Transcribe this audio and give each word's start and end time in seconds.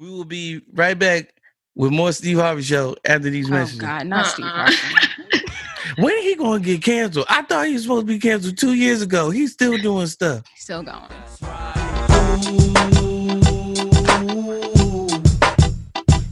We 0.00 0.08
will 0.10 0.24
be 0.24 0.62
right 0.72 0.98
back 0.98 1.34
with 1.74 1.92
more 1.92 2.10
Steve 2.12 2.38
Harvey 2.38 2.62
show 2.62 2.96
after 3.04 3.28
these 3.28 3.48
Oh 3.48 3.52
messages. 3.52 3.80
God, 3.80 4.06
not 4.06 4.26
Steve 4.28 4.46
Uh-uh. 4.46 4.70
Harvey. 4.70 4.76
When 5.98 6.16
he 6.22 6.36
gonna 6.36 6.60
get 6.60 6.82
canceled? 6.82 7.26
I 7.28 7.42
thought 7.42 7.66
he 7.66 7.74
was 7.74 7.82
supposed 7.82 8.06
to 8.06 8.12
be 8.14 8.18
canceled 8.18 8.56
two 8.56 8.72
years 8.72 9.02
ago. 9.02 9.28
He's 9.28 9.52
still 9.52 9.76
doing 9.76 10.06
stuff. 10.06 10.42
Still 10.56 10.82
going. 10.84 11.00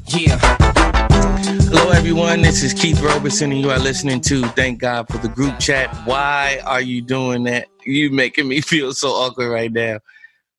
Yeah. 0.06 0.38
Hello, 1.70 1.90
everyone. 1.90 2.42
This 2.42 2.62
is 2.62 2.72
Keith 2.74 3.00
Robertson, 3.00 3.52
and 3.52 3.60
you 3.60 3.70
are 3.70 3.78
listening 3.78 4.20
to 4.22 4.42
Thank 4.48 4.80
God 4.80 5.08
for 5.10 5.18
the 5.18 5.28
Group 5.28 5.58
Chat. 5.58 5.94
Why 6.06 6.60
are 6.64 6.80
you 6.80 7.00
doing 7.02 7.44
that? 7.44 7.68
You 7.84 8.10
making 8.10 8.48
me 8.48 8.60
feel 8.62 8.92
so 8.92 9.08
awkward 9.08 9.48
right 9.50 9.72
now. 9.72 9.98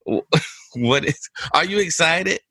What 0.76 1.04
is? 1.04 1.30
Are 1.56 1.66
you 1.66 1.80
excited? 1.80 2.42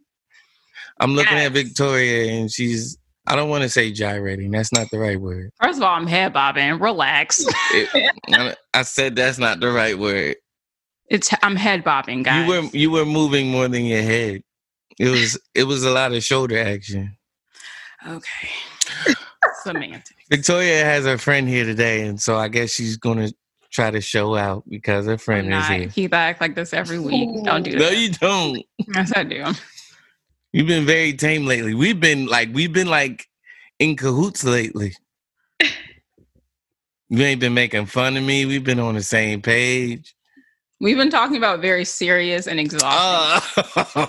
I'm 1.00 1.14
looking 1.14 1.38
at 1.38 1.52
Victoria, 1.52 2.32
and 2.32 2.50
she's. 2.50 2.96
I 3.26 3.36
don't 3.36 3.50
want 3.50 3.62
to 3.62 3.68
say 3.68 3.92
gyrating. 3.92 4.50
That's 4.50 4.72
not 4.72 4.90
the 4.90 4.98
right 4.98 5.20
word. 5.20 5.50
First 5.62 5.76
of 5.78 5.82
all, 5.82 5.94
I'm 5.94 6.06
head 6.06 6.32
bobbing. 6.32 6.78
Relax. 6.78 7.44
It- 7.72 8.16
I 8.74 8.82
said 8.82 9.16
that's 9.16 9.38
not 9.38 9.60
the 9.60 9.70
right 9.70 9.98
word. 9.98 10.36
It's 11.10 11.30
I'm 11.42 11.56
head 11.56 11.84
bobbing, 11.84 12.22
guys. 12.22 12.46
You 12.46 12.52
were 12.62 12.68
you 12.72 12.90
were 12.90 13.04
moving 13.04 13.48
more 13.50 13.68
than 13.68 13.84
your 13.84 14.00
head. 14.02 14.42
It 14.98 15.08
was 15.08 15.38
it 15.54 15.64
was 15.64 15.84
a 15.84 15.90
lot 15.90 16.12
of 16.12 16.24
shoulder 16.24 16.58
action. 16.58 17.16
okay. 18.06 18.48
Semantics. 19.62 20.14
Victoria 20.30 20.84
has 20.84 21.04
her 21.04 21.18
friend 21.18 21.48
here 21.48 21.64
today, 21.64 22.06
and 22.06 22.20
so 22.20 22.36
I 22.36 22.48
guess 22.48 22.70
she's 22.70 22.96
gonna 22.96 23.30
try 23.70 23.90
to 23.90 24.00
show 24.00 24.36
out 24.36 24.64
because 24.68 25.06
her 25.06 25.12
I'm 25.12 25.18
friend 25.18 25.46
is 25.48 25.68
not. 25.68 25.70
here. 25.72 25.88
Keep 25.88 26.14
act 26.14 26.40
like 26.40 26.54
this 26.54 26.72
every 26.72 26.98
week. 26.98 27.28
Don't 27.44 27.62
do 27.62 27.72
that. 27.72 27.78
No, 27.78 27.88
you 27.90 28.10
don't. 28.12 28.62
Yes, 28.94 29.12
I 29.14 29.24
do. 29.24 29.44
You've 30.52 30.66
been 30.66 30.86
very 30.86 31.12
tame 31.12 31.44
lately. 31.44 31.74
We've 31.74 32.00
been 32.00 32.26
like 32.26 32.48
we've 32.52 32.72
been 32.72 32.88
like 32.88 33.26
in 33.78 33.96
cahoots 33.96 34.44
lately. 34.44 34.94
You 37.10 37.22
ain't 37.22 37.40
been 37.40 37.54
making 37.54 37.86
fun 37.86 38.16
of 38.16 38.24
me. 38.24 38.44
We've 38.44 38.64
been 38.64 38.80
on 38.80 38.94
the 38.94 39.02
same 39.02 39.40
page. 39.40 40.14
We've 40.80 40.96
been 40.96 41.10
talking 41.10 41.36
about 41.36 41.60
very 41.60 41.84
serious 41.84 42.46
and 42.46 42.60
exhausting. 42.60 43.64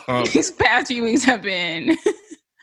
Oh. 0.07 0.25
These 0.33 0.51
past 0.51 0.87
few 0.87 1.03
weeks 1.03 1.23
have 1.23 1.41
been 1.41 1.97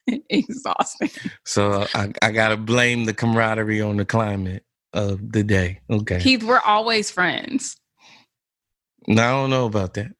exhausting. 0.30 1.10
so 1.44 1.86
I, 1.94 2.12
I 2.22 2.30
gotta 2.30 2.56
blame 2.56 3.06
the 3.06 3.14
camaraderie 3.14 3.80
on 3.80 3.96
the 3.96 4.04
climate 4.04 4.64
of 4.92 5.32
the 5.32 5.42
day. 5.42 5.80
Okay. 5.90 6.20
Keith, 6.20 6.42
we're 6.42 6.60
always 6.60 7.10
friends. 7.10 7.76
No, 9.08 9.22
I 9.22 9.30
don't 9.30 9.50
know 9.50 9.66
about 9.66 9.94
that. 9.94 10.12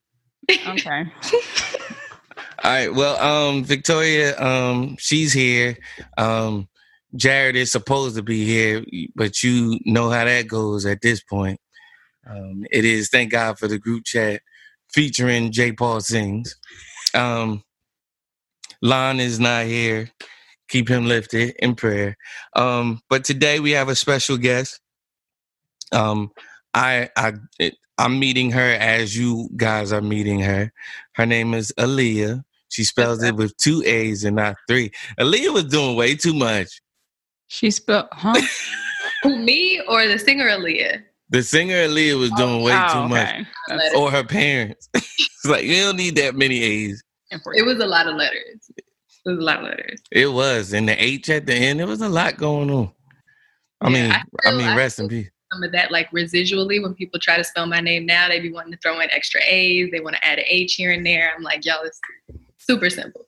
Okay. 0.67 1.05
All 2.67 2.73
right. 2.73 2.93
Well, 2.95 3.17
um, 3.19 3.65
Victoria, 3.65 4.39
um, 4.41 4.97
she's 4.99 5.33
here. 5.33 5.77
Um, 6.19 6.69
Jared 7.15 7.57
is 7.57 7.71
supposed 7.73 8.17
to 8.17 8.23
be 8.23 8.45
here, 8.45 8.85
but 9.15 9.43
you 9.43 9.79
know 9.85 10.11
how 10.11 10.25
that 10.25 10.47
goes 10.49 10.85
at 10.85 11.01
this 11.01 11.23
point. 11.23 11.61
Um, 12.29 12.65
it 12.71 12.85
is 12.85 13.09
thank 13.09 13.31
God 13.31 13.59
for 13.59 13.67
the 13.67 13.79
group 13.79 14.05
chat 14.05 14.41
featuring 14.93 15.51
J. 15.51 15.73
Paul 15.73 16.01
Sings. 16.01 16.55
Um, 17.15 17.63
Lon 18.81 19.19
is 19.19 19.39
not 19.39 19.65
here. 19.65 20.11
Keep 20.69 20.89
him 20.89 21.07
lifted 21.07 21.55
in 21.59 21.75
prayer. 21.75 22.17
Um, 22.55 23.01
but 23.09 23.25
today 23.25 23.59
we 23.59 23.71
have 23.71 23.89
a 23.89 23.95
special 23.95 24.37
guest. 24.37 24.79
Um, 25.91 26.31
I 26.73 27.09
I 27.17 27.33
I'm 27.97 28.19
meeting 28.19 28.51
her 28.51 28.71
as 28.73 29.17
you 29.17 29.49
guys 29.57 29.93
are 29.93 30.01
meeting 30.01 30.41
her. 30.41 30.71
Her 31.15 31.25
name 31.27 31.53
is 31.53 31.73
Aliya. 31.79 32.43
She 32.69 32.83
spells 32.83 33.23
it 33.23 33.35
with 33.35 33.55
two 33.57 33.81
A's 33.85 34.23
and 34.23 34.35
not 34.35 34.55
three. 34.67 34.91
Aaliyah 35.19 35.53
was 35.53 35.65
doing 35.65 35.95
way 35.95 36.15
too 36.15 36.33
much. 36.33 36.67
She 37.47 37.71
spelled, 37.71 38.07
huh? 38.11 38.39
Me 39.25 39.81
or 39.87 40.07
the 40.07 40.19
singer 40.19 40.45
Aaliyah? 40.49 41.01
The 41.29 41.43
singer 41.43 41.75
Aaliyah 41.75 42.19
was 42.19 42.31
oh, 42.33 42.37
doing 42.37 42.63
way 42.63 42.73
Oh, 42.75 42.93
too 43.03 43.09
much. 43.09 43.27
okay. 43.29 43.47
That's 43.67 43.83
Letter. 43.83 43.97
Or 43.97 44.11
her 44.11 44.23
parents. 44.23 44.89
it's 44.93 45.45
like, 45.45 45.63
you 45.65 45.75
don't 45.83 45.97
need 45.97 46.15
that 46.17 46.35
many 46.35 46.61
A's. 46.61 47.03
It 47.31 47.65
was 47.65 47.79
a 47.79 47.85
lot 47.85 48.07
of 48.07 48.15
letters. 48.15 48.69
It 48.77 48.83
was 49.25 49.39
a 49.39 49.41
lot 49.41 49.57
of 49.59 49.63
letters. 49.65 50.01
It 50.11 50.27
was. 50.27 50.71
And 50.73 50.87
the 50.87 51.01
H 51.03 51.29
at 51.29 51.45
the 51.45 51.53
end, 51.53 51.79
there 51.79 51.87
was 51.87 52.01
a 52.01 52.07
lot 52.09 52.37
going 52.37 52.69
on. 52.71 52.91
I 53.81 53.89
Yeah, 53.89 53.93
mean, 54.03 54.11
I 54.11 54.23
I, 54.45 54.51
mean, 54.55 54.67
I 54.67 54.75
rest 54.77 54.99
in 54.99 55.09
feel- 55.09 55.23
peace. 55.23 55.31
Some 55.53 55.63
of 55.63 55.71
that, 55.71 55.91
like 55.93 56.11
residually, 56.11 56.83
when 56.83 56.93
people 56.93 57.21
try 57.21 57.37
to 57.37 57.43
spell 57.43 57.65
my 57.67 57.79
name 57.79 58.05
now, 58.05 58.27
they 58.27 58.41
be 58.41 58.51
wanting 58.51 58.73
to 58.73 58.77
throw 58.79 58.99
in 58.99 59.09
extra 59.11 59.39
A's. 59.45 59.89
They 59.91 60.01
want 60.01 60.17
to 60.17 60.25
add 60.27 60.39
an 60.39 60.45
H 60.45 60.73
here 60.75 60.91
and 60.91 61.05
there. 61.05 61.31
I'm 61.33 61.41
like, 61.41 61.63
y'all, 61.65 61.83
it's 61.85 62.01
super 62.69 62.89
simple. 62.89 63.27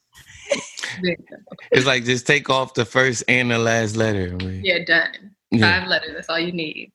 It's 1.71 1.85
like 1.85 2.03
just 2.03 2.25
take 2.25 2.49
off 2.49 2.73
the 2.73 2.85
first 2.85 3.23
and 3.27 3.51
the 3.51 3.59
last 3.59 3.95
letter. 3.95 4.35
Yeah, 4.41 4.83
done. 4.83 5.35
yeah. 5.51 5.79
Five 5.79 5.87
letters. 5.87 6.11
That's 6.13 6.29
all 6.29 6.39
you 6.39 6.51
need. 6.51 6.91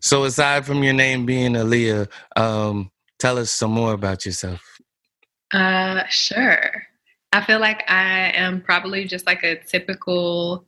So 0.00 0.24
aside 0.24 0.66
from 0.66 0.82
your 0.82 0.94
name 0.94 1.26
being 1.26 1.52
Aliya, 1.52 2.08
um, 2.36 2.90
tell 3.18 3.38
us 3.38 3.50
some 3.50 3.70
more 3.70 3.92
about 3.92 4.24
yourself. 4.26 4.62
Uh, 5.52 6.02
sure. 6.08 6.84
I 7.32 7.44
feel 7.44 7.60
like 7.60 7.88
I 7.88 8.32
am 8.34 8.60
probably 8.60 9.04
just 9.04 9.26
like 9.26 9.44
a 9.44 9.56
typical 9.56 10.66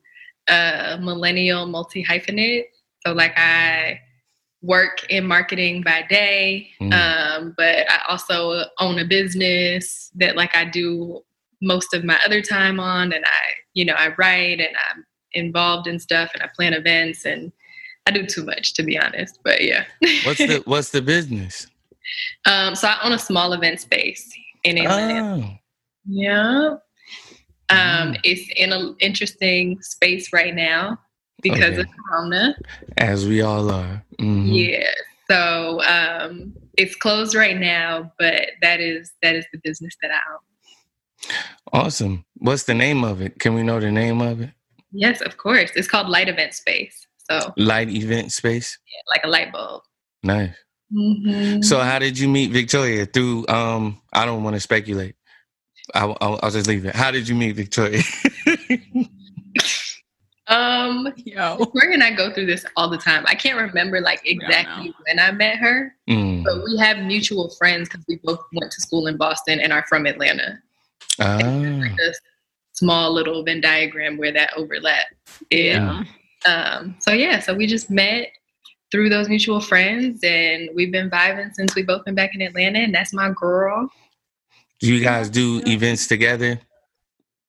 uh, 0.48 0.98
millennial 1.00 1.66
multi 1.66 2.04
hyphenate. 2.04 2.66
So, 3.04 3.12
like, 3.12 3.32
I 3.36 4.00
work 4.62 5.04
in 5.10 5.26
marketing 5.26 5.82
by 5.82 6.02
day, 6.08 6.70
Mm. 6.80 6.92
um, 6.92 7.54
but 7.56 7.90
I 7.90 8.00
also 8.08 8.64
own 8.78 8.98
a 8.98 9.04
business 9.04 10.10
that, 10.14 10.36
like, 10.36 10.54
I 10.54 10.64
do 10.64 11.22
most 11.60 11.92
of 11.94 12.04
my 12.04 12.18
other 12.24 12.40
time 12.42 12.78
on, 12.80 13.12
and 13.12 13.24
I, 13.24 13.40
you 13.74 13.84
know, 13.84 13.94
I 13.94 14.14
write 14.18 14.60
and 14.60 14.74
I'm 14.90 15.04
involved 15.32 15.86
in 15.88 15.98
stuff, 15.98 16.30
and 16.34 16.42
I 16.42 16.48
plan 16.54 16.74
events, 16.74 17.24
and 17.24 17.52
I 18.06 18.10
do 18.12 18.26
too 18.26 18.44
much 18.44 18.74
to 18.74 18.82
be 18.82 18.98
honest. 18.98 19.38
But 19.44 19.62
yeah. 19.64 19.84
What's 20.24 20.38
the 20.40 20.62
what's 20.66 20.90
the 20.90 21.02
business? 21.02 21.66
um, 22.46 22.74
so 22.74 22.88
I 22.88 22.98
own 23.04 23.12
a 23.12 23.18
small 23.18 23.52
event 23.52 23.80
space 23.80 24.32
in 24.64 24.76
Atlanta. 24.78 25.22
Oh, 25.24 25.58
Yeah. 26.06 26.76
Um, 27.70 28.12
Mm. 28.12 28.20
it's 28.24 28.50
in 28.56 28.72
an 28.72 28.96
interesting 29.00 29.80
space 29.82 30.32
right 30.32 30.54
now 30.54 30.98
because 31.42 31.72
Okay. 31.72 31.80
of 31.82 31.86
Corona. 32.08 32.56
as 32.98 33.26
we 33.26 33.42
all 33.42 33.70
are. 33.70 34.04
Mhm. 34.20 34.48
Yeah. 34.52 34.90
So 35.30 35.82
um, 35.84 36.54
it's 36.76 36.94
closed 36.96 37.34
right 37.34 37.58
now, 37.58 38.12
but 38.18 38.50
that 38.60 38.80
is 38.80 39.12
that 39.22 39.34
is 39.34 39.46
the 39.52 39.58
business 39.64 39.94
that 40.02 40.10
I 40.10 40.20
own. 40.32 40.38
Awesome. 41.72 42.24
What's 42.36 42.64
the 42.64 42.74
name 42.74 43.04
of 43.04 43.20
it? 43.22 43.38
Can 43.38 43.54
we 43.54 43.62
know 43.62 43.80
the 43.80 43.90
name 43.92 44.20
of 44.20 44.40
it? 44.40 44.50
Yes, 44.92 45.20
of 45.22 45.36
course. 45.38 45.70
It's 45.74 45.88
called 45.88 46.08
Light 46.08 46.28
Event 46.28 46.52
Space. 46.54 47.06
So 47.30 47.52
Light 47.56 47.88
event 47.88 48.32
space. 48.32 48.78
Yeah, 48.86 49.12
like 49.14 49.24
a 49.24 49.28
light 49.28 49.52
bulb. 49.52 49.82
Nice. 50.22 50.54
Mhm. 50.92 51.64
So 51.64 51.78
how 51.80 51.98
did 51.98 52.18
you 52.18 52.28
meet 52.28 52.50
Victoria? 52.50 53.06
Through 53.06 53.46
um, 53.48 54.02
I 54.12 54.26
don't 54.26 54.42
want 54.42 54.54
to 54.56 54.60
speculate. 54.60 55.14
I, 55.94 56.04
will 56.06 56.18
I'll 56.20 56.50
just 56.50 56.66
leave 56.66 56.84
it. 56.84 56.94
How 56.94 57.10
did 57.10 57.28
you 57.28 57.34
meet 57.34 57.56
Victoria? 57.56 58.02
um, 60.52 61.12
Yo. 61.16 61.56
Victoria 61.56 61.94
and 61.94 62.02
I 62.02 62.12
go 62.12 62.32
through 62.32 62.46
this 62.46 62.64
all 62.76 62.88
the 62.88 62.98
time. 62.98 63.24
I 63.26 63.34
can't 63.34 63.58
remember 63.58 64.00
like 64.00 64.22
don't 64.24 64.42
exactly 64.42 64.94
when 65.06 65.18
I 65.18 65.32
met 65.32 65.56
her, 65.56 65.94
Mm. 66.08 66.44
but 66.44 66.62
we 66.64 66.76
have 66.78 66.98
mutual 66.98 67.50
friends 67.50 67.88
because 67.88 68.04
we 68.08 68.18
both 68.22 68.40
went 68.54 68.70
to 68.72 68.80
school 68.80 69.06
in 69.06 69.16
Boston 69.16 69.60
and 69.60 69.72
are 69.72 69.84
from 69.88 70.06
Atlanta. 70.06 70.58
Ah. 71.20 71.38
a 71.38 72.12
small 72.72 73.12
little 73.12 73.42
Venn 73.44 73.60
diagram 73.60 74.16
where 74.16 74.32
that 74.32 74.52
overlap 74.56 75.06
is. 75.50 75.76
Yeah. 75.76 76.04
Um, 76.46 76.96
so 77.00 77.12
yeah, 77.12 77.38
so 77.38 77.54
we 77.54 77.66
just 77.66 77.90
met 77.90 78.28
through 78.90 79.08
those 79.08 79.28
mutual 79.28 79.60
friends, 79.60 80.20
and 80.22 80.68
we've 80.74 80.92
been 80.92 81.08
vibing 81.08 81.52
since 81.54 81.74
we 81.74 81.82
both 81.82 82.04
been 82.04 82.14
back 82.14 82.34
in 82.34 82.42
Atlanta, 82.42 82.80
and 82.80 82.94
that's 82.94 83.12
my 83.12 83.30
girl. 83.40 83.88
Do 84.80 84.92
you 84.92 85.02
guys 85.02 85.30
do 85.30 85.62
events 85.66 86.06
together? 86.06 86.60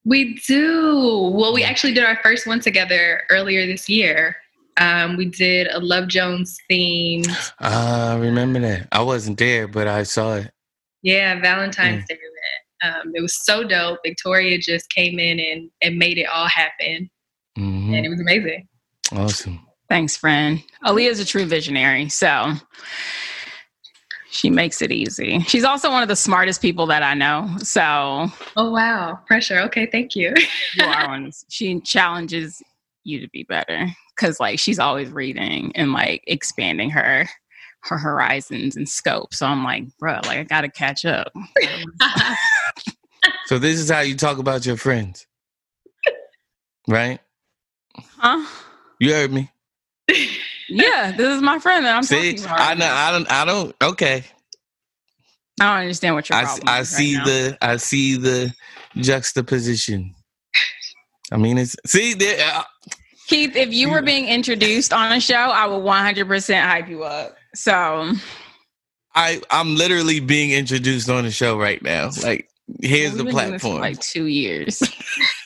We 0.06 0.36
do. 0.48 1.32
Well, 1.34 1.54
we 1.54 1.64
actually 1.64 1.94
did 1.94 2.04
our 2.04 2.18
first 2.22 2.46
one 2.46 2.60
together 2.60 3.22
earlier 3.30 3.66
this 3.66 3.88
year. 3.88 4.36
Um, 4.78 5.16
we 5.18 5.26
did 5.26 5.68
a 5.72 5.80
Love 5.80 6.08
Jones 6.08 6.58
theme. 6.68 7.24
Ah, 7.62 8.14
I 8.14 8.18
remember 8.18 8.60
that. 8.60 8.88
I 8.92 9.02
wasn't 9.02 9.38
there, 9.38 9.68
but 9.68 9.88
I 9.88 10.04
saw 10.04 10.36
it. 10.38 10.52
yeah, 11.04 11.40
Valentine's 11.40 12.04
Day 12.08 12.16
event. 12.16 12.96
Um, 13.06 13.12
it 13.16 13.22
was 13.22 13.46
so 13.46 13.64
dope. 13.64 14.00
Victoria 14.06 14.58
just 14.58 14.90
came 14.90 15.20
in 15.20 15.40
and, 15.40 15.70
and 15.82 15.98
made 15.98 16.18
it 16.18 16.26
all 16.26 16.48
happen, 16.48 17.10
Mhm. 17.58 17.96
and 17.96 18.06
it 18.06 18.10
was 18.10 18.20
amazing. 18.20 18.68
Awesome. 19.12 19.66
Thanks, 19.90 20.18
friend. 20.18 20.62
Aliya's 20.86 21.20
a 21.20 21.26
true 21.26 21.46
visionary, 21.46 22.10
so 22.10 22.54
she 24.34 24.50
makes 24.50 24.82
it 24.82 24.92
easy. 24.92 25.40
She's 25.42 25.64
also 25.64 25.92
one 25.92 26.02
of 26.02 26.10
the 26.10 26.16
smartest 26.16 26.62
people 26.62 26.88
that 26.88 27.04
I 27.04 27.14
know. 27.14 27.50
So 27.60 28.28
Oh 28.58 28.72
wow, 28.72 29.20
pressure. 29.28 29.60
Okay, 29.62 29.86
thank 29.86 30.16
you. 30.16 30.34
you 30.76 30.86
are 30.86 31.08
one. 31.08 31.32
She 31.50 31.80
challenges 31.82 32.62
you 33.04 33.20
to 33.20 33.28
be 33.30 33.44
better 33.44 33.88
because, 34.16 34.40
like, 34.40 34.60
she's 34.60 34.80
always 34.80 35.12
reading 35.12 35.72
and 35.76 35.94
like 35.94 36.24
expanding 36.28 36.90
her 36.90 37.28
her 37.84 37.98
horizons 37.98 38.76
and 38.76 38.88
scope. 38.88 39.34
So 39.34 39.46
I'm 39.46 39.64
like, 39.64 39.86
bro, 40.00 40.14
like 40.26 40.38
I 40.40 40.44
gotta 40.44 40.70
catch 40.70 41.06
up. 41.06 41.32
So 41.62 41.70
So 43.46 43.60
this 43.60 43.80
is 43.80 43.90
how 43.90 44.00
you 44.00 44.16
talk 44.16 44.38
about 44.38 44.66
your 44.66 44.78
friends, 44.78 45.28
right? 46.88 47.20
Huh? 48.18 48.46
You 49.00 49.14
heard 49.14 49.32
me. 49.32 49.52
Yeah, 50.76 51.12
this 51.12 51.36
is 51.36 51.42
my 51.42 51.60
friend 51.60 51.86
that 51.86 51.96
I'm 51.96 52.04
See, 52.04 52.34
talking 52.36 52.46
about. 52.46 52.60
I 52.60 52.74
know. 52.74 52.88
I 52.88 53.12
don't. 53.12 53.32
I 53.32 53.46
don't. 53.46 53.76
Okay. 53.82 54.24
I 55.60 55.66
don't 55.66 55.82
understand 55.82 56.16
what 56.16 56.30
your 56.30 56.38
I, 56.38 56.42
I 56.42 56.44
is 56.44 56.60
right 56.66 56.86
see 56.88 57.14
now. 57.18 57.26
the. 57.26 57.58
I 57.62 57.78
see 57.78 58.18
the 58.18 58.54
juxtaposition. 58.98 60.14
I 61.32 61.38
mean, 61.38 61.58
it's 61.58 61.76
see 61.86 62.14
there. 62.14 62.38
Uh, 62.54 62.64
Keith, 63.28 63.56
if 63.56 63.74
you 63.74 63.90
were 63.90 64.02
being 64.02 64.28
introduced 64.28 64.92
on 64.94 65.12
a 65.12 65.20
show, 65.20 65.36
I 65.36 65.66
would 65.66 65.82
100% 65.82 66.62
hype 66.62 66.90
you 66.90 67.04
up. 67.04 67.36
So 67.56 68.14
I 69.16 69.42
I'm 69.50 69.76
literally 69.76 70.20
being 70.20 70.52
introduced 70.52 71.10
on 71.10 71.24
the 71.24 71.32
show 71.32 71.58
right 71.58 71.82
now. 71.82 72.10
Like 72.22 72.50
here's 72.82 73.16
the 73.16 73.24
been 73.24 73.36
doing 73.36 73.52
this 73.52 73.62
for 73.62 73.80
platform. 73.80 73.82
like 73.82 74.00
two 74.00 74.26
years. 74.26 74.82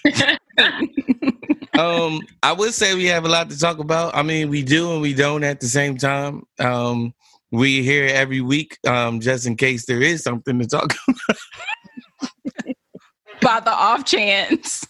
um, 1.77 2.21
I 2.43 2.53
would 2.53 2.73
say 2.73 2.95
we 2.95 3.05
have 3.05 3.25
a 3.25 3.29
lot 3.29 3.49
to 3.49 3.59
talk 3.59 3.79
about. 3.79 4.15
I 4.15 4.23
mean, 4.23 4.49
we 4.49 4.63
do 4.63 4.91
and 4.93 5.01
we 5.01 5.13
don't 5.13 5.43
at 5.43 5.59
the 5.59 5.67
same 5.67 5.97
time. 5.97 6.43
Um, 6.59 7.13
we 7.51 7.83
here 7.83 8.07
every 8.07 8.41
week, 8.41 8.77
um, 8.85 9.19
just 9.19 9.45
in 9.45 9.55
case 9.55 9.85
there 9.85 10.01
is 10.01 10.23
something 10.23 10.59
to 10.59 10.67
talk. 10.67 10.93
About 13.39 13.63
By 13.65 13.71
the 13.71 13.71
off 13.71 14.03
chance 14.03 14.85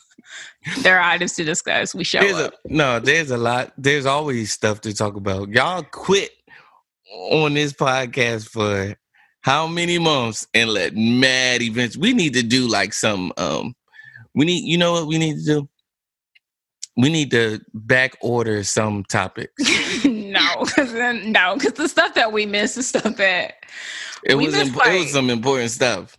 there 0.82 0.98
are 0.98 1.02
items 1.02 1.34
to 1.34 1.44
discuss, 1.44 1.96
we 1.96 2.04
show 2.04 2.20
There's 2.20 2.38
a, 2.38 2.48
up. 2.48 2.54
no, 2.66 3.00
there's 3.00 3.32
a 3.32 3.38
lot. 3.38 3.74
There's 3.78 4.06
always 4.06 4.52
stuff 4.52 4.82
to 4.82 4.94
talk 4.94 5.16
about. 5.16 5.50
Y'all 5.50 5.84
quit 5.84 6.32
on 7.12 7.54
this 7.54 7.74
podcast 7.74 8.50
for 8.50 8.96
how 9.42 9.68
many 9.68 9.98
months 9.98 10.48
and 10.54 10.70
let 10.70 10.96
mad 10.96 11.62
events. 11.62 11.98
We 11.98 12.14
need 12.14 12.34
to 12.34 12.44
do 12.44 12.68
like 12.68 12.94
some. 12.94 13.32
Um, 13.38 13.76
we 14.34 14.46
need. 14.46 14.66
You 14.66 14.78
know 14.78 14.94
what 14.94 15.08
we 15.08 15.18
need 15.18 15.38
to 15.40 15.46
do? 15.46 15.70
We 16.98 17.10
need 17.10 17.30
to 17.32 17.62
back 17.74 18.18
order 18.22 18.64
some 18.64 19.04
topics. 19.06 19.54
no, 20.06 20.64
because 20.66 20.94
no, 21.26 21.56
because 21.56 21.74
the 21.74 21.88
stuff 21.88 22.16
that 22.16 22.32
we 22.34 22.46
miss 22.46 22.76
is 22.78 22.88
stuff 22.88 23.16
that 23.18 23.54
It 24.26 24.36
We 24.36 24.48
was 24.48 24.56
missed, 24.56 24.72
imp- 24.76 24.86
it 24.88 25.00
was 25.00 25.12
some 25.14 25.30
important 25.30 25.72
stuff. 25.72 26.18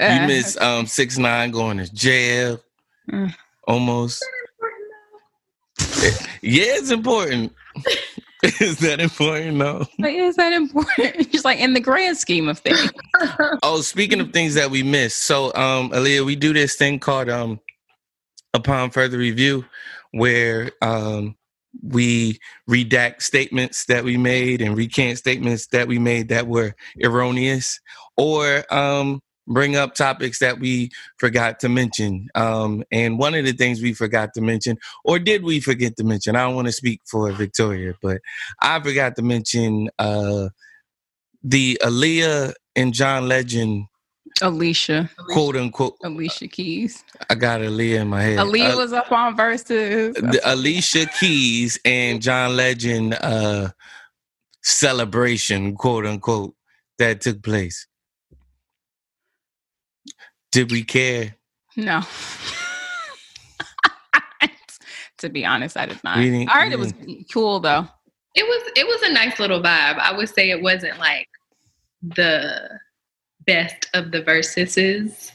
uh, 0.00 0.18
you 0.20 0.26
miss 0.26 0.56
um 0.60 0.86
six 0.86 1.18
nine 1.18 1.50
going 1.52 1.78
to 1.78 1.92
jail, 1.94 2.60
Mm. 3.12 3.34
almost. 3.68 4.24
Yeah, 6.42 6.64
it's 6.80 6.90
important. 6.90 7.52
Is 8.60 8.78
that 8.78 9.00
important? 9.00 9.56
No. 9.56 9.86
Like, 9.98 10.14
is 10.16 10.36
that 10.36 10.52
important? 10.52 11.30
Just 11.32 11.46
like 11.46 11.58
in 11.60 11.72
the 11.72 11.80
grand 11.80 12.18
scheme 12.18 12.46
of 12.48 12.58
things. 12.58 12.90
Oh, 13.62 13.80
speaking 13.80 14.20
of 14.20 14.34
things 14.34 14.52
that 14.54 14.70
we 14.70 14.82
missed, 14.82 15.22
so 15.22 15.46
um, 15.54 15.88
Aaliyah, 15.92 16.26
we 16.26 16.36
do 16.36 16.52
this 16.52 16.74
thing 16.74 16.98
called 16.98 17.30
um, 17.30 17.58
upon 18.54 18.90
further 18.90 19.18
review, 19.18 19.64
where 20.12 20.70
um, 20.80 21.36
we 21.82 22.38
redact 22.70 23.20
statements 23.20 23.84
that 23.86 24.04
we 24.04 24.16
made 24.16 24.62
and 24.62 24.76
recant 24.76 25.18
statements 25.18 25.66
that 25.68 25.88
we 25.88 25.98
made 25.98 26.28
that 26.28 26.46
were 26.46 26.74
erroneous, 27.02 27.80
or 28.16 28.64
um, 28.72 29.20
bring 29.46 29.76
up 29.76 29.94
topics 29.94 30.38
that 30.38 30.58
we 30.58 30.90
forgot 31.18 31.60
to 31.60 31.68
mention. 31.68 32.28
Um, 32.34 32.84
and 32.90 33.18
one 33.18 33.34
of 33.34 33.44
the 33.44 33.52
things 33.52 33.82
we 33.82 33.92
forgot 33.92 34.30
to 34.34 34.40
mention, 34.40 34.78
or 35.04 35.18
did 35.18 35.42
we 35.42 35.60
forget 35.60 35.96
to 35.96 36.04
mention? 36.04 36.36
I 36.36 36.44
don't 36.44 36.54
want 36.54 36.68
to 36.68 36.72
speak 36.72 37.00
for 37.04 37.30
Victoria, 37.32 37.94
but 38.00 38.18
I 38.62 38.80
forgot 38.80 39.16
to 39.16 39.22
mention 39.22 39.90
uh, 39.98 40.48
the 41.42 41.78
Aliya 41.82 42.54
and 42.76 42.94
John 42.94 43.28
Legend 43.28 43.86
Alicia, 44.42 45.08
quote 45.30 45.56
unquote. 45.56 45.96
Alicia 46.02 46.48
Keys. 46.48 47.04
I 47.30 47.34
got 47.36 47.60
Aaliyah 47.60 48.00
in 48.00 48.08
my 48.08 48.22
head. 48.22 48.38
Aaliyah 48.38 48.74
Uh, 48.74 48.76
was 48.76 48.92
up 48.92 49.10
on 49.12 49.36
Verzuz. 49.36 50.14
the 50.14 50.40
Alicia 50.44 51.06
Keys 51.06 51.78
and 51.84 52.20
John 52.20 52.56
Legend 52.56 53.14
uh, 53.20 53.70
celebration, 54.62 55.76
quote 55.76 56.04
unquote, 56.06 56.54
that 56.98 57.20
took 57.20 57.42
place. 57.42 57.86
Did 60.50 60.70
we 60.72 60.82
care? 60.84 61.36
No. 61.76 62.02
to 65.18 65.28
be 65.28 65.44
honest, 65.44 65.76
I 65.76 65.86
did 65.86 66.02
not. 66.04 66.18
We 66.18 66.46
I 66.48 66.62
heard 66.62 66.72
it 66.72 66.78
was 66.78 66.92
cool 67.32 67.60
though. 67.60 67.86
It 68.34 68.42
was 68.44 68.72
it 68.76 68.86
was 68.86 69.02
a 69.08 69.12
nice 69.12 69.38
little 69.38 69.60
vibe. 69.60 69.98
I 69.98 70.12
would 70.16 70.28
say 70.28 70.50
it 70.50 70.60
wasn't 70.60 70.98
like 70.98 71.28
the 72.02 72.68
best 73.46 73.88
of 73.94 74.10
the 74.10 74.22
versuses, 74.22 75.32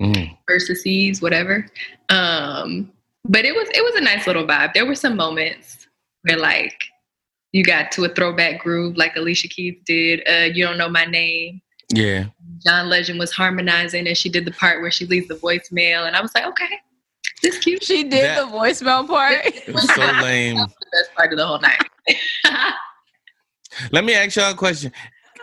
Mm. 0.00 0.36
versuses, 0.48 1.22
whatever. 1.22 1.66
Um, 2.08 2.90
but 3.24 3.44
it 3.44 3.54
was 3.54 3.68
it 3.74 3.82
was 3.84 3.94
a 3.94 4.00
nice 4.00 4.26
little 4.26 4.44
vibe. 4.46 4.74
There 4.74 4.84
were 4.86 4.94
some 4.96 5.16
moments 5.16 5.86
where 6.22 6.38
like 6.38 6.84
you 7.52 7.62
got 7.62 7.92
to 7.92 8.04
a 8.04 8.08
throwback 8.08 8.60
groove 8.62 8.96
like 8.96 9.14
Alicia 9.16 9.46
Keys 9.48 9.76
did. 9.84 10.22
Uh, 10.28 10.44
you 10.52 10.64
don't 10.64 10.78
know 10.78 10.88
my 10.88 11.04
name. 11.04 11.60
Yeah. 11.92 12.24
John 12.64 12.88
Legend 12.88 13.18
was 13.18 13.30
harmonizing 13.32 14.06
and 14.08 14.16
she 14.16 14.28
did 14.30 14.44
the 14.46 14.50
part 14.52 14.80
where 14.80 14.90
she 14.90 15.04
leaves 15.06 15.28
the 15.28 15.34
voicemail 15.34 16.06
and 16.06 16.16
I 16.16 16.22
was 16.22 16.34
like, 16.34 16.46
okay, 16.46 16.80
this 17.42 17.58
cute. 17.58 17.84
She 17.84 18.02
did 18.04 18.24
That- 18.24 18.46
the 18.50 18.56
voicemail 18.56 19.06
part. 19.06 19.44
It 19.44 19.68
was 19.74 19.86
so 19.94 20.00
lame. 20.22 20.56
That 20.56 20.62
was 20.68 20.74
the 20.80 20.86
best 20.92 21.14
part 21.14 21.32
of 21.32 21.38
the 21.38 21.46
whole 21.46 21.60
night. 21.60 21.82
Let 23.92 24.04
me 24.04 24.14
ask 24.14 24.36
y'all 24.36 24.52
a 24.52 24.54
question. 24.56 24.92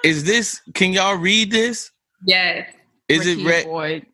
Is 0.03 0.23
this, 0.23 0.61
can 0.73 0.91
y'all 0.93 1.15
read 1.15 1.51
this? 1.51 1.91
Yes. 2.25 2.73
Is 3.07 3.25
it 3.25 3.45
red? 3.45 3.65
Boyd. 3.65 4.05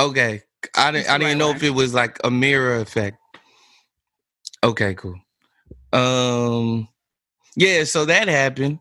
Okay. 0.00 0.42
I 0.76 0.90
didn't, 0.90 1.02
It's 1.02 1.10
I 1.10 1.18
didn't 1.18 1.38
know 1.38 1.50
if 1.50 1.62
it 1.62 1.70
was 1.70 1.94
like 1.94 2.18
a 2.24 2.30
mirror 2.30 2.76
effect. 2.76 3.18
Okay, 4.64 4.94
cool. 4.94 5.18
Um 5.92 6.88
yeah, 7.56 7.84
so 7.84 8.04
that 8.06 8.28
happened. 8.28 8.80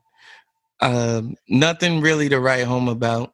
Um 0.82 1.36
nothing 1.48 2.02
really 2.02 2.30
to 2.30 2.40
write 2.40 2.66
home 2.66 2.90
about 2.90 3.34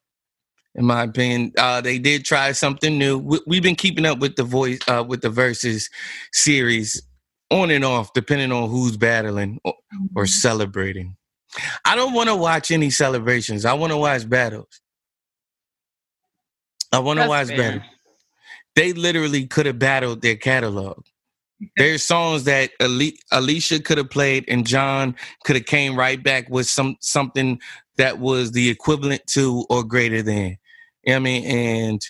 in 0.76 0.86
my 0.86 1.04
opinion. 1.04 1.54
Uh 1.58 1.82
they 1.82 1.98
did 2.00 2.26
try 2.26 2.52
something 2.52 2.98
new. 2.98 3.18
We, 3.18 3.40
we've 3.48 3.64
been 3.64 3.76
keeping 3.76 4.06
up 4.06 4.20
with 4.20 4.36
the 4.36 4.44
voice 4.44 4.80
uh 4.88 5.04
with 5.08 5.22
the 5.22 5.30
Verzuz 5.30 5.90
series 6.34 7.02
on 7.50 7.72
and 7.72 7.86
off 7.86 8.14
depending 8.14 8.52
on 8.52 8.70
who's 8.70 8.98
battling 8.98 9.60
or, 9.64 9.76
or 10.16 10.26
celebrating. 10.26 11.16
I 11.86 11.96
don't 11.96 12.14
want 12.14 12.30
to 12.30 12.36
watch 12.36 12.72
any 12.72 12.90
celebrations. 12.90 13.66
I 13.66 13.74
want 13.74 13.92
to 13.92 13.98
watch 13.98 14.28
battles. 14.30 14.81
I 16.92 17.00
wonder 17.00 17.22
That's 17.24 17.30
watch 17.30 17.48
fair. 17.48 17.58
battles 17.58 17.84
they 18.76 18.94
literally 18.94 19.48
could 19.48 19.66
have 19.66 19.80
battled 19.80 20.22
their 20.22 20.36
catalog. 20.36 21.04
There's 21.78 22.04
songs 22.04 22.46
that 22.46 22.72
Alicia 23.32 23.82
could 23.82 24.00
have 24.00 24.10
played, 24.10 24.46
and 24.48 24.66
John 24.66 25.16
could 25.44 25.56
have 25.56 25.66
came 25.66 25.96
right 25.96 26.22
back 26.22 26.50
with 26.50 26.68
some 26.68 26.98
something 27.02 27.60
that 27.98 28.18
was 28.18 28.52
the 28.52 28.70
equivalent 28.70 29.28
to 29.28 29.66
or 29.70 29.84
greater 29.84 30.24
than. 30.24 30.58
You 31.04 31.14
know 31.14 31.14
what 31.14 31.16
I 31.18 31.20
mean, 31.20 31.46
and 31.46 32.02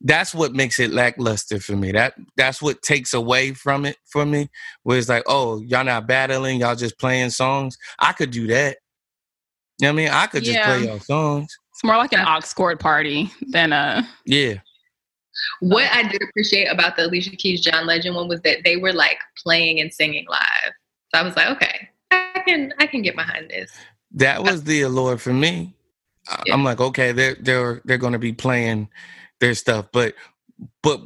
that's 0.00 0.34
what 0.34 0.54
makes 0.54 0.80
it 0.80 0.90
lackluster 0.92 1.60
for 1.60 1.76
me. 1.76 1.92
That 1.92 2.14
that's 2.36 2.60
what 2.60 2.82
takes 2.82 3.14
away 3.14 3.52
from 3.54 3.84
it 3.86 3.96
for 4.06 4.26
me. 4.26 4.50
Where 4.82 4.98
it's 4.98 5.08
like, 5.08 5.24
oh, 5.28 5.60
y'all 5.60 5.84
not 5.84 6.08
battling, 6.08 6.60
y'all 6.60 6.74
just 6.76 6.98
playing 6.98 7.30
songs. 7.30 7.78
I 8.00 8.12
could 8.12 8.32
do 8.32 8.48
that. 8.48 8.78
You 9.78 9.86
know 9.86 9.92
what 9.92 10.00
I 10.00 10.04
mean? 10.04 10.08
I 10.08 10.26
could 10.26 10.42
just 10.44 10.58
Yeah. 10.58 10.64
play 10.64 10.84
y'all 10.86 11.00
songs. 11.00 11.56
It's 11.76 11.84
more 11.84 11.98
like 11.98 12.14
an 12.14 12.24
aux 12.26 12.40
cord 12.54 12.80
party 12.80 13.30
than 13.50 13.70
a. 13.74 14.02
Yeah. 14.24 14.54
What 15.60 15.92
I 15.92 16.04
did 16.08 16.22
appreciate 16.22 16.68
about 16.72 16.96
the 16.96 17.04
Alicia 17.04 17.36
Keys 17.36 17.60
John 17.60 17.84
Legend 17.86 18.14
one 18.16 18.28
was 18.28 18.40
that 18.40 18.64
they 18.64 18.78
were 18.78 18.94
like 18.94 19.18
playing 19.44 19.80
and 19.80 19.92
singing 19.92 20.24
live. 20.26 20.72
So 21.14 21.20
I 21.20 21.22
was 21.22 21.36
like, 21.36 21.48
okay, 21.50 21.90
I 22.10 22.42
can 22.46 22.72
I 22.78 22.86
can 22.86 23.02
get 23.02 23.14
behind 23.14 23.50
this. 23.50 23.70
that 24.12 24.42
was 24.42 24.64
the 24.64 24.80
allure 24.82 25.18
for 25.18 25.34
me. 25.34 25.76
I- 26.28 26.42
Yeah. 26.46 26.54
I'm 26.54 26.64
like, 26.64 26.80
okay, 26.80 27.12
they're 27.12 27.36
they're 27.40 27.82
they're 27.84 27.98
gonna 27.98 28.18
be 28.18 28.32
playing 28.32 28.88
their 29.40 29.52
stuff, 29.54 29.88
but 29.92 30.14
but 30.82 31.02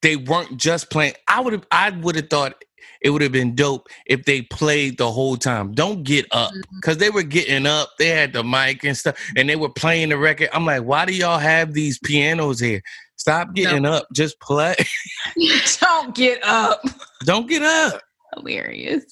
they 0.00 0.16
weren't 0.16 0.56
just 0.56 0.88
playing. 0.88 1.12
I 1.28 1.40
would 1.42 1.52
have 1.52 1.66
I 1.70 1.90
would 1.90 2.16
have 2.16 2.30
thought 2.30 2.63
it 3.04 3.10
would 3.10 3.22
have 3.22 3.32
been 3.32 3.54
dope 3.54 3.88
if 4.06 4.24
they 4.24 4.42
played 4.42 4.96
the 4.96 5.12
whole 5.12 5.36
time. 5.36 5.72
Don't 5.72 6.02
get 6.02 6.26
up 6.32 6.50
mm-hmm. 6.50 6.76
because 6.76 6.96
they 6.96 7.10
were 7.10 7.22
getting 7.22 7.66
up. 7.66 7.90
They 7.98 8.08
had 8.08 8.32
the 8.32 8.42
mic 8.42 8.82
and 8.82 8.96
stuff, 8.96 9.16
and 9.36 9.48
they 9.48 9.56
were 9.56 9.68
playing 9.68 10.08
the 10.08 10.16
record. 10.16 10.48
I'm 10.52 10.64
like, 10.64 10.82
why 10.82 11.04
do 11.04 11.14
y'all 11.14 11.38
have 11.38 11.74
these 11.74 11.98
pianos 11.98 12.58
here? 12.58 12.82
Stop 13.16 13.54
getting 13.54 13.84
up. 13.84 14.06
Just 14.12 14.40
play. 14.40 14.74
Don't 15.80 16.14
get 16.14 16.42
up. 16.42 16.80
Don't 17.24 17.46
get 17.46 17.62
up. 17.62 18.00
Hilarious. 18.34 19.04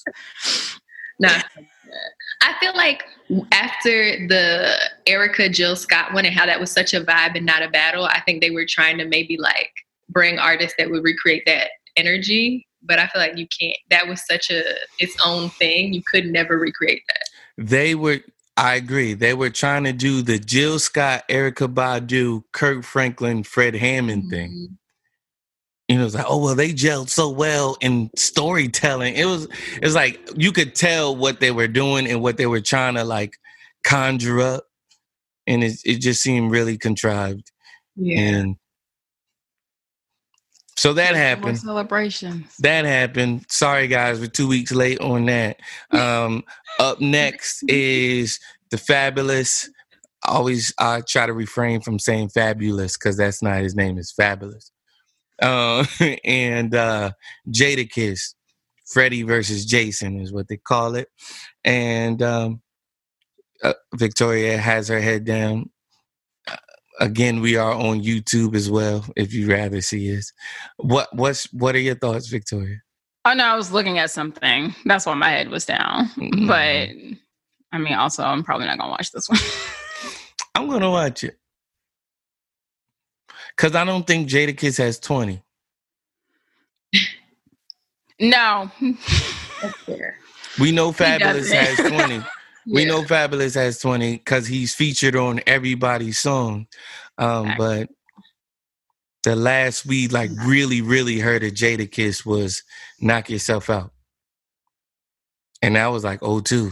Nah. 1.19 1.41
I 2.41 2.53
feel 2.59 2.75
like 2.75 3.03
after 3.51 4.27
the 4.27 4.75
Erykah 5.07 5.51
Jill 5.51 5.75
Scott 5.75 6.13
one 6.13 6.25
and 6.25 6.35
how 6.35 6.45
that 6.45 6.59
was 6.59 6.71
such 6.71 6.93
a 6.93 7.01
vibe 7.01 7.35
and 7.35 7.45
not 7.45 7.63
a 7.63 7.69
battle, 7.69 8.05
I 8.05 8.21
think 8.21 8.41
they 8.41 8.49
were 8.49 8.65
trying 8.67 8.97
to 8.97 9.05
maybe 9.05 9.37
like 9.37 9.71
bring 10.09 10.39
artists 10.39 10.75
that 10.77 10.89
would 10.89 11.03
recreate 11.03 11.43
that 11.45 11.69
energy. 11.95 12.67
But 12.83 12.99
I 12.99 13.07
feel 13.07 13.21
like 13.21 13.37
you 13.37 13.47
can't. 13.47 13.77
That 13.89 14.07
was 14.07 14.21
such 14.27 14.49
a 14.51 14.61
its 14.99 15.15
own 15.25 15.49
thing. 15.51 15.93
You 15.93 16.01
could 16.05 16.25
never 16.25 16.57
recreate 16.57 17.03
that. 17.07 17.65
they 17.67 17.95
were 17.95 18.19
I 18.55 18.75
agree. 18.75 19.13
They 19.15 19.33
were 19.33 19.49
trying 19.49 19.83
to 19.85 19.93
do 19.93 20.21
the 20.21 20.37
Jill 20.37 20.77
Scott, 20.77 21.23
Erykah 21.29 21.73
Badu, 21.73 22.43
Kirk 22.51 22.83
Franklin, 22.83 23.43
Fred 23.43 23.73
Hammond 23.75 24.29
thing. 24.29 24.51
Mhm. 24.51 24.77
You 25.89 25.97
know, 25.97 26.05
it's 26.05 26.15
like, 26.15 26.25
oh 26.27 26.37
well, 26.37 26.55
they 26.55 26.71
gelled 26.71 27.09
so 27.09 27.29
well 27.29 27.77
in 27.81 28.09
storytelling. 28.15 29.15
It 29.15 29.25
was, 29.25 29.45
it 29.75 29.83
was 29.83 29.95
like 29.95 30.19
you 30.37 30.51
could 30.51 30.75
tell 30.75 31.15
what 31.15 31.39
they 31.39 31.51
were 31.51 31.67
doing 31.67 32.07
and 32.07 32.21
what 32.21 32.37
they 32.37 32.45
were 32.47 32.61
trying 32.61 32.95
to 32.95 33.03
like 33.03 33.35
conjure 33.83 34.39
up, 34.39 34.65
and 35.47 35.63
it 35.63 35.79
it 35.85 35.95
just 35.99 36.21
seemed 36.21 36.51
really 36.51 36.77
contrived. 36.77 37.51
Yeah. 37.95 38.19
And 38.19 38.55
so 40.75 40.93
that 40.93 41.15
happened. 41.15 41.59
Celebrations. 41.59 42.55
That 42.57 42.85
happened. 42.85 43.45
Sorry, 43.49 43.87
guys, 43.87 44.19
we're 44.19 44.27
two 44.27 44.47
weeks 44.47 44.71
late 44.71 44.99
on 44.99 45.25
that. 45.25 45.59
Um, 45.91 46.43
up 46.79 46.99
next 46.99 47.63
is 47.67 48.39
the 48.71 48.77
Fabolous. 48.77 49.69
Always, 50.25 50.73
I 50.79 51.01
try 51.01 51.25
to 51.25 51.33
refrain 51.33 51.81
from 51.81 51.99
saying 51.99 52.29
fabulous 52.29 52.97
because 52.97 53.17
that's 53.17 53.43
not 53.43 53.61
his 53.61 53.75
name. 53.75 53.97
It's 53.97 54.13
Fabolous. 54.13 54.71
Uh, 55.41 55.85
and 56.23 56.73
uh, 56.73 57.11
Jadakiss, 57.49 58.33
Freddie 58.85 59.23
versus 59.23 59.65
Jason 59.65 60.19
is 60.19 60.31
what 60.31 60.47
they 60.47 60.57
call 60.57 60.95
it. 60.95 61.09
And 61.63 62.21
um, 62.21 62.61
uh, 63.63 63.73
Victoria 63.95 64.57
has 64.57 64.87
her 64.87 64.99
head 64.99 65.25
down. 65.25 65.69
Again, 66.99 67.41
we 67.41 67.55
are 67.55 67.71
on 67.73 68.01
YouTube 68.03 68.55
as 68.55 68.69
well. 68.69 69.05
If 69.15 69.33
you 69.33 69.49
rather 69.49 69.81
see 69.81 70.15
us, 70.15 70.31
what 70.77 71.07
what's 71.13 71.51
what 71.53 71.75
are 71.75 71.79
your 71.79 71.95
thoughts, 71.95 72.27
Victoria? 72.27 72.77
Oh 73.25 73.33
no, 73.33 73.45
I 73.45 73.55
was 73.55 73.71
looking 73.71 73.97
at 73.99 74.11
something. 74.11 74.75
That's 74.85 75.05
why 75.05 75.13
my 75.13 75.29
head 75.29 75.49
was 75.49 75.65
down. 75.65 76.09
Mhm. 76.09 76.47
But 76.47 76.89
I 77.71 77.77
mean, 77.79 77.93
also, 77.93 78.23
I'm 78.23 78.43
probably 78.43 78.67
not 78.67 78.77
gonna 78.77 78.91
watch 78.91 79.11
this 79.11 79.27
one. 79.29 79.39
I'm 80.55 80.69
gonna 80.69 80.91
watch 80.91 81.23
it 81.23 81.37
because 83.55 83.75
I 83.75 83.85
don't 83.85 84.05
think 84.05 84.29
Jadakiss 84.29 84.77
has 84.77 84.99
20. 84.99 85.41
no, 88.19 88.71
That's 89.61 89.77
fair. 89.79 90.17
We 90.59 90.71
know 90.71 90.91
Fabolous 90.91 91.51
has 91.51 91.77
doesn't. 91.77 92.23
20. 92.67 92.75
We 92.75 92.85
know 92.85 93.01
Fabolous 93.03 93.55
has 93.55 93.79
20 93.79 94.17
because 94.17 94.47
he's 94.47 94.73
featured 94.75 95.15
on 95.15 95.41
everybody's 95.47 96.17
song. 96.19 96.67
Um, 97.17 97.45
Fact. 97.47 97.57
but 97.59 97.89
the 99.23 99.35
last 99.35 99.85
we 99.85 100.07
like 100.09 100.31
really, 100.45 100.81
really 100.81 101.19
heard 101.19 101.43
of 101.43 101.51
Jadakiss 101.53 102.25
was 102.25 102.63
Knock 102.99 103.29
Yourself 103.29 103.69
Out. 103.69 103.91
And 105.61 105.75
that 105.75 105.87
was 105.87 106.03
like 106.03 106.19
02. 106.21 106.71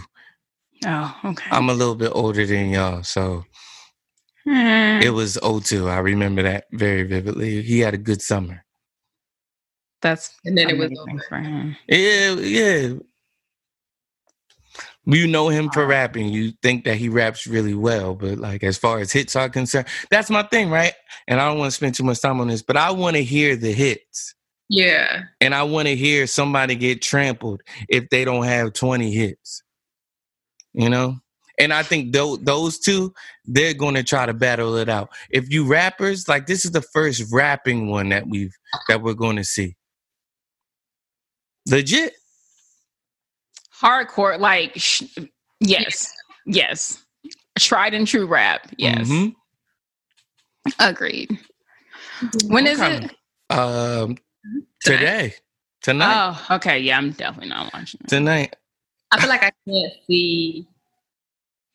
oh 0.85 1.17
okay. 1.25 1.45
I'm 1.51 1.69
a 1.69 1.73
little 1.73 1.95
bit 1.95 2.11
older 2.13 2.45
than 2.45 2.69
y'all, 2.71 3.03
so 3.03 3.43
Hmm. 4.43 4.99
it 5.03 5.13
was 5.13 5.37
02. 5.43 5.87
I 5.87 5.99
remember 5.99 6.41
that 6.41 6.65
very 6.71 7.03
vividly. 7.03 7.61
He 7.61 7.79
had 7.79 7.93
a 7.93 7.97
good 7.99 8.21
summer. 8.23 8.65
That's 10.01 10.31
And 10.43 10.57
then 10.57 10.71
it 10.71 10.77
was 10.79 10.91
over. 10.99 11.23
for 11.29 11.37
him. 11.37 11.75
Yeah, 11.87 12.31
yeah. 12.33 12.93
You 15.05 15.27
know 15.27 15.49
him 15.49 15.69
for 15.71 15.81
uh-huh. 15.81 15.89
rapping. 15.89 16.29
You 16.29 16.53
think 16.61 16.85
that 16.85 16.97
he 16.97 17.09
raps 17.09 17.47
really 17.47 17.73
well, 17.73 18.13
but 18.13 18.37
like 18.37 18.63
as 18.63 18.77
far 18.77 18.99
as 18.99 19.11
hits 19.11 19.35
are 19.35 19.49
concerned, 19.49 19.87
that's 20.11 20.29
my 20.29 20.43
thing, 20.43 20.69
right? 20.69 20.93
And 21.27 21.39
I 21.39 21.47
don't 21.47 21.57
want 21.57 21.71
to 21.71 21.75
spend 21.75 21.95
too 21.95 22.03
much 22.03 22.21
time 22.21 22.39
on 22.39 22.47
this, 22.47 22.61
but 22.61 22.77
I 22.77 22.91
want 22.91 23.15
to 23.15 23.23
hear 23.23 23.55
the 23.55 23.71
hits. 23.71 24.35
Yeah. 24.69 25.23
And 25.41 25.53
I 25.53 25.63
want 25.63 25.87
to 25.87 25.95
hear 25.95 26.27
somebody 26.27 26.75
get 26.75 27.01
trampled 27.01 27.61
if 27.89 28.09
they 28.09 28.23
don't 28.23 28.45
have 28.45 28.73
20 28.73 29.11
hits. 29.11 29.63
You 30.73 30.89
know? 30.89 31.17
And 31.59 31.73
I 31.73 31.83
think 31.83 32.13
tho- 32.13 32.37
those 32.37 32.79
two, 32.79 33.13
they're 33.45 33.73
going 33.73 33.95
to 33.95 34.03
try 34.03 34.25
to 34.25 34.33
battle 34.33 34.77
it 34.77 34.87
out. 34.87 35.09
If 35.29 35.51
you 35.51 35.67
rappers, 35.67 36.27
like 36.27 36.47
this 36.47 36.63
is 36.63 36.71
the 36.71 36.81
first 36.81 37.31
rapping 37.31 37.89
one 37.89 38.09
that 38.09 38.27
we've 38.27 38.53
that 38.87 39.01
we're 39.01 39.13
going 39.13 39.35
to 39.35 39.43
see. 39.43 39.75
Legit. 41.69 42.13
Hardcore, 43.81 44.39
like 44.39 44.73
sh- 44.75 45.03
yes, 45.59 46.13
yes, 46.45 47.03
tried 47.57 47.93
and 47.93 48.07
true 48.07 48.25
rap. 48.27 48.67
Yes, 48.77 49.07
Mhm. 49.09 49.35
agreed. 50.79 51.39
When 52.45 52.67
is 52.67 52.79
Okay. 52.79 53.05
it? 53.05 53.55
Um, 53.55 54.17
today, 54.85 55.33
tonight, 55.81 56.35
Oh, 56.49 56.55
okay. 56.55 56.79
Yeah, 56.79 56.97
I'm 56.97 57.11
definitely 57.11 57.49
not 57.49 57.73
watching 57.73 57.99
it. 58.03 58.07
tonight. 58.07 58.55
I 59.11 59.19
feel 59.19 59.29
like 59.29 59.43
I 59.43 59.51
can't 59.67 59.93
see 60.07 60.67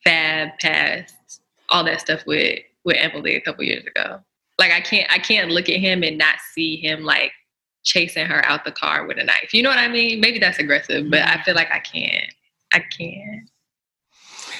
Fab 0.03 0.57
past 0.59 1.41
all 1.69 1.83
that 1.83 1.99
stuff 2.01 2.25
with 2.25 2.59
with 2.85 2.95
Emily 2.97 3.35
a 3.35 3.41
couple 3.41 3.63
years 3.65 3.85
ago. 3.85 4.21
Like 4.57 4.71
I 4.71 4.79
can't 4.79 5.11
I 5.11 5.19
can't 5.19 5.51
look 5.51 5.67
at 5.69 5.79
him 5.79 6.03
and 6.03 6.17
not 6.17 6.35
see 6.53 6.77
him 6.77 7.03
like 7.03 7.33
chasing 7.87 8.25
her 8.25 8.45
out 8.45 8.65
the 8.65 8.71
car 8.71 9.07
with 9.07 9.17
a 9.17 9.23
knife. 9.23 9.53
You 9.53 9.63
know 9.63 9.69
what 9.69 9.79
I 9.79 9.87
mean? 9.87 10.19
Maybe 10.19 10.39
that's 10.39 10.59
aggressive, 10.59 11.09
but 11.09 11.21
I 11.21 11.25
mm-hmm. 11.25 11.41
feel 11.43 11.55
like 11.55 11.71
I 11.71 11.79
can't. 11.79 12.33
I 12.73 12.79
can't. 12.79 13.49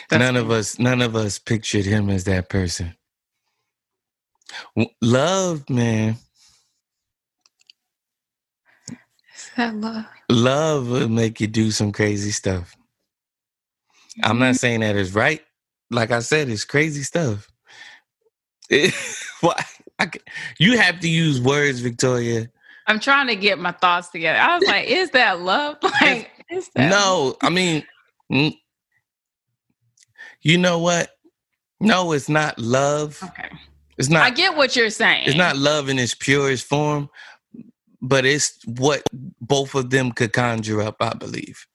That's 0.10 0.20
none 0.20 0.38
of 0.38 0.50
us, 0.50 0.80
none 0.80 1.02
of 1.02 1.16
us 1.16 1.38
pictured 1.38 1.86
him 1.86 2.10
as 2.10 2.24
that 2.24 2.50
person. 2.50 2.96
Love, 5.02 5.70
man, 5.70 6.16
Is 9.36 9.52
that 9.58 9.76
love? 9.76 10.06
love 10.30 10.88
will 10.90 11.10
make 11.10 11.42
you 11.42 11.48
do 11.48 11.70
some 11.72 11.92
crazy 11.92 12.32
stuff. 12.32 12.76
I'm 14.24 14.40
not 14.40 14.46
mm-hmm. 14.46 14.54
saying 14.54 14.80
that 14.80 14.96
is 14.96 15.14
right. 15.14 15.44
Like 15.92 16.12
I 16.12 16.20
said, 16.20 16.48
it's 16.50 16.64
crazy 16.64 17.04
stuff. 17.04 17.52
It, 18.70 18.94
why? 19.42 19.62
I 20.00 20.06
c- 20.06 20.22
you 20.60 20.78
have 20.78 21.02
to 21.02 21.10
use 21.10 21.42
words, 21.42 21.82
Victoria. 21.82 22.50
I'm 22.88 23.00
trying 23.00 23.28
to 23.28 23.36
get 23.36 23.60
my 23.60 23.72
thoughts 23.74 24.10
together. 24.10 24.40
I 24.40 24.58
was 24.58 24.68
like, 24.68 24.88
is 24.88 25.12
that 25.12 25.42
love? 25.42 25.78
Like, 26.02 26.32
is 26.50 26.70
that 26.76 26.90
No, 26.90 27.36
I 27.42 27.50
mean, 27.50 27.84
you 30.42 30.58
know 30.58 30.80
what? 30.80 31.12
No, 31.80 32.14
it's 32.14 32.30
not 32.30 32.58
love. 32.58 33.22
Okay. 33.24 33.50
It's 33.98 34.10
not. 34.10 34.24
I 34.24 34.30
get 34.30 34.56
what 34.56 34.76
you're 34.76 34.90
saying. 34.90 35.28
It's 35.28 35.38
not 35.38 35.58
love 35.58 35.90
in 35.90 36.00
its 36.00 36.14
purest 36.16 36.66
form, 36.66 37.10
but 38.02 38.26
it's 38.26 38.58
what 38.66 39.04
both 39.42 39.76
of 39.76 39.90
them 39.90 40.12
could 40.12 40.34
conjure 40.34 40.82
up, 40.82 40.96
I 41.02 41.14
believe. 41.14 41.66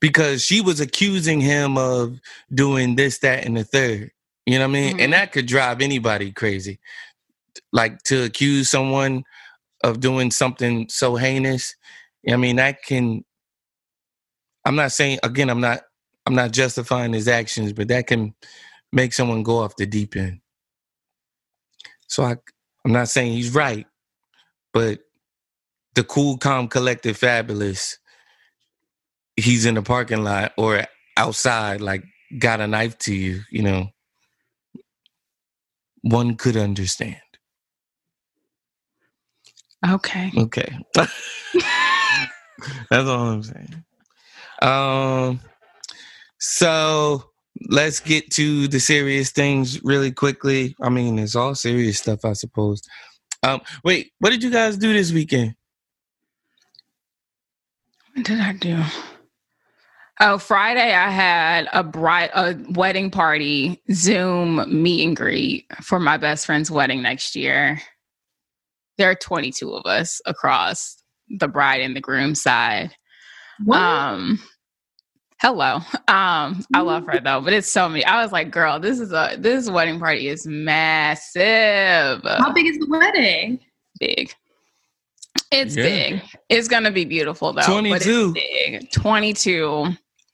Because 0.00 0.44
she 0.44 0.60
was 0.60 0.80
accusing 0.80 1.40
him 1.40 1.78
of 1.78 2.20
doing 2.52 2.96
this, 2.96 3.18
that, 3.20 3.46
and 3.46 3.56
the 3.56 3.64
third. 3.64 4.10
You 4.46 4.58
know 4.58 4.66
what 4.68 4.76
I 4.76 4.80
mean? 4.80 4.98
Mhm. 4.98 5.04
And 5.04 5.12
that 5.14 5.32
could 5.32 5.46
drive 5.46 5.80
anybody 5.80 6.32
crazy. 6.32 6.80
Like 7.72 8.02
to 8.04 8.24
accuse 8.24 8.68
someone 8.68 9.24
of 9.82 10.00
doing 10.00 10.30
something 10.30 10.88
so 10.88 11.16
heinous. 11.16 11.74
I 12.30 12.36
mean, 12.36 12.56
that 12.56 12.82
can 12.82 13.24
I'm 14.64 14.76
not 14.76 14.92
saying 14.92 15.18
again, 15.22 15.50
I'm 15.50 15.60
not 15.60 15.80
I'm 16.26 16.34
not 16.34 16.52
justifying 16.52 17.12
his 17.12 17.28
actions, 17.28 17.72
but 17.72 17.88
that 17.88 18.06
can 18.06 18.34
make 18.92 19.12
someone 19.12 19.42
go 19.42 19.58
off 19.58 19.76
the 19.76 19.86
deep 19.86 20.16
end. 20.16 20.40
So 22.08 22.24
I 22.24 22.36
I'm 22.84 22.92
not 22.92 23.08
saying 23.08 23.32
he's 23.32 23.54
right, 23.54 23.86
but 24.72 25.00
the 25.94 26.04
cool, 26.04 26.38
calm, 26.38 26.68
collected, 26.68 27.16
Fabolous, 27.16 27.96
he's 29.36 29.66
in 29.66 29.74
the 29.74 29.82
parking 29.82 30.24
lot 30.24 30.52
or 30.56 30.84
outside, 31.16 31.80
like 31.80 32.04
got 32.38 32.60
a 32.60 32.66
knife 32.66 32.98
to 32.98 33.14
you, 33.14 33.42
you 33.50 33.62
know. 33.62 33.88
One 36.02 36.36
could 36.36 36.56
understand. 36.56 37.16
Okay. 39.88 40.30
Okay. 40.36 40.78
That's 40.94 41.08
all 42.92 43.28
I'm 43.28 43.42
saying. 43.42 43.84
Um 44.62 45.40
so 46.38 47.24
let's 47.68 48.00
get 48.00 48.30
to 48.32 48.68
the 48.68 48.80
serious 48.80 49.30
things 49.30 49.82
really 49.82 50.12
quickly. 50.12 50.74
I 50.82 50.88
mean, 50.88 51.18
it's 51.18 51.34
all 51.36 51.54
serious 51.54 51.98
stuff, 51.98 52.24
I 52.24 52.34
suppose. 52.34 52.82
Um 53.42 53.60
wait, 53.84 54.12
what 54.18 54.30
did 54.30 54.42
you 54.42 54.50
guys 54.50 54.76
do 54.76 54.92
this 54.92 55.12
weekend? 55.12 55.54
What 58.14 58.26
did 58.26 58.40
I 58.40 58.52
do? 58.52 58.82
Oh, 60.22 60.36
Friday 60.36 60.92
I 60.92 61.08
had 61.08 61.66
a 61.72 61.82
bride 61.82 62.30
a 62.34 62.54
wedding 62.72 63.10
party 63.10 63.82
Zoom 63.90 64.82
meet 64.82 65.06
and 65.06 65.16
greet 65.16 65.64
for 65.82 65.98
my 65.98 66.18
best 66.18 66.44
friend's 66.44 66.70
wedding 66.70 67.00
next 67.00 67.34
year. 67.34 67.80
There 69.00 69.08
are 69.10 69.14
22 69.14 69.72
of 69.72 69.86
us 69.86 70.20
across 70.26 71.02
the 71.30 71.48
bride 71.48 71.80
and 71.80 71.96
the 71.96 72.02
groom 72.02 72.34
side. 72.34 72.90
What? 73.64 73.78
Um 73.80 74.38
hello. 75.40 75.76
Um 76.06 76.62
I 76.74 76.82
love 76.82 77.06
her 77.06 77.18
though, 77.18 77.40
but 77.40 77.54
it's 77.54 77.66
so 77.66 77.88
many. 77.88 78.04
I 78.04 78.22
was 78.22 78.30
like, 78.30 78.50
girl, 78.50 78.78
this 78.78 79.00
is 79.00 79.10
a 79.12 79.36
this 79.38 79.70
wedding 79.70 79.98
party 79.98 80.28
is 80.28 80.46
massive. 80.46 82.20
How 82.24 82.52
big 82.52 82.66
is 82.66 82.76
the 82.78 82.88
wedding? 82.90 83.58
big. 83.98 84.34
It's 85.50 85.74
Yeah. 85.74 85.82
big. 85.82 86.22
It's 86.50 86.68
gonna 86.68 86.90
be 86.90 87.06
beautiful 87.06 87.54
though. 87.54 87.62
but 87.62 87.84
it's 87.86 88.04
22. 88.04 88.34
big. 88.34 88.90
22 88.92 89.86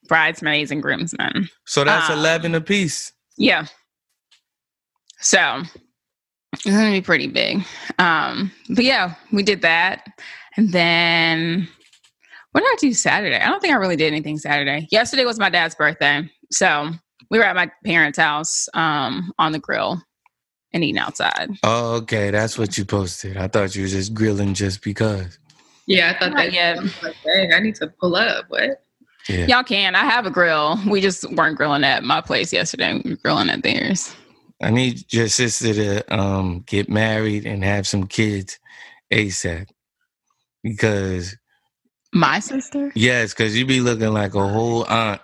bridesmaids 0.09 0.73
and 0.73 0.83
groomsmen. 0.83 1.49
So 1.67 1.85
that's 1.85 2.11
Um, 2.11 2.19
11 2.19 2.57
apiece. 2.57 3.13
Yeah. 3.37 3.67
So 5.21 5.63
it's 6.53 6.65
gonna 6.65 6.91
be 6.91 7.01
pretty 7.01 7.27
big. 7.27 7.65
Um, 7.99 8.51
but 8.71 8.85
yeah, 8.85 9.15
we 9.33 9.43
did 9.43 9.63
that. 9.63 10.07
And 10.57 10.73
then 10.73 11.69
what 12.53 12.63
did 12.63 12.69
I 12.69 12.77
do 12.81 12.93
Saturday? 12.95 13.37
I 13.37 13.49
don't 13.49 13.61
think 13.61 13.75
I 13.75 13.77
really 13.77 13.97
did 13.97 14.13
anything 14.13 14.39
Saturday. 14.39 14.89
Yesterday 14.91 15.25
was 15.25 15.39
my 15.39 15.51
dad's 15.51 15.75
birthday. 15.75 16.29
So 16.51 16.91
we 17.31 17.39
were 17.39 17.45
at 17.45 17.57
my 17.57 17.71
parents' 17.85 18.19
house 18.19 18.69
um 18.75 19.33
on 19.39 19.53
the 19.53 19.59
grill 19.59 20.01
and 20.73 20.83
eating 20.85 20.99
outside. 20.99 21.49
Oh, 21.63 21.95
okay. 21.97 22.31
That's 22.31 22.59
what 22.59 22.77
you 22.77 22.85
posted. 22.85 23.37
I 23.37 23.49
thought 23.49 23.75
you 23.77 23.83
were 23.83 23.89
just 23.89 24.15
grilling 24.15 24.55
just 24.55 24.83
because. 24.83 25.39
Yeah, 25.87 26.11
I 26.11 26.19
thought 26.19 26.31
Not 26.33 26.37
that. 26.39 26.53
yet. 26.53 26.79
I 26.79 26.83
was 26.83 27.03
like, 27.03 27.17
dang, 27.25 27.53
I 27.53 27.61
need 27.61 27.77
to 27.77 27.87
pull 27.87 28.17
up. 28.17 28.47
What? 28.49 28.83
Yeah. 29.29 29.47
Y'all 29.47 29.63
can. 29.63 29.95
I 29.95 30.05
have 30.05 30.27
a 30.27 30.31
grill. 30.31 30.79
We 30.89 31.01
just 31.01 31.31
weren't 31.33 31.57
grilling 31.57 31.85
at 31.85 32.03
my 32.05 32.21
place 32.21 32.53
yesterday. 32.53 33.01
We 33.05 33.11
were 33.11 33.17
grilling 33.17 33.49
at 33.51 33.63
theirs. 33.63 34.15
I 34.63 34.71
need 34.71 35.13
your 35.13 35.29
sister 35.29 35.75
to 35.75 36.15
um 36.15 36.65
get 36.67 36.89
married 36.89 37.47
and 37.47 37.65
have 37.65 37.87
some 37.87 38.07
kids 38.07 38.59
ASAP. 39.13 39.69
Because 40.63 41.37
My 42.13 42.41
sister? 42.41 42.93
yes, 42.95 43.33
because 43.35 43.57
you 43.57 43.67
be 43.67 43.81
looking 43.81 44.13
like 44.13 44.35
a 44.35 44.49
whole 44.49 44.85
aunt. 44.87 45.21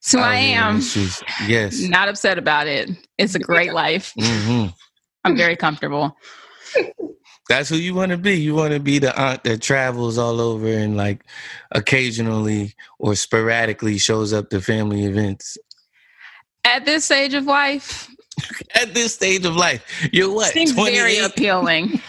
So 0.00 0.20
out 0.20 0.24
I 0.26 0.36
am. 0.36 0.80
Yes. 1.38 1.88
not 1.90 2.08
upset 2.08 2.38
about 2.38 2.66
it. 2.66 2.90
It's 3.18 3.34
a 3.34 3.38
great 3.40 3.72
life. 3.72 4.14
hmm 4.18 4.66
I'm 5.24 5.36
very 5.36 5.56
comfortable. 5.56 6.16
That's 7.48 7.68
who 7.68 7.76
you 7.76 7.94
want 7.94 8.12
to 8.12 8.18
be. 8.18 8.36
You 8.40 8.54
want 8.54 8.74
to 8.74 8.80
be 8.80 8.98
the 8.98 9.18
aunt 9.20 9.44
that 9.44 9.62
travels 9.62 10.18
all 10.18 10.40
over 10.40 10.68
and 10.68 10.96
like 10.96 11.24
occasionally 11.72 12.74
or 12.98 13.14
sporadically 13.16 13.98
shows 13.98 14.32
up 14.32 14.50
to 14.50 14.60
family 14.62 15.04
events. 15.04 15.58
At 16.64 16.84
this 16.84 17.04
stage 17.04 17.34
of 17.34 17.44
life, 17.44 18.08
At 18.74 18.94
this 18.94 19.14
stage 19.14 19.44
of 19.44 19.56
life, 19.56 19.84
you're 20.12 20.32
what? 20.32 20.52
seems 20.52 20.72
very 20.72 21.16
28? 21.18 21.24
appealing. 21.24 22.00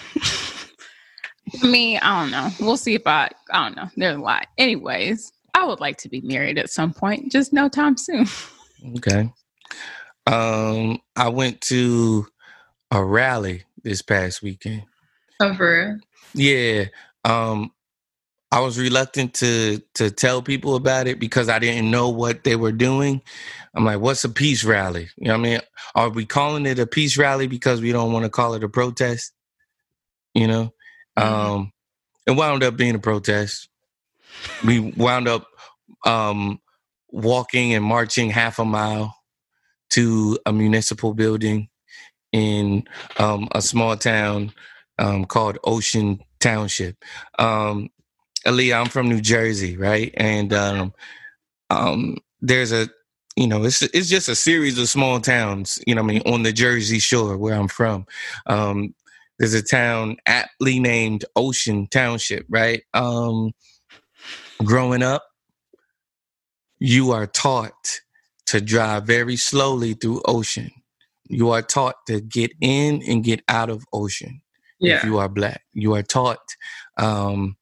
Me, 1.63 1.97
I 1.97 2.21
don't 2.21 2.31
know. 2.31 2.49
We'll 2.61 2.77
see 2.77 2.95
if 2.95 3.05
I. 3.05 3.29
I 3.51 3.65
don't 3.65 3.75
know. 3.75 3.89
There's 3.97 4.15
a 4.17 4.21
lot. 4.21 4.47
Anyways, 4.57 5.31
I 5.53 5.65
would 5.65 5.79
like 5.81 5.97
to 5.97 6.09
be 6.09 6.21
married 6.21 6.57
at 6.57 6.69
some 6.69 6.93
point. 6.93 7.31
Just 7.31 7.51
no 7.51 7.67
time 7.67 7.97
soon. 7.97 8.25
Okay. 8.97 9.29
Um, 10.27 10.99
I 11.15 11.27
went 11.29 11.59
to 11.61 12.25
a 12.91 13.03
rally 13.03 13.63
this 13.83 14.01
past 14.01 14.41
weekend. 14.41 14.83
Oh, 15.41 15.53
for 15.55 15.87
real? 15.87 15.97
Yeah. 16.33 16.85
Um, 17.25 17.71
I 18.51 18.59
was 18.59 18.77
reluctant 18.79 19.33
to 19.35 19.81
to 19.95 20.11
tell 20.11 20.41
people 20.41 20.75
about 20.75 21.07
it 21.07 21.19
because 21.19 21.49
I 21.49 21.59
didn't 21.59 21.89
know 21.91 22.09
what 22.09 22.43
they 22.43 22.55
were 22.55 22.71
doing. 22.73 23.21
I'm 23.75 23.85
like, 23.85 23.99
what's 24.01 24.23
a 24.25 24.29
peace 24.29 24.63
rally? 24.63 25.09
You 25.17 25.29
know 25.29 25.37
what 25.37 25.47
I 25.47 25.51
mean? 25.51 25.61
Are 25.95 26.09
we 26.09 26.25
calling 26.25 26.65
it 26.65 26.79
a 26.79 26.87
peace 26.87 27.17
rally 27.17 27.47
because 27.47 27.81
we 27.81 27.91
don't 27.91 28.11
want 28.11 28.25
to 28.25 28.29
call 28.29 28.53
it 28.55 28.63
a 28.63 28.69
protest? 28.69 29.31
You 30.33 30.47
know? 30.47 30.73
Mhm. 31.17 31.23
Um 31.23 31.71
it 32.27 32.31
wound 32.31 32.63
up 32.63 32.77
being 32.77 32.95
a 32.95 32.99
protest. 32.99 33.69
We 34.65 34.79
wound 34.79 35.27
up 35.27 35.47
um 36.05 36.59
walking 37.09 37.73
and 37.73 37.85
marching 37.85 38.29
half 38.29 38.59
a 38.59 38.65
mile 38.65 39.15
to 39.91 40.37
a 40.45 40.53
municipal 40.53 41.13
building 41.13 41.69
in 42.31 42.83
um, 43.17 43.47
a 43.53 43.61
small 43.61 43.97
town 43.97 44.53
um, 44.99 45.25
called 45.25 45.57
Ocean 45.63 46.19
Township. 46.39 46.97
Um, 47.39 47.89
Aliya, 48.45 48.79
I'm 48.79 48.87
from 48.87 49.09
New 49.09 49.21
Jersey, 49.21 49.77
right? 49.77 50.13
And 50.17 50.53
um, 50.53 50.93
um, 51.69 52.17
there's 52.41 52.71
a, 52.71 52.89
you 53.35 53.47
know, 53.47 53.63
it's 53.63 53.81
it's 53.81 54.09
just 54.09 54.29
a 54.29 54.35
series 54.35 54.77
of 54.77 54.89
small 54.89 55.19
towns, 55.19 55.79
you 55.87 55.95
know, 55.95 56.01
what 56.01 56.11
I 56.11 56.13
mean, 56.15 56.23
on 56.25 56.43
the 56.43 56.51
Jersey 56.51 56.99
Shore 56.99 57.37
where 57.37 57.53
I'm 57.53 57.67
from. 57.67 58.05
Um, 58.47 58.93
there's 59.39 59.53
a 59.53 59.61
town 59.61 60.17
aptly 60.27 60.79
named 60.79 61.25
Ocean 61.35 61.87
Township, 61.87 62.45
right? 62.49 62.83
Um, 62.93 63.53
growing 64.63 65.01
up, 65.01 65.23
you 66.79 67.11
are 67.11 67.27
taught 67.27 68.01
to 68.47 68.59
drive 68.59 69.05
very 69.05 69.37
slowly 69.37 69.93
through 69.93 70.21
Ocean. 70.25 70.71
You 71.29 71.51
are 71.51 71.61
taught 71.61 71.95
to 72.07 72.19
get 72.19 72.51
in 72.59 73.01
and 73.07 73.23
get 73.23 73.41
out 73.47 73.69
of 73.69 73.85
Ocean 73.93 74.41
if 74.97 75.03
you 75.05 75.17
are 75.19 75.29
black. 75.29 75.61
You 75.73 75.95
are 75.95 76.03
taught, 76.03 76.55
um, 76.97 77.55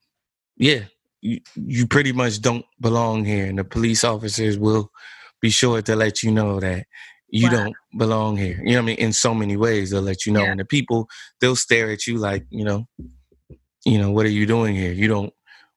yeah, 0.59 0.81
you, 1.21 1.39
you 1.55 1.87
pretty 1.87 2.11
much 2.11 2.41
don't 2.41 2.65
belong 2.79 3.25
here. 3.25 3.47
And 3.47 3.57
the 3.57 3.63
police 3.63 4.03
officers 4.03 4.57
will 4.59 4.91
be 5.41 5.49
sure 5.49 5.81
to 5.81 5.95
let 5.95 6.21
you 6.21 6.31
know 6.31 6.59
that 6.59 6.85
you 7.29 7.47
Wow. 7.47 7.57
don't 7.57 7.75
belong 7.97 8.37
here. 8.37 8.59
You 8.63 8.73
know 8.73 8.79
what 8.79 8.81
I 8.83 8.85
mean? 8.85 8.97
In 8.97 9.13
so 9.13 9.33
many 9.33 9.55
ways, 9.57 9.91
they'll 9.91 10.01
let 10.01 10.25
you 10.25 10.33
know. 10.33 10.43
Yeah. 10.43 10.51
And 10.51 10.59
the 10.59 10.65
people, 10.65 11.07
they'll 11.39 11.55
stare 11.55 11.89
at 11.91 12.05
you 12.07 12.17
like, 12.17 12.45
you 12.49 12.65
know, 12.65 12.87
you 13.85 13.97
know, 13.97 14.11
what 14.11 14.25
are 14.25 14.29
you 14.29 14.45
doing 14.45 14.75
here? 14.75 14.91
You 14.91 15.07
don't 15.07 15.33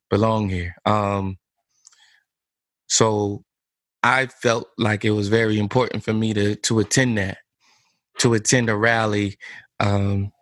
belong 0.09 0.49
here. 0.49 0.75
Um, 0.85 1.37
so 2.87 3.45
I 4.03 4.25
felt 4.27 4.67
like 4.77 5.05
it 5.05 5.11
was 5.11 5.29
very 5.29 5.57
important 5.57 6.03
for 6.03 6.13
me 6.13 6.33
to 6.33 6.55
to 6.55 6.79
attend 6.79 7.17
that, 7.17 7.37
to 8.19 8.33
attend 8.33 8.69
a 8.69 8.75
rally 8.75 9.37
um, 9.79 10.32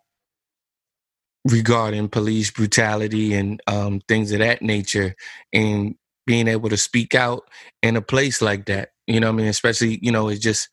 regarding 1.44 2.08
police 2.08 2.50
brutality 2.50 3.34
and 3.34 3.60
um, 3.66 4.00
things 4.08 4.32
of 4.32 4.38
that 4.38 4.62
nature, 4.62 5.14
and 5.52 5.96
being 6.26 6.48
able 6.48 6.68
to 6.68 6.76
speak 6.76 7.14
out 7.14 7.42
in 7.82 7.96
a 7.96 8.02
place 8.02 8.40
like 8.40 8.66
that. 8.66 8.90
You 9.06 9.20
know, 9.20 9.28
I 9.28 9.32
mean, 9.32 9.46
especially 9.46 9.98
you 10.02 10.12
know, 10.12 10.28
it's 10.28 10.40
just 10.40 10.68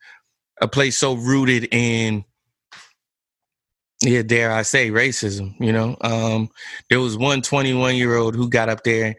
a 0.62 0.68
place 0.68 0.98
so 0.98 1.14
rooted 1.16 1.68
in. 1.72 2.24
Yeah, 4.02 4.22
dare 4.22 4.52
I 4.52 4.62
say 4.62 4.92
racism? 4.92 5.56
You 5.60 5.74
know, 5.74 5.98
um, 6.02 6.50
there 6.90 7.02
was 7.02 7.18
one 7.18 7.42
21 7.42 7.96
year 7.98 8.16
old 8.16 8.36
who 8.36 8.50
got 8.50 8.70
up 8.70 8.84
there. 8.84 9.16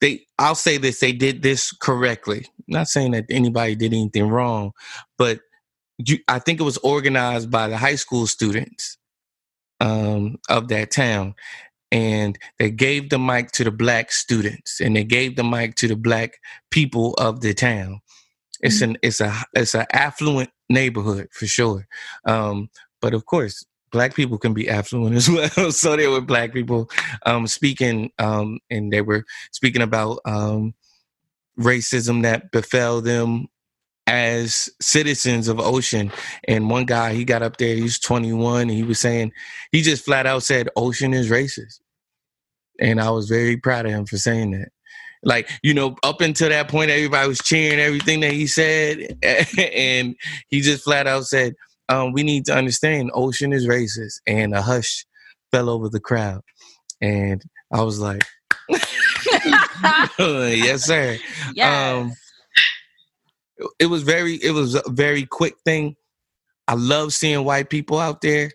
They, 0.00 0.26
I'll 0.38 0.54
say 0.54 0.78
this: 0.78 1.00
they 1.00 1.12
did 1.12 1.42
this 1.42 1.72
correctly. 1.72 2.46
not 2.68 2.88
saying 2.88 3.12
that 3.12 3.26
anybody 3.30 3.74
did 3.74 3.92
anything 3.92 4.28
wrong, 4.28 4.72
but 5.18 5.40
you, 5.98 6.18
I 6.28 6.38
think 6.38 6.60
it 6.60 6.64
was 6.64 6.78
organized 6.78 7.50
by 7.50 7.68
the 7.68 7.76
high 7.76 7.94
school 7.94 8.26
students 8.26 8.98
um, 9.80 10.38
of 10.48 10.68
that 10.68 10.90
town, 10.90 11.34
and 11.92 12.38
they 12.58 12.70
gave 12.70 13.10
the 13.10 13.18
mic 13.18 13.52
to 13.52 13.64
the 13.64 13.70
black 13.70 14.12
students, 14.12 14.80
and 14.80 14.96
they 14.96 15.04
gave 15.04 15.36
the 15.36 15.44
mic 15.44 15.74
to 15.76 15.88
the 15.88 15.96
black 15.96 16.38
people 16.70 17.14
of 17.14 17.40
the 17.40 17.54
town. 17.54 18.00
It's 18.60 18.80
an 18.80 18.96
it's 19.02 19.20
a 19.20 19.34
it's 19.54 19.74
an 19.74 19.86
affluent 19.92 20.50
neighborhood 20.68 21.28
for 21.32 21.46
sure, 21.46 21.86
um, 22.24 22.70
but 23.00 23.14
of 23.14 23.26
course, 23.26 23.64
black 23.92 24.14
people 24.14 24.38
can 24.38 24.54
be 24.54 24.68
affluent 24.68 25.16
as 25.16 25.28
well. 25.28 25.72
so 25.72 25.96
there 25.96 26.10
were 26.10 26.20
black 26.20 26.52
people 26.52 26.90
um, 27.24 27.46
speaking, 27.46 28.10
um, 28.18 28.58
and 28.70 28.92
they 28.92 29.02
were 29.02 29.24
speaking 29.52 29.82
about 29.82 30.20
um, 30.24 30.74
racism 31.58 32.22
that 32.22 32.50
befell 32.50 33.00
them 33.00 33.48
as 34.06 34.68
citizens 34.80 35.48
of 35.48 35.58
Ocean. 35.58 36.12
And 36.46 36.70
one 36.70 36.84
guy, 36.84 37.14
he 37.14 37.24
got 37.24 37.42
up 37.42 37.56
there, 37.56 37.74
he's 37.74 37.98
21, 37.98 38.62
and 38.62 38.70
he 38.70 38.82
was 38.82 39.00
saying, 39.00 39.32
he 39.72 39.82
just 39.82 40.04
flat 40.04 40.26
out 40.26 40.42
said, 40.42 40.68
Ocean 40.76 41.12
is 41.12 41.30
racist. 41.30 41.80
And 42.80 43.00
I 43.00 43.10
was 43.10 43.28
very 43.28 43.56
proud 43.56 43.86
of 43.86 43.92
him 43.92 44.06
for 44.06 44.18
saying 44.18 44.52
that. 44.52 44.68
Like, 45.22 45.50
you 45.62 45.74
know, 45.74 45.96
up 46.02 46.20
until 46.20 46.50
that 46.50 46.68
point, 46.68 46.90
everybody 46.90 47.26
was 47.26 47.40
cheering 47.40 47.80
everything 47.80 48.20
that 48.20 48.32
he 48.32 48.46
said. 48.46 49.18
and 49.22 50.14
he 50.48 50.60
just 50.60 50.84
flat 50.84 51.06
out 51.06 51.24
said, 51.26 51.54
um, 51.88 52.12
we 52.12 52.22
need 52.22 52.44
to 52.46 52.54
understand 52.54 53.10
Ocean 53.14 53.52
is 53.52 53.66
racist. 53.66 54.20
And 54.26 54.54
a 54.54 54.62
hush 54.62 55.04
fell 55.50 55.68
over 55.68 55.88
the 55.88 56.00
crowd. 56.00 56.42
And 57.00 57.42
I 57.72 57.82
was 57.82 57.98
like, 57.98 58.24
yes, 60.18 60.84
sir. 60.84 61.18
yes. 61.54 61.94
Um, 61.94 62.12
it 63.78 63.86
was 63.86 64.02
very, 64.02 64.34
it 64.36 64.52
was 64.52 64.74
a 64.74 64.82
very 64.88 65.24
quick 65.24 65.56
thing. 65.64 65.96
I 66.68 66.74
love 66.74 67.12
seeing 67.12 67.44
white 67.44 67.70
people 67.70 67.98
out 67.98 68.20
there, 68.20 68.50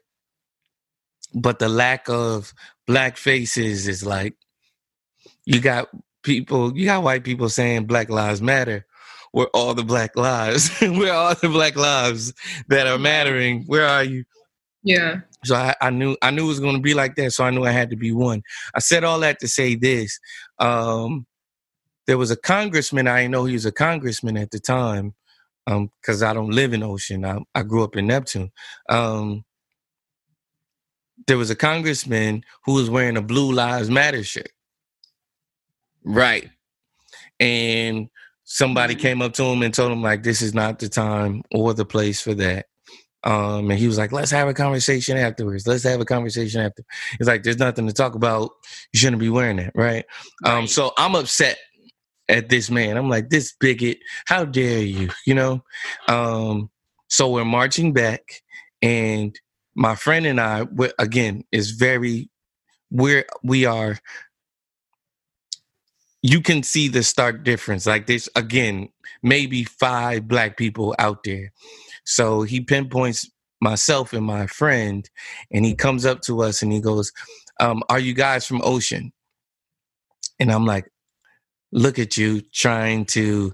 but 1.33 1.59
the 1.59 1.69
lack 1.69 2.09
of 2.09 2.53
black 2.87 3.17
faces 3.17 3.87
is 3.87 4.05
like, 4.05 4.35
you 5.45 5.61
got 5.61 5.89
people, 6.23 6.77
you 6.77 6.85
got 6.85 7.03
white 7.03 7.23
people 7.23 7.49
saying 7.49 7.85
Black 7.85 8.09
Lives 8.09 8.41
Matter. 8.41 8.85
Where 9.33 9.47
all 9.53 9.73
the 9.73 9.83
black 9.83 10.17
lives, 10.17 10.69
where 10.81 11.13
all 11.13 11.33
the 11.35 11.47
black 11.47 11.77
lives 11.77 12.33
that 12.67 12.85
are 12.85 12.99
mattering, 12.99 13.63
where 13.65 13.87
are 13.87 14.03
you? 14.03 14.25
Yeah. 14.83 15.21
So 15.45 15.55
I, 15.55 15.73
I 15.81 15.89
knew 15.89 16.17
I 16.21 16.31
knew 16.31 16.45
it 16.45 16.49
was 16.49 16.59
going 16.59 16.75
to 16.75 16.81
be 16.81 16.93
like 16.93 17.15
that. 17.15 17.31
So 17.31 17.43
I 17.43 17.49
knew 17.49 17.63
I 17.63 17.71
had 17.71 17.89
to 17.91 17.95
be 17.95 18.11
one. 18.11 18.43
I 18.75 18.79
said 18.79 19.03
all 19.03 19.19
that 19.21 19.39
to 19.39 19.47
say 19.47 19.75
this: 19.75 20.19
um, 20.59 21.25
there 22.07 22.17
was 22.17 22.31
a 22.31 22.37
congressman. 22.37 23.07
I 23.07 23.21
didn't 23.21 23.31
know 23.33 23.45
he 23.45 23.53
was 23.53 23.65
a 23.65 23.71
congressman 23.71 24.37
at 24.37 24.51
the 24.51 24.59
time 24.59 25.15
because 25.65 26.23
I 26.23 26.33
don't 26.33 26.51
live 26.51 26.73
in 26.73 26.83
Ocean. 26.83 27.25
I, 27.25 27.39
I 27.55 27.63
grew 27.63 27.83
up 27.83 27.95
in 27.97 28.07
Neptune. 28.07 28.51
Um, 28.89 29.45
there 31.27 31.37
was 31.37 31.49
a 31.51 31.55
congressman 31.55 32.43
who 32.65 32.73
was 32.75 32.89
wearing 32.89 33.17
a 33.17 33.21
Blue 33.21 33.51
Lives 33.53 33.89
Matter 33.89 34.23
shirt. 34.23 34.51
Right. 36.05 36.49
and 37.39 38.09
somebody 38.45 38.95
Mhm. 38.95 38.99
came 39.01 39.23
up 39.23 39.33
to 39.35 39.43
him 39.45 39.63
and 39.63 39.73
told 39.73 39.93
him 39.93 40.03
like 40.03 40.23
this 40.23 40.41
is 40.41 40.55
not 40.55 40.79
the 40.79 40.89
time 40.89 41.43
or 41.53 41.75
the 41.75 41.85
place 41.85 42.21
for 42.21 42.35
that. 42.35 42.67
Um, 43.23 43.71
and 43.71 43.79
he 43.79 43.87
was 43.87 43.97
like, 43.99 44.11
let's 44.13 44.31
have 44.31 44.47
a 44.49 44.55
conversation 44.55 45.17
afterwards. 45.17 45.67
Let's 45.67 45.83
have 45.83 46.01
a 46.01 46.05
conversation 46.05 46.61
after. 46.61 46.83
It's 47.19 47.27
like, 47.27 47.43
there's 47.43 47.59
nothing 47.59 47.87
to 47.87 47.93
talk 47.93 48.15
about. 48.15 48.51
You 48.93 48.99
shouldn't 48.99 49.19
be 49.21 49.29
wearing 49.29 49.57
that, 49.57 49.73
right? 49.75 50.05
Um, 50.45 50.61
Right. 50.61 50.69
so 50.69 50.93
I'm 50.97 51.15
upset 51.15 51.59
at 52.31 52.49
this 52.49 52.71
man. 52.71 52.97
I'm 52.97 53.09
like, 53.09 53.29
this 53.29 53.53
bigot, 53.59 53.99
how 54.25 54.45
dare 54.45 54.81
you? 54.81 55.09
You 55.25 55.35
know? 55.35 55.63
Um, 56.07 56.71
so 57.07 57.29
we're 57.29 57.45
marching 57.45 57.93
back, 57.93 58.41
and 58.81 59.37
my 59.75 59.95
friend 59.95 60.25
and 60.25 60.39
I, 60.39 60.65
again, 60.97 61.43
is 61.51 61.71
very 61.71 62.29
we're 62.89 63.25
we 63.43 63.65
are 63.65 63.97
you 66.21 66.41
can 66.41 66.63
see 66.63 66.87
the 66.87 67.03
stark 67.03 67.43
difference. 67.43 67.85
Like 67.85 68.07
there's 68.07 68.29
again, 68.35 68.89
maybe 69.23 69.63
five 69.63 70.27
black 70.27 70.57
people 70.57 70.95
out 70.99 71.23
there. 71.23 71.51
So 72.03 72.43
he 72.43 72.61
pinpoints 72.61 73.29
myself 73.59 74.13
and 74.13 74.25
my 74.25 74.47
friend, 74.47 75.09
and 75.51 75.65
he 75.65 75.75
comes 75.75 76.05
up 76.05 76.21
to 76.21 76.41
us 76.41 76.61
and 76.61 76.71
he 76.71 76.79
goes, 76.79 77.11
um, 77.59 77.83
"Are 77.89 77.99
you 77.99 78.13
guys 78.13 78.45
from 78.45 78.61
Ocean?" 78.63 79.11
And 80.39 80.51
I'm 80.51 80.65
like, 80.65 80.91
"Look 81.71 81.99
at 81.99 82.17
you 82.17 82.41
trying 82.53 83.05
to 83.05 83.53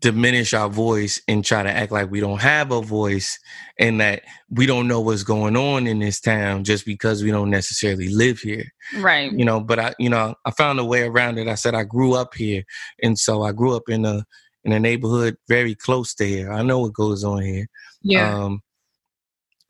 diminish 0.00 0.54
our 0.54 0.70
voice 0.70 1.20
and 1.28 1.44
try 1.44 1.62
to 1.62 1.70
act 1.70 1.92
like 1.92 2.10
we 2.10 2.18
don't 2.18 2.40
have 2.40 2.70
a 2.72 2.80
voice 2.80 3.38
and 3.78 4.00
that 4.00 4.22
we 4.48 4.64
don't 4.64 4.88
know 4.88 5.00
what's 5.00 5.22
going 5.24 5.56
on 5.56 5.86
in 5.86 5.98
this 5.98 6.20
town 6.20 6.64
just 6.64 6.86
because 6.86 7.22
we 7.22 7.30
don't 7.30 7.50
necessarily 7.50 8.08
live 8.08 8.38
here." 8.38 8.64
right. 8.98 9.30
you 9.32 9.44
know 9.44 9.60
but 9.60 9.78
i 9.78 9.94
you 9.98 10.08
know 10.08 10.34
i 10.46 10.50
found 10.50 10.78
a 10.78 10.84
way 10.84 11.02
around 11.02 11.38
it 11.38 11.48
i 11.48 11.54
said 11.54 11.74
i 11.74 11.84
grew 11.84 12.14
up 12.14 12.34
here 12.34 12.62
and 13.02 13.18
so 13.18 13.42
i 13.42 13.52
grew 13.52 13.74
up 13.76 13.88
in 13.88 14.04
a 14.04 14.24
in 14.64 14.72
a 14.72 14.80
neighborhood 14.80 15.36
very 15.48 15.74
close 15.74 16.14
to 16.14 16.26
here 16.26 16.52
i 16.52 16.62
know 16.62 16.78
what 16.80 16.92
goes 16.92 17.24
on 17.24 17.42
here 17.42 17.66
Yeah. 18.02 18.44
um 18.44 18.62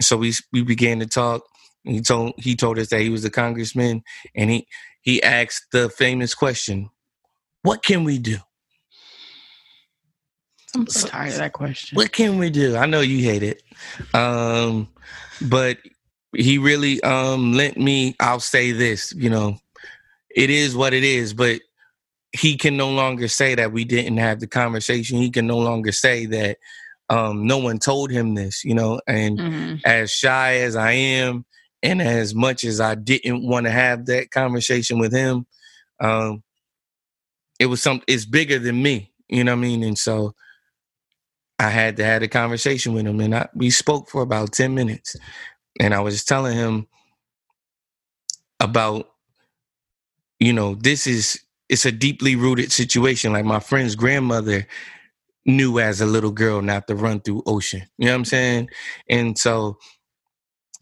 so 0.01 0.17
we 0.17 0.33
we 0.53 0.63
began 0.63 0.99
to 1.01 1.07
talk 1.07 1.43
he 1.85 2.01
told 2.01 2.35
he 2.39 2.55
told 2.57 2.79
us 2.79 2.89
that 2.89 3.01
he 3.01 3.09
was 3.11 3.25
a 3.25 3.31
congressman 3.31 4.03
and 4.35 4.51
he 4.51 4.67
he 5.01 5.23
asked 5.23 5.67
the 5.73 5.89
famous 5.89 6.35
question 6.35 6.91
what 7.65 7.83
can 7.83 8.05
we 8.05 8.19
do 8.19 8.37
I'm 10.77 10.87
so 10.87 11.09
tired 11.09 11.33
of 11.33 11.39
that 11.39 11.53
question. 11.53 11.97
what 11.97 12.13
can 12.13 12.39
we 12.39 12.51
do 12.51 12.77
i 12.77 12.87
know 12.87 13.01
you 13.01 13.19
hate 13.25 13.43
it 13.43 13.63
um 14.15 14.89
but 15.49 15.79
he 16.37 16.59
really 16.59 17.03
um 17.03 17.53
lent 17.53 17.77
me 17.77 18.15
i'll 18.21 18.41
say 18.41 18.71
this 18.73 19.13
you 19.17 19.31
know 19.31 19.57
it 20.35 20.51
is 20.51 20.77
what 20.77 20.93
it 20.93 21.05
is 21.05 21.35
but 21.35 21.61
he 22.33 22.57
can 22.57 22.77
no 22.77 22.91
longer 22.91 23.29
say 23.29 23.55
that 23.55 23.73
we 23.73 23.85
didn't 23.85 24.17
have 24.19 24.41
the 24.41 24.47
conversation 24.47 25.19
he 25.19 25.31
can 25.31 25.47
no 25.47 25.59
longer 25.59 25.93
say 25.93 26.27
that 26.27 26.59
um 27.09 27.47
no 27.47 27.59
one 27.59 27.79
told 27.79 28.11
him 28.11 28.35
this 28.35 28.65
you 28.65 28.75
know 28.75 29.01
and 29.07 29.39
Mhm. 29.39 29.81
as 29.85 30.11
shy 30.11 30.57
as 30.59 30.77
i 30.77 30.93
am 30.93 31.45
and 31.83 32.01
as 32.03 32.35
much 32.35 32.65
as 32.65 32.81
i 32.81 32.95
didn't 32.95 33.47
want 33.47 33.67
to 33.67 33.71
have 33.73 34.07
that 34.07 34.31
conversation 34.31 34.99
with 34.99 35.13
him 35.13 35.47
um 36.01 36.43
it 37.61 37.67
was 37.67 37.83
some 37.83 38.03
it's 38.09 38.25
bigger 38.27 38.59
than 38.59 38.83
me 38.83 39.13
you 39.29 39.45
know 39.45 39.53
what 39.53 39.59
i 39.59 39.63
mean 39.63 39.83
and 39.83 39.99
so 39.99 40.35
I 41.59 41.71
had 41.71 41.97
to 41.99 42.05
have 42.05 42.23
a 42.23 42.29
conversation 42.29 42.93
with 42.95 43.07
him, 43.07 43.21
and 43.21 43.35
I, 43.35 43.49
we 43.55 43.71
spoke 43.71 44.11
for 44.11 44.23
about 44.23 44.53
ten 44.53 44.75
minutes. 44.75 45.17
And 45.81 45.95
I 45.95 46.01
was 46.01 46.25
telling 46.25 46.57
him 46.57 46.87
about, 48.61 49.09
you 50.41 50.53
know, 50.53 50.75
this 50.77 51.07
is 51.07 51.41
it's 51.69 51.87
a 51.87 51.93
deeply 51.93 52.37
rooted 52.37 52.73
situation. 52.73 53.33
Like 53.33 53.45
my 53.45 53.61
friend's 53.61 53.97
grandmother 53.97 54.67
knew 55.47 55.79
as 55.81 56.01
a 56.01 56.07
little 56.07 56.33
girl 56.33 56.63
not 56.63 56.87
to 56.89 56.95
run 56.95 57.21
through 57.21 57.43
ocean. 57.47 57.83
You 57.99 58.07
know 58.07 58.13
what 58.13 58.19
I'm 58.19 58.25
saying? 58.27 58.71
And 59.11 59.39
so 59.39 59.79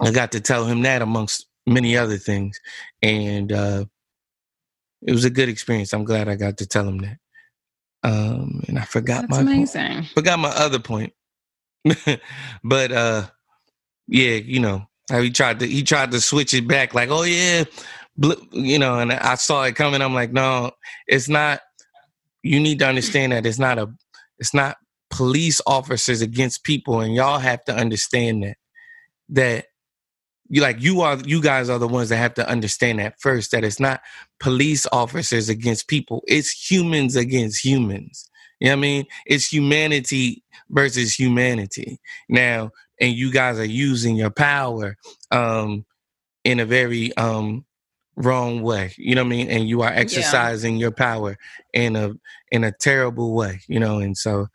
I 0.00 0.10
got 0.10 0.32
to 0.32 0.40
tell 0.40 0.66
him 0.66 0.82
that 0.82 1.02
amongst 1.02 1.46
many 1.66 1.96
other 1.96 2.18
things, 2.18 2.60
and 3.02 3.52
uh, 3.52 3.84
it 5.06 5.12
was 5.12 5.24
a 5.24 5.30
good 5.30 5.48
experience. 5.48 5.92
I'm 5.92 6.04
glad 6.04 6.28
I 6.28 6.36
got 6.36 6.58
to 6.58 6.66
tell 6.66 6.86
him 6.86 6.98
that. 6.98 7.18
Um, 8.04 8.62
and 8.68 8.78
I 8.78 8.84
forgot 8.84 9.22
That's 9.22 9.30
my 9.30 9.36
point 9.38 9.48
amazing. 9.48 10.04
forgot 10.14 10.38
my 10.38 10.50
other 10.50 10.78
point. 10.78 11.12
but 12.64 12.92
uh 12.92 13.26
yeah, 14.08 14.34
you 14.34 14.60
know, 14.60 14.86
how 15.10 15.20
he 15.20 15.30
tried 15.30 15.60
to 15.60 15.66
he 15.66 15.82
tried 15.82 16.10
to 16.10 16.20
switch 16.20 16.52
it 16.54 16.66
back 16.66 16.94
like, 16.94 17.08
"Oh 17.10 17.22
yeah, 17.22 17.64
you 18.50 18.78
know, 18.78 18.98
and 18.98 19.12
I 19.12 19.36
saw 19.36 19.62
it 19.64 19.76
coming. 19.76 20.02
I'm 20.02 20.14
like, 20.14 20.32
"No, 20.32 20.72
it's 21.06 21.28
not 21.28 21.60
you 22.42 22.60
need 22.60 22.80
to 22.80 22.86
understand 22.86 23.32
that 23.32 23.46
it's 23.46 23.58
not 23.58 23.78
a 23.78 23.88
it's 24.38 24.52
not 24.54 24.76
police 25.10 25.60
officers 25.66 26.22
against 26.22 26.64
people 26.64 27.00
and 27.00 27.14
y'all 27.14 27.38
have 27.38 27.62
to 27.64 27.74
understand 27.74 28.42
that 28.42 28.56
that 29.28 29.66
you 30.52 30.60
like 30.60 30.80
you 30.82 31.00
are 31.00 31.16
you 31.24 31.40
guys 31.40 31.70
are 31.70 31.78
the 31.78 31.88
ones 31.88 32.10
that 32.10 32.18
have 32.18 32.34
to 32.34 32.46
understand 32.46 32.98
that 32.98 33.18
first 33.18 33.50
that 33.52 33.64
it's 33.64 33.80
not 33.80 34.02
police 34.38 34.86
officers 34.92 35.48
against 35.48 35.88
people 35.88 36.22
it's 36.26 36.70
humans 36.70 37.16
against 37.16 37.64
humans. 37.64 38.28
You 38.60 38.68
know 38.68 38.72
what 38.74 38.78
i 38.78 38.80
mean? 38.82 39.06
It's 39.26 39.50
humanity 39.50 40.44
versus 40.68 41.18
humanity. 41.18 41.98
Now 42.28 42.70
and 43.00 43.14
you 43.14 43.32
guys 43.32 43.58
are 43.58 43.64
using 43.64 44.14
your 44.14 44.30
power 44.30 44.96
um 45.30 45.86
in 46.44 46.60
a 46.60 46.66
very 46.66 47.16
um 47.16 47.64
wrong 48.16 48.60
way. 48.60 48.92
You 48.98 49.14
know 49.14 49.22
what 49.22 49.28
i 49.32 49.36
mean? 49.36 49.48
And 49.48 49.66
you 49.66 49.80
are 49.80 49.90
exercising 49.92 50.76
your 50.76 50.92
power 50.92 51.38
in 51.72 51.96
a 51.96 52.12
in 52.50 52.62
a 52.62 52.72
terrible 52.72 53.34
way 53.34 53.60
you 53.68 53.80
know? 53.80 54.00
And 54.00 54.18
so 54.18 54.48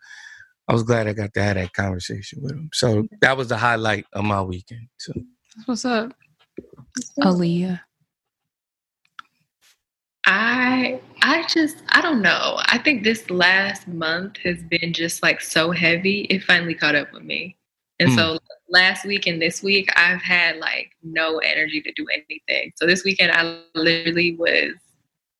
i 0.68 0.72
was 0.72 0.84
glad 0.84 1.08
i 1.08 1.12
got 1.12 1.34
to 1.34 1.42
have 1.42 1.56
that 1.56 1.72
conversation 1.72 2.38
with 2.40 2.52
him. 2.52 2.70
So 2.72 3.08
that 3.20 3.36
was 3.36 3.48
the 3.48 3.56
highlight 3.56 4.06
of 4.12 4.24
my 4.24 4.42
weekend 4.42 4.86
so 4.96 5.12
What's 5.66 5.84
up, 5.84 6.14
Aliya? 7.20 7.80
I 10.26 11.00
I 11.22 11.46
just 11.48 11.78
I 11.90 12.00
don't 12.00 12.22
know. 12.22 12.60
I 12.66 12.78
think 12.78 13.02
this 13.02 13.30
last 13.30 13.88
month 13.88 14.36
has 14.38 14.62
been 14.62 14.92
just 14.92 15.22
like 15.22 15.40
so 15.40 15.70
heavy. 15.70 16.22
It 16.30 16.44
finally 16.44 16.74
caught 16.74 16.94
up 16.94 17.12
with 17.12 17.22
me. 17.22 17.56
And 18.00 18.12
so 18.12 18.32
hmm. 18.32 18.36
last 18.68 19.04
week 19.04 19.26
and 19.26 19.42
this 19.42 19.62
week 19.62 19.88
I've 19.96 20.22
had 20.22 20.58
like 20.58 20.92
no 21.02 21.38
energy 21.38 21.80
to 21.80 21.92
do 21.92 22.06
anything. 22.12 22.72
So 22.76 22.86
this 22.86 23.04
weekend 23.04 23.32
I 23.32 23.60
literally 23.74 24.36
was 24.36 24.74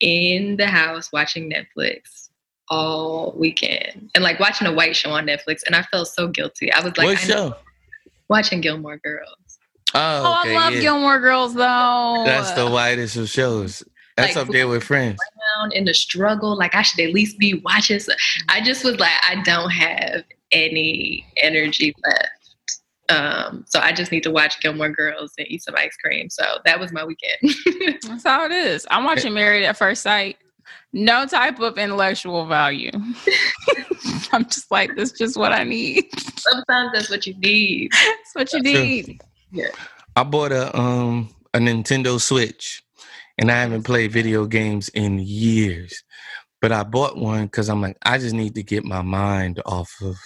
in 0.00 0.56
the 0.56 0.66
house 0.66 1.12
watching 1.12 1.50
Netflix 1.50 2.30
all 2.70 3.32
weekend 3.36 4.10
and 4.14 4.24
like 4.24 4.40
watching 4.40 4.66
a 4.66 4.72
white 4.72 4.96
show 4.96 5.10
on 5.10 5.26
Netflix 5.26 5.62
and 5.66 5.76
I 5.76 5.82
felt 5.82 6.08
so 6.08 6.28
guilty. 6.28 6.72
I 6.72 6.80
was 6.80 6.96
like 6.96 7.06
what 7.06 7.24
I 7.24 7.28
know- 7.28 7.50
show 7.50 7.56
watching 8.28 8.60
Gilmore 8.60 8.98
Girls. 8.98 9.47
Oh, 9.98 10.22
Oh, 10.44 10.48
I 10.48 10.54
love 10.54 10.74
yeah. 10.74 10.80
Gilmore 10.80 11.20
Girls 11.20 11.54
though. 11.54 12.22
that's 12.24 12.52
the 12.52 12.68
whitest 12.68 13.16
of 13.16 13.28
shows 13.28 13.82
that's 14.16 14.34
Like, 14.34 14.46
up 14.46 14.52
there 14.52 14.66
with 14.68 14.82
friends 14.84 15.18
down 15.56 15.72
in 15.72 15.84
the 15.84 15.94
struggle. 15.94 16.56
Like 16.56 16.74
I 16.74 16.82
should 16.82 17.00
at 17.00 17.12
least 17.14 17.38
be 17.38 17.54
watching. 17.64 18.00
So 18.00 18.12
I 18.48 18.60
just 18.60 18.84
was 18.84 18.98
like, 18.98 19.12
I 19.22 19.40
don't 19.42 19.70
have 19.70 20.24
any 20.52 21.24
energy 21.36 21.94
left. 22.04 22.28
Um, 23.10 23.64
so 23.66 23.80
I 23.80 23.92
just 23.92 24.12
need 24.12 24.22
to 24.24 24.30
watch 24.30 24.60
Gilmore 24.60 24.90
Girls 24.90 25.32
and 25.38 25.46
eat 25.48 25.62
some 25.62 25.74
ice 25.76 25.96
cream. 25.96 26.28
So 26.28 26.44
that 26.64 26.78
was 26.78 26.92
my 26.92 27.04
weekend. 27.04 27.54
That's 28.02 28.24
how 28.24 28.44
it 28.44 28.52
is. 28.52 28.86
I'm 28.90 29.04
watching 29.04 29.32
Married 29.32 29.64
at 29.64 29.76
First 29.76 30.02
Sight. 30.02 30.36
No 30.92 31.26
type 31.26 31.60
of 31.60 31.78
intellectual 31.78 32.46
value. 32.46 32.90
I'm 34.32 34.44
just 34.44 34.70
like, 34.70 34.94
this 34.94 35.12
is 35.12 35.18
just 35.18 35.36
what 35.36 35.52
I 35.52 35.64
need. 35.64 36.04
Sometimes 36.36 36.90
that's 36.92 37.10
what 37.10 37.26
you 37.26 37.34
need. 37.38 37.92
That's 37.92 38.34
what 38.34 38.52
you 38.52 38.62
True. 38.62 39.16
Need. 39.52 39.70
I 40.16 40.24
bought 40.24 40.52
a 40.52 40.76
um 40.76 41.34
a 41.54 41.58
Nintendo 41.58 42.20
Switch, 42.20 42.82
and 43.38 43.50
I 43.50 43.60
haven't 43.60 43.84
played 43.84 44.12
video 44.12 44.46
games 44.46 44.88
in 44.90 45.18
years. 45.18 46.02
But 46.60 46.72
I 46.72 46.82
bought 46.82 47.16
one 47.16 47.44
because 47.44 47.68
I'm 47.68 47.80
like, 47.80 47.96
I 48.02 48.18
just 48.18 48.34
need 48.34 48.54
to 48.56 48.62
get 48.62 48.84
my 48.84 49.02
mind 49.02 49.62
off 49.64 49.94
of 50.02 50.16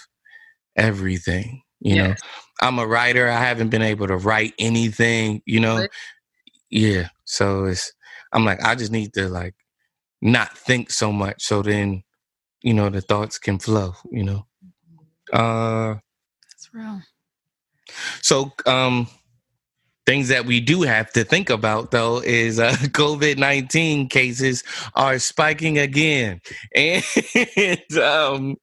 everything. 0.75 1.61
You 1.79 1.95
know, 1.97 2.15
I'm 2.61 2.79
a 2.79 2.87
writer. 2.87 3.29
I 3.29 3.39
haven't 3.39 3.69
been 3.69 3.81
able 3.81 4.07
to 4.07 4.17
write 4.17 4.53
anything. 4.57 5.41
You 5.45 5.59
know, 5.59 5.87
yeah. 6.69 7.09
So 7.25 7.65
it's 7.65 7.93
I'm 8.31 8.45
like, 8.45 8.63
I 8.63 8.75
just 8.75 8.91
need 8.91 9.13
to 9.13 9.29
like 9.29 9.55
not 10.21 10.57
think 10.57 10.89
so 10.91 11.11
much, 11.11 11.43
so 11.43 11.61
then 11.61 12.03
you 12.61 12.73
know 12.73 12.89
the 12.89 13.01
thoughts 13.01 13.37
can 13.37 13.59
flow. 13.59 13.93
You 14.11 14.23
know. 14.23 14.47
Uh, 15.31 15.95
That's 16.49 16.69
real. 16.73 17.01
So, 18.21 18.51
um, 18.65 19.07
things 20.05 20.27
that 20.27 20.45
we 20.45 20.59
do 20.59 20.81
have 20.81 21.11
to 21.13 21.23
think 21.23 21.49
about 21.49 21.91
though 21.91 22.21
is 22.21 22.59
uh, 22.59 22.71
COVID 22.79 23.37
nineteen 23.37 24.07
cases 24.07 24.63
are 24.95 25.19
spiking 25.19 25.77
again, 25.77 26.41
and 26.75 27.97
um, 28.01 28.55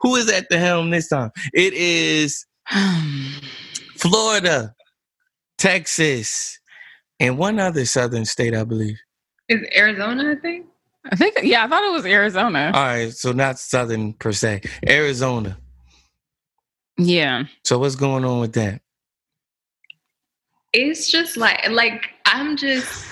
who 0.00 0.16
is 0.16 0.30
at 0.30 0.48
the 0.48 0.58
helm 0.58 0.90
this 0.90 1.08
time? 1.08 1.30
It 1.52 1.72
is 1.74 2.46
Florida, 3.96 4.74
Texas, 5.58 6.58
and 7.18 7.38
one 7.38 7.58
other 7.58 7.84
southern 7.84 8.24
state, 8.24 8.54
I 8.54 8.64
believe. 8.64 8.98
Is 9.48 9.60
Arizona, 9.76 10.32
I 10.32 10.36
think? 10.36 10.66
I 11.10 11.16
think 11.16 11.38
yeah, 11.42 11.64
I 11.64 11.68
thought 11.68 11.82
it 11.82 11.92
was 11.92 12.06
Arizona. 12.06 12.70
All 12.74 12.82
right, 12.82 13.12
so 13.12 13.32
not 13.32 13.58
southern 13.58 14.12
per 14.14 14.32
se. 14.32 14.62
Arizona. 14.86 15.58
Yeah. 17.00 17.44
So 17.64 17.78
what's 17.78 17.96
going 17.96 18.24
on 18.24 18.40
with 18.40 18.52
that? 18.54 18.80
it's 20.72 21.10
just 21.10 21.36
like 21.36 21.68
like 21.70 22.10
I'm 22.26 22.56
just 22.56 23.04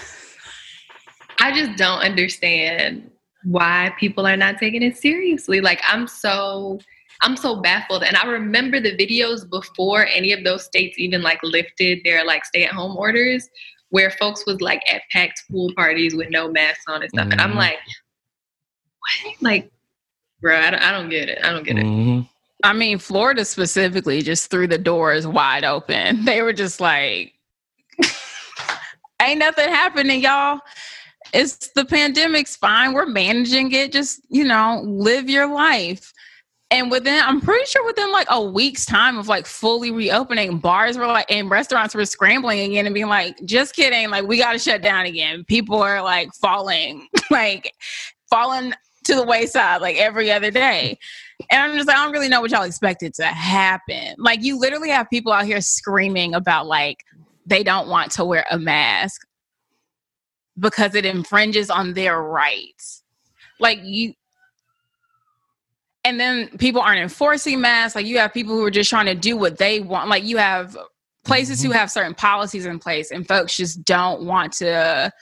I 1.40 1.53
just 1.53 1.77
don't 1.77 1.98
understand 2.01 3.11
why 3.42 3.92
people 3.98 4.27
are 4.29 4.37
not 4.37 4.59
taking 4.59 4.83
it 4.83 4.96
seriously. 4.96 5.61
Like 5.61 5.81
I'm 5.85 6.07
so 6.07 6.79
I'm 7.22 7.37
so 7.37 7.57
baffled. 7.61 8.05
And 8.05 8.16
I 8.16 8.27
remember 8.27 8.79
the 8.81 8.96
videos 8.96 9.48
before 9.48 10.07
any 10.07 10.33
of 10.33 10.44
those 10.44 10.64
states 10.64 10.98
even 11.01 11.20
like 11.22 11.40
lifted 11.42 11.98
their 12.05 12.24
like 12.24 12.44
stay 12.44 12.64
at 12.64 12.72
home 12.72 12.96
orders 12.96 13.48
where 13.90 14.11
folks 14.11 14.46
was 14.46 14.61
like 14.61 14.83
at 14.92 15.03
packed 15.11 15.42
pool 15.51 15.72
parties 15.74 16.14
with 16.14 16.31
no 16.31 16.48
masks 16.53 16.85
on 16.87 17.03
and 17.03 17.11
stuff. 17.11 17.27
And 17.33 17.40
I'm 17.40 17.53
Mhm. 17.53 17.57
like, 17.57 17.79
what? 19.01 19.35
Like, 19.40 19.70
bro, 20.40 20.57
I 20.61 20.70
don't, 20.70 20.83
I 20.83 20.92
don't 20.92 21.09
get 21.09 21.29
it. 21.29 21.38
I 21.42 21.51
don't 21.51 21.64
get 21.64 21.79
it. 21.79 21.85
Mhm. 21.87 22.29
I 22.64 22.72
mean, 22.72 22.98
Florida 22.98 23.44
specifically 23.44 24.22
just 24.22 24.50
threw 24.50 24.66
the 24.66 24.78
doors 24.78 25.26
wide 25.26 25.64
open. 25.64 26.24
They 26.28 26.42
were 26.42 26.52
just 26.52 26.80
like, 26.80 27.34
ain't 29.22 29.38
nothing 29.38 29.68
happening, 29.68 30.22
y'all. 30.22 30.60
It's 31.32 31.68
the 31.74 31.84
pandemic's 31.84 32.56
fine. 32.56 32.92
We're 32.92 33.06
managing 33.06 33.72
it. 33.72 33.92
Just, 33.92 34.20
you 34.28 34.44
know, 34.44 34.82
live 34.84 35.28
your 35.28 35.52
life. 35.52 36.12
And 36.70 36.90
within, 36.90 37.22
I'm 37.24 37.40
pretty 37.40 37.64
sure 37.66 37.84
within 37.86 38.12
like 38.12 38.26
a 38.30 38.42
week's 38.42 38.84
time 38.84 39.16
of 39.16 39.26
like 39.26 39.46
fully 39.46 39.90
reopening, 39.90 40.58
bars 40.58 40.98
were 40.98 41.06
like, 41.06 41.30
and 41.30 41.48
restaurants 41.48 41.94
were 41.94 42.04
scrambling 42.04 42.60
again 42.60 42.84
and 42.84 42.94
being 42.94 43.08
like, 43.08 43.42
just 43.44 43.74
kidding. 43.74 44.10
Like, 44.10 44.26
we 44.26 44.36
got 44.36 44.52
to 44.52 44.58
shut 44.58 44.82
down 44.82 45.06
again. 45.06 45.44
People 45.44 45.80
are 45.80 46.02
like 46.02 46.32
falling, 46.34 47.08
like, 47.30 47.72
falling 48.28 48.74
to 49.08 49.16
the 49.16 49.24
wayside 49.24 49.80
like 49.80 49.96
every 49.96 50.30
other 50.30 50.50
day. 50.50 50.98
And 51.50 51.62
I'm 51.62 51.76
just 51.76 51.88
like, 51.88 51.96
I 51.96 52.04
don't 52.04 52.12
really 52.12 52.28
know 52.28 52.40
what 52.40 52.50
y'all 52.50 52.62
expected 52.62 53.14
to 53.14 53.26
happen. 53.26 54.14
Like, 54.18 54.42
you 54.42 54.58
literally 54.58 54.90
have 54.90 55.08
people 55.10 55.32
out 55.32 55.44
here 55.44 55.60
screaming 55.60 56.34
about 56.34 56.66
like 56.66 57.04
they 57.46 57.62
don't 57.62 57.88
want 57.88 58.12
to 58.12 58.24
wear 58.24 58.44
a 58.50 58.58
mask 58.58 59.26
because 60.58 60.94
it 60.94 61.06
infringes 61.06 61.70
on 61.70 61.94
their 61.94 62.20
rights. 62.20 63.02
Like, 63.60 63.78
you, 63.82 64.14
and 66.04 66.18
then 66.18 66.48
people 66.58 66.80
aren't 66.80 67.00
enforcing 67.00 67.60
masks. 67.60 67.96
Like, 67.96 68.06
you 68.06 68.18
have 68.18 68.32
people 68.32 68.54
who 68.54 68.64
are 68.64 68.70
just 68.70 68.90
trying 68.90 69.06
to 69.06 69.14
do 69.14 69.36
what 69.36 69.58
they 69.58 69.80
want. 69.80 70.08
Like, 70.08 70.24
you 70.24 70.36
have 70.36 70.76
places 71.24 71.62
who 71.62 71.68
mm-hmm. 71.68 71.78
have 71.78 71.90
certain 71.90 72.14
policies 72.14 72.66
in 72.66 72.78
place, 72.78 73.10
and 73.10 73.26
folks 73.26 73.56
just 73.56 73.84
don't 73.84 74.24
want 74.24 74.52
to 74.54 75.12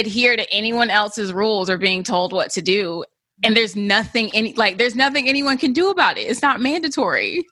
adhere 0.00 0.36
to 0.36 0.50
anyone 0.52 0.90
else's 0.90 1.32
rules 1.32 1.68
or 1.70 1.78
being 1.78 2.02
told 2.02 2.32
what 2.32 2.50
to 2.52 2.62
do. 2.62 3.04
And 3.42 3.56
there's 3.56 3.74
nothing 3.76 4.30
any 4.34 4.52
like 4.54 4.78
there's 4.78 4.94
nothing 4.94 5.28
anyone 5.28 5.58
can 5.58 5.72
do 5.72 5.90
about 5.90 6.18
it. 6.18 6.22
It's 6.22 6.42
not 6.42 6.60
mandatory. 6.60 7.44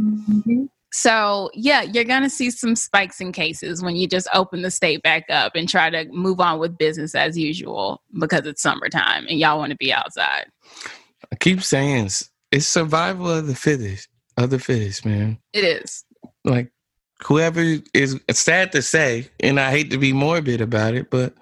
Mhm. 0.00 0.68
so 0.90 1.50
yeah 1.54 1.82
you're 1.82 2.02
gonna 2.04 2.30
see 2.30 2.50
some 2.50 2.74
spikes 2.74 3.20
in 3.20 3.30
cases 3.30 3.82
when 3.82 3.94
you 3.94 4.08
just 4.08 4.26
open 4.34 4.62
the 4.62 4.70
state 4.70 5.02
back 5.02 5.24
up 5.28 5.54
and 5.54 5.68
try 5.68 5.90
to 5.90 6.06
move 6.10 6.40
on 6.40 6.58
with 6.58 6.78
business 6.78 7.14
as 7.14 7.36
usual 7.36 8.02
because 8.18 8.46
it's 8.46 8.62
summertime 8.62 9.26
and 9.28 9.38
y'all 9.38 9.58
want 9.58 9.70
to 9.70 9.76
be 9.76 9.92
outside. 9.92 10.46
I 11.30 11.36
keep 11.36 11.62
saying 11.62 12.06
it's, 12.06 12.30
it's 12.50 12.66
survival 12.66 13.30
of 13.30 13.46
the 13.46 13.54
fittest, 13.54 14.08
of 14.38 14.48
the 14.50 14.58
fittest, 14.58 15.04
man. 15.04 15.38
it 15.52 15.64
is. 15.64 16.04
Like 16.44 16.72
whoever 17.22 17.62
is 17.94 18.18
sad 18.30 18.72
to 18.72 18.82
say, 18.82 19.28
and 19.40 19.60
I 19.60 19.70
hate 19.70 19.90
to 19.90 19.98
be 19.98 20.12
morbid 20.12 20.60
about 20.60 20.94
it, 20.94 21.10
but 21.10 21.34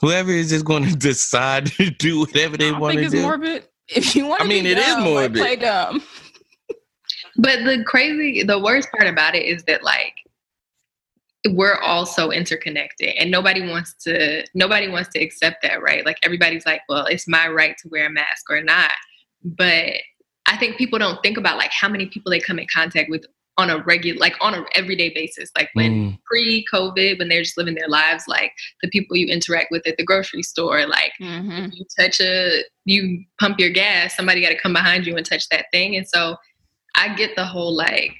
whoever 0.00 0.30
is 0.30 0.50
just 0.50 0.64
going 0.64 0.84
to 0.88 0.96
decide 0.96 1.66
to 1.66 1.90
do 1.90 2.20
whatever 2.20 2.54
i 2.54 2.56
they 2.56 2.70
don't 2.70 2.80
want 2.80 2.96
think 2.96 3.00
to 3.00 3.06
it's 3.06 3.14
do. 3.14 3.22
morbid 3.22 3.68
if 3.88 4.16
you 4.16 4.26
want 4.26 4.42
I 4.42 4.46
mean, 4.46 4.66
it 4.66 4.78
is 4.78 4.96
morbid. 4.98 5.40
play 5.40 5.56
dumb 5.56 6.02
But 7.36 7.64
the 7.64 7.84
crazy, 7.84 8.42
the 8.42 8.58
worst 8.58 8.88
part 8.90 9.08
about 9.08 9.34
it 9.34 9.44
is 9.44 9.62
that 9.64 9.82
like 9.84 10.14
we're 11.50 11.76
all 11.76 12.06
so 12.06 12.32
interconnected, 12.32 13.10
and 13.18 13.30
nobody 13.30 13.60
wants 13.68 13.94
to. 14.04 14.44
Nobody 14.54 14.88
wants 14.88 15.10
to 15.10 15.22
accept 15.22 15.62
that, 15.62 15.82
right? 15.82 16.04
Like 16.04 16.16
everybody's 16.22 16.66
like, 16.66 16.80
"Well, 16.88 17.06
it's 17.06 17.28
my 17.28 17.46
right 17.48 17.76
to 17.78 17.88
wear 17.90 18.06
a 18.06 18.10
mask 18.10 18.50
or 18.50 18.62
not." 18.62 18.90
But 19.44 19.94
I 20.46 20.56
think 20.56 20.76
people 20.78 20.98
don't 20.98 21.22
think 21.22 21.36
about 21.36 21.58
like 21.58 21.70
how 21.72 21.88
many 21.88 22.06
people 22.06 22.30
they 22.32 22.40
come 22.40 22.58
in 22.58 22.66
contact 22.72 23.10
with 23.10 23.24
on 23.58 23.70
a 23.70 23.82
regular, 23.84 24.18
like 24.18 24.34
on 24.40 24.54
an 24.54 24.64
everyday 24.74 25.08
basis. 25.14 25.50
Like 25.56 25.70
when 25.74 25.92
Mm, 25.92 26.18
pre-COVID, 26.26 27.18
when 27.18 27.28
they're 27.28 27.42
just 27.42 27.56
living 27.56 27.74
their 27.74 27.88
lives, 27.88 28.24
like 28.28 28.52
the 28.82 28.88
people 28.90 29.16
you 29.16 29.26
interact 29.28 29.68
with 29.70 29.86
at 29.86 29.96
the 29.96 30.04
grocery 30.04 30.42
store, 30.42 30.86
like 30.86 31.12
Mhm. 31.20 31.72
you 31.74 31.84
touch 31.98 32.20
a 32.20 32.62
you 32.84 33.24
pump 33.40 33.58
your 33.58 33.70
gas 33.70 34.14
somebody 34.16 34.40
got 34.42 34.50
to 34.50 34.58
come 34.58 34.72
behind 34.72 35.06
you 35.06 35.16
and 35.16 35.24
touch 35.26 35.48
that 35.48 35.66
thing. 35.72 35.96
And 35.96 36.06
so 36.08 36.36
i 36.98 37.14
get 37.14 37.36
the 37.36 37.44
whole 37.44 37.74
like 37.74 38.14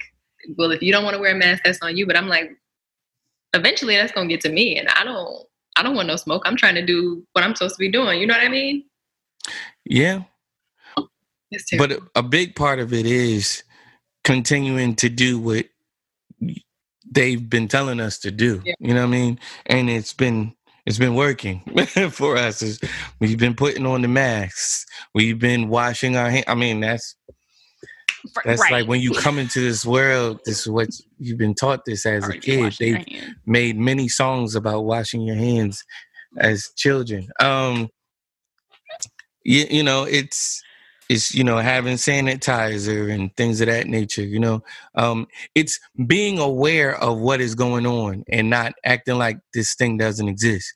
well 0.59 0.71
if 0.71 0.83
you 0.83 0.93
don't 0.93 1.05
want 1.05 1.15
to 1.15 1.21
wear 1.21 1.35
a 1.35 1.39
mask 1.39 1.63
that's 1.65 1.81
on 1.83 1.97
you. 1.97 2.07
But 2.07 2.17
i'm 2.17 2.29
like 2.29 2.51
eventually 3.55 3.97
that's 3.97 4.13
going 4.13 4.29
to 4.29 4.35
get 4.35 4.41
to 4.43 4.51
me 4.51 4.79
and 4.79 4.89
i 4.91 5.05
don't 5.05 5.47
i 5.77 5.83
don't 5.83 5.95
want 5.97 6.09
no 6.09 6.17
smoke. 6.17 6.43
I'm 6.47 6.57
trying 6.57 6.75
to 6.77 6.85
do 6.85 7.27
what 7.33 7.45
i'm 7.45 7.55
supposed 7.55 7.75
to 7.77 7.79
be 7.81 7.91
doing. 7.91 8.21
You 8.21 8.27
know 8.27 8.35
what 8.35 8.45
i 8.45 8.49
mean? 8.49 8.85
Yeah, 9.85 10.23
but 11.79 12.01
a 12.15 12.23
big 12.23 12.55
part 12.57 12.81
of 12.81 12.93
it 12.93 13.07
is 13.07 13.63
continuing 14.27 14.97
to 14.97 15.09
do 15.09 15.39
what 15.39 15.67
they've 17.09 17.49
been 17.49 17.69
telling 17.69 18.01
us 18.01 18.19
to 18.19 18.33
do. 18.33 18.61
Yeah. 18.65 18.75
You 18.81 18.93
know 18.93 19.03
what 19.03 19.07
I 19.07 19.11
mean? 19.11 19.39
And 19.67 19.89
it's 19.89 20.13
been 20.13 20.53
it's 20.85 20.99
been 20.99 21.15
working 21.15 21.61
for 22.11 22.37
us. 22.37 22.61
It's- 22.61 22.91
we've 23.21 23.39
been 23.39 23.55
putting 23.55 23.87
on 23.87 24.03
the 24.03 24.09
masks. 24.09 24.85
We've 25.15 25.39
been 25.39 25.69
washing 25.69 26.17
our 26.17 26.29
hands. 26.29 26.45
I 26.49 26.57
mean, 26.57 26.81
that's 26.81 27.15
that's 28.45 28.61
right. 28.61 28.73
like 28.73 28.89
when 28.89 29.01
you 29.01 29.13
come 29.13 29.39
into 29.39 29.61
this 29.61 29.87
world. 29.87 30.41
This 30.45 30.63
is 30.63 30.69
what 30.69 30.89
you've 31.19 31.39
been 31.39 31.55
taught. 31.55 31.85
This 31.85 32.05
as 32.05 32.29
a 32.29 32.37
kid. 32.37 32.75
Hands. 32.81 33.35
made 33.47 33.79
many 33.79 34.09
songs 34.09 34.57
about 34.57 34.85
washing 34.85 35.23
your 35.23 35.37
hands 35.37 35.85
as 36.37 36.69
children. 36.77 37.29
Um, 37.41 37.89
you, 39.45 39.67
you 39.71 39.83
know, 39.85 40.03
it's 40.03 40.61
it's 41.09 41.35
you 41.35 41.45
know 41.45 41.59
having 41.59 41.97
sanitizer 41.97 43.13
and 43.13 43.35
things 43.37 43.61
of 43.61 43.67
that 43.69 43.87
nature. 43.87 44.25
You 44.25 44.41
know, 44.41 44.63
um, 44.95 45.27
it's 45.55 45.79
being 46.07 46.39
aware 46.39 46.97
of 47.03 47.19
what 47.19 47.41
is 47.41 47.55
going 47.55 47.87
on 47.87 48.25
and 48.31 48.51
not 48.51 48.75
acting 48.85 49.19
like 49.19 49.39
this 49.55 49.75
thing 49.75 49.97
doesn't 49.99 50.29
exist. 50.29 50.75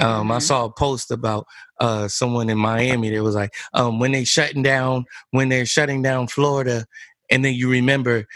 Um, 0.00 0.32
I 0.32 0.38
Mhm. 0.38 0.42
saw 0.42 0.64
a 0.64 0.72
post 0.72 1.10
about 1.10 1.46
uh, 1.80 2.08
someone 2.08 2.50
in 2.50 2.58
Miami 2.58 3.10
that 3.10 3.22
was 3.22 3.34
like, 3.34 3.52
um, 3.74 3.98
when 3.98 4.12
they 4.12 4.24
shutting 4.24 4.62
down, 4.62 5.04
when 5.30 5.48
they're 5.48 5.66
shutting 5.66 6.02
down 6.02 6.26
Florida, 6.28 6.86
and 7.30 7.44
then 7.44 7.54
you 7.54 7.70
remember 7.70 8.26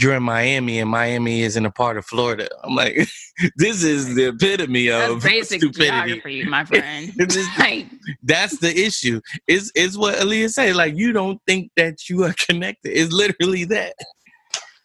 you're 0.00 0.14
in 0.14 0.22
Miami 0.22 0.78
and 0.78 0.90
Miami 0.90 1.42
isn't 1.42 1.64
a 1.64 1.70
part 1.70 1.96
of 1.96 2.04
Florida. 2.04 2.48
I'm 2.62 2.74
like, 2.74 2.96
this 3.56 3.82
is 3.82 4.14
the 4.14 4.28
epitome 4.28 4.88
That's 4.88 5.12
of 5.12 5.22
basic 5.22 5.60
stupidity. 5.60 5.90
geography, 5.90 6.44
my 6.44 6.64
friend. 6.64 7.12
It's 7.16 7.36
like, 7.58 7.86
That's 8.22 8.58
the 8.58 8.76
issue. 8.76 9.20
Is 9.46 9.72
is 9.74 9.96
what 9.96 10.16
Aliya 10.16 10.50
said. 10.50 10.76
Like 10.76 10.96
you 10.96 11.12
don't 11.12 11.40
think 11.46 11.70
that 11.76 12.08
you 12.08 12.24
are 12.24 12.34
connected. 12.46 12.90
It's 12.90 13.12
literally 13.12 13.64
that. 13.64 13.94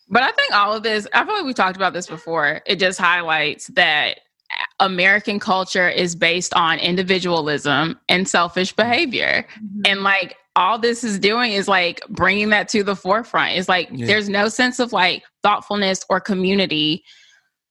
But 0.10 0.24
I 0.24 0.32
think 0.32 0.54
all 0.54 0.74
of 0.74 0.84
this, 0.84 1.08
I 1.14 1.24
feel 1.24 1.36
like 1.36 1.46
we 1.46 1.54
talked 1.54 1.76
about 1.76 1.94
this 1.94 2.08
before. 2.08 2.62
It 2.66 2.78
just 2.78 3.00
highlights 3.00 3.68
that 3.68 4.20
American 4.80 5.40
culture 5.40 5.88
is 5.88 6.16
based 6.16 6.54
on 6.56 6.80
individualism 6.80 8.00
and 8.10 8.28
selfish 8.28 8.74
behavior. 8.74 9.46
Mm-hmm. 9.58 9.82
And 9.86 10.04
like 10.04 10.36
all 10.56 10.80
this 10.80 11.04
is 11.04 11.20
doing 11.20 11.52
is 11.54 11.68
like 11.68 12.02
bringing 12.10 12.50
that 12.50 12.68
to 12.70 12.84
the 12.84 12.96
forefront. 12.96 13.58
It's 13.58 13.70
like 13.70 13.90
Yeah. 13.92 14.08
there's 14.08 14.30
no 14.30 14.50
sense 14.50 14.80
of 14.80 14.92
like 14.92 15.24
thoughtfulness 15.44 16.04
or 16.10 16.20
community 16.20 17.04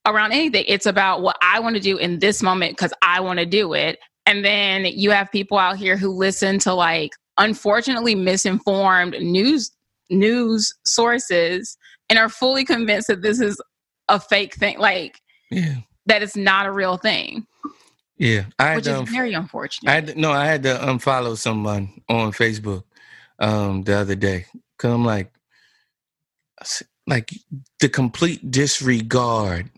around 0.06 0.32
anything. 0.32 0.64
It's 0.66 0.86
about 0.86 1.20
what 1.22 1.36
I 1.42 1.60
want 1.60 1.76
to 1.76 1.82
do 1.82 1.98
in 1.98 2.18
this 2.18 2.42
moment 2.42 2.72
because 2.76 2.92
I 3.02 3.20
want 3.20 3.40
to 3.40 3.46
do 3.46 3.74
it. 3.74 3.98
And 4.26 4.44
then 4.44 4.84
you 4.86 5.10
have 5.10 5.30
people 5.30 5.58
out 5.58 5.76
here 5.76 5.96
who 5.96 6.10
listen 6.10 6.58
to 6.60 6.72
like 6.74 7.10
unfortunately 7.36 8.14
misinformed 8.14 9.16
news 9.20 9.70
news 10.10 10.72
sources 10.84 11.76
and 12.08 12.18
are 12.18 12.28
fully 12.30 12.64
convinced 12.64 13.08
that 13.08 13.20
this 13.22 13.40
is 13.40 13.60
a 14.08 14.18
fake 14.18 14.54
thing, 14.54 14.78
like 14.78 15.20
Yeah. 15.50 15.76
that 16.06 16.22
it's 16.22 16.36
not 16.36 16.64
a 16.64 16.72
real 16.72 16.96
thing, 16.96 17.46
Yeah. 18.18 18.44
I 18.58 18.76
which 18.76 18.86
is 18.86 18.92
um, 18.94 19.06
very 19.06 19.32
unfortunate. 19.34 19.90
I 19.90 19.94
had 19.94 20.06
to, 20.08 20.20
no, 20.20 20.32
I 20.32 20.46
had 20.46 20.62
to 20.64 20.74
unfollow 20.74 21.36
someone 21.36 22.02
on 22.08 22.32
Facebook 22.32 22.84
um 23.38 23.84
the 23.84 23.94
other 23.96 24.16
day. 24.16 24.46
Cause 24.78 24.92
I'm 24.92 25.04
like 25.04 25.32
like 27.06 27.32
the 27.80 27.88
complete 27.88 28.50
disregard. 28.50 29.70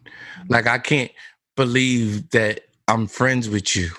Like 0.49 0.67
I 0.67 0.79
can't 0.79 1.11
believe 1.57 2.31
that 2.31 2.63
I'm 2.89 3.07
friends 3.07 3.49
with 3.49 3.77
you. 3.77 3.91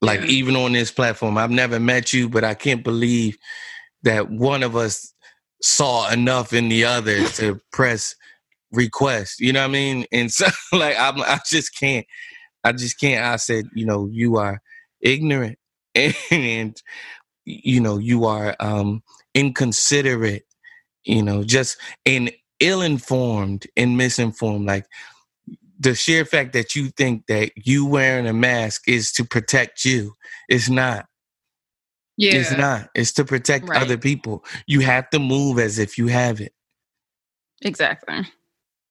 Like 0.00 0.20
Yeah. 0.20 0.26
even 0.26 0.56
on 0.56 0.72
this 0.72 0.90
platform. 0.90 1.38
I've 1.38 1.50
never 1.50 1.78
met 1.80 2.12
you, 2.12 2.28
but 2.28 2.44
I 2.44 2.54
can't 2.54 2.82
believe 2.84 3.36
that 4.02 4.30
one 4.30 4.62
of 4.62 4.76
us 4.76 5.12
saw 5.62 6.10
enough 6.10 6.52
in 6.52 6.68
the 6.68 6.84
other 6.84 7.26
to 7.38 7.60
press 7.72 8.14
request. 8.72 9.40
You 9.40 9.52
know 9.52 9.60
what 9.60 9.70
I 9.70 9.72
mean? 9.72 10.06
And 10.12 10.30
so 10.32 10.46
like 10.72 10.96
I'm 10.98 11.20
I 11.20 11.40
just 11.46 11.78
can't 11.78 12.06
I 12.64 12.72
just 12.72 13.00
can't. 13.00 13.24
I 13.24 13.36
said, 13.36 13.66
you 13.74 13.86
know, 13.86 14.08
you 14.10 14.36
are 14.38 14.62
ignorant 15.02 15.58
and 16.30 16.76
you 17.44 17.80
know 17.80 17.98
you 17.98 18.24
are 18.26 18.56
um 18.60 19.02
inconsiderate 19.34 20.44
you 21.04 21.22
know 21.22 21.42
just 21.44 21.78
and 22.06 22.32
ill-informed 22.60 23.66
and 23.76 23.96
misinformed 23.98 24.66
like 24.66 24.86
the 25.80 25.94
sheer 25.94 26.24
fact 26.24 26.52
that 26.52 26.76
you 26.76 26.90
think 26.90 27.26
that 27.26 27.50
you 27.56 27.86
wearing 27.86 28.26
a 28.26 28.32
mask 28.32 28.88
is 28.88 29.12
to 29.12 29.24
protect 29.24 29.84
you 29.84 30.14
it's 30.48 30.70
not 30.70 31.06
Yeah. 32.16 32.38
it's 32.38 32.52
not 32.52 32.90
it's 32.94 33.12
to 33.14 33.24
protect 33.24 33.68
Right. 33.68 33.82
other 33.82 33.98
people 33.98 34.44
you 34.66 34.80
have 34.80 35.10
to 35.10 35.18
move 35.18 35.58
as 35.58 35.78
if 35.78 35.98
you 35.98 36.08
have 36.08 36.40
it 36.40 36.52
Exactly. 37.62 38.26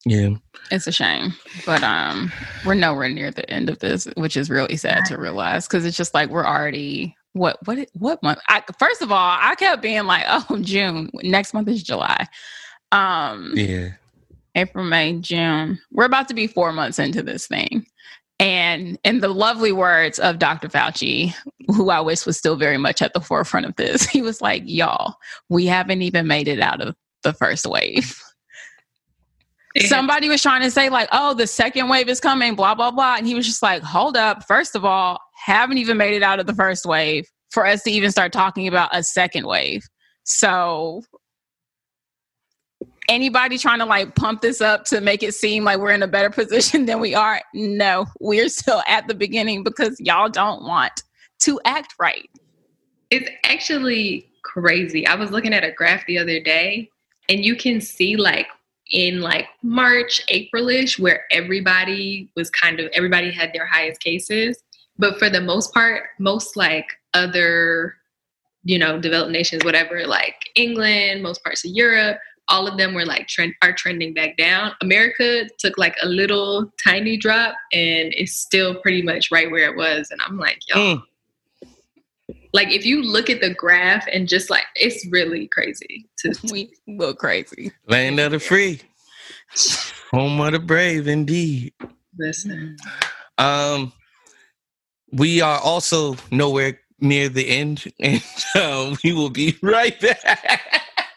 Yeah 0.05 0.29
It's 0.71 0.87
a 0.87 0.91
shame, 0.91 1.33
but 1.65 1.83
um, 1.83 2.31
we're 2.65 2.73
nowhere 2.73 3.09
near 3.09 3.31
the 3.31 3.49
end 3.49 3.69
of 3.69 3.79
this, 3.79 4.07
which 4.15 4.35
is 4.37 4.49
really 4.49 4.77
sad 4.77 5.05
to 5.05 5.17
realize 5.17 5.67
because 5.67 5.85
it's 5.85 5.97
just 5.97 6.13
like 6.13 6.29
we're 6.29 6.45
already 6.45 7.15
what 7.33 7.57
what 7.65 7.87
what 7.93 8.21
month? 8.23 8.39
I, 8.47 8.63
first 8.79 9.01
of 9.01 9.11
all, 9.11 9.37
I 9.39 9.55
kept 9.55 9.81
being 9.81 10.05
like, 10.05 10.25
oh, 10.27 10.57
June. 10.61 11.09
Next 11.23 11.53
month 11.53 11.67
is 11.67 11.83
July. 11.83 12.27
Um, 12.91 13.53
yeah 13.55 13.91
April, 14.55 14.85
May, 14.85 15.17
June. 15.19 15.79
We're 15.91 16.05
about 16.05 16.27
to 16.27 16.33
be 16.33 16.47
four 16.47 16.71
months 16.71 16.99
into 16.99 17.23
this 17.23 17.47
thing. 17.47 17.85
And 18.39 18.97
in 19.03 19.19
the 19.19 19.29
lovely 19.29 19.71
words 19.71 20.17
of 20.17 20.39
Dr. 20.39 20.67
Fauci, 20.67 21.33
who 21.67 21.89
I 21.89 22.01
wish 22.01 22.25
was 22.25 22.37
still 22.37 22.55
very 22.55 22.77
much 22.77 23.01
at 23.01 23.13
the 23.13 23.21
forefront 23.21 23.67
of 23.67 23.75
this, 23.75 24.05
he 24.09 24.21
was 24.21 24.41
like, 24.41 24.63
y'all, 24.65 25.15
we 25.49 25.65
haven't 25.65 26.01
even 26.01 26.27
made 26.27 26.47
it 26.47 26.59
out 26.59 26.81
of 26.81 26.95
the 27.23 27.33
first 27.33 27.65
wave. 27.65 28.19
Somebody 29.79 30.27
was 30.27 30.41
trying 30.41 30.61
to 30.63 30.71
say, 30.71 30.89
like, 30.89 31.07
oh, 31.11 31.33
the 31.33 31.47
second 31.47 31.87
wave 31.87 32.09
is 32.09 32.19
coming, 32.19 32.55
blah, 32.55 32.75
blah, 32.75 32.91
blah. 32.91 33.15
And 33.17 33.25
he 33.25 33.35
was 33.35 33.45
just 33.45 33.61
like, 33.61 33.81
hold 33.81 34.17
up. 34.17 34.45
First 34.45 34.75
of 34.75 34.83
all, 34.83 35.19
haven't 35.33 35.77
even 35.77 35.97
made 35.97 36.13
it 36.13 36.23
out 36.23 36.39
of 36.39 36.45
the 36.45 36.53
first 36.53 36.85
wave 36.85 37.25
for 37.51 37.65
us 37.65 37.83
to 37.83 37.91
even 37.91 38.11
start 38.11 38.33
talking 38.33 38.67
about 38.67 38.89
a 38.91 39.03
second 39.03 39.45
wave. 39.45 39.83
So 40.23 41.03
anybody 43.07 43.57
trying 43.57 43.79
to 43.79 43.85
like 43.85 44.15
pump 44.15 44.41
this 44.41 44.61
up 44.61 44.85
to 44.85 45.01
make 45.01 45.23
it 45.23 45.33
seem 45.33 45.63
like 45.63 45.79
we're 45.79 45.91
in 45.91 46.03
a 46.03 46.07
better 46.07 46.29
position 46.41 46.85
than 46.85 46.99
we 46.99 47.15
are, 47.15 47.41
no, 47.53 48.05
we're 48.19 48.49
still 48.49 48.81
at 48.87 49.07
the 49.07 49.13
beginning 49.13 49.63
because 49.63 49.99
y'all 49.99 50.29
don't 50.29 50.63
want 50.63 51.03
to 51.39 51.59
act 51.65 51.95
right. 51.99 52.29
It's 53.09 53.29
actually 53.43 54.29
crazy. 54.43 55.05
I 55.05 55.15
was 55.15 55.31
looking 55.31 55.53
at 55.53 55.63
a 55.63 55.71
graph 55.71 56.05
the 56.05 56.17
other 56.17 56.39
day, 56.39 56.89
and 57.27 57.43
you 57.43 57.55
can 57.55 57.81
see 57.81 58.15
like 58.15 58.47
in 58.91 59.21
like 59.21 59.47
March, 59.63 60.25
Aprilish, 60.27 60.99
where 60.99 61.25
everybody 61.31 62.29
was 62.35 62.49
kind 62.49 62.79
of 62.79 62.89
everybody 62.93 63.31
had 63.31 63.51
their 63.53 63.65
highest 63.65 64.01
cases, 64.01 64.61
but 64.97 65.17
for 65.17 65.29
the 65.29 65.41
most 65.41 65.73
part, 65.73 66.03
most 66.19 66.55
like 66.55 66.87
other, 67.13 67.95
you 68.63 68.77
know, 68.77 68.99
developed 68.99 69.31
nations, 69.31 69.63
whatever, 69.63 70.05
like 70.05 70.35
England, 70.55 71.23
most 71.23 71.43
parts 71.43 71.65
of 71.65 71.71
Europe, 71.71 72.19
all 72.47 72.67
of 72.67 72.77
them 72.77 72.93
were 72.93 73.05
like 73.05 73.27
trend 73.27 73.53
are 73.61 73.73
trending 73.73 74.13
back 74.13 74.37
down. 74.37 74.73
America 74.81 75.47
took 75.57 75.77
like 75.77 75.95
a 76.01 76.07
little 76.07 76.71
tiny 76.83 77.17
drop, 77.17 77.55
and 77.71 78.13
it's 78.15 78.33
still 78.33 78.75
pretty 78.81 79.01
much 79.01 79.31
right 79.31 79.49
where 79.49 79.69
it 79.69 79.77
was. 79.77 80.11
And 80.11 80.21
I'm 80.25 80.37
like, 80.37 80.59
yo 80.67 80.75
Mm. 80.75 81.03
Like 82.53 82.69
if 82.71 82.85
you 82.85 83.01
look 83.01 83.29
at 83.29 83.41
the 83.41 83.53
graph 83.53 84.05
and 84.11 84.27
just 84.27 84.49
like 84.49 84.65
it's 84.75 85.05
really 85.07 85.47
crazy 85.47 86.07
to 86.19 86.33
We 86.51 86.71
look 86.87 87.19
crazy. 87.19 87.71
land 87.87 88.19
of 88.19 88.31
the 88.31 88.39
free 88.39 88.81
home 90.11 90.39
of 90.41 90.51
the 90.53 90.59
brave 90.59 91.07
indeed 91.07 91.73
listen 92.17 92.77
Um, 93.37 93.91
we 95.11 95.41
are 95.41 95.59
also 95.59 96.15
nowhere 96.31 96.79
near 96.99 97.27
the 97.27 97.47
end, 97.49 97.91
and 97.99 98.23
uh, 98.55 98.95
we 99.03 99.13
will 99.13 99.29
be 99.29 99.57
right 99.61 99.99
back. 99.99 100.71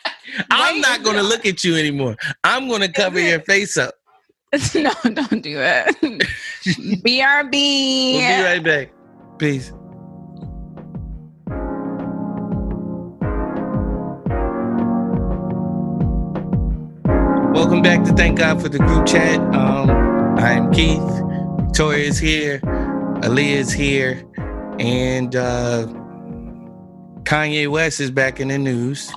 I'm 0.50 0.80
not 0.80 1.02
going 1.04 1.16
to 1.16 1.22
no. 1.22 1.28
look 1.28 1.46
at 1.46 1.62
you 1.62 1.76
anymore. 1.76 2.16
I'm 2.42 2.66
going 2.66 2.80
to 2.80 2.88
cover 2.90 3.20
your 3.20 3.40
face 3.40 3.76
up. 3.76 3.94
no, 4.74 4.92
don't 5.04 5.42
do 5.42 5.58
it. 5.60 5.96
BRB. 7.04 8.14
We'll 8.14 8.36
be 8.36 8.42
right 8.42 8.64
back. 8.64 8.92
Peace. 9.38 9.72
Welcome 17.64 17.80
back 17.80 18.04
to 18.04 18.12
Thank 18.12 18.40
God 18.40 18.60
for 18.60 18.68
the 18.68 18.76
Group 18.76 19.06
Chat. 19.06 19.40
Um, 19.54 19.88
I'm 20.38 20.70
Keith. 20.70 21.00
Victoria 21.64 22.04
is 22.04 22.18
here. 22.18 22.58
Aliya 23.22 23.56
is 23.56 23.72
here. 23.72 24.22
And 24.78 25.34
uh, 25.34 25.86
Kanye 27.22 27.66
West 27.68 28.00
is 28.00 28.10
back 28.10 28.38
in 28.38 28.48
the 28.48 28.58
news. 28.58 29.10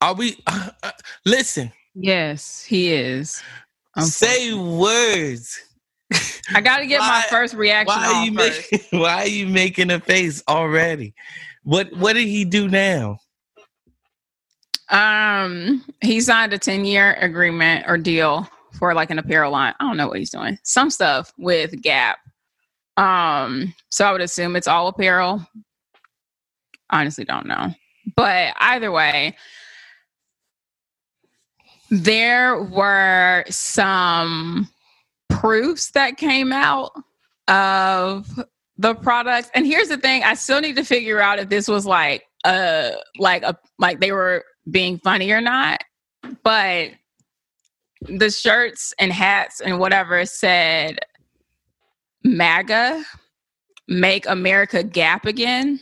Are 0.00 0.14
we? 0.14 0.42
Uh, 0.44 0.70
uh, 0.82 0.90
listen, 1.24 1.70
Yes, 1.94 2.64
he 2.64 2.92
is. 2.92 3.40
say 4.00 4.52
words. 4.54 5.56
I 6.52 6.60
got 6.62 6.78
to 6.78 6.86
get 6.88 6.98
my 6.98 7.24
first 7.30 7.54
reaction 7.54 7.96
Why 7.96 8.06
are 8.08 8.24
you 8.24 8.34
first. 8.36 8.72
making? 8.72 8.86
Why 9.00 9.22
are 9.22 9.28
you 9.28 9.46
making 9.46 9.92
a 9.92 10.00
face 10.00 10.42
already? 10.48 11.14
What 11.62 11.96
What 11.96 12.14
did 12.14 12.26
he 12.26 12.44
do 12.44 12.66
now? 12.68 13.18
Um, 14.92 15.84
he 16.02 16.20
signed 16.20 16.52
a 16.52 16.58
10 16.58 16.84
year 16.84 17.14
agreement 17.14 17.86
or 17.88 17.98
deal 17.98 18.48
for 18.78 18.94
like 18.94 19.10
an 19.10 19.18
apparel 19.18 19.52
line. 19.52 19.74
I 19.80 19.84
don't 19.84 19.96
know 19.96 20.08
what 20.08 20.18
he's 20.18 20.30
doing. 20.30 20.58
Some 20.62 20.90
stuff 20.90 21.32
with 21.38 21.80
Gap. 21.82 22.18
Um, 22.96 23.74
so 23.90 24.04
I 24.04 24.12
would 24.12 24.20
assume 24.20 24.54
it's 24.54 24.68
all 24.68 24.88
apparel. 24.88 25.44
Honestly, 26.90 27.24
don't 27.24 27.46
know. 27.46 27.74
But 28.16 28.54
either 28.60 28.92
way, 28.92 29.36
there 31.90 32.62
were 32.62 33.44
some 33.48 34.68
proofs 35.30 35.90
that 35.92 36.18
came 36.18 36.52
out 36.52 36.92
of 37.48 38.40
the 38.76 38.94
products. 38.94 39.50
And 39.54 39.66
here's 39.66 39.88
the 39.88 39.96
thing, 39.96 40.22
I 40.22 40.34
still 40.34 40.60
need 40.60 40.76
to 40.76 40.84
figure 40.84 41.20
out 41.20 41.38
if 41.38 41.48
this 41.48 41.68
was 41.68 41.86
like 41.86 42.24
uh 42.44 42.90
like 43.18 43.44
a 43.44 43.56
like 43.78 44.00
they 44.00 44.10
were 44.10 44.44
being 44.70 44.98
funny 44.98 45.30
or 45.30 45.40
not. 45.40 45.82
But 46.42 46.90
the 48.02 48.30
shirts 48.30 48.94
and 48.98 49.12
hats 49.12 49.60
and 49.60 49.78
whatever 49.78 50.24
said 50.24 50.98
MAGA, 52.24 53.04
make 53.88 54.26
America 54.26 54.82
gap 54.82 55.26
again. 55.26 55.80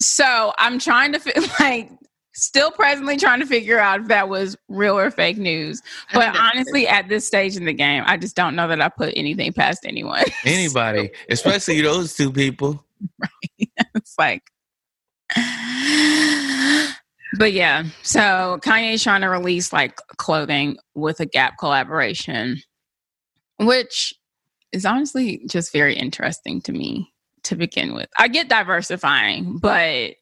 So 0.00 0.52
I'm 0.58 0.78
trying 0.78 1.12
to 1.12 1.20
fi- 1.20 1.48
like 1.60 1.90
still 2.32 2.70
presently 2.70 3.16
trying 3.16 3.40
to 3.40 3.46
figure 3.46 3.78
out 3.78 4.00
if 4.00 4.08
that 4.08 4.28
was 4.28 4.56
real 4.68 4.98
or 4.98 5.10
fake 5.10 5.36
news. 5.36 5.82
But 6.12 6.36
honestly, 6.36 6.86
at 6.86 7.08
this 7.08 7.26
stage 7.26 7.56
in 7.56 7.64
the 7.64 7.72
game, 7.72 8.02
I 8.06 8.16
just 8.16 8.36
don't 8.36 8.56
know 8.56 8.68
that 8.68 8.80
I 8.80 8.88
put 8.88 9.12
anything 9.16 9.52
past 9.52 9.80
anyone. 9.84 10.24
Anybody, 10.44 11.10
especially 11.28 11.80
those 11.80 12.14
two 12.14 12.32
people. 12.32 12.84
it's 13.94 14.14
like 14.18 14.42
but 17.38 17.52
yeah 17.52 17.84
so 18.02 18.58
kanye's 18.62 19.02
trying 19.02 19.20
to 19.20 19.28
release 19.28 19.72
like 19.72 19.96
clothing 20.16 20.76
with 20.94 21.20
a 21.20 21.26
gap 21.26 21.58
collaboration 21.58 22.60
which 23.58 24.14
is 24.72 24.86
honestly 24.86 25.42
just 25.46 25.72
very 25.72 25.94
interesting 25.94 26.60
to 26.62 26.72
me 26.72 27.12
to 27.42 27.56
begin 27.56 27.94
with. 27.94 28.08
I 28.18 28.28
get 28.28 28.48
diversifying 28.48 29.58
but 29.58 30.14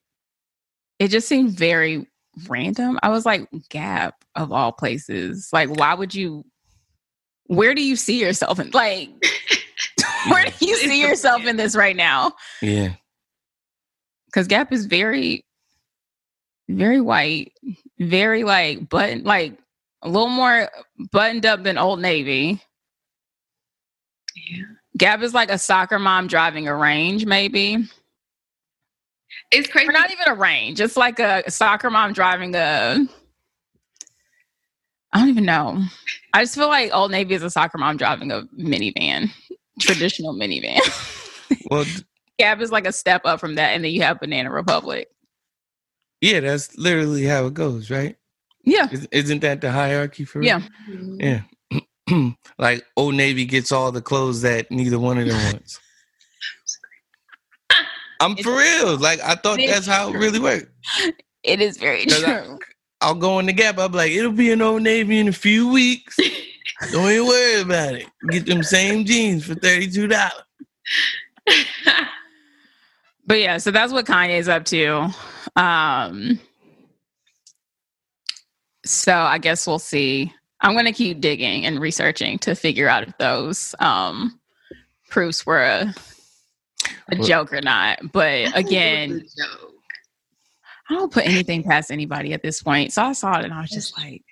it 0.99 1.09
just 1.09 1.29
seemed 1.29 1.53
very 1.53 2.07
random. 2.49 2.99
I 3.03 3.09
was 3.09 3.25
like 3.25 3.49
gap 3.69 4.25
of 4.35 4.53
all 4.53 4.73
places. 4.73 5.49
Like 5.53 5.69
why 5.71 5.95
would 5.95 6.15
you 6.15 6.45
where 7.47 7.75
do 7.75 7.83
you 7.83 7.97
see 7.97 8.21
yourself 8.21 8.59
in 8.59 8.71
like 8.71 9.09
where 10.29 10.45
do 10.45 10.67
you 10.67 10.77
see 10.77 11.01
yourself 11.01 11.45
in 11.45 11.57
this 11.57 11.75
right 11.75 11.97
now? 11.97 12.33
Yeah, 12.61 12.95
because 14.27 14.47
Gap 14.47 14.73
is 14.73 14.87
very, 14.87 15.45
very 16.69 17.01
white, 17.01 17.53
very 17.99 18.45
like 18.45 18.89
button, 18.89 19.25
like 19.25 19.59
a 20.03 20.09
little 20.09 20.29
more 20.29 20.69
buttoned 21.13 21.47
up 21.47 21.63
than 21.63 21.79
Old 21.79 22.01
Navy. 22.01 22.63
Yeah. 24.51 24.65
Gap 24.97 25.23
is 25.23 25.35
like 25.35 25.51
a 25.51 25.59
soccer 25.59 25.99
mom 25.99 26.27
driving 26.27 26.67
a 26.69 26.75
range, 26.75 27.25
maybe. 27.27 27.77
it's 29.51 29.69
crazy 29.69 29.89
Or 29.89 29.93
not 29.93 30.11
even 30.11 30.29
a 30.29 30.35
range. 30.35 30.81
It's 30.81 30.97
like 30.97 31.19
a 31.21 31.49
soccer 31.51 31.91
mom 31.91 32.13
driving 32.13 32.55
a. 32.55 33.07
I 35.13 35.19
don't 35.21 35.29
even 35.29 35.45
know. 35.47 35.83
I 36.35 36.43
just 36.43 36.55
feel 36.55 36.69
like 36.69 36.95
Old 36.95 37.11
Navy 37.11 37.35
is 37.35 37.43
a 37.43 37.51
soccer 37.51 37.79
mom 37.79 37.97
driving 37.97 38.31
a 38.31 38.43
minivan, 38.59 39.31
traditional 39.81 40.35
minivan. 40.35 40.81
well, 41.71 41.85
Gap 42.39 42.61
is 42.61 42.71
like 42.71 42.87
a 42.87 42.93
step 42.93 43.23
up 43.25 43.41
from 43.41 43.55
that, 43.57 43.71
and 43.71 43.83
then 43.85 43.91
you 43.93 44.03
have 44.03 44.21
Banana 44.21 44.51
Republic. 44.53 45.09
Yeah, 46.21 46.41
that's 46.41 46.77
literally 46.77 47.25
how 47.25 47.47
it 47.47 47.55
goes, 47.55 47.91
right? 47.91 48.17
Yeah, 48.65 48.89
Is- 48.91 49.09
Isn't 49.13 49.41
that 49.41 49.61
the 49.61 49.71
hierarchy 49.73 50.25
for? 50.25 50.43
yeah. 50.43 50.61
real? 50.89 51.17
yeah. 52.11 52.31
like 52.59 52.85
Old 52.97 53.15
Navy 53.15 53.45
gets 53.45 53.71
all 53.73 53.93
the 53.93 54.03
clothes 54.03 54.43
that 54.43 54.71
neither 54.71 54.99
one 54.99 55.19
of 55.19 55.27
them 55.29 55.37
wants. 55.53 55.81
I'm 58.21 58.37
for 58.37 58.57
real. 58.57 58.97
Like 58.99 59.21
I 59.21 59.37
thought 59.37 59.59
that's 59.65 59.87
how 59.87 60.09
it 60.09 60.17
really 60.19 60.41
worked. 60.41 60.67
It 61.45 61.61
is 61.61 61.77
very 61.79 62.05
'Cause 62.05 62.25
I- 62.25 62.41
true. 62.43 62.59
I'll 63.01 63.15
go 63.15 63.39
in 63.39 63.47
the 63.47 63.53
gap. 63.53 63.79
I'll 63.79 63.89
be 63.89 63.97
like, 63.97 64.11
it'll 64.13 64.33
be 64.33 64.51
an 64.51 64.61
old 64.61 64.83
navy 64.83 65.21
in 65.21 65.29
a 65.29 65.33
few 65.33 65.69
weeks. 65.71 66.17
Don't 66.93 67.11
even 67.13 67.27
worry 67.29 67.61
about 67.61 67.95
it. 67.95 68.07
Get 68.31 68.47
them 68.47 68.63
same 68.65 69.05
jeans 69.05 69.45
for 69.45 69.55
thirty-two 69.55 70.09
dollars. 70.09 70.33
But 73.27 73.41
yeah, 73.41 73.59
so 73.59 73.71
that's 73.71 73.93
what 73.93 74.07
Kanye's 74.07 74.49
up 74.49 74.65
to. 74.67 75.11
Um 75.59 76.41
so 78.85 79.13
I 79.15 79.39
guess 79.39 79.67
we'll 79.67 79.79
see. 79.79 80.33
I'm 80.61 80.75
gonna 80.75 80.93
keep 80.93 81.21
digging 81.21 81.67
and 81.67 81.81
researching 81.81 82.39
to 82.41 82.55
figure 82.55 82.89
out 82.89 83.07
if 83.07 83.17
those 83.19 83.75
um 83.81 84.41
proofs 85.11 85.45
were 85.45 85.63
a, 85.63 85.95
a 87.13 87.17
Well- 87.17 87.27
joke 87.27 87.53
or 87.53 87.61
not. 87.61 87.99
But 88.13 88.57
again, 88.57 89.27
I 90.91 90.95
don't 90.95 91.13
put 91.13 91.27
anything 91.27 91.63
past 91.63 91.91
anybody 91.91 92.33
at 92.33 92.43
this 92.43 92.63
point. 92.63 92.93
So 92.93 93.03
I 93.03 93.13
saw 93.13 93.39
it 93.39 93.45
and 93.45 93.53
I 93.53 93.61
was 93.61 93.71
just 93.71 93.99
like, 93.99 94.23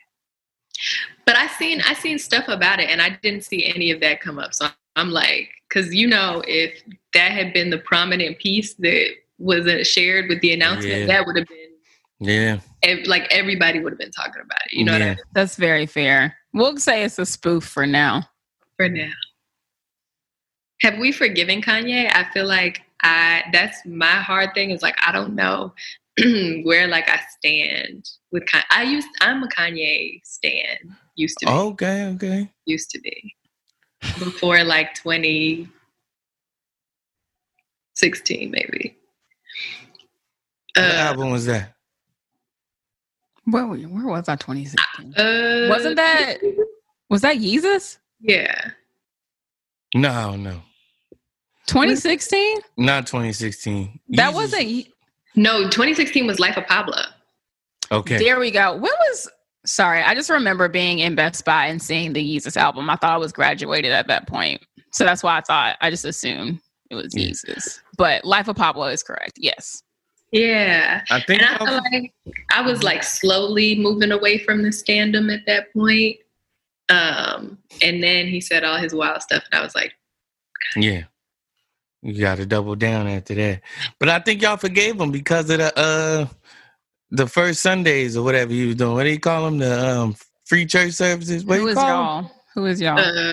But 1.27 1.37
I 1.37 1.49
seen 1.49 1.83
I 1.83 1.93
seen 1.95 2.19
stuff 2.19 2.49
about 2.49 2.81
it, 2.81 2.89
and 2.89 3.03
I 3.03 3.19
didn't 3.23 3.45
see 3.45 3.67
any 3.67 3.91
of 3.91 4.01
that 4.01 4.21
come 4.21 4.39
up. 4.39 4.55
So 4.55 4.69
I'm 4.97 5.11
like, 5.11 5.51
because 5.69 5.95
you 5.95 6.07
know, 6.07 6.43
if 6.47 6.83
that 7.15 7.33
had 7.33 7.53
been 7.53 7.69
the 7.71 7.79
prominent 7.79 8.39
piece 8.39 8.75
that 8.75 9.11
wasn't 9.39 9.87
shared 9.87 10.29
with 10.29 10.41
the 10.41 10.53
announcement, 10.53 11.01
Yeah. 11.01 11.07
that 11.07 11.27
would 11.27 11.37
have 11.37 11.47
been 11.47 11.73
Yeah. 12.21 12.61
ev- 12.83 13.07
like 13.07 13.27
everybody 13.33 13.79
would 13.81 13.93
have 13.93 13.99
been 13.99 14.11
talking 14.11 14.43
about 14.43 14.59
it. 14.67 14.73
You 14.73 14.85
know 14.85 14.93
what 14.93 15.03
I 15.03 15.09
mean? 15.11 15.19
that's 15.33 15.57
very 15.57 15.87
fair. 15.87 16.37
We'll 16.53 16.79
say 16.79 17.05
it's 17.05 17.19
a 17.19 17.27
spoof 17.27 17.65
for 17.65 17.87
now. 17.87 18.29
For 18.77 18.89
now, 18.89 19.11
have 20.83 20.99
we 20.99 21.13
forgiven 21.13 21.61
Kanye? 21.63 22.11
I 22.15 22.25
feel 22.33 22.47
like 22.47 22.83
I 23.03 23.45
that's 23.53 23.85
my 23.87 24.07
hard 24.07 24.55
thing. 24.55 24.71
Is 24.71 24.83
like 24.83 24.97
I 25.07 25.13
don't 25.13 25.35
know 25.35 25.75
where 26.65 26.87
like 26.89 27.09
I 27.11 27.21
stand 27.39 28.09
with 28.33 28.45
Kanye. 28.45 28.63
I 28.71 28.83
used 28.85 29.09
I'm 29.21 29.43
a 29.43 29.49
Kanye 29.49 30.21
stan. 30.25 30.97
Used 31.17 31.39
to 31.41 31.47
be. 31.47 31.53
Okay. 31.53 32.05
Okay. 32.07 32.51
used 32.67 32.91
to 32.91 33.01
be 33.01 33.35
before 34.19 34.63
like 34.65 34.93
2016 34.95 35.71
maybe 38.51 38.97
What 40.77 40.85
uh, 40.85 40.95
album 40.99 41.31
was 41.31 41.47
that? 41.47 41.73
Where, 43.45 43.67
were 43.67 43.77
you- 43.77 43.89
where 43.89 44.07
was 44.07 44.29
I 44.29 44.37
2016? 44.37 45.15
uh, 45.15 45.69
Wasn't 45.71 45.97
that 45.97 46.39
was 47.09 47.23
that 47.23 47.39
Jesus? 47.39 47.99
yeah 48.21 48.71
No, 49.95 50.35
no, 50.37 50.61
2016? 51.67 52.59
not 52.77 53.07
2016. 53.07 54.01
That 54.11 54.33
Yeezus- 54.33 54.35
wasn't 54.35 54.89
no 55.37 55.63
2016 55.69 56.27
was 56.27 56.41
life 56.41 56.57
of 56.57 56.67
pablo 56.67 56.97
okay. 57.93 58.19
There 58.19 58.41
we 58.41 58.51
go. 58.51 58.73
When 58.73 58.83
was 58.83 59.29
sorry, 59.65 60.03
I 60.03 60.15
just 60.15 60.31
remember 60.31 60.69
being 60.69 60.99
in 61.01 61.15
Best 61.15 61.45
Buy 61.45 61.67
and 61.67 61.81
seeing 61.81 62.13
the 62.15 62.21
Yeezus 62.37 62.57
album. 62.57 62.89
I 62.91 62.97
thought 62.97 63.13
I 63.13 63.17
was 63.17 63.33
graduated 63.33 63.93
at 63.93 64.07
that 64.09 64.27
point. 64.27 64.61
So 64.93 65.05
that's 65.05 65.23
why 65.23 65.37
I 65.39 65.41
thought 65.43 65.77
I 65.81 65.91
just 65.91 66.05
assumed 66.05 66.59
it 66.91 66.95
was 66.97 67.15
Yeah. 67.15 67.29
Yeezus. 67.29 67.81
But 67.97 68.25
Life 68.25 68.49
of 68.49 68.57
Pablo 68.57 68.87
is 68.87 69.03
correct. 69.03 69.39
Yes. 69.39 69.83
yeah 70.33 71.05
I 71.11 71.21
think 71.21 71.41
and 71.41 71.49
i 71.51 71.57
feel 71.65 71.81
like 71.93 72.13
i 72.51 72.61
was 72.61 72.83
like 72.83 73.05
slowly 73.05 73.77
moving 73.79 74.11
away 74.11 74.39
from 74.39 74.63
the 74.63 74.71
standum 74.71 75.33
at 75.33 75.47
that 75.47 75.73
point 75.73 76.17
um 76.89 77.59
and 77.81 78.03
then 78.03 78.27
he 78.27 78.41
said 78.41 78.65
all 78.65 78.77
his 78.77 78.93
wild 78.93 79.23
stuff 79.23 79.45
and 79.51 79.59
i 79.61 79.63
was 79.63 79.75
like 79.77 79.93
Yeah. 80.77 81.05
You 82.03 82.21
got 82.21 82.37
to 82.37 82.47
double 82.47 82.77
down 82.77 83.09
after 83.09 83.35
that. 83.35 83.63
But 83.99 84.09
I 84.11 84.19
think 84.21 84.43
y'all 84.43 84.57
forgave 84.59 85.01
him 85.01 85.11
because 85.11 85.49
of 85.51 85.59
the 85.59 85.73
uh 85.79 86.27
the 87.11 87.27
first 87.27 87.63
Sundays 87.63 88.17
or 88.17 88.23
whatever 88.25 88.53
he 88.53 88.67
was 88.67 88.77
doing. 88.77 88.95
What 88.95 89.05
do 89.05 89.11
you 89.11 89.19
call 89.19 89.45
them? 89.47 89.59
The 89.59 89.89
um 89.91 90.15
free 90.45 90.67
church 90.67 90.93
services. 90.93 91.45
What 91.45 91.57
do 91.57 91.63
you 91.63 91.69
is 91.69 91.75
call 91.75 91.87
'em? 91.89 91.95
y'all? 91.95 92.31
Who 92.55 92.67
is 92.67 92.81
y'all? 92.81 92.99
uh, 92.99 93.33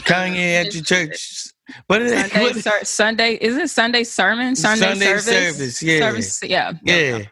Kanye 0.00 0.60
at 0.64 0.74
your 0.74 0.84
church. 0.84 1.48
Is 1.68 2.12
it? 2.12 2.30
Sunday, 2.30 2.42
What- 2.42 2.56
ser- 2.56 2.84
Sunday 2.84 3.34
is 3.34 3.56
it 3.56 3.70
Sunday 3.70 4.04
sermon? 4.04 4.56
Sunday, 4.56 4.86
Sunday 4.86 5.04
service? 5.06 5.24
service, 5.26 5.82
yeah. 5.82 5.98
Service, 6.00 6.42
yeah. 6.42 6.72
Yeah. 6.82 7.22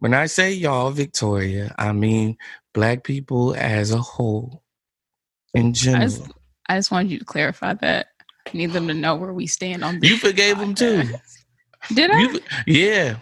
When 0.00 0.14
I 0.14 0.26
say 0.26 0.52
y'all, 0.52 0.90
Victoria, 0.90 1.74
I 1.78 1.92
mean 1.92 2.36
black 2.74 3.04
people 3.04 3.54
as 3.56 3.90
a 3.92 3.98
whole. 3.98 4.62
In 5.54 5.68
I 5.68 5.72
general. 5.72 6.02
just, 6.08 6.22
I 6.68 6.76
just 6.76 6.90
wanted 6.90 7.10
you 7.10 7.18
to 7.18 7.24
clarify 7.24 7.74
that. 7.74 8.08
I 8.46 8.50
need 8.56 8.72
them 8.72 8.86
to 8.88 8.94
know 8.94 9.14
where 9.16 9.32
we 9.32 9.46
stand 9.46 9.82
on 9.82 9.98
this. 10.00 10.10
You 10.10 10.16
forgave 10.18 10.58
them 10.58 10.74
too. 10.74 11.04
Did 11.94 12.10
I? 12.10 12.18
You, 12.20 12.40
yeah. 12.66 13.16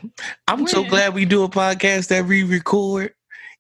I'm 0.49 0.67
so 0.67 0.85
glad 0.85 1.15
we 1.15 1.25
do 1.25 1.45
a 1.45 1.49
podcast 1.49 2.09
that 2.09 2.25
we 2.27 2.43
record. 2.43 3.13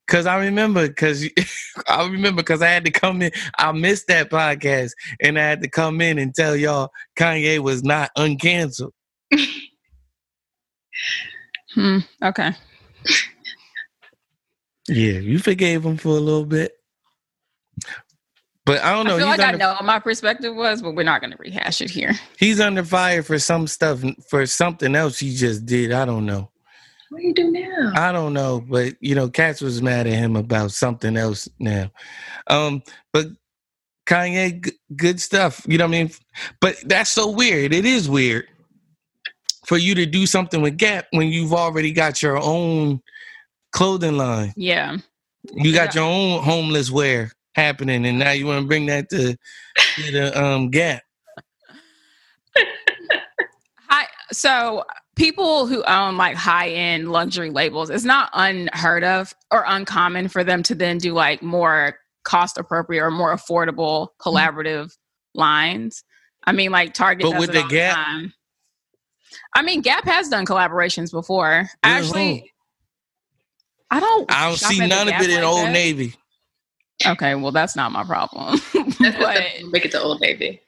Cause 0.08 0.24
I 0.26 0.38
remember, 0.38 0.88
cause 0.88 1.24
I 1.88 2.06
remember, 2.06 2.42
cause 2.42 2.62
I 2.62 2.68
had 2.68 2.84
to 2.84 2.92
come 2.92 3.22
in. 3.22 3.32
I 3.58 3.72
missed 3.72 4.06
that 4.06 4.30
podcast, 4.30 4.92
and 5.20 5.38
I 5.38 5.42
had 5.42 5.62
to 5.62 5.68
come 5.68 6.00
in 6.00 6.18
and 6.18 6.34
tell 6.34 6.54
y'all 6.54 6.90
Kanye 7.18 7.58
was 7.58 7.82
not 7.82 8.10
uncanceled. 8.16 8.92
Hmm, 11.74 11.98
okay. 12.22 12.52
Yeah, 14.88 15.18
you 15.18 15.38
forgave 15.38 15.84
him 15.84 15.98
for 15.98 16.08
a 16.16 16.20
little 16.20 16.46
bit, 16.46 16.72
but 18.64 18.82
I 18.82 18.92
don't 18.92 19.06
know. 19.06 19.16
I 19.16 19.18
feel 19.18 19.26
like 19.26 19.40
I 19.40 19.50
know 19.52 19.72
what 19.72 19.84
my 19.84 19.98
perspective 19.98 20.54
was, 20.56 20.80
but 20.80 20.94
we're 20.94 21.02
not 21.02 21.20
going 21.20 21.32
to 21.32 21.36
rehash 21.38 21.82
it 21.82 21.90
here. 21.90 22.14
he's 22.38 22.60
under 22.60 22.82
fire 22.82 23.22
for 23.22 23.38
some 23.38 23.66
stuff, 23.66 24.02
for 24.30 24.46
something 24.46 24.94
else 24.94 25.18
he 25.18 25.34
just 25.34 25.66
did. 25.66 25.92
I 25.92 26.06
don't 26.06 26.24
know. 26.24 26.50
What 27.10 27.20
do 27.20 27.26
you 27.26 27.34
do 27.34 27.50
now 27.52 27.92
I 27.94 28.12
don't 28.12 28.32
know, 28.32 28.60
but 28.60 28.94
you 29.00 29.14
know, 29.14 29.28
cats 29.28 29.60
was 29.60 29.80
mad 29.80 30.06
at 30.06 30.12
him 30.14 30.36
about 30.36 30.72
something 30.72 31.16
else 31.16 31.48
now. 31.58 31.90
Um, 32.48 32.82
but 33.12 33.26
Kanye, 34.06 34.64
g- 34.64 34.72
good 34.96 35.20
stuff. 35.20 35.62
You 35.66 35.78
know 35.78 35.84
what 35.84 35.94
I 35.96 36.02
mean? 36.04 36.10
But 36.60 36.76
that's 36.84 37.10
so 37.10 37.30
weird. 37.30 37.72
It 37.72 37.84
is 37.84 38.08
weird 38.08 38.46
for 39.66 39.76
you 39.76 39.94
to 39.96 40.06
do 40.06 40.26
something 40.26 40.62
with 40.62 40.76
Gap 40.76 41.06
when 41.10 41.28
you've 41.28 41.52
already 41.52 41.92
got 41.92 42.22
your 42.22 42.38
own 42.38 43.00
clothing 43.72 44.16
line. 44.16 44.52
Yeah. 44.56 44.96
You 45.52 45.72
got 45.72 45.94
your 45.94 46.04
own 46.04 46.42
homeless 46.42 46.90
wear 46.90 47.30
happening, 47.54 48.06
and 48.06 48.18
now 48.18 48.32
you 48.32 48.46
want 48.46 48.62
to 48.62 48.66
bring 48.66 48.86
that 48.86 49.08
to, 49.10 49.36
to 49.96 50.12
the 50.12 50.42
um 50.42 50.70
Gap. 50.70 51.02
Hi. 53.88 54.06
So 54.32 54.84
people 55.16 55.66
who 55.66 55.82
own 55.84 56.16
like 56.16 56.36
high 56.36 56.68
end 56.68 57.10
luxury 57.10 57.50
labels, 57.50 57.90
it's 57.90 58.04
not 58.04 58.30
unheard 58.32 59.04
of 59.04 59.34
or 59.50 59.64
uncommon 59.66 60.28
for 60.28 60.44
them 60.44 60.62
to 60.64 60.74
then 60.74 60.98
do 60.98 61.12
like 61.12 61.42
more 61.42 61.98
cost 62.24 62.58
appropriate 62.58 63.02
or 63.02 63.10
more 63.10 63.34
affordable 63.34 64.08
mm. 64.08 64.16
collaborative 64.20 64.96
lines. 65.34 66.04
I 66.44 66.52
mean, 66.52 66.70
like 66.70 66.94
Target. 66.94 67.24
But 67.24 67.32
does 67.32 67.40
with 67.40 67.50
it 67.50 67.62
the 67.62 67.68
Gap- 67.68 67.96
time. 67.96 68.32
I 69.54 69.62
mean, 69.62 69.80
Gap 69.80 70.04
has 70.04 70.28
done 70.28 70.46
collaborations 70.46 71.10
before. 71.10 71.62
With 71.62 71.70
Actually, 71.82 72.52
I 73.90 74.00
don't. 74.00 74.30
I 74.30 74.48
don't 74.48 74.58
see 74.58 74.78
none 74.78 75.08
of 75.08 75.12
Gap 75.12 75.22
it 75.22 75.30
in 75.30 75.36
like 75.36 75.44
Old 75.44 75.66
that. 75.66 75.72
Navy. 75.72 76.14
Okay, 77.06 77.34
well, 77.34 77.52
that's 77.52 77.76
not 77.76 77.92
my 77.92 78.04
problem. 78.04 78.58
that's 79.00 79.18
but, 79.18 79.42
make 79.70 79.84
it 79.84 79.90
to 79.90 80.00
old 80.00 80.18
navy 80.22 80.62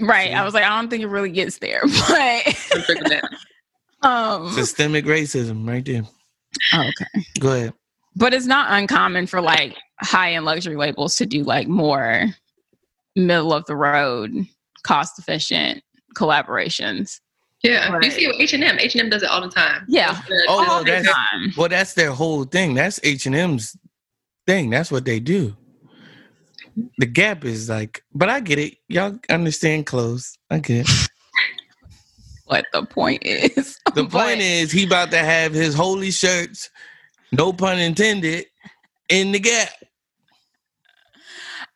right, 0.00 0.32
I 0.32 0.44
was 0.44 0.54
like, 0.54 0.64
I 0.64 0.80
don't 0.80 0.88
think 0.88 1.02
it 1.02 1.08
really 1.08 1.30
gets 1.30 1.58
there, 1.58 1.82
but 2.08 2.42
Trickle 2.84 3.08
down. 3.08 3.22
Um, 4.02 4.50
Systemic 4.52 5.04
racism, 5.04 5.66
right 5.68 5.84
there. 5.84 6.02
oh, 6.74 6.80
okay. 6.88 7.26
Go 7.38 7.52
ahead. 7.52 7.72
But 8.16 8.34
it's 8.34 8.46
not 8.46 8.70
uncommon 8.72 9.26
for 9.26 9.40
like 9.40 9.76
high 10.00 10.34
end 10.34 10.44
luxury 10.44 10.76
labels 10.76 11.16
to 11.16 11.26
do 11.26 11.42
like 11.44 11.66
more 11.68 12.26
middle 13.16 13.52
of 13.54 13.64
the 13.66 13.76
road, 13.76 14.32
cost 14.84 15.18
efficient 15.18 15.82
collaborations. 16.16 17.20
Yeah, 17.62 17.96
you 18.02 18.10
see 18.10 18.26
H 18.38 18.52
and 18.54 18.64
M. 18.64 18.78
H 18.80 18.94
and 18.96 19.02
M 19.04 19.10
does 19.10 19.22
it 19.22 19.30
all 19.30 19.40
the 19.40 19.48
time. 19.48 19.84
Yeah. 19.88 20.20
The- 20.28 20.46
Oh, 20.48 20.60
the- 20.62 20.66
well, 20.68 20.78
the 20.84 20.90
that's- 20.90 21.06
time. 21.14 21.52
Well, 21.56 21.68
that's 21.68 21.94
their 21.94 22.10
whole 22.10 22.44
thing. 22.44 22.74
That's 22.74 22.98
H 23.04 23.26
and 23.26 23.34
M's 23.36 23.76
thing. 24.46 24.68
That's 24.70 24.90
what 24.90 25.04
they 25.04 25.20
do. 25.20 25.56
The 26.98 27.06
gap 27.06 27.44
is 27.44 27.68
like, 27.68 28.02
but 28.14 28.28
I 28.28 28.40
get 28.40 28.58
it. 28.58 28.74
Y'all 28.88 29.18
understand 29.30 29.86
clothes. 29.86 30.36
I 30.50 30.58
get 30.58 30.88
it. 30.88 31.08
What 32.52 32.66
the 32.74 32.84
point 32.84 33.22
is. 33.24 33.78
The 33.94 34.02
But- 34.04 34.10
point 34.10 34.40
is, 34.42 34.70
he 34.70 34.84
about 34.84 35.10
to 35.12 35.18
have 35.18 35.54
his 35.54 35.74
holy 35.74 36.10
shirts, 36.10 36.68
no 37.32 37.50
pun 37.50 37.78
intended, 37.78 38.44
in 39.08 39.32
the 39.32 39.38
gap. 39.40 39.70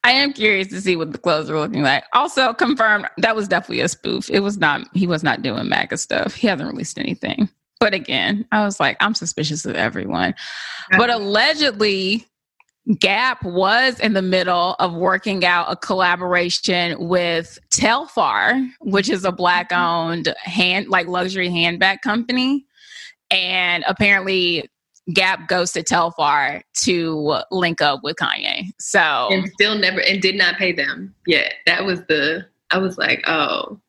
I 0.05 0.11
am 0.11 0.35
curious 0.35 0.68
to 0.68 0.81
see 0.83 0.95
what 0.97 1.12
the 1.12 1.18
clothes 1.18 1.49
are 1.49 1.59
looking 1.59 1.83
like. 1.83 2.05
Also, 2.12 2.53
confirmed 2.53 3.07
that 3.16 3.35
was 3.35 3.49
definitely 3.49 3.81
a 3.81 3.89
spoof. 3.89 4.29
It 4.29 4.41
was 4.41 4.59
not. 4.59 4.87
He 4.95 5.07
was 5.07 5.22
not 5.22 5.41
doing 5.41 5.66
MAGA 5.66 5.97
stuff. 5.97 6.35
He 6.35 6.47
hasn't 6.47 6.70
released 6.70 6.99
anything. 6.99 7.49
But 7.81 7.95
again, 7.95 8.47
I 8.53 8.62
was 8.64 8.79
like, 8.79 8.99
I'm 9.01 9.14
suspicious 9.14 9.64
of 9.64 9.77
everyone. 9.77 10.35
But 10.91 11.09
allegedly, 11.11 12.27
Gap 13.01 13.43
was 13.43 13.99
in 13.99 14.12
the 14.12 14.22
middle 14.22 14.76
of 14.78 14.95
working 14.95 15.45
out 15.45 15.66
a 15.68 15.76
collaboration 15.76 17.09
with 17.09 17.59
Telfar, 17.70 18.70
which 18.80 19.11
is 19.11 19.24
a 19.24 19.32
black 19.32 19.70
mm-hmm. 19.70 19.82
owned 19.82 20.34
hand 20.45 20.89
like 20.89 21.09
luxury 21.09 21.51
handbag 21.51 22.01
company. 22.03 22.64
And 23.30 23.82
apparently 23.89 24.70
Gap 25.12 25.49
goes 25.49 25.72
to 25.72 25.82
Telfar 25.82 26.62
to 26.82 27.41
link 27.51 27.82
up 27.82 28.01
with 28.05 28.16
Kanye. 28.16 28.70
So 28.78 29.28
and 29.30 29.49
still 29.51 29.76
never 29.76 30.01
and 30.01 30.22
did 30.22 30.37
not 30.37 30.57
pay 30.57 30.72
them 30.72 31.14
yet. 31.26 31.55
That 31.66 31.84
was 31.84 32.03
the 32.09 32.47
I 32.70 32.78
was 32.78 32.99
like, 32.99 33.22
oh. 33.28 33.80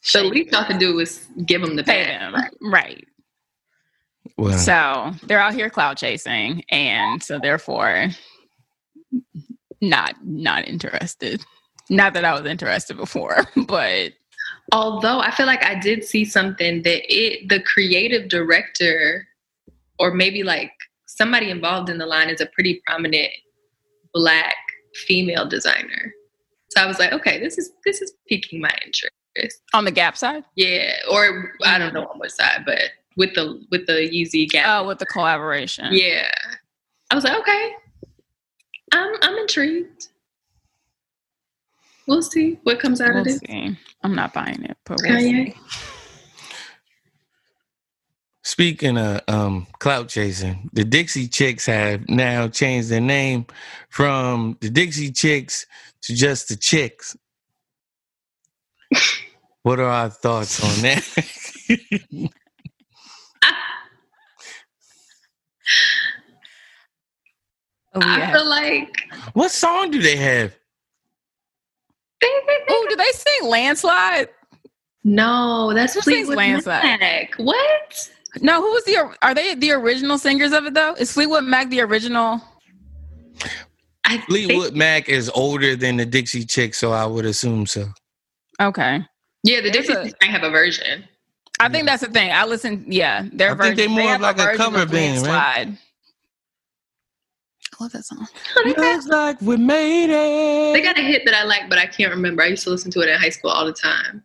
So 0.00 0.22
the 0.22 0.28
least 0.28 0.52
y'all 0.52 0.64
could 0.64 0.78
do 0.78 0.94
was 0.94 1.26
give 1.46 1.62
them 1.62 1.76
the 1.76 1.84
pay 1.84 2.04
pay. 2.04 2.18
them. 2.18 2.34
Right. 2.60 3.06
Well, 4.36 4.58
So 4.58 5.12
they're 5.26 5.40
out 5.40 5.54
here 5.54 5.70
clout 5.70 5.96
chasing, 5.96 6.64
and 6.68 7.22
so 7.22 7.38
therefore, 7.38 8.08
not 9.80 10.14
not 10.24 10.66
interested. 10.66 11.44
Not 11.90 12.14
that 12.14 12.24
I 12.24 12.32
was 12.32 12.46
interested 12.46 12.96
before, 12.96 13.44
but 13.68 14.12
Although 14.72 15.20
I 15.20 15.30
feel 15.30 15.46
like 15.46 15.64
I 15.64 15.78
did 15.78 16.04
see 16.04 16.24
something 16.24 16.82
that 16.82 17.02
it 17.14 17.48
the 17.48 17.60
creative 17.60 18.28
director 18.28 19.26
or 19.98 20.12
maybe 20.12 20.42
like 20.42 20.72
somebody 21.06 21.50
involved 21.50 21.88
in 21.90 21.98
the 21.98 22.06
line 22.06 22.28
is 22.28 22.40
a 22.40 22.46
pretty 22.46 22.82
prominent 22.86 23.30
black 24.12 24.56
female 25.06 25.46
designer. 25.46 26.12
So 26.70 26.82
I 26.82 26.86
was 26.86 26.98
like, 26.98 27.12
okay, 27.12 27.38
this 27.38 27.58
is 27.58 27.70
this 27.84 28.00
is 28.00 28.12
piquing 28.28 28.60
my 28.60 28.74
interest. 28.84 29.60
on 29.74 29.84
the 29.84 29.92
Gap 29.92 30.16
side, 30.16 30.44
Yeah, 30.56 30.92
or 31.10 31.52
I 31.64 31.78
don't 31.78 31.94
know 31.94 32.06
on 32.06 32.18
what 32.18 32.32
side, 32.32 32.64
but 32.64 32.80
with 33.16 33.34
the 33.34 33.64
with 33.70 33.86
the 33.86 33.92
Yeezy 34.12 34.48
Gap. 34.48 34.66
oh, 34.68 34.86
with 34.86 34.98
the 34.98 35.06
collaboration, 35.06 35.88
Yeah. 35.90 36.28
I 37.10 37.14
was 37.14 37.24
like, 37.24 37.38
okay. 37.38 37.72
I'm 38.92 39.14
I'm 39.22 39.36
intrigued. 39.38 40.08
We'll 42.06 42.22
see 42.22 42.58
what 42.64 42.80
comes 42.80 43.00
out 43.00 43.10
we'll 43.10 43.18
of 43.20 43.24
this. 43.24 43.38
see. 43.38 43.76
I'm 44.02 44.14
not 44.14 44.32
buying 44.34 44.62
it, 44.64 44.76
but 44.84 44.98
we'll 45.02 45.10
Kanye. 45.12 45.54
see. 45.54 45.56
speaking 48.42 48.98
of 48.98 49.20
um, 49.28 49.66
clout 49.78 50.08
chasing, 50.08 50.68
the 50.72 50.84
Dixie 50.84 51.28
Chicks 51.28 51.66
have 51.66 52.08
now 52.08 52.48
changed 52.48 52.88
their 52.90 53.00
name 53.00 53.46
from 53.88 54.58
the 54.60 54.68
Dixie 54.70 55.12
Chicks 55.12 55.66
to 56.02 56.14
just 56.14 56.48
the 56.48 56.56
Chicks. 56.56 57.16
what 59.62 59.80
are 59.80 59.88
our 59.88 60.10
thoughts 60.10 60.62
on 60.62 60.82
that? 60.82 62.30
Oh, 67.96 68.00
I 68.02 68.32
feel 68.32 68.44
like 68.48 69.02
what 69.34 69.50
song 69.50 69.90
do 69.90 70.00
they 70.02 70.16
have? 70.16 70.54
Oh, 72.22 72.86
do 72.88 72.96
they 72.96 73.10
sing 73.12 73.48
landslide? 73.48 74.28
No, 75.04 75.72
that's 75.74 75.94
Who 75.94 76.00
sings 76.00 76.26
Fleetwood 76.26 76.36
Landslide? 76.38 76.82
Mac. 77.00 77.34
What? 77.36 78.10
No, 78.40 78.60
who 78.62 78.70
was 78.72 78.84
the? 78.84 79.14
Are 79.22 79.34
they 79.34 79.54
the 79.54 79.72
original 79.72 80.16
singers 80.18 80.52
of 80.52 80.64
it 80.64 80.74
though? 80.74 80.94
Is 80.94 81.12
Fleetwood 81.12 81.44
Mac 81.44 81.68
the 81.68 81.82
original? 81.82 82.40
I 84.06 84.18
Fleetwood 84.18 84.64
think, 84.68 84.76
Mac 84.76 85.08
is 85.08 85.30
older 85.34 85.76
than 85.76 85.96
the 85.98 86.06
Dixie 86.06 86.44
Chicks, 86.44 86.78
so 86.78 86.92
I 86.92 87.04
would 87.06 87.24
assume 87.26 87.66
so. 87.66 87.86
Okay, 88.60 89.04
yeah, 89.42 89.60
the 89.60 89.70
There's 89.70 89.86
Dixie 89.86 89.92
a- 89.92 90.04
Chicks 90.04 90.18
might 90.22 90.30
have 90.30 90.42
a 90.42 90.50
version. 90.50 91.04
I 91.60 91.68
think 91.68 91.86
that's 91.86 92.02
the 92.02 92.10
thing. 92.10 92.32
I 92.32 92.44
listen. 92.46 92.84
Yeah, 92.88 93.26
their 93.32 93.52
I 93.52 93.56
think 93.56 93.76
they 93.76 93.82
version. 93.86 93.92
more 93.92 94.08
have 94.08 94.16
of 94.16 94.22
like 94.22 94.38
a 94.38 94.42
version 94.44 94.56
cover 94.56 94.82
of 94.82 94.90
band, 94.90 95.26
right? 95.26 95.68
Landslide. 97.80 97.80
I 97.80 97.84
love 97.84 97.92
that 97.92 98.04
song. 98.04 98.26
Looks 98.94 99.06
like 99.08 99.40
we 99.40 99.56
made 99.56 100.10
it. 100.10 100.72
They 100.74 100.82
got 100.82 100.98
a 100.98 101.02
hit 101.02 101.24
that 101.24 101.34
I 101.34 101.44
like, 101.44 101.68
but 101.68 101.78
I 101.78 101.86
can't 101.86 102.10
remember. 102.12 102.42
I 102.42 102.46
used 102.46 102.64
to 102.64 102.70
listen 102.70 102.90
to 102.92 103.00
it 103.00 103.08
in 103.08 103.18
high 103.18 103.30
school 103.30 103.50
all 103.50 103.64
the 103.66 103.72
time. 103.72 104.22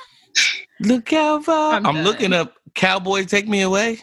Look 0.80 1.10
how 1.10 1.40
far. 1.40 1.74
I'm 1.74 1.86
I'm, 1.86 2.04
looking 2.04 2.32
up 2.32 2.54
Cowboy 2.74 3.24
Take 3.24 3.48
Me 3.48 3.62
Away. 3.62 3.98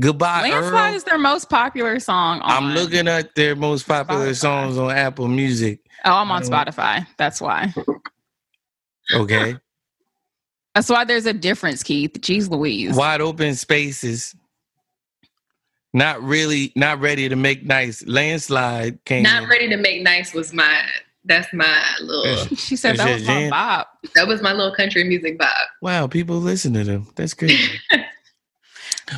Goodbye, 0.00 0.42
Landslide 0.50 0.90
Earl. 0.90 0.94
is 0.96 1.04
their 1.04 1.18
most 1.18 1.50
popular 1.50 2.00
song. 2.00 2.40
On, 2.40 2.50
I'm 2.50 2.74
looking 2.74 3.06
at 3.06 3.34
their 3.34 3.54
most 3.54 3.86
popular 3.86 4.30
Spotify. 4.30 4.36
songs 4.36 4.78
on 4.78 4.90
Apple 4.90 5.28
Music. 5.28 5.80
Oh, 6.04 6.12
I'm 6.14 6.30
on 6.30 6.38
I 6.38 6.40
don't- 6.40 6.50
Spotify. 6.74 7.06
That's 7.18 7.40
why. 7.40 7.72
Okay. 9.14 9.56
That's 10.74 10.88
why 10.88 11.04
there's 11.04 11.26
a 11.26 11.34
difference, 11.34 11.82
Keith. 11.82 12.12
Jeez 12.14 12.48
Louise. 12.48 12.96
Wide 12.96 13.20
open 13.20 13.54
spaces. 13.54 14.34
Not 15.94 16.22
really, 16.22 16.72
not 16.74 17.00
ready 17.00 17.28
to 17.28 17.36
make 17.36 17.64
nice. 17.64 18.04
Landslide 18.06 19.04
came. 19.04 19.22
Not 19.24 19.44
in. 19.44 19.48
ready 19.48 19.68
to 19.68 19.76
make 19.76 20.02
nice 20.02 20.32
was 20.32 20.52
my 20.52 20.82
that's 21.24 21.52
my 21.52 21.80
little 22.00 22.36
She 22.56 22.74
said 22.76 22.94
Is 22.94 22.98
that 22.98 23.10
it 23.10 23.14
was 23.14 23.26
my 23.28 23.34
Jan? 23.42 23.50
bop. 23.50 23.98
that 24.14 24.26
was 24.26 24.42
my 24.42 24.52
little 24.52 24.74
country 24.74 25.04
music 25.04 25.38
vibe. 25.38 25.50
Wow, 25.80 26.06
people 26.08 26.38
listen 26.38 26.72
to 26.74 26.82
them. 26.84 27.08
That's 27.16 27.34
great. 27.34 27.58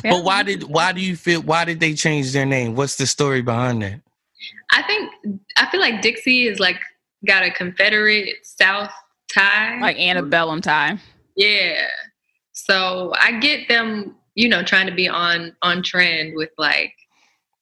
Yeah. 0.03 0.11
But 0.11 0.23
why 0.25 0.43
did 0.43 0.63
why 0.63 0.91
do 0.91 0.99
you 0.99 1.15
feel 1.15 1.41
why 1.41 1.63
did 1.63 1.79
they 1.79 1.93
change 1.93 2.33
their 2.33 2.45
name? 2.45 2.75
What's 2.75 2.97
the 2.97 3.07
story 3.07 3.41
behind 3.41 3.81
that? 3.81 4.01
I 4.71 4.81
think 4.83 5.09
I 5.57 5.67
feel 5.69 5.79
like 5.79 6.01
Dixie 6.01 6.47
is 6.47 6.59
like 6.59 6.77
got 7.25 7.43
a 7.43 7.51
Confederate 7.51 8.29
South 8.43 8.91
tie. 9.33 9.79
like 9.79 9.97
antebellum 9.97 10.59
tie? 10.59 10.97
Yeah. 11.37 11.87
So 12.51 13.13
I 13.21 13.39
get 13.39 13.69
them, 13.69 14.15
you 14.35 14.47
know, 14.49 14.63
trying 14.63 14.87
to 14.87 14.93
be 14.93 15.07
on 15.07 15.55
on 15.61 15.81
trend 15.81 16.35
with 16.35 16.49
like 16.57 16.93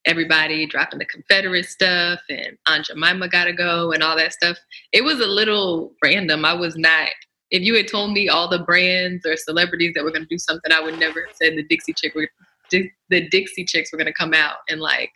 everybody 0.05 0.65
dropping 0.65 0.99
the 0.99 1.05
Confederate 1.05 1.65
stuff 1.65 2.19
and 2.29 2.57
Aunt 2.65 2.85
Jemima 2.85 3.29
gotta 3.29 3.53
go 3.53 3.91
and 3.91 4.03
all 4.03 4.17
that 4.17 4.33
stuff. 4.33 4.57
It 4.91 5.03
was 5.03 5.19
a 5.19 5.27
little 5.27 5.93
random. 6.03 6.43
I 6.43 6.53
was 6.53 6.75
not 6.75 7.09
if 7.53 7.61
you 7.61 7.75
had 7.75 7.87
told 7.87 8.11
me 8.11 8.27
all 8.27 8.49
the 8.49 8.59
brands 8.59 9.25
or 9.27 9.37
celebrities 9.37 9.93
that 9.93 10.03
were 10.03 10.11
gonna 10.11 10.25
do 10.25 10.39
something, 10.39 10.71
I 10.71 10.81
would 10.81 10.99
never 10.99 11.27
have 11.27 11.35
said 11.35 11.55
the 11.55 11.63
Dixie 11.63 11.93
chick 11.93 12.15
were 12.15 12.27
the 12.71 13.29
Dixie 13.29 13.63
chicks 13.63 13.91
were 13.91 13.97
gonna 13.99 14.11
come 14.11 14.33
out 14.33 14.57
and 14.67 14.81
like 14.81 15.11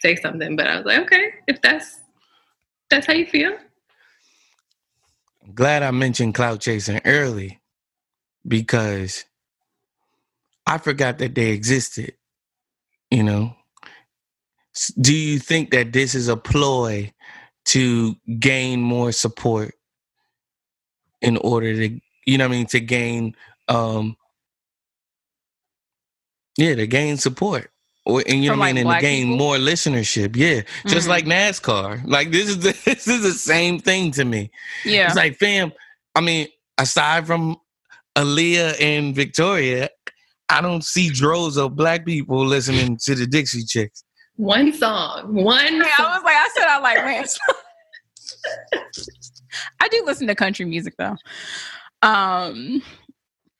say 0.00 0.14
something. 0.14 0.54
But 0.54 0.68
I 0.68 0.76
was 0.76 0.86
like, 0.86 1.00
okay, 1.00 1.30
if 1.48 1.60
that's 1.60 1.98
that's 2.90 3.06
how 3.06 3.12
you 3.12 3.26
feel. 3.26 3.56
I'm 5.44 5.54
glad 5.54 5.82
I 5.82 5.90
mentioned 5.90 6.36
clout 6.36 6.60
chasing 6.60 7.00
early 7.04 7.60
because 8.46 9.24
I 10.66 10.78
forgot 10.78 11.18
that 11.18 11.34
they 11.34 11.50
existed. 11.50 12.14
You 13.10 13.22
know, 13.22 13.56
do 15.00 15.14
you 15.14 15.38
think 15.38 15.70
that 15.72 15.92
this 15.92 16.14
is 16.14 16.28
a 16.28 16.36
ploy 16.36 17.12
to 17.66 18.16
gain 18.38 18.80
more 18.80 19.12
support 19.12 19.74
in 21.20 21.36
order 21.36 21.74
to, 21.74 22.00
you 22.26 22.38
know, 22.38 22.48
what 22.48 22.54
I 22.54 22.56
mean, 22.56 22.66
to 22.66 22.80
gain, 22.80 23.36
um, 23.68 24.16
yeah, 26.56 26.74
to 26.74 26.86
gain 26.86 27.16
support. 27.16 27.70
Or 28.04 28.22
and 28.26 28.42
you 28.42 28.50
know 28.50 28.56
what 28.58 28.64
I 28.64 28.72
mean, 28.72 28.86
and 28.86 28.94
to 28.96 29.00
gain 29.00 29.24
people? 29.26 29.36
more 29.36 29.56
listenership, 29.56 30.34
yeah. 30.34 30.62
Just 30.86 31.06
Mhm. 31.06 31.10
like 31.10 31.24
NASCAR, 31.26 32.02
like 32.04 32.32
this 32.32 32.48
is 32.48 32.58
the, 32.58 32.72
this 32.84 33.06
is 33.06 33.22
the 33.22 33.32
same 33.32 33.78
thing 33.78 34.10
to 34.12 34.24
me. 34.24 34.50
Yeah. 34.84 35.06
It's 35.06 35.16
like, 35.16 35.36
fam, 35.38 35.72
I 36.16 36.20
mean, 36.20 36.48
aside 36.78 37.26
from 37.28 37.58
Aliya 38.16 38.74
and 38.80 39.14
Victoria, 39.14 39.88
I 40.48 40.60
don't 40.60 40.84
see 40.84 41.08
droves 41.10 41.56
of 41.56 41.76
black 41.76 42.04
people 42.04 42.44
listening 42.44 42.98
to 43.04 43.14
the 43.14 43.26
Dixie 43.26 43.64
Chicks. 43.64 44.04
One 44.36 44.72
song. 44.72 45.34
One 45.34 45.82
I 45.82 45.90
song. 45.96 46.10
was 46.10 46.22
like, 46.24 46.36
I 46.36 46.48
said 46.54 46.66
I 46.66 46.78
like 46.80 46.98
Lance. 46.98 47.38
I 49.80 49.88
do 49.88 50.02
listen 50.04 50.26
to 50.26 50.34
country 50.34 50.64
music 50.64 50.94
though. 50.98 51.16
Um, 52.02 52.82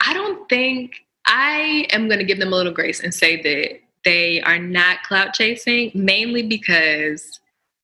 I 0.05 0.12
don't 0.12 0.49
think 0.49 0.93
I 1.26 1.87
am 1.91 2.09
going 2.09 2.18
to 2.18 2.24
give 2.24 2.39
them 2.39 2.53
a 2.53 2.57
little 2.57 2.72
grace 2.72 3.01
and 3.01 3.14
say 3.14 3.41
that 3.43 3.80
they 4.05 4.41
are 4.43 4.59
not 4.59 5.03
clout 5.05 5.33
chasing, 5.35 5.93
mainly 5.95 6.43
because 6.43 7.39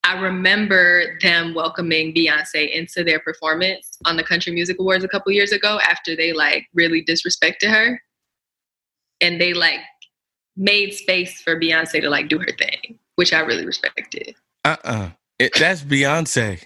I 0.04 0.18
remember 0.18 1.18
them 1.20 1.54
welcoming 1.54 2.14
Beyonce 2.14 2.70
into 2.70 3.04
their 3.04 3.20
performance 3.20 3.98
on 4.06 4.16
the 4.16 4.24
Country 4.24 4.52
Music 4.52 4.78
Awards 4.80 5.04
a 5.04 5.08
couple 5.08 5.30
years 5.32 5.52
ago 5.52 5.78
after 5.88 6.16
they 6.16 6.32
like 6.32 6.66
really 6.74 7.04
disrespected 7.04 7.70
her. 7.70 8.00
And 9.20 9.40
they 9.40 9.54
like 9.54 9.80
made 10.56 10.92
space 10.92 11.40
for 11.40 11.58
Beyonce 11.58 12.00
to 12.00 12.10
like 12.10 12.28
do 12.28 12.38
her 12.38 12.52
thing, 12.58 12.98
which 13.16 13.32
I 13.32 13.40
really 13.40 13.66
respected. 13.66 14.34
Uh-uh. 14.64 15.10
It, 15.38 15.52
that's 15.58 15.82
Beyonce. 15.82 16.62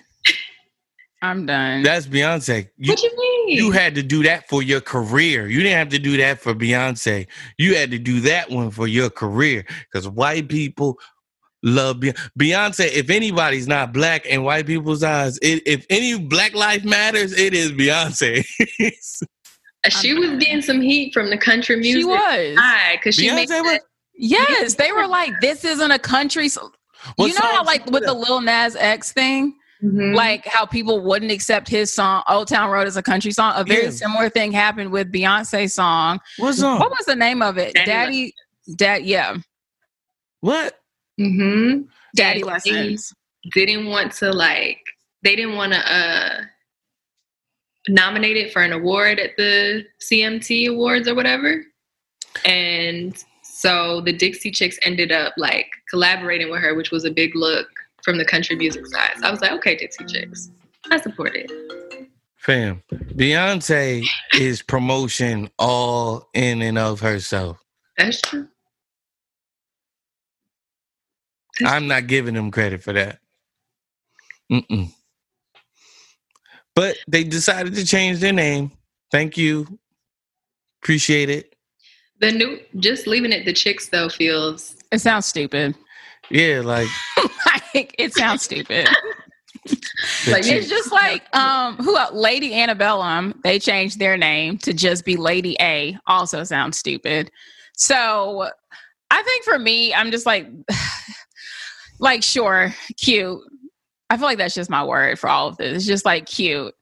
I'm 1.22 1.46
done. 1.46 1.84
That's 1.84 2.06
Beyonce. 2.06 2.68
You, 2.76 2.92
what 2.92 3.02
you 3.02 3.16
mean? 3.16 3.56
you 3.56 3.70
had 3.70 3.94
to 3.94 4.02
do 4.02 4.24
that 4.24 4.48
for 4.48 4.60
your 4.60 4.80
career. 4.80 5.46
You 5.46 5.62
didn't 5.62 5.78
have 5.78 5.90
to 5.90 5.98
do 6.00 6.16
that 6.16 6.40
for 6.40 6.52
Beyonce. 6.52 7.28
You 7.58 7.76
had 7.76 7.92
to 7.92 7.98
do 7.98 8.20
that 8.20 8.50
one 8.50 8.70
for 8.72 8.88
your 8.88 9.08
career 9.08 9.64
because 9.84 10.08
white 10.08 10.48
people 10.48 10.98
love 11.62 12.00
Be- 12.00 12.12
Beyonce. 12.38 12.90
If 12.92 13.08
anybody's 13.08 13.68
not 13.68 13.92
black 13.92 14.26
in 14.26 14.42
white 14.42 14.66
people's 14.66 15.04
eyes, 15.04 15.38
it, 15.42 15.62
if 15.64 15.86
any 15.90 16.18
Black 16.18 16.54
Life 16.54 16.84
Matters, 16.84 17.32
it 17.38 17.54
is 17.54 17.70
Beyonce. 17.70 18.44
she 19.90 20.14
was 20.14 20.30
getting 20.38 20.62
some 20.62 20.80
heat 20.80 21.12
from 21.12 21.30
the 21.30 21.38
country 21.38 21.76
music. 21.76 22.00
she 22.00 22.04
was. 22.04 22.56
Hi, 22.58 22.96
because 22.96 23.14
she 23.16 23.30
made 23.30 23.48
Beyonce 23.48 23.62
was- 23.62 23.72
that, 23.72 23.82
Yes, 24.14 24.74
they 24.74 24.92
were 24.92 25.06
like, 25.06 25.32
"This 25.40 25.64
isn't 25.64 25.90
a 25.90 25.98
country." 25.98 26.48
So, 26.48 26.70
What 27.16 27.26
you 27.28 27.34
know 27.34 27.40
how, 27.40 27.64
like, 27.64 27.86
with 27.86 28.04
the? 28.04 28.12
Lil 28.12 28.40
Nas 28.42 28.76
X 28.76 29.10
thing, 29.12 29.54
Mhm. 29.82 30.14
like 30.14 30.46
how 30.46 30.64
people 30.66 31.00
wouldn't 31.00 31.32
accept 31.32 31.66
his 31.68 31.92
song 31.92 32.22
"Old 32.28 32.46
Town 32.46 32.70
Road" 32.70 32.86
as 32.86 32.96
a 32.96 33.02
country 33.02 33.32
song. 33.32 33.54
A 33.56 33.64
very 33.64 33.84
Yeah. 33.84 33.90
similar 33.90 34.28
thing 34.28 34.52
happened 34.52 34.92
with 34.92 35.10
Beyonce's 35.10 35.74
song. 35.74 36.20
What 36.36 36.54
song? 36.54 36.78
What 36.78 36.90
was 36.90 37.06
the 37.06 37.16
name 37.16 37.42
of 37.42 37.56
it? 37.58 37.74
Daddy 37.74 37.86
Daddy, 37.86 38.34
Dad, 38.76 39.04
yeah, 39.06 39.36
What? 40.40 40.78
Mhm. 41.20 41.86
Daddy 42.14 42.40
And 42.42 42.46
Lessons. 42.50 43.12
They 43.54 43.66
didn't 43.66 43.86
want 43.86 44.12
to 44.16 44.30
like. 44.30 44.78
They 45.22 45.34
didn't 45.34 45.56
want 45.56 45.72
to 45.72 45.78
uh 45.92 46.42
nominate 47.88 48.36
it 48.36 48.52
for 48.52 48.62
an 48.62 48.72
award 48.72 49.18
at 49.18 49.36
the 49.36 49.84
CMT 50.00 50.68
Awards 50.68 51.08
or 51.08 51.14
whatever, 51.14 51.64
and 52.44 53.22
so 53.42 54.00
the 54.00 54.12
Dixie 54.12 54.50
Chicks 54.50 54.78
ended 54.82 55.12
up 55.12 55.34
like 55.36 55.70
collaborating 55.90 56.50
with 56.50 56.60
her, 56.60 56.74
which 56.74 56.90
was 56.90 57.04
a 57.04 57.10
big 57.10 57.34
look 57.34 57.68
from 58.02 58.18
the 58.18 58.24
country 58.24 58.56
music 58.56 58.86
side. 58.86 59.12
So 59.20 59.26
I 59.26 59.30
was 59.30 59.40
like, 59.40 59.52
okay, 59.52 59.76
Dixie 59.76 60.04
Chicks, 60.04 60.50
I 60.90 61.00
support 61.00 61.34
it. 61.34 61.50
Fam, 62.36 62.82
Beyonce 62.92 64.04
is 64.34 64.62
promotion 64.62 65.48
all 65.60 66.28
in 66.34 66.60
and 66.60 66.76
of 66.76 66.98
herself. 66.98 67.62
That's 67.96 68.20
true. 68.20 68.48
I'm 71.64 71.86
not 71.86 72.08
giving 72.08 72.34
them 72.34 72.50
credit 72.50 72.82
for 72.82 72.92
that. 72.94 73.20
Mm-mm. 74.50 74.92
But 76.74 76.96
they 77.06 77.24
decided 77.24 77.74
to 77.74 77.84
change 77.84 78.20
their 78.20 78.32
name. 78.32 78.72
Thank 79.10 79.36
you. 79.36 79.78
Appreciate 80.82 81.28
it. 81.30 81.54
The 82.20 82.32
new, 82.32 82.60
just 82.76 83.06
leaving 83.06 83.32
it 83.32 83.44
the 83.44 83.52
chicks 83.52 83.88
though 83.88 84.08
feels 84.08 84.76
It 84.90 85.00
sounds 85.00 85.26
stupid. 85.26 85.74
Yeah, 86.30 86.62
like 86.64 86.88
like 87.74 87.94
it 87.98 88.14
sounds 88.14 88.42
stupid. 88.42 88.88
Like, 90.28 90.44
It's 90.46 90.68
just 90.68 90.90
like 90.90 91.22
um 91.36 91.76
who 91.76 91.96
else? 91.96 92.12
Lady 92.12 92.54
Antebellum, 92.54 93.40
they 93.44 93.60
changed 93.60 93.98
their 94.00 94.16
name 94.16 94.58
to 94.58 94.72
just 94.72 95.04
be 95.04 95.16
Lady 95.16 95.56
A. 95.60 95.96
Also 96.06 96.42
sounds 96.42 96.76
stupid. 96.76 97.30
So 97.76 98.48
I 99.10 99.22
think 99.22 99.44
for 99.44 99.58
me, 99.58 99.94
I'm 99.94 100.10
just 100.10 100.26
like 100.26 100.48
like 102.00 102.22
sure, 102.24 102.74
cute. 103.00 103.40
I 104.12 104.16
feel 104.18 104.26
like 104.26 104.36
that's 104.36 104.54
just 104.54 104.68
my 104.68 104.84
word 104.84 105.18
for 105.18 105.30
all 105.30 105.48
of 105.48 105.56
this. 105.56 105.74
It's 105.74 105.86
just 105.86 106.04
like 106.04 106.26
cute. 106.26 106.74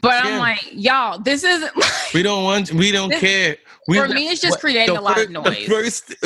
But 0.00 0.24
Yeah. 0.24 0.30
I'm 0.32 0.38
like, 0.40 0.68
y'all, 0.72 1.18
this 1.20 1.44
isn't 1.44 1.76
like 1.76 2.12
we 2.12 2.24
don't 2.24 2.42
want 2.42 2.72
we 2.72 2.90
don't 2.90 3.10
This- 3.10 3.20
care. 3.20 3.56
We, 3.88 3.98
for 3.98 4.06
me 4.08 4.28
it's 4.28 4.40
just 4.40 4.58
creating 4.60 4.96
a 4.96 5.00
lot 5.00 5.20
of 5.20 5.30
noise. 5.30 5.44
The 5.44 5.66
first, 5.66 6.08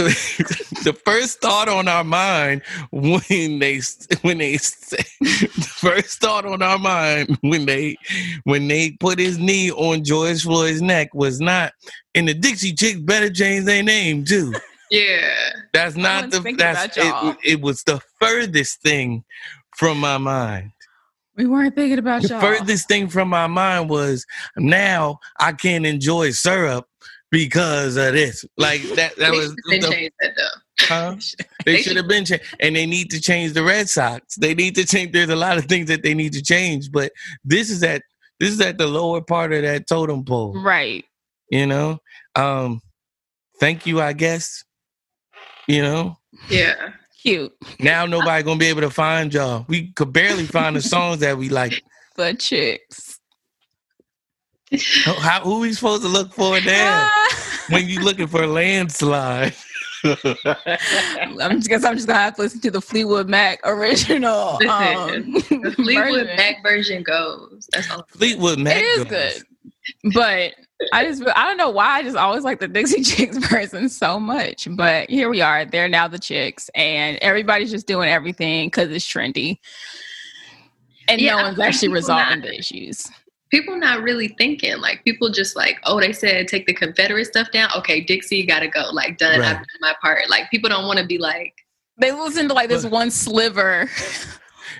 the 0.84 0.92
first 1.04 1.40
thought 1.40 1.68
on 1.70 1.88
our 1.88 2.04
mind 2.04 2.62
when 2.90 3.58
they 3.58 3.80
when 4.22 4.38
they 4.38 4.56
the 4.56 5.68
first 5.78 6.20
thought 6.20 6.44
on 6.46 6.62
our 6.62 6.78
mind 6.78 7.36
when 7.42 7.66
they 7.66 7.96
when 8.44 8.68
they 8.68 8.92
put 9.00 9.18
his 9.18 9.38
knee 9.38 9.70
on 9.72 10.04
George 10.04 10.42
Floyd's 10.42 10.80
neck 10.82 11.14
was 11.14 11.40
not. 11.40 11.72
And 12.14 12.28
the 12.28 12.34
Dixie 12.34 12.72
Chicks 12.74 13.00
better 13.00 13.30
change 13.30 13.64
their 13.66 13.82
name 13.82 14.24
too. 14.24 14.54
yeah. 14.90 15.50
That's 15.72 15.96
not 15.96 16.30
the. 16.30 16.54
That's 16.56 16.96
it, 16.96 17.36
it. 17.42 17.60
was 17.60 17.82
the 17.84 18.00
furthest 18.20 18.80
thing 18.82 19.24
from 19.76 19.98
my 19.98 20.18
mind. 20.18 20.72
we 21.36 21.46
weren't 21.46 21.74
thinking 21.74 21.98
about 21.98 22.22
The 22.22 22.28
y'all. 22.28 22.40
furthest 22.40 22.88
thing 22.88 23.08
from 23.08 23.28
my 23.28 23.46
mind 23.46 23.88
was 23.90 24.24
now 24.56 25.18
I 25.40 25.52
can't 25.52 25.84
enjoy 25.86 26.30
syrup 26.30 26.86
because 27.30 27.96
of 27.96 28.12
this. 28.14 28.44
Like 28.56 28.82
that. 28.96 29.16
That 29.16 29.32
was 29.32 29.54
should 29.70 29.82
the, 29.82 29.88
changed 29.90 30.14
that 30.20 30.32
though. 30.36 30.86
huh? 30.86 31.16
They 31.64 31.72
They 31.72 31.76
should 31.78 31.84
should- 31.88 31.96
have 31.98 32.08
been 32.08 32.24
changed, 32.24 32.44
and 32.60 32.76
they 32.76 32.86
need 32.86 33.10
to 33.10 33.20
change 33.20 33.52
the 33.52 33.62
Red 33.64 33.88
Sox. 33.88 34.36
They 34.36 34.54
need 34.54 34.74
to 34.76 34.84
change. 34.86 35.12
There's 35.12 35.28
a 35.30 35.36
lot 35.36 35.58
of 35.58 35.66
things 35.66 35.88
that 35.88 36.02
they 36.02 36.14
need 36.14 36.32
to 36.34 36.42
change, 36.42 36.90
but 36.92 37.12
this 37.44 37.70
is 37.70 37.82
at 37.82 38.02
this 38.40 38.50
is 38.50 38.60
at 38.60 38.78
the 38.78 38.86
lower 38.86 39.20
part 39.20 39.52
of 39.52 39.62
that 39.62 39.86
totem 39.88 40.24
pole. 40.24 40.54
right. 40.62 41.04
You 41.50 41.66
know. 41.66 41.98
Um. 42.34 42.80
Thank 43.60 43.86
you, 43.86 44.00
I 44.02 44.12
guess. 44.12 44.62
You 45.66 45.82
know. 45.82 46.16
Yeah. 46.50 46.90
Cute. 47.26 47.52
Now 47.80 48.06
nobody 48.06 48.44
gonna 48.44 48.56
be 48.58 48.66
able 48.66 48.82
to 48.82 48.90
find 48.90 49.34
y'all. 49.34 49.64
We 49.68 49.90
could 49.92 50.12
barely 50.12 50.44
find 50.46 50.76
the 50.76 50.80
songs 50.94 51.18
that 51.20 51.36
we 51.36 51.48
like. 51.48 51.82
The 52.16 52.34
chicks. 52.34 53.18
How, 55.04 55.14
how 55.14 55.40
who 55.40 55.58
we 55.60 55.72
supposed 55.72 56.02
to 56.02 56.08
look 56.08 56.32
for 56.32 56.60
now 56.60 57.08
Ah. 57.10 57.64
when 57.70 57.88
you 57.88 58.00
looking 58.00 58.28
for 58.28 58.44
a 58.44 58.46
landslide? 58.46 59.54
I'm 60.04 61.56
just 61.56 61.68
guess 61.68 61.84
I'm 61.84 61.96
just 61.96 62.06
gonna 62.06 62.18
have 62.20 62.36
to 62.36 62.42
listen 62.42 62.60
to 62.60 62.70
the 62.70 62.80
Fleetwood 62.80 63.28
Mac 63.28 63.58
original. 63.64 64.58
Um, 64.68 65.32
The 65.32 65.72
Fleetwood 65.76 66.26
version. 66.26 66.36
Mac 66.36 66.62
version 66.62 67.02
goes. 67.02 67.68
That's 67.72 67.90
all. 67.90 68.06
Fleetwood 68.10 68.60
Mac. 68.60 68.76
It 68.76 68.84
is 68.84 69.04
goes. 69.04 69.42
good, 70.04 70.12
but 70.14 70.52
I 70.92 71.04
just 71.04 71.22
I 71.34 71.44
don't 71.46 71.56
know 71.56 71.70
why 71.70 71.86
I 71.98 72.02
just 72.02 72.16
always 72.16 72.44
like 72.44 72.60
the 72.60 72.68
Dixie 72.68 73.02
Chicks 73.04 73.38
person 73.48 73.88
so 73.88 74.20
much. 74.20 74.68
But 74.70 75.08
here 75.08 75.28
we 75.30 75.40
are. 75.40 75.64
They're 75.64 75.88
now 75.88 76.06
the 76.08 76.18
chicks, 76.18 76.68
and 76.74 77.16
everybody's 77.22 77.70
just 77.70 77.86
doing 77.86 78.08
everything 78.10 78.66
because 78.68 78.90
it's 78.90 79.06
trendy, 79.06 79.58
and 81.08 81.20
Yeah, 81.20 81.36
no 81.36 81.42
one's 81.44 81.58
actually 81.58 81.88
resolving 81.88 82.40
not- 82.40 82.48
the 82.48 82.58
issues. 82.58 83.06
People 83.50 83.76
not 83.76 84.02
really 84.02 84.34
thinking. 84.38 84.76
Like 84.78 85.04
people 85.04 85.30
just 85.30 85.54
like, 85.56 85.78
oh, 85.84 86.00
they 86.00 86.12
said 86.12 86.48
take 86.48 86.66
the 86.66 86.74
Confederate 86.74 87.26
stuff 87.26 87.50
down. 87.52 87.70
Okay, 87.78 88.00
Dixie 88.00 88.44
gotta 88.44 88.66
go. 88.68 88.90
Like 88.92 89.18
done. 89.18 89.38
Right. 89.40 89.48
I've 89.50 89.56
done 89.56 89.66
my 89.80 89.94
part. 90.02 90.28
Like 90.28 90.50
people 90.50 90.68
don't 90.68 90.86
want 90.86 90.98
to 90.98 91.06
be 91.06 91.16
like, 91.16 91.54
They 92.00 92.10
listen 92.12 92.48
to 92.48 92.54
like 92.54 92.68
this 92.68 92.84
one 92.84 93.10
sliver, 93.12 93.88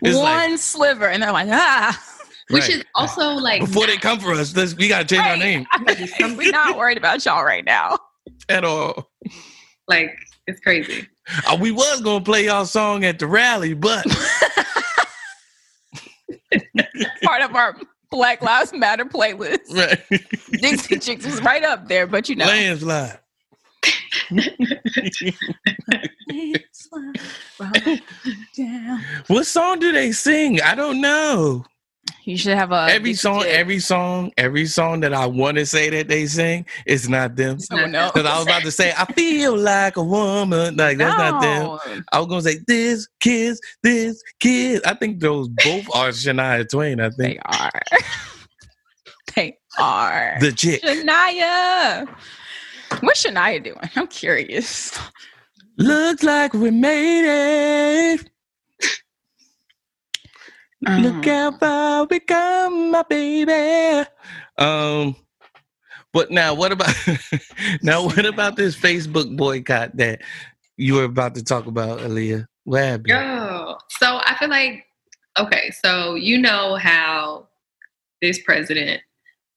one 0.03 0.15
like- 0.15 0.59
sliver, 0.59 1.07
and 1.07 1.23
they're 1.23 1.33
like, 1.33 1.49
ah. 1.49 2.16
Which 2.51 2.63
Right. 2.69 2.71
is 2.77 2.85
also 2.95 3.31
like 3.35 3.61
Before 3.61 3.87
they 3.87 3.97
come 3.97 4.21
for 4.21 4.33
us, 4.33 4.55
let's, 4.57 4.75
we 4.77 4.89
gotta 4.89 5.05
change 5.05 5.27
our 5.27 5.37
name 5.37 5.67
We're 6.37 6.51
not 6.53 6.77
worried 6.79 6.99
about 6.99 7.25
y'all 7.25 7.45
right 7.45 7.65
now. 7.65 7.99
at 8.49 8.65
all. 8.65 9.11
like 9.89 10.17
it's 10.47 10.61
crazy. 10.61 11.09
Uh, 11.49 11.57
we 11.61 11.73
was 11.73 12.01
gonna 12.03 12.25
play 12.25 12.45
y'all 12.47 12.65
song 12.67 13.05
at 13.05 13.19
the 13.19 13.27
rally, 13.27 13.75
but 13.75 14.05
Part 17.25 17.43
of 17.43 17.55
our 17.55 17.77
Black 18.11 18.41
Lives 18.43 18.73
Matter 18.73 19.05
playlist. 19.05 19.59
right. 19.75 20.01
Dixie 20.61 20.99
Chicks 21.01 21.25
was 21.27 21.43
right 21.43 21.65
up 21.65 21.89
there, 21.89 22.07
but 22.07 22.29
you 22.29 22.37
know. 22.37 22.47
landslide. 22.47 23.19
What 29.29 29.47
song 29.47 29.79
do 29.81 29.93
they 29.93 30.13
sing? 30.13 30.61
I 30.63 30.75
don't 30.75 31.01
know. 31.01 31.65
You 32.27 32.37
should 32.37 32.57
have 32.59 32.73
a 32.73 32.89
every 32.91 33.15
song, 33.15 33.43
Chick. 33.43 33.53
every 33.53 33.79
song, 33.79 34.33
every 34.37 34.67
song 34.67 34.99
that 35.01 35.15
I 35.15 35.27
want 35.27 35.59
to 35.59 35.65
say 35.65 35.91
that 35.91 36.09
they 36.09 36.27
sing, 36.27 36.67
it's 36.85 37.09
not 37.09 37.37
them. 37.37 37.61
someone 37.61 37.95
else. 37.95 38.11
Because 38.13 38.29
I 38.29 38.37
was 38.37 38.47
about 38.47 38.63
to 38.63 38.73
say, 38.73 38.93
I 38.99 39.05
feel 39.05 39.57
like 39.57 39.97
a 39.97 40.03
woman. 40.03 40.77
Like 40.77 40.99
that's 40.99 41.17
not 41.17 41.41
them. 41.41 42.03
I 42.11 42.19
was 42.19 42.27
gonna 42.27 42.43
say 42.43 42.59
this 42.67 43.07
kids, 43.21 43.61
this 43.85 44.21
kid. 44.41 44.85
I 44.85 44.95
think 44.95 45.21
those 45.21 45.47
both 45.49 45.87
are 45.95 46.09
Shania 46.09 46.69
Twain. 46.69 46.99
I 46.99 47.11
think 47.11 47.17
They 47.17 47.39
are. 47.45 47.71
they 49.37 49.59
are. 49.79 50.37
the 50.41 50.51
chick 50.51 50.83
Shania. 50.83 52.09
What's 53.03 53.25
Shania 53.25 53.63
doing? 53.63 53.79
I'm 53.95 54.09
curious. 54.09 54.99
looks 55.79 56.25
like 56.25 56.55
we 56.55 56.73
made 56.73 58.15
it. 58.15 58.31
Look 60.83 61.15
Um, 61.15 61.23
how 61.23 61.59
far 61.59 62.05
we 62.05 62.21
come, 62.21 62.91
my 62.91 63.03
baby. 63.03 64.07
Um, 64.59 65.17
but 66.13 66.31
now 66.31 66.55
what 66.55 66.73
about 66.73 66.95
now? 67.83 68.05
What 68.05 68.27
about 68.27 68.57
this 68.57 68.77
Facebook 68.77 69.37
boycott 69.37 69.97
that 69.97 70.21
you 70.77 70.95
were 70.95 71.05
about 71.05 71.35
to 71.37 71.43
talk 71.45 71.67
about, 71.67 72.01
Aliya? 72.01 72.47
What 72.65 72.83
happened? 72.83 73.09
Yo, 73.09 73.79
so 73.89 74.21
I 74.25 74.37
feel 74.39 74.49
like 74.49 74.85
okay, 75.39 75.71
so 75.83 76.15
you 76.15 76.39
know 76.39 76.77
how 76.77 77.49
this 78.23 78.41
president 78.43 79.01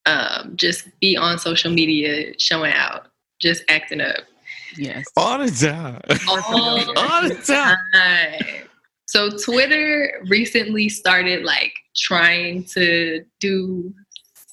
um 0.05 0.53
just 0.55 0.88
be 1.01 1.17
on 1.17 1.38
social 1.38 1.72
media 1.72 2.34
showing 2.39 2.74
out, 2.74 3.07
just 3.39 3.63
acting 3.70 4.01
up. 4.01 4.17
Yes. 4.78 5.05
All 5.17 5.38
the 5.39 5.49
time. 5.51 6.01
All 6.30 6.38
All 6.97 7.28
the 7.28 7.36
time. 7.45 7.76
time. 7.93 8.68
So 9.10 9.32
Twitter 9.32 10.22
recently 10.28 10.88
started 10.88 11.43
like 11.43 11.74
trying 11.95 12.64
to 12.76 13.26
do 13.39 13.91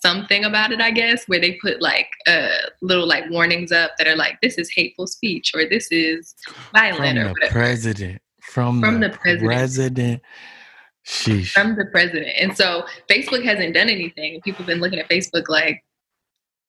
something 0.02 0.46
about 0.46 0.72
it, 0.72 0.80
I 0.80 0.92
guess, 0.92 1.26
where 1.26 1.38
they 1.38 1.58
put 1.60 1.82
like 1.82 2.08
uh 2.26 2.48
little 2.80 3.06
like 3.06 3.28
warnings 3.28 3.70
up 3.70 3.90
that 3.98 4.06
are 4.06 4.16
like 4.16 4.38
this 4.40 4.56
is 4.56 4.70
hateful 4.74 5.06
speech 5.08 5.52
or 5.54 5.66
this 5.68 5.88
is 5.90 6.34
violent 6.72 6.96
From 6.96 7.18
or 7.18 7.24
the 7.24 7.30
whatever. 7.32 7.52
president. 7.52 8.22
From, 8.40 8.80
From 8.80 9.00
the, 9.00 9.08
the 9.10 9.16
president. 9.18 9.46
president. 9.52 10.22
Sheesh. 11.04 11.50
from 11.52 11.76
the 11.76 11.84
president. 11.92 12.32
And 12.38 12.56
so 12.56 12.86
Facebook 13.10 13.44
hasn't 13.44 13.74
done 13.74 13.90
anything. 13.90 14.40
People 14.40 14.58
have 14.58 14.66
been 14.68 14.80
looking 14.80 14.98
at 15.00 15.08
Facebook 15.10 15.50
like, 15.50 15.84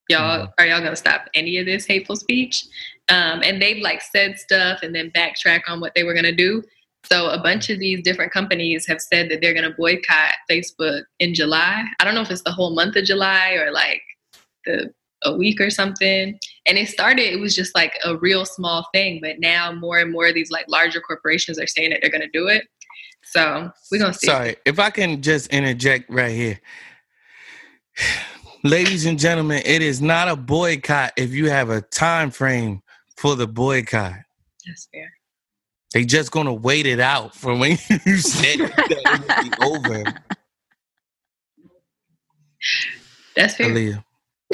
Y'all, 0.10 0.54
are 0.60 0.66
y'all 0.66 0.82
gonna 0.82 0.96
stop 0.96 1.28
any 1.36 1.58
of 1.58 1.66
this 1.66 1.86
hateful 1.86 2.18
speech? 2.18 2.66
Um, 3.08 3.42
and 3.44 3.62
they've 3.62 3.82
like 3.82 4.02
said 4.02 4.38
stuff 4.40 4.80
and 4.84 4.94
then 4.94 5.10
backtrack 5.12 5.62
on 5.70 5.80
what 5.80 5.94
they 5.96 6.04
were 6.04 6.14
gonna 6.14 6.36
do. 6.36 6.64
So 7.12 7.30
a 7.30 7.41
bunch 7.41 7.70
of 7.70 7.80
these 7.80 8.01
different 8.03 8.32
companies 8.32 8.86
have 8.88 9.01
said 9.01 9.30
that 9.30 9.41
they're 9.41 9.53
gonna 9.53 9.74
boycott 9.78 10.34
Facebook 10.49 11.03
in 11.20 11.34
July. 11.34 11.86
I 11.99 12.03
don't 12.03 12.16
know 12.16 12.22
if 12.22 12.32
it's 12.32 12.41
the 12.41 12.51
whole 12.51 12.76
month 12.76 12.95
of 12.95 13.05
July 13.05 13.53
or 13.53 13.72
like 13.72 14.01
the 14.66 14.93
a 15.24 15.36
week 15.36 15.60
or 15.60 15.70
something. 15.70 16.38
And 16.68 16.78
it 16.78 16.88
started, 16.89 17.32
it 17.32 17.39
was 17.39 17.55
just 17.55 17.76
like 17.76 17.93
a 18.03 18.18
real 18.18 18.45
small 18.45 18.88
thing, 18.93 19.20
but 19.22 19.39
now 19.39 19.72
more 19.72 19.99
and 19.99 20.12
more 20.12 20.28
of 20.28 20.34
these 20.34 20.51
like 20.51 20.66
larger 20.68 21.01
corporations 21.01 21.60
are 21.60 21.68
saying 21.68 21.91
that 21.91 21.99
they're 22.01 22.12
gonna 22.12 22.28
do 22.32 22.47
it. 22.47 22.66
So 23.24 23.70
we're 23.91 23.99
gonna 23.99 24.14
see. 24.14 24.28
Sorry, 24.28 24.55
if 24.66 24.80
I 24.80 24.89
can 24.89 25.22
just 25.22 25.47
interject 25.47 26.10
right 26.10 26.32
here. 26.32 26.60
Ladies 28.64 29.05
and 29.05 29.20
gentlemen, 29.20 29.62
it 29.66 29.82
is 29.82 30.01
not 30.01 30.28
a 30.28 30.36
boycott 30.36 31.14
if 31.16 31.32
you 31.32 31.49
have 31.49 31.70
a 31.70 31.82
time 31.82 32.32
frame 32.32 32.82
for 33.16 33.36
the 33.36 33.47
boycott. 33.47 34.16
That's 34.66 34.89
fair. 34.91 35.12
They 35.94 36.04
just 36.06 36.32
gonna 36.32 36.54
wait 36.54 36.86
it 36.86 37.00
out 37.00 37.34
for 37.36 37.56
when 37.56 37.72
you 38.06 38.18
said 38.18 38.60
that 38.60 38.88
it 38.90 39.10
would 39.10 39.50
be 39.52 39.66
over. 39.66 40.04
That's 43.36 43.56
fair. 43.56 43.70
Aliya. 43.70 44.04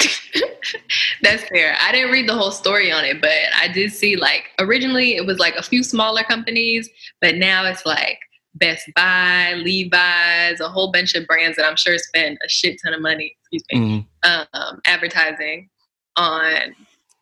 That's 1.22 1.44
fair. 1.44 1.76
I 1.80 1.92
didn't 1.92 2.10
read 2.12 2.28
the 2.28 2.34
whole 2.34 2.50
story 2.50 2.92
on 2.92 3.04
it, 3.04 3.20
but 3.20 3.30
I 3.56 3.68
did 3.68 3.92
see 3.92 4.16
like 4.16 4.50
originally 4.58 5.16
it 5.16 5.26
was 5.26 5.38
like 5.38 5.56
a 5.56 5.62
few 5.62 5.82
smaller 5.82 6.22
companies, 6.22 6.88
but 7.20 7.36
now 7.36 7.64
it's 7.64 7.84
like 7.86 8.18
Best 8.56 8.88
Buy, 8.94 9.54
Levi's, 9.56 10.60
a 10.60 10.68
whole 10.68 10.92
bunch 10.92 11.14
of 11.14 11.26
brands 11.26 11.56
that 11.56 11.66
I'm 11.66 11.76
sure 11.76 11.96
spend 11.98 12.38
a 12.44 12.48
shit 12.48 12.78
ton 12.84 12.94
of 12.94 13.00
money, 13.00 13.36
excuse 13.40 13.64
me, 13.72 14.06
Mhm. 14.24 14.46
um, 14.52 14.80
advertising 14.84 15.68
on. 16.16 16.74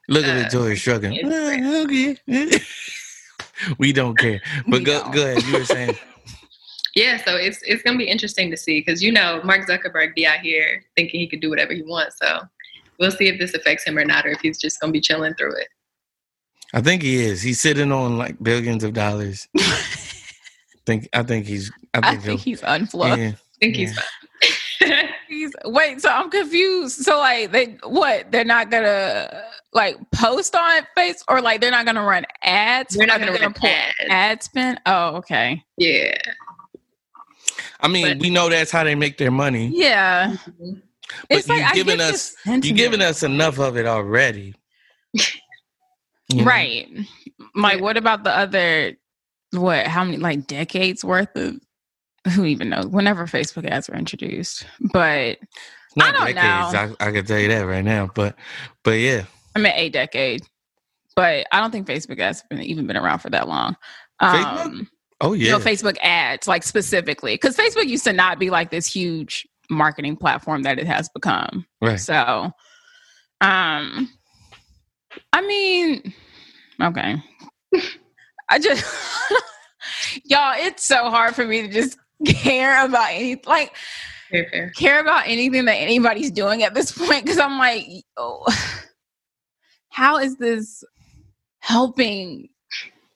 Look 0.09 0.25
at 0.27 0.35
the 0.37 0.43
Victoria 0.43 0.77
shrugging. 0.77 1.13
Instagram. 1.13 1.63
"Ah, 1.65 1.83
okay. 1.85 2.65
We 3.79 3.93
don't 3.93 4.17
care. 4.19 4.41
But 4.67 4.81
We 4.81 4.85
go 4.85 5.01
don't. 5.01 5.15
go 5.15 5.23
ahead. 5.27 5.43
You 5.45 5.59
were 5.59 5.65
saying 5.65 5.97
Yeah, 6.95 7.25
so 7.25 7.37
it's 7.37 7.63
it's 7.63 7.83
gonna 7.83 7.97
be 7.99 8.09
interesting 8.09 8.51
to 8.51 8.57
see 8.57 8.81
because 8.81 9.03
you 9.03 9.13
know 9.13 9.41
Mark 9.45 9.67
Zuckerberg 9.67 10.15
be 10.15 10.27
out 10.27 10.41
here 10.41 10.85
thinking 10.95 11.21
he 11.21 11.27
could 11.27 11.41
do 11.41 11.49
whatever 11.49 11.73
he 11.73 11.83
wants. 11.83 12.17
So 12.23 12.41
we'll 12.99 13.11
see 13.11 13.29
if 13.29 13.39
this 13.39 13.55
affects 13.55 13.85
him 13.85 13.97
or 13.97 14.05
not, 14.05 14.27
or 14.27 14.31
if 14.31 14.41
he's 14.41 14.59
just 14.59 14.79
gonna 14.81 14.93
be 14.93 15.01
chilling 15.01 15.33
through 15.35 15.57
it. 15.57 15.69
I 16.75 16.81
think 16.83 17.03
he 17.03 17.17
is. 17.25 17.41
He's 17.43 17.61
sitting 17.61 17.93
on 17.93 18.19
like 18.19 18.37
billions 18.43 18.85
of 18.85 18.93
dollars. 18.93 19.49
think 20.87 21.09
I 21.15 21.23
think 21.23 21.47
he's 21.47 21.71
I 21.95 21.99
I 21.99 22.11
think, 22.13 22.23
think 22.23 22.41
he's 22.41 22.61
unfluffed. 22.63 23.19
yeah. 23.19 23.29
I 23.33 23.37
think 23.61 23.77
he's 23.77 23.95
fine. 23.95 24.05
He's, 25.43 25.53
wait, 25.65 26.01
so 26.01 26.09
I'm 26.09 26.31
confused. 26.31 27.03
So 27.03 27.19
like 27.19 27.51
they 27.53 27.77
what? 27.85 28.31
They're 28.31 28.45
not 28.45 28.71
gonna 28.71 29.43
like 29.73 29.97
post 30.13 30.55
on 30.55 30.87
face 30.97 31.23
or 31.29 31.41
like 31.41 31.61
they're 31.61 31.71
not 31.71 31.85
gonna 31.87 32.03
run 32.05 32.25
ads? 32.43 32.95
They're 32.95 33.07
not 33.07 33.17
Are 33.17 33.27
they 33.33 33.39
gonna 33.39 33.41
run 33.49 33.55
ads. 33.65 33.95
ad 34.11 34.43
spend? 34.43 34.81
Oh, 34.87 35.17
okay. 35.17 35.63
yeah. 35.77 36.17
I 37.81 37.89
mean, 37.89 38.07
But- 38.07 38.19
we 38.21 38.31
know 38.31 38.49
that's 38.49 38.71
how 38.71 38.85
they 38.85 38.95
make 38.95 39.19
their 39.19 39.31
money. 39.33 39.71
Yeah. 39.75 40.37
Mhm. 40.61 40.83
It's 41.29 41.47
But 41.49 41.55
like 41.55 41.63
you 41.63 41.69
I 41.69 41.75
giving 41.75 41.97
get 41.99 42.15
us- 42.15 42.35
the 42.45 42.61
You're 42.63 42.77
giving 42.77 43.03
us 43.03 43.23
enough 43.23 43.59
of 43.59 43.77
it 43.77 43.87
already. 43.87 44.55
You 46.29 46.39
know? 46.39 46.45
right. 46.45 46.89
Like, 47.55 47.77
Yeah. 47.77 47.83
what 47.83 47.97
about 47.97 48.25
the 48.25 48.31
other? 48.37 48.93
What? 49.51 49.87
How 49.87 50.05
many? 50.05 50.17
Like 50.17 50.47
decades 50.47 51.05
worth 51.05 51.35
of? 51.37 51.57
Who 52.35 52.45
even 52.45 52.69
knows? 52.69 52.87
Whenever 52.87 53.27
Facebook 53.27 53.67
ads 53.69 53.89
were 53.89 53.97
introduced, 53.97 54.67
but 54.93 55.39
Not 55.97 56.15
don't 56.15 56.35
decades. 56.35 56.97
I, 57.01 57.09
I 57.09 57.13
can 57.13 57.25
tell 57.25 57.39
you 57.39 57.49
that 57.49 57.63
right 57.63 57.85
now. 57.85 58.11
But 58.15 58.37
but 58.85 58.93
yeah. 58.93 59.25
I 59.57 59.59
mean 59.59 59.73
a 59.75 59.89
decade. 59.89 60.43
But 61.15 61.47
I 61.53 61.61
don't 61.61 61.71
think 61.71 61.87
Facebook 61.87 62.19
ads 62.21 62.41
have 62.41 62.49
been, 62.49 62.63
even 62.63 62.87
been 62.87 62.97
around 62.97 63.19
for 63.19 63.29
that 63.31 63.47
long. 63.47 63.77
Um, 64.21 64.89
Oh 65.23 65.35
you 65.35 65.47
yeah. 65.47 65.53
know, 65.53 65.59
Facebook 65.61 65.97
ads, 66.03 66.49
like 66.49 66.65
specifically, 66.65 67.35
because 67.35 67.57
Facebook 67.57 67.87
used 67.87 68.05
to 68.05 68.13
not 68.13 68.41
be 68.41 68.51
like 68.51 68.71
this 68.71 68.87
huge 68.87 69.47
marketing 69.71 70.17
platform 70.17 70.65
that 70.65 70.81
it 70.81 70.87
has 70.87 71.09
become. 71.09 71.65
right. 71.81 72.01
So, 72.01 72.51
um, 73.41 74.11
I 75.33 75.41
mean, 75.47 76.13
okay. 76.83 77.23
I 78.51 78.59
just, 78.59 78.85
y'all, 80.25 80.55
it's 80.57 80.85
so 80.85 81.09
hard 81.09 81.37
for 81.37 81.47
me 81.47 81.63
to 81.63 81.69
just 81.69 81.97
care 82.27 82.85
about 82.85 83.11
any, 83.11 83.41
like, 83.47 83.75
Fair, 84.31 84.49
fair. 84.51 84.71
care 84.71 85.01
about 85.01 85.27
anything 85.27 85.65
that 85.67 85.75
anybody's 85.75 86.31
doing 86.31 86.63
at 86.63 86.75
this 86.75 86.93
point 86.99 87.25
because 87.25 87.39
I'm 87.39 87.59
like, 87.59 87.87
oh, 88.17 88.45
how 89.91 90.19
is 90.19 90.37
this 90.37 90.85
helping 91.61 92.49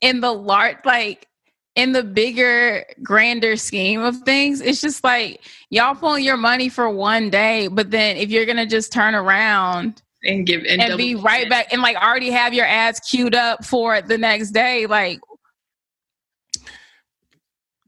in 0.00 0.20
the 0.20 0.32
large, 0.32 0.76
like, 0.84 1.26
in 1.74 1.92
the 1.92 2.02
bigger, 2.02 2.84
grander 3.02 3.56
scheme 3.56 4.00
of 4.00 4.18
things? 4.22 4.60
It's 4.60 4.80
just 4.80 5.04
like 5.04 5.42
y'all 5.70 5.94
pulling 5.94 6.24
your 6.24 6.36
money 6.38 6.68
for 6.68 6.88
one 6.90 7.30
day, 7.30 7.68
but 7.68 7.90
then 7.90 8.16
if 8.16 8.30
you're 8.30 8.46
gonna 8.46 8.66
just 8.66 8.92
turn 8.92 9.14
around 9.14 10.02
And 10.24 10.46
give 10.46 10.62
and, 10.68 10.80
and 10.80 10.96
be 10.96 11.14
right 11.14 11.48
back 11.48 11.72
and 11.72 11.82
like 11.82 11.96
already 11.96 12.30
have 12.30 12.54
your 12.54 12.66
ads 12.66 12.98
queued 13.00 13.34
up 13.34 13.64
for 13.64 14.00
the 14.00 14.16
next 14.18 14.50
day, 14.52 14.86
like 14.86 15.20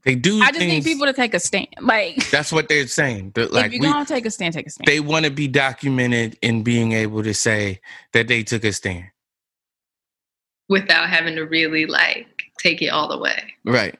They 0.05 0.15
do 0.15 0.41
I 0.41 0.47
just 0.47 0.59
things, 0.59 0.85
need 0.85 0.91
people 0.91 1.07
to 1.07 1.13
take 1.13 1.33
a 1.33 1.39
stand. 1.39 1.67
Like, 1.81 2.29
that's 2.31 2.51
what 2.51 2.69
they're 2.69 2.87
saying. 2.87 3.31
That, 3.35 3.51
if 3.51 3.51
like 3.51 3.71
you're 3.73 3.81
we, 3.81 3.87
gonna 3.87 4.05
take 4.05 4.25
a 4.25 4.31
stand, 4.31 4.53
take 4.53 4.67
a 4.67 4.69
stand. 4.69 4.87
they 4.87 4.99
want 4.99 5.25
to 5.25 5.31
be 5.31 5.47
documented 5.47 6.37
in 6.41 6.63
being 6.63 6.93
able 6.93 7.23
to 7.23 7.33
say 7.33 7.81
that 8.13 8.27
they 8.27 8.43
took 8.43 8.63
a 8.63 8.73
stand. 8.73 9.05
without 10.69 11.09
having 11.09 11.35
to 11.35 11.43
really 11.43 11.85
like 11.85 12.27
take 12.59 12.81
it 12.81 12.89
all 12.89 13.07
the 13.07 13.17
way. 13.17 13.53
Right. 13.65 13.97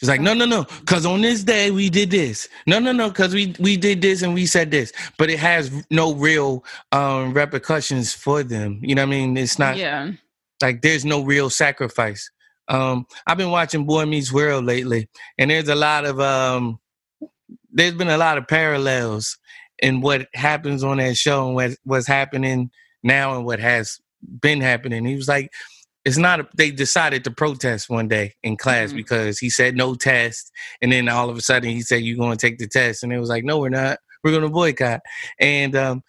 It's 0.00 0.08
like, 0.08 0.20
no, 0.22 0.32
no, 0.34 0.46
no, 0.46 0.64
because 0.80 1.04
on 1.06 1.20
this 1.20 1.44
day 1.44 1.70
we 1.70 1.90
did 1.90 2.10
this. 2.10 2.48
No, 2.66 2.78
no, 2.78 2.92
no, 2.92 3.10
because 3.10 3.34
we 3.34 3.54
we 3.60 3.76
did 3.76 4.00
this 4.02 4.22
and 4.22 4.34
we 4.34 4.46
said 4.46 4.70
this. 4.70 4.92
But 5.18 5.30
it 5.30 5.38
has 5.38 5.70
no 5.90 6.14
real 6.14 6.64
um 6.92 7.34
repercussions 7.34 8.14
for 8.14 8.42
them. 8.42 8.80
You 8.82 8.94
know 8.94 9.02
what 9.02 9.14
I 9.14 9.18
mean? 9.18 9.36
It's 9.36 9.58
not 9.58 9.76
yeah. 9.76 10.12
like 10.62 10.82
there's 10.82 11.04
no 11.04 11.22
real 11.22 11.50
sacrifice. 11.50 12.30
Um, 12.70 13.06
I've 13.26 13.36
been 13.36 13.50
watching 13.50 13.84
Boy 13.84 14.06
Meets 14.06 14.32
World 14.32 14.64
lately, 14.64 15.08
and 15.36 15.50
there's 15.50 15.68
a 15.68 15.74
lot 15.74 16.04
of 16.06 16.18
um 16.20 16.78
there's 17.72 17.94
been 17.94 18.08
a 18.08 18.16
lot 18.18 18.38
of 18.38 18.48
parallels 18.48 19.36
in 19.80 20.00
what 20.00 20.28
happens 20.34 20.82
on 20.84 20.98
that 20.98 21.16
show 21.16 21.46
and 21.46 21.54
what 21.54 21.72
what's 21.84 22.06
happening 22.06 22.70
now 23.02 23.36
and 23.36 23.44
what 23.44 23.58
has 23.60 23.98
been 24.40 24.60
happening. 24.60 25.04
He 25.04 25.16
was 25.16 25.28
like, 25.28 25.50
it's 26.04 26.16
not. 26.16 26.40
A, 26.40 26.48
they 26.56 26.70
decided 26.70 27.24
to 27.24 27.30
protest 27.30 27.90
one 27.90 28.08
day 28.08 28.34
in 28.42 28.56
class 28.56 28.92
Mhm. 28.92 28.96
because 28.96 29.38
he 29.38 29.50
said 29.50 29.76
no 29.76 29.94
test, 29.94 30.50
and 30.80 30.92
then 30.92 31.08
all 31.08 31.28
of 31.28 31.36
a 31.36 31.42
sudden 31.42 31.70
he 31.70 31.82
said 31.82 32.02
you're 32.02 32.16
going 32.16 32.36
to 32.36 32.46
take 32.46 32.58
the 32.58 32.68
test, 32.68 33.02
and 33.02 33.12
it 33.12 33.18
was 33.18 33.28
like, 33.28 33.44
no, 33.44 33.58
we're 33.58 33.68
not. 33.68 33.98
We're 34.22 34.30
going 34.32 34.42
to 34.44 34.48
boycott. 34.50 35.00
And 35.40 35.74
um, 35.74 36.02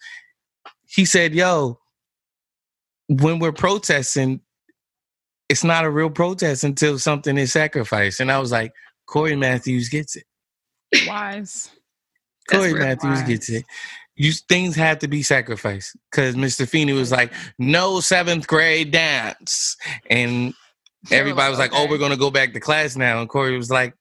he 0.86 1.04
said, 1.06 1.34
yo, 1.34 1.78
when 3.08 3.38
we're 3.38 3.52
protesting, 3.52 4.40
it's 5.48 5.64
not 5.64 5.84
a 5.84 5.90
real 5.90 6.10
protest 6.10 6.64
until 6.64 6.98
something 6.98 7.36
is 7.36 7.52
sacrificed. 7.52 8.20
And 8.20 8.30
I 8.30 8.38
was 8.38 8.52
like, 8.52 8.72
Cory 9.06 9.36
Matthews 9.36 9.88
gets 9.88 10.16
it. 10.16 10.24
Wise. 11.06 11.70
Cory 12.50 12.74
Matthews 12.74 13.18
wise. 13.18 13.28
gets 13.28 13.48
it. 13.50 13.64
You 14.16 14.32
things 14.32 14.76
have 14.76 14.98
to 15.00 15.08
be 15.08 15.22
sacrificed 15.22 15.96
because 16.10 16.34
Mr. 16.34 16.68
Feeney 16.68 16.92
was 16.92 17.10
like, 17.10 17.32
no 17.58 18.00
seventh 18.00 18.46
grade 18.46 18.90
dance, 18.90 19.76
and 20.10 20.52
everybody 21.10 21.48
was 21.50 21.58
like, 21.58 21.70
oh, 21.72 21.86
we're 21.88 21.98
gonna 21.98 22.16
go 22.16 22.30
back 22.30 22.52
to 22.52 22.60
class 22.60 22.94
now, 22.94 23.20
and 23.20 23.28
Cory 23.28 23.56
was 23.56 23.70
like, 23.70 23.94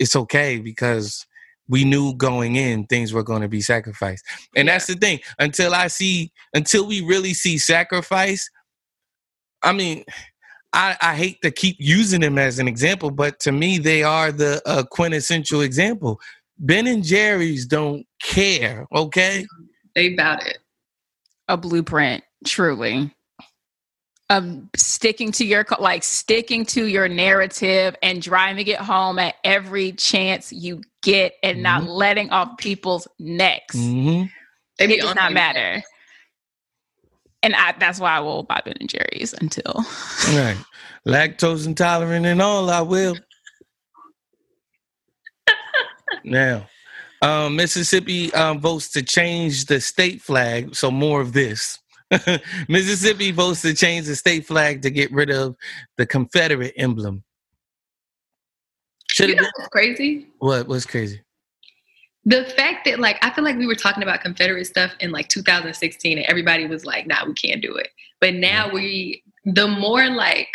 it's 0.00 0.16
okay 0.16 0.58
because 0.58 1.24
we 1.68 1.84
knew 1.84 2.14
going 2.14 2.56
in 2.56 2.86
things 2.86 3.12
were 3.12 3.22
going 3.22 3.42
to 3.42 3.48
be 3.48 3.60
sacrificed, 3.60 4.24
and 4.56 4.68
that's 4.68 4.86
the 4.86 4.94
thing. 4.94 5.20
Until 5.38 5.72
I 5.72 5.86
see, 5.86 6.32
until 6.52 6.86
we 6.86 7.00
really 7.00 7.32
see 7.32 7.58
sacrifice, 7.58 8.50
I 9.64 9.72
mean. 9.72 10.04
I, 10.76 10.96
I 11.00 11.14
hate 11.14 11.40
to 11.42 11.52
keep 11.52 11.76
using 11.78 12.20
them 12.20 12.36
as 12.36 12.58
an 12.58 12.66
example, 12.66 13.12
but 13.12 13.38
to 13.38 13.52
me, 13.52 13.78
they 13.78 14.02
are 14.02 14.32
the 14.32 14.60
uh, 14.66 14.82
quintessential 14.82 15.60
example. 15.60 16.20
Ben 16.58 16.88
and 16.88 17.04
Jerry's 17.04 17.64
don't 17.64 18.04
care, 18.20 18.84
okay? 18.92 19.46
They 19.94 20.14
about 20.14 20.44
it. 20.44 20.58
a 21.46 21.56
blueprint, 21.56 22.24
truly. 22.44 23.14
Of 24.30 24.62
sticking 24.74 25.30
to 25.32 25.44
your 25.44 25.64
like 25.78 26.02
sticking 26.02 26.64
to 26.66 26.86
your 26.86 27.06
narrative 27.08 27.94
and 28.02 28.20
driving 28.20 28.66
it 28.66 28.78
home 28.78 29.20
at 29.20 29.36
every 29.44 29.92
chance 29.92 30.52
you 30.52 30.82
get 31.04 31.34
and 31.44 31.62
not 31.62 31.84
letting 31.84 32.30
off 32.30 32.58
people's 32.58 33.06
necks. 33.20 33.76
Mm-hmm. 33.76 34.24
They 34.78 34.94
It 34.94 35.00
does 35.02 35.14
not 35.14 35.30
you. 35.30 35.34
matter. 35.34 35.82
And 37.44 37.54
I, 37.54 37.72
that's 37.78 38.00
why 38.00 38.16
I 38.16 38.20
will 38.20 38.42
buy 38.42 38.60
Ben 38.64 38.74
and 38.80 38.88
Jerry's 38.88 39.32
until 39.34 39.84
Right. 40.28 40.56
Lactose 41.06 41.66
intolerant 41.66 42.24
and 42.26 42.40
all, 42.42 42.70
I 42.70 42.80
will. 42.80 43.16
now, 46.24 46.66
Um, 47.22 47.56
Mississippi 47.56 48.32
um, 48.34 48.60
votes 48.60 48.90
to 48.92 49.02
change 49.02 49.66
the 49.66 49.80
state 49.80 50.20
flag. 50.22 50.74
So 50.74 50.90
more 50.90 51.20
of 51.20 51.32
this. 51.32 51.78
Mississippi 52.68 53.30
votes 53.30 53.62
to 53.62 53.74
change 53.74 54.06
the 54.06 54.16
state 54.16 54.46
flag 54.46 54.82
to 54.82 54.90
get 54.90 55.12
rid 55.12 55.30
of 55.30 55.56
the 55.96 56.06
Confederate 56.06 56.74
emblem. 56.76 57.22
Should 59.10 59.30
You 59.30 59.36
have 59.36 59.42
know 59.44 59.50
what's 59.56 59.68
crazy? 59.68 60.26
what? 60.38 60.66
was 60.66 60.86
crazy? 60.86 61.22
The 62.26 62.44
fact 62.56 62.86
that 62.86 62.98
like 62.98 63.18
I 63.22 63.30
feel 63.30 63.44
like 63.44 63.56
we 63.56 63.66
were 63.66 63.74
talking 63.74 64.02
about 64.02 64.22
Confederate 64.22 64.64
stuff 64.66 64.92
in 65.00 65.12
like 65.12 65.28
2016 65.28 66.18
and 66.18 66.26
everybody 66.26 66.66
was 66.66 66.86
like, 66.86 67.06
nah, 67.06 67.24
we 67.26 67.34
can't 67.34 67.60
do 67.60 67.74
it. 67.76 67.88
But 68.20 68.34
now 68.34 68.70
we 68.72 69.22
the 69.44 69.68
more 69.68 70.08
like 70.08 70.48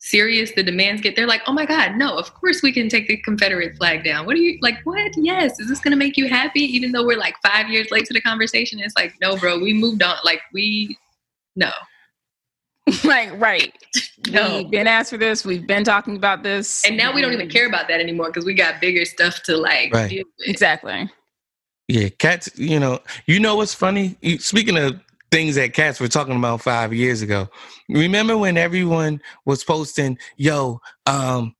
serious 0.00 0.50
the 0.52 0.62
demands 0.62 1.02
get, 1.02 1.14
they're 1.14 1.26
like, 1.26 1.42
oh 1.46 1.52
my 1.52 1.66
God, 1.66 1.96
no, 1.96 2.16
of 2.16 2.34
course 2.34 2.62
we 2.62 2.72
can 2.72 2.88
take 2.88 3.06
the 3.06 3.18
Confederate 3.18 3.76
flag 3.76 4.02
down. 4.02 4.26
What 4.26 4.34
are 4.34 4.40
you 4.40 4.58
like, 4.62 4.78
what? 4.84 5.12
Yes, 5.16 5.60
is 5.60 5.68
this 5.68 5.80
gonna 5.80 5.96
make 5.96 6.16
you 6.16 6.28
happy? 6.28 6.62
Even 6.62 6.90
though 6.90 7.04
we're 7.04 7.18
like 7.18 7.36
five 7.44 7.68
years 7.68 7.90
late 7.90 8.06
to 8.06 8.14
the 8.14 8.20
conversation, 8.20 8.80
it's 8.80 8.96
like, 8.96 9.14
no, 9.20 9.36
bro, 9.36 9.58
we 9.58 9.72
moved 9.72 10.02
on. 10.02 10.16
Like 10.24 10.40
we 10.52 10.96
no. 11.54 11.70
like, 13.04 13.38
right. 13.40 13.72
No. 14.28 14.58
We've 14.58 14.70
been 14.70 14.86
asked 14.86 15.10
for 15.10 15.18
this. 15.18 15.44
We've 15.44 15.66
been 15.66 15.84
talking 15.84 16.16
about 16.16 16.42
this. 16.42 16.84
And 16.84 16.96
now 16.96 17.14
we 17.14 17.20
don't 17.20 17.32
even 17.32 17.48
care 17.48 17.66
about 17.66 17.88
that 17.88 18.00
anymore 18.00 18.26
because 18.26 18.44
we 18.44 18.54
got 18.54 18.80
bigger 18.80 19.04
stuff 19.04 19.42
to 19.44 19.56
like 19.56 19.92
Right. 19.92 20.10
deal 20.10 20.24
with. 20.38 20.48
Exactly. 20.48 21.10
Yeah, 21.88 22.08
cats. 22.18 22.48
You 22.56 22.78
know, 22.80 23.00
you 23.26 23.40
know 23.40 23.56
what's 23.56 23.74
funny? 23.74 24.16
Speaking 24.38 24.78
of 24.78 25.00
things 25.30 25.56
that 25.56 25.72
cats 25.74 26.00
were 26.00 26.08
talking 26.08 26.36
about 26.36 26.60
five 26.62 26.92
years 26.94 27.22
ago, 27.22 27.48
remember 27.88 28.36
when 28.38 28.56
everyone 28.56 29.20
was 29.44 29.64
posting, 29.64 30.16
"Yo, 30.36 30.80
um, 31.06 31.54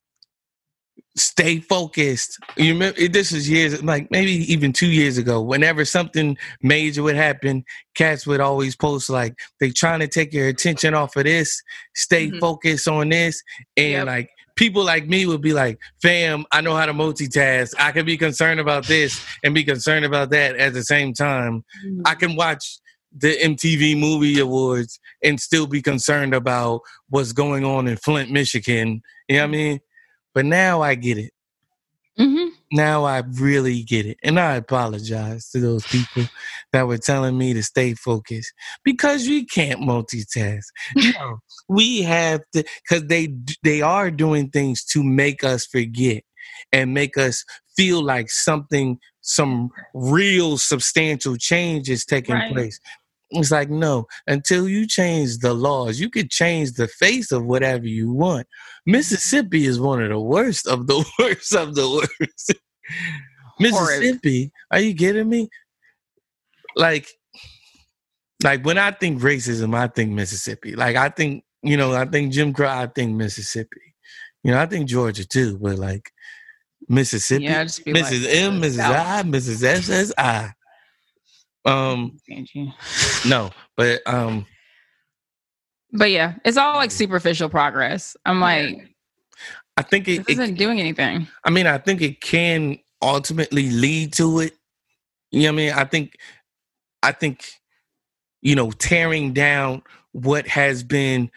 stay 1.15 1.59
focused." 1.59 2.37
You 2.57 2.73
remember? 2.73 3.07
This 3.07 3.31
is 3.31 3.49
years, 3.49 3.81
like 3.83 4.09
maybe 4.11 4.31
even 4.51 4.73
two 4.73 4.87
years 4.91 5.17
ago. 5.17 5.41
Whenever 5.41 5.85
something 5.85 6.37
major 6.61 7.03
would 7.03 7.15
happen, 7.15 7.63
cats 7.95 8.25
would 8.27 8.39
always 8.39 8.75
post 8.75 9.09
like, 9.09 9.33
"They 9.59 9.71
trying 9.71 9.99
to 9.99 10.07
take 10.07 10.33
your 10.33 10.47
attention 10.47 10.93
off 10.93 11.15
of 11.15 11.23
this. 11.25 11.61
Stay 11.95 12.27
Mhm. 12.29 12.39
focused 12.39 12.87
on 12.87 13.09
this," 13.09 13.41
and 13.77 13.91
Yep. 13.91 14.05
like. 14.07 14.29
People 14.57 14.83
like 14.83 15.07
me 15.07 15.25
would 15.25 15.41
be 15.41 15.53
like, 15.53 15.79
fam, 16.03 16.45
I 16.51 16.59
know 16.61 16.75
how 16.75 16.85
to 16.85 16.93
multitask. 16.93 17.73
I 17.79 17.91
can 17.93 18.05
be 18.05 18.17
concerned 18.17 18.59
about 18.59 18.85
this 18.85 19.19
and 19.43 19.55
be 19.55 19.63
concerned 19.63 20.05
about 20.05 20.29
that 20.31 20.55
at 20.57 20.73
the 20.73 20.83
same 20.83 21.13
time. 21.13 21.63
I 22.05 22.13
can 22.15 22.35
watch 22.35 22.77
the 23.17 23.41
MTV 23.41 23.95
Movie 23.97 24.37
Awards 24.39 24.99
and 25.23 25.39
still 25.39 25.65
be 25.65 25.81
concerned 25.81 26.35
about 26.35 26.81
what's 27.09 27.31
going 27.31 27.63
on 27.63 27.87
in 27.87 27.95
Flint, 27.97 28.29
Michigan. 28.29 29.01
You 29.29 29.37
know 29.37 29.43
what 29.43 29.47
I 29.47 29.51
mean? 29.51 29.79
But 30.33 30.45
now 30.45 30.81
I 30.81 30.95
get 30.95 31.17
it. 31.17 31.31
hmm 32.17 32.47
Now 32.71 33.03
I 33.05 33.23
really 33.39 33.83
get 33.83 34.05
it. 34.05 34.17
And 34.23 34.39
I 34.39 34.55
apologize 34.55 35.49
to 35.51 35.59
those 35.59 35.85
people 35.87 36.29
that 36.73 36.87
were 36.87 36.97
telling 36.97 37.37
me 37.37 37.53
to 37.53 37.63
stay 37.63 37.93
focused 37.95 38.53
because 38.83 39.27
we 39.27 39.45
can't 39.45 39.81
multitask. 39.81 40.63
No, 40.95 41.39
we 41.69 42.01
have 42.03 42.41
to 42.53 42.63
because 42.89 43.07
they 43.07 43.35
they 43.63 43.81
are 43.81 44.11
doing 44.11 44.49
things 44.49 44.83
to 44.85 45.03
make 45.03 45.43
us 45.43 45.65
forget 45.65 46.23
and 46.71 46.93
make 46.93 47.17
us 47.17 47.43
feel 47.75 48.03
like 48.03 48.29
something 48.29 48.97
some 49.21 49.69
real 49.93 50.57
substantial 50.57 51.35
change 51.37 51.89
is 51.89 52.05
taking 52.05 52.35
Right. 52.35 52.51
place. 52.51 52.79
It's 53.31 53.51
like 53.51 53.69
no, 53.69 54.07
until 54.27 54.67
you 54.67 54.85
change 54.85 55.37
the 55.37 55.53
laws, 55.53 55.99
you 55.99 56.09
could 56.09 56.29
change 56.29 56.73
the 56.73 56.87
face 56.87 57.31
of 57.31 57.45
whatever 57.45 57.87
you 57.87 58.11
want. 58.11 58.45
Mississippi 58.85 59.65
is 59.65 59.79
one 59.79 60.01
of 60.03 60.09
the 60.09 60.19
worst 60.19 60.67
of 60.67 60.87
the 60.87 61.05
worst 61.19 61.53
of 61.55 61.75
the 61.75 61.89
worst. 61.89 62.53
Mississippi, 63.59 64.51
are 64.69 64.79
you 64.79 64.93
kidding 64.93 65.29
me? 65.29 65.49
Like, 66.75 67.07
like 68.43 68.65
when 68.65 68.77
I 68.77 68.91
think 68.91 69.21
racism, 69.21 69.75
I 69.75 69.87
think 69.87 70.11
Mississippi. 70.11 70.75
Like 70.75 70.95
I 70.95 71.09
think, 71.09 71.43
you 71.63 71.77
know, 71.77 71.93
I 71.93 72.05
think 72.05 72.33
Jim 72.33 72.53
Crow, 72.53 72.67
I 72.67 72.87
think 72.87 73.15
Mississippi. 73.15 73.95
You 74.43 74.51
know, 74.51 74.59
I 74.59 74.65
think 74.65 74.89
Georgia 74.89 75.25
too, 75.25 75.57
but 75.57 75.77
like 75.77 76.11
Mississippi, 76.89 77.43
Yeah, 77.45 77.63
Mrs. 77.63 78.25
like, 78.25 78.35
M, 78.35 78.61
Mrs. 78.61 78.79
I, 78.79 79.23
Mrs. 79.23 80.13
SSI. 80.13 80.53
Um, 81.65 82.17
no, 83.25 83.51
but 83.77 84.01
um, 84.07 84.45
But 85.93 86.11
yeah, 86.11 86.35
it's 86.43 86.57
all 86.57 86.75
like 86.75 86.91
superficial 86.91 87.49
progress. 87.49 88.15
I'm 88.25 88.39
like, 88.39 88.93
I 89.77 89.81
think 89.83 90.07
it, 90.07 90.21
it 90.21 90.29
isn't 90.29 90.55
doing 90.55 90.79
anything. 90.79 91.27
I 91.43 91.49
mean, 91.49 91.67
I 91.67 91.77
think 91.77 92.01
it 92.01 92.21
can 92.21 92.79
ultimately 93.01 93.69
lead 93.69 94.13
to 94.13 94.39
it. 94.39 94.53
You 95.31 95.43
know 95.43 95.47
what 95.47 95.53
I 95.53 95.55
mean? 95.55 95.73
I 95.73 95.83
think, 95.85 96.17
I 97.03 97.11
think, 97.11 97.45
you 98.41 98.55
know, 98.55 98.71
tearing 98.71 99.33
down 99.33 99.81
what 100.11 100.47
has 100.47 100.83
been 100.83 101.31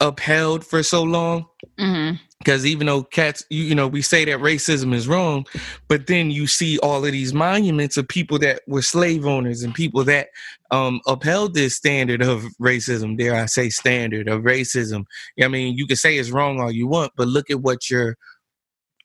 upheld 0.00 0.64
for 0.64 0.82
so 0.82 1.02
long. 1.02 1.46
hmm 1.78 2.12
Because 2.46 2.64
even 2.64 2.86
though 2.86 3.02
cats, 3.02 3.44
you, 3.50 3.64
you 3.64 3.74
know, 3.74 3.88
we 3.88 4.00
say 4.00 4.24
that 4.24 4.38
racism 4.38 4.94
is 4.94 5.08
wrong, 5.08 5.44
but 5.88 6.06
then 6.06 6.30
you 6.30 6.46
see 6.46 6.78
all 6.78 7.04
of 7.04 7.10
these 7.10 7.34
monuments 7.34 7.96
of 7.96 8.06
people 8.06 8.38
that 8.38 8.60
were 8.68 8.82
slave 8.82 9.26
owners 9.26 9.64
and 9.64 9.74
people 9.74 10.04
that 10.04 10.28
um, 10.70 11.00
upheld 11.08 11.54
this 11.54 11.74
standard 11.74 12.22
of 12.22 12.44
racism. 12.62 13.18
Dare 13.18 13.34
I 13.34 13.46
say, 13.46 13.68
standard 13.68 14.28
of 14.28 14.42
racism? 14.42 15.06
I 15.42 15.48
mean, 15.48 15.76
you 15.76 15.88
can 15.88 15.96
say 15.96 16.18
it's 16.18 16.30
wrong 16.30 16.60
all 16.60 16.70
you 16.70 16.86
want, 16.86 17.10
but 17.16 17.26
look 17.26 17.50
at 17.50 17.62
what 17.62 17.90
you're, 17.90 18.16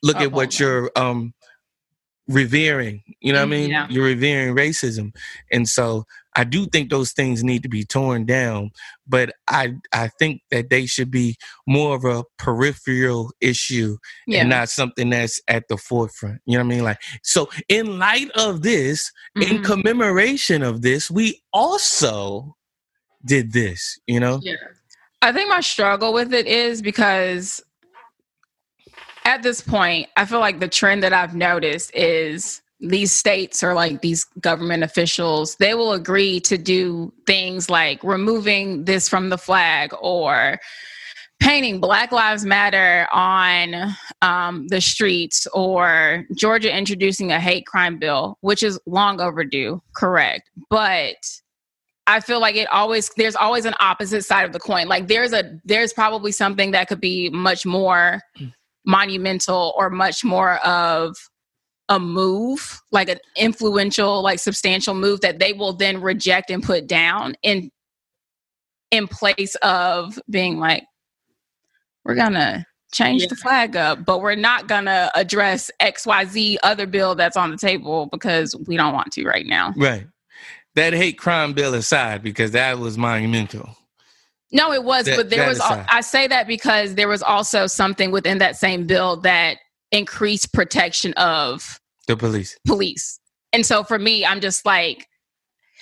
look 0.04 0.18
at 0.18 0.34
what 0.34 0.60
you're 0.60 0.92
um, 0.96 1.34
revering. 2.34 3.04
You 3.20 3.34
know 3.34 3.40
what 3.40 3.46
I 3.46 3.50
mean? 3.50 3.70
Yeah. 3.70 3.88
You're 3.90 4.06
revering 4.06 4.56
racism, 4.56 5.14
and 5.52 5.68
so 5.68 6.06
I 6.36 6.44
do 6.46 6.66
think 6.66 6.90
those 6.90 7.12
things 7.12 7.44
need 7.44 7.62
to 7.64 7.70
be 7.70 7.84
torn 7.84 8.26
down. 8.26 8.72
But 9.08 9.34
I 9.50 9.74
I 9.94 10.10
think 10.20 10.42
that 10.52 10.70
they 10.70 10.86
should 10.86 11.12
be 11.12 11.36
more 11.68 11.96
of 11.96 12.06
a 12.06 12.24
peripheral 12.38 13.32
issue 13.42 13.98
Yeah. 14.28 14.42
and 14.42 14.50
not 14.50 14.70
something 14.70 15.10
that's 15.10 15.42
at 15.48 15.68
the 15.68 15.78
forefront. 15.78 16.40
You 16.46 16.58
know 16.58 16.64
what 16.66 16.72
I 16.74 16.76
mean? 16.76 16.84
Like 16.84 17.02
so 17.24 17.50
in 17.68 18.00
light 18.00 18.32
of 18.32 18.62
this, 18.62 19.12
in 19.36 19.58
Mhm. 19.60 19.64
commemoration 19.66 20.64
of 20.64 20.82
this, 20.82 21.12
we 21.12 21.42
also 21.54 22.56
did 23.26 23.52
this, 23.54 24.00
you 24.08 24.20
know? 24.20 24.40
Yeah. 24.42 24.56
I 25.22 25.32
think 25.32 25.50
my 25.50 25.60
struggle 25.62 26.14
with 26.14 26.34
it 26.34 26.48
is 26.48 26.82
because 26.82 27.62
at 29.26 29.44
this 29.44 29.62
point, 29.62 30.10
I 30.18 30.26
feel 30.26 30.40
like 30.40 30.60
the 30.60 30.68
trend 30.68 31.04
that 31.04 31.14
I've 31.14 31.36
noticed 31.36 31.96
is 31.96 32.62
these 32.80 33.12
states 33.12 33.64
or 33.64 33.74
like 33.74 34.02
these 34.02 34.26
government 34.40 34.84
officials, 34.84 35.56
they 35.58 35.74
will 35.74 35.94
agree 35.94 36.40
to 36.42 36.58
do 36.58 37.14
things 37.28 37.70
like 37.70 38.04
removing 38.04 38.86
this 38.86 39.08
from 39.08 39.30
the 39.30 39.38
flag 39.38 39.94
or 40.02 40.60
painting 41.40 41.80
Black 41.80 42.12
Lives 42.12 42.46
Matter 42.46 43.08
on 43.12 43.96
um, 44.22 44.68
the 44.68 44.82
streets 44.82 45.48
or 45.54 46.26
Georgia 46.36 46.76
introducing 46.76 47.32
a 47.32 47.40
hate 47.40 47.66
crime 47.66 48.00
bill, 48.00 48.38
which 48.42 48.64
is 48.64 48.80
long 48.86 49.22
overdue, 49.22 49.82
correct. 49.96 50.50
But 50.70 51.18
I 52.08 52.20
feel 52.20 52.40
like 52.40 52.56
it 52.56 52.68
always 52.72 53.10
there's 53.16 53.36
always 53.36 53.66
an 53.66 53.76
opposite 53.80 54.24
side 54.24 54.46
of 54.46 54.54
the 54.54 54.60
coin. 54.60 54.88
Like 54.88 55.08
there's 55.08 55.34
a 55.34 55.60
there's 55.66 55.94
probably 55.94 56.32
something 56.32 56.72
that 56.72 56.88
could 56.88 57.02
be 57.02 57.30
much 57.30 57.66
more 57.66 58.22
monumental 58.86 59.74
or 59.78 59.90
much 59.90 60.24
more 60.24 60.58
of 60.66 61.16
a 61.90 62.00
move, 62.00 62.82
like 62.92 63.10
an 63.10 63.20
influential, 63.36 64.22
like 64.22 64.40
substantial 64.40 64.94
move 64.96 65.22
that 65.22 65.40
they 65.40 65.54
will 65.54 65.74
then 65.74 66.02
reject 66.02 66.50
and 66.50 66.64
put 66.64 66.88
down 66.88 67.36
in 67.44 67.70
in 68.92 69.08
place 69.08 69.56
of 69.56 70.20
being 70.30 70.60
like, 70.60 70.84
we're 72.04 72.16
gonna 72.16 72.66
change 72.92 73.28
the 73.28 73.36
flag 73.36 73.76
up, 73.76 74.06
but 74.06 74.22
we're 74.22 74.36
not 74.36 74.68
gonna 74.68 75.10
address 75.16 75.72
XYZ 75.82 76.58
other 76.64 76.86
bill 76.86 77.16
that's 77.16 77.38
on 77.38 77.52
the 77.52 77.58
table 77.58 78.08
because 78.12 78.56
we 78.68 78.76
don't 78.76 78.94
want 78.94 79.12
to 79.14 79.26
right 79.26 79.46
now. 79.46 79.74
Right. 79.78 80.08
That 80.76 80.94
hate 80.94 81.18
crime 81.18 81.54
bill 81.54 81.74
aside, 81.74 82.22
because 82.24 82.52
that 82.52 82.80
was 82.80 82.98
monumental. 82.98 83.78
No, 84.52 84.74
it 84.74 84.84
was, 84.84 85.06
That- 85.06 85.16
but 85.18 85.30
there 85.30 85.48
was. 85.48 85.60
Al- 85.60 85.86
I 85.90 86.02
say 86.02 86.28
that 86.28 86.48
because 86.48 86.96
there 86.96 87.08
was 87.08 87.24
also 87.24 87.68
something 87.68 88.12
within 88.12 88.38
that 88.40 88.58
same 88.58 88.86
bill 88.86 89.18
that 89.22 89.58
increased 89.92 90.54
protection 90.54 91.14
of 91.14 91.80
The 92.08 92.18
police. 92.18 92.58
police. 92.68 93.20
And 93.54 93.66
so 93.66 93.84
for 93.84 93.98
me, 94.00 94.26
I'm 94.26 94.40
just 94.42 94.66
like, 94.66 95.08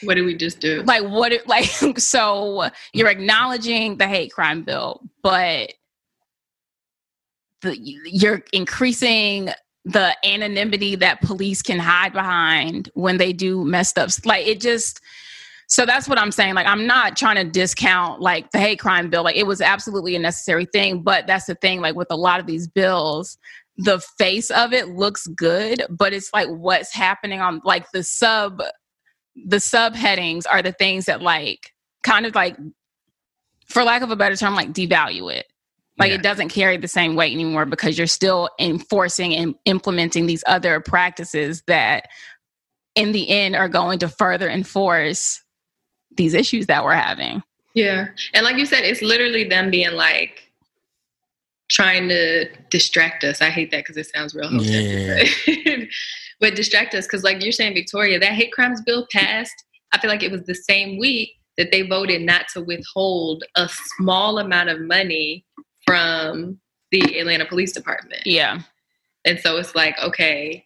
What 0.04 0.16
did 0.16 0.26
we 0.26 0.36
just 0.36 0.60
do? 0.60 0.84
like 0.84 1.04
what? 1.04 1.32
It, 1.32 1.48
like 1.56 1.66
so, 2.00 2.70
you're 2.94 3.10
acknowledging 3.10 3.98
the 3.98 4.08
hate 4.08 4.32
crime 4.32 4.64
bill, 4.64 5.02
but 5.24 5.74
the, 7.62 7.78
you're 7.78 8.44
increasing 8.54 9.50
the 9.86 10.16
anonymity 10.26 10.96
that 10.96 11.22
police 11.22 11.62
can 11.62 11.80
hide 11.80 12.14
behind 12.14 12.90
when 12.94 13.18
they 13.18 13.34
do 13.34 13.66
messed 13.66 13.98
up. 13.98 14.10
Like 14.26 14.46
it 14.46 14.62
just. 14.62 15.02
So 15.70 15.86
that's 15.86 16.10
what 16.10 16.20
I'm 16.20 16.32
saying. 16.32 16.56
Like, 16.56 16.68
I'm 16.68 16.86
not 16.88 17.16
trying 17.16 17.36
to 17.36 17.44
discount 17.50 18.22
like 18.22 18.52
the 18.52 18.60
hate 18.60 18.80
crime 18.80 19.10
bill. 19.10 19.24
Like, 19.24 19.36
it 19.38 19.48
was 19.48 19.62
absolutely 19.62 20.16
a 20.16 20.20
necessary 20.20 20.66
thing. 20.66 21.04
But 21.04 21.28
that's 21.28 21.46
the 21.46 21.56
thing. 21.56 21.80
Like, 21.80 21.96
with 21.96 22.08
a 22.10 22.16
lot 22.18 22.40
of 22.40 22.48
these 22.48 22.68
bills, 22.68 23.38
the 23.78 24.00
face 24.18 24.50
of 24.50 24.74
it 24.74 24.90
looks 24.90 25.26
good, 25.28 25.86
but 25.90 26.12
it's 26.12 26.34
like 26.34 26.50
what's 26.50 26.94
happening 26.94 27.40
on 27.40 27.62
like 27.64 27.90
the 27.92 28.04
sub 28.04 28.62
the 29.46 29.58
subheadings 29.58 30.44
are 30.50 30.62
the 30.62 30.74
things 30.74 31.06
that 31.06 31.22
like 31.22 31.72
kind 32.04 32.26
of 32.26 32.36
like 32.36 32.58
for 33.68 33.84
lack 33.84 34.02
of 34.02 34.12
a 34.12 34.16
better 34.16 34.36
term 34.36 34.54
like 34.56 34.74
devalue 34.74 35.34
it 35.34 35.46
like 35.98 36.10
Yeah. 36.10 36.16
it 36.16 36.24
doesn't 36.24 36.50
carry 36.50 36.78
the 36.78 36.88
same 36.88 37.16
weight 37.16 37.34
anymore 37.34 37.66
because 37.66 37.98
you're 37.98 38.08
still 38.08 38.50
enforcing 38.60 39.34
and 39.36 39.56
implementing 39.66 40.26
these 40.26 40.44
other 40.48 40.82
practices 40.82 41.64
that 41.68 42.06
in 42.96 43.12
the 43.12 43.30
end 43.30 43.56
are 43.56 43.70
going 43.70 44.00
to 44.00 44.10
further 44.10 44.50
enforce 44.50 45.42
these 46.20 46.36
issues 46.36 46.68
that 46.68 46.84
we're 46.84 46.94
having 46.94 47.42
Yeah. 47.74 48.10
And 48.34 48.44
like 48.44 48.58
you 48.58 48.66
said, 48.66 48.84
it's 48.84 49.02
literally 49.02 49.46
them 49.46 49.72
being 49.72 49.94
like 49.94 50.52
trying 51.70 52.10
to 52.10 52.46
distract 52.70 53.24
us. 53.24 53.42
I 53.42 53.50
hate 53.50 53.72
that 53.72 53.86
because 53.86 53.96
it 53.96 54.08
sounds 54.08 54.36
real 54.36 54.50
hopeless. 54.50 55.30
but 56.40 56.56
distract 56.56 56.94
us 56.94 57.06
because 57.06 57.24
like 57.24 57.42
you're 57.42 57.52
saying, 57.52 57.74
Victoria, 57.74 58.20
that 58.20 58.34
hate 58.34 58.52
crimes 58.52 58.82
bill 58.82 59.08
passed. 59.12 59.64
I 59.94 60.00
feel 60.00 60.10
like 60.10 60.24
it 60.24 60.32
was 60.32 60.44
the 60.44 60.56
same 60.56 61.00
week 61.00 61.32
that 61.58 61.72
they 61.72 61.84
voted 61.84 62.22
not 62.22 62.48
to 62.54 62.62
withhold 62.62 63.44
a 63.56 63.70
small 63.98 64.40
amount 64.40 64.70
of 64.70 64.82
money 64.82 65.46
from 65.86 66.60
the 66.92 67.20
Atlanta 67.20 67.46
Police 67.46 67.72
Department. 67.72 68.24
yeah 68.26 68.62
And 69.26 69.40
so 69.40 69.58
it's 69.58 69.76
like, 69.76 69.98
okay, 70.00 70.66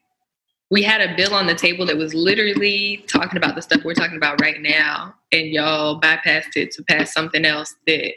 we 0.72 0.82
had 0.82 1.02
a 1.02 1.16
bill 1.16 1.34
on 1.36 1.46
the 1.46 1.56
table 1.56 1.86
that 1.86 1.98
was 1.98 2.14
literally 2.14 3.04
talking 3.08 3.38
about 3.38 3.56
the 3.56 3.62
stuff 3.62 3.84
we're 3.84 3.94
talking 3.94 4.18
about 4.18 4.42
right 4.42 4.62
now, 4.62 5.14
and 5.34 5.48
y'all 5.48 6.00
bypassed 6.00 6.56
it 6.56 6.72
to 6.72 6.84
pass 6.84 7.12
something 7.12 7.44
else 7.44 7.76
that 7.88 8.14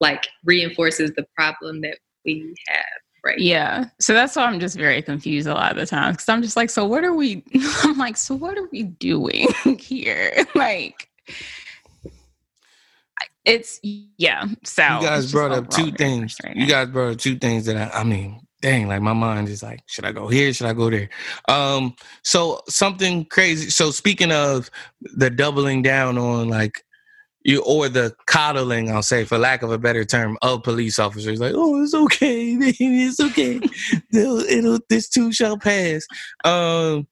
like 0.00 0.28
reinforces 0.44 1.10
the 1.16 1.26
problem 1.34 1.80
that 1.80 1.98
we 2.24 2.54
have 2.68 2.84
right 3.24 3.38
Yeah. 3.38 3.86
So 3.98 4.12
that's 4.12 4.36
why 4.36 4.44
I'm 4.44 4.60
just 4.60 4.76
very 4.76 5.02
confused 5.02 5.48
a 5.48 5.54
lot 5.54 5.72
of 5.72 5.78
the 5.78 5.86
times 5.86 6.16
because 6.16 6.28
I'm 6.28 6.42
just 6.42 6.56
like, 6.56 6.70
so 6.70 6.84
what 6.84 7.04
are 7.04 7.14
we? 7.14 7.42
I'm 7.82 7.98
like, 7.98 8.16
so 8.16 8.34
what 8.34 8.58
are 8.58 8.68
we 8.70 8.84
doing 8.84 9.48
here? 9.78 10.44
like, 10.54 11.08
it's 13.44 13.80
yeah. 13.82 14.44
So 14.62 14.82
you 14.82 15.06
guys 15.06 15.32
brought 15.32 15.52
up 15.52 15.70
two 15.70 15.90
things. 15.92 16.34
frustrating. 16.34 16.62
You 16.62 16.68
guys 16.68 16.88
brought 16.88 17.12
up 17.12 17.18
two 17.18 17.36
things 17.36 17.66
that 17.66 17.76
I, 17.76 18.00
I 18.00 18.04
mean, 18.04 18.43
dang, 18.64 18.88
like 18.88 19.02
my 19.02 19.12
mind 19.12 19.46
is 19.50 19.62
like, 19.62 19.80
should 19.84 20.06
I 20.06 20.12
go 20.12 20.26
here? 20.26 20.50
Should 20.54 20.66
I 20.66 20.72
go 20.72 20.88
there? 20.88 21.10
Um, 21.48 21.94
so 22.22 22.62
something 22.66 23.26
crazy. 23.26 23.68
So 23.68 23.90
speaking 23.90 24.32
of 24.32 24.70
the 25.02 25.28
doubling 25.28 25.82
down 25.82 26.16
on 26.16 26.48
like 26.48 26.82
you 27.42 27.62
or 27.64 27.90
the 27.90 28.14
coddling, 28.26 28.90
I'll 28.90 29.02
say, 29.02 29.24
for 29.24 29.36
lack 29.36 29.62
of 29.62 29.70
a 29.70 29.76
better 29.76 30.02
term, 30.02 30.38
of 30.40 30.62
police 30.62 30.98
officers, 30.98 31.40
like, 31.40 31.52
oh, 31.54 31.82
it's 31.82 31.92
okay, 31.92 32.56
man, 32.56 32.72
it's 32.78 33.20
okay. 33.20 33.60
They'll, 34.12 34.38
it'll 34.38 34.78
this 34.88 35.10
too 35.10 35.30
shall 35.30 35.58
pass. 35.58 36.06
Um, 36.44 37.06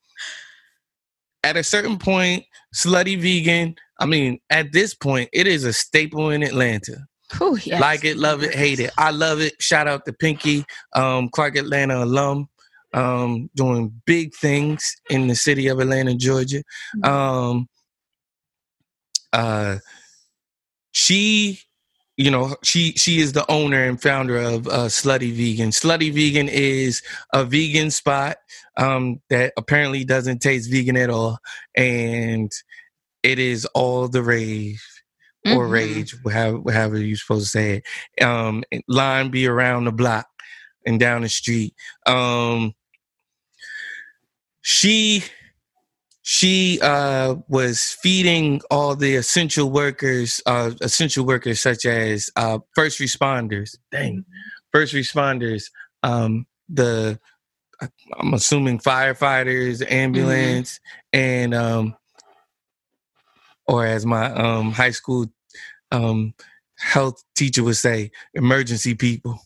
at 1.44 1.58
a 1.58 1.62
certain 1.62 1.98
point, 1.98 2.44
slutty 2.74 3.20
vegan. 3.20 3.74
I 4.00 4.06
mean, 4.06 4.38
at 4.48 4.72
this 4.72 4.94
point, 4.94 5.28
it 5.34 5.46
is 5.46 5.64
a 5.64 5.74
staple 5.74 6.30
in 6.30 6.42
Atlanta. 6.42 6.96
Whew, 7.38 7.58
yes. 7.62 7.80
Like 7.80 8.04
it, 8.04 8.16
love 8.16 8.42
it, 8.42 8.54
hate 8.54 8.80
it. 8.80 8.90
I 8.98 9.10
love 9.10 9.40
it. 9.40 9.60
Shout 9.60 9.88
out 9.88 10.04
to 10.06 10.12
Pinky, 10.12 10.64
um, 10.94 11.28
Clark 11.28 11.56
Atlanta 11.56 12.04
alum, 12.04 12.48
um, 12.94 13.50
doing 13.54 14.02
big 14.06 14.34
things 14.34 14.96
in 15.10 15.28
the 15.28 15.34
city 15.34 15.68
of 15.68 15.80
Atlanta, 15.80 16.14
Georgia. 16.14 16.62
Um, 17.02 17.68
uh, 19.32 19.78
she, 20.92 21.60
you 22.16 22.30
know, 22.30 22.54
she 22.62 22.92
she 22.92 23.20
is 23.20 23.32
the 23.32 23.50
owner 23.50 23.82
and 23.82 24.00
founder 24.00 24.36
of 24.36 24.68
uh, 24.68 24.86
Slutty 24.88 25.32
Vegan. 25.32 25.70
Slutty 25.70 26.12
Vegan 26.12 26.48
is 26.48 27.02
a 27.32 27.44
vegan 27.44 27.90
spot 27.90 28.36
um, 28.76 29.20
that 29.30 29.54
apparently 29.56 30.04
doesn't 30.04 30.40
taste 30.40 30.70
vegan 30.70 30.98
at 30.98 31.08
all, 31.08 31.38
and 31.74 32.52
it 33.22 33.38
is 33.38 33.64
all 33.74 34.08
the 34.08 34.22
rave 35.44 35.56
or 35.56 35.66
rage, 35.66 36.14
however, 36.30 36.72
however 36.72 36.98
you're 36.98 37.16
supposed 37.16 37.46
to 37.46 37.50
say 37.50 37.82
it. 38.18 38.24
Um, 38.24 38.64
line 38.88 39.30
be 39.30 39.46
around 39.46 39.84
the 39.84 39.92
block 39.92 40.26
and 40.86 40.98
down 40.98 41.22
the 41.22 41.28
street. 41.28 41.74
Um, 42.06 42.74
she 44.62 45.24
she 46.22 46.78
uh, 46.80 47.34
was 47.48 47.96
feeding 48.00 48.60
all 48.70 48.94
the 48.94 49.16
essential 49.16 49.70
workers, 49.70 50.40
uh, 50.46 50.70
essential 50.80 51.26
workers 51.26 51.60
such 51.60 51.84
as 51.84 52.30
uh, 52.36 52.58
first 52.74 53.00
responders. 53.00 53.76
Dang, 53.90 54.24
first 54.72 54.94
responders. 54.94 55.64
Um, 56.04 56.46
the 56.68 57.18
I'm 58.18 58.34
assuming 58.34 58.78
firefighters, 58.78 59.84
ambulance, 59.90 60.78
and 61.12 61.54
um, 61.54 61.96
or 63.66 63.86
as 63.86 64.04
my 64.04 64.26
um, 64.32 64.72
high 64.72 64.90
school 64.90 65.26
um, 65.90 66.34
health 66.76 67.22
teacher 67.34 67.62
would 67.62 67.76
say, 67.76 68.10
emergency 68.34 68.94
people. 68.94 69.38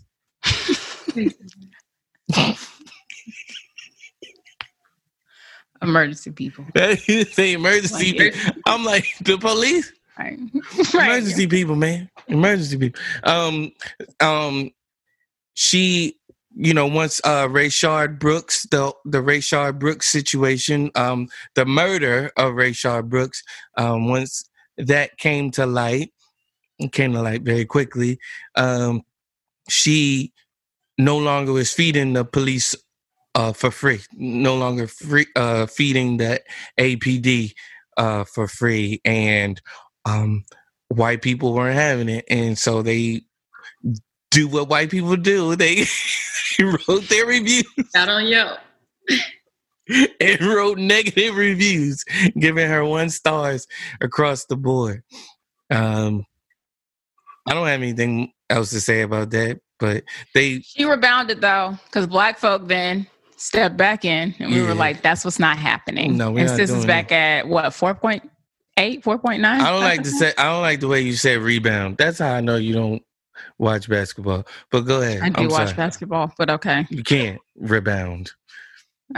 emergency 5.82 6.30
people. 6.30 6.64
say 6.76 7.52
emergency. 7.52 8.12
People. 8.14 8.40
I'm 8.66 8.84
like 8.84 9.06
the 9.20 9.38
police. 9.38 9.92
Right. 10.18 10.38
Emergency 10.94 11.46
people, 11.46 11.76
man. 11.76 12.08
Emergency 12.28 12.78
people. 12.78 13.00
Um, 13.24 13.72
um, 14.20 14.70
she, 15.52 16.15
you 16.56 16.72
know, 16.72 16.86
once 16.86 17.20
uh 17.22 17.46
Rayshard 17.46 18.18
Brooks, 18.18 18.66
the 18.70 18.92
the 19.04 19.18
Rayshard 19.18 19.78
Brooks 19.78 20.08
situation, 20.08 20.90
um, 20.94 21.28
the 21.54 21.66
murder 21.66 22.30
of 22.36 22.54
Rayshard 22.54 23.08
Brooks, 23.08 23.42
um, 23.76 24.08
once 24.08 24.48
that 24.78 25.18
came 25.18 25.50
to 25.52 25.66
light, 25.66 26.12
came 26.92 27.12
to 27.12 27.22
light 27.22 27.42
very 27.42 27.66
quickly. 27.66 28.18
Um, 28.54 29.02
she 29.68 30.32
no 30.96 31.18
longer 31.18 31.52
was 31.52 31.72
feeding 31.72 32.14
the 32.14 32.24
police 32.24 32.74
uh, 33.34 33.52
for 33.52 33.70
free. 33.70 34.00
No 34.14 34.56
longer 34.56 34.86
free 34.86 35.26
uh, 35.36 35.66
feeding 35.66 36.16
the 36.16 36.40
APD 36.80 37.52
uh, 37.98 38.24
for 38.24 38.48
free, 38.48 39.02
and 39.04 39.60
um, 40.06 40.44
white 40.88 41.20
people 41.20 41.52
weren't 41.52 41.76
having 41.76 42.08
it, 42.08 42.24
and 42.30 42.56
so 42.56 42.80
they 42.80 43.24
do 44.36 44.46
what 44.48 44.68
white 44.68 44.90
people 44.90 45.16
do. 45.16 45.56
They 45.56 45.86
wrote 46.60 47.08
their 47.08 47.26
review 47.26 47.62
out 47.96 48.10
on 48.10 48.26
Yelp. 48.26 48.58
and 50.20 50.40
wrote 50.42 50.76
negative 50.78 51.36
reviews, 51.36 52.04
giving 52.38 52.68
her 52.68 52.84
one 52.84 53.08
stars 53.08 53.66
across 54.02 54.44
the 54.44 54.56
board. 54.56 55.02
Um, 55.70 56.26
I 57.48 57.54
don't 57.54 57.66
have 57.66 57.80
anything 57.80 58.32
else 58.50 58.70
to 58.70 58.80
say 58.80 59.00
about 59.02 59.30
that, 59.30 59.60
but 59.78 60.04
they 60.34 60.60
She 60.60 60.84
rebounded 60.84 61.40
though, 61.40 61.78
because 61.86 62.06
black 62.06 62.38
folk 62.38 62.66
then 62.68 63.06
stepped 63.36 63.76
back 63.78 64.04
in 64.04 64.34
and 64.38 64.50
we 64.50 64.58
Yeah. 64.60 64.68
were 64.68 64.74
like, 64.74 65.00
that's 65.02 65.24
what's 65.24 65.38
not 65.38 65.56
happening. 65.56 66.16
No, 66.18 66.30
we're 66.30 66.40
and 66.40 66.48
not 66.48 66.56
sis 66.56 66.70
is 66.70 66.84
back 66.84 67.10
at 67.10 67.48
what, 67.48 67.66
4.8, 67.66 68.20
4.9? 69.02 69.44
I 69.44 69.70
don't 69.70 69.80
like 69.82 70.02
to 70.02 70.10
say 70.18 70.34
I 70.36 70.44
don't 70.44 70.62
like 70.62 70.80
the 70.80 70.88
way 70.88 71.00
you 71.00 71.14
said 71.14 71.38
rebound. 71.40 71.96
That's 71.96 72.18
how 72.18 72.34
I 72.34 72.40
know 72.42 72.56
you 72.56 72.74
don't 72.74 73.02
watch 73.58 73.88
basketball. 73.88 74.46
But 74.70 74.82
go 74.82 75.00
ahead. 75.02 75.20
I 75.22 75.28
do 75.30 75.42
I'm 75.44 75.48
watch 75.48 75.68
sorry. 75.68 75.76
basketball, 75.76 76.32
but 76.38 76.50
okay. 76.50 76.86
You 76.90 77.02
can't 77.02 77.40
rebound. 77.56 78.32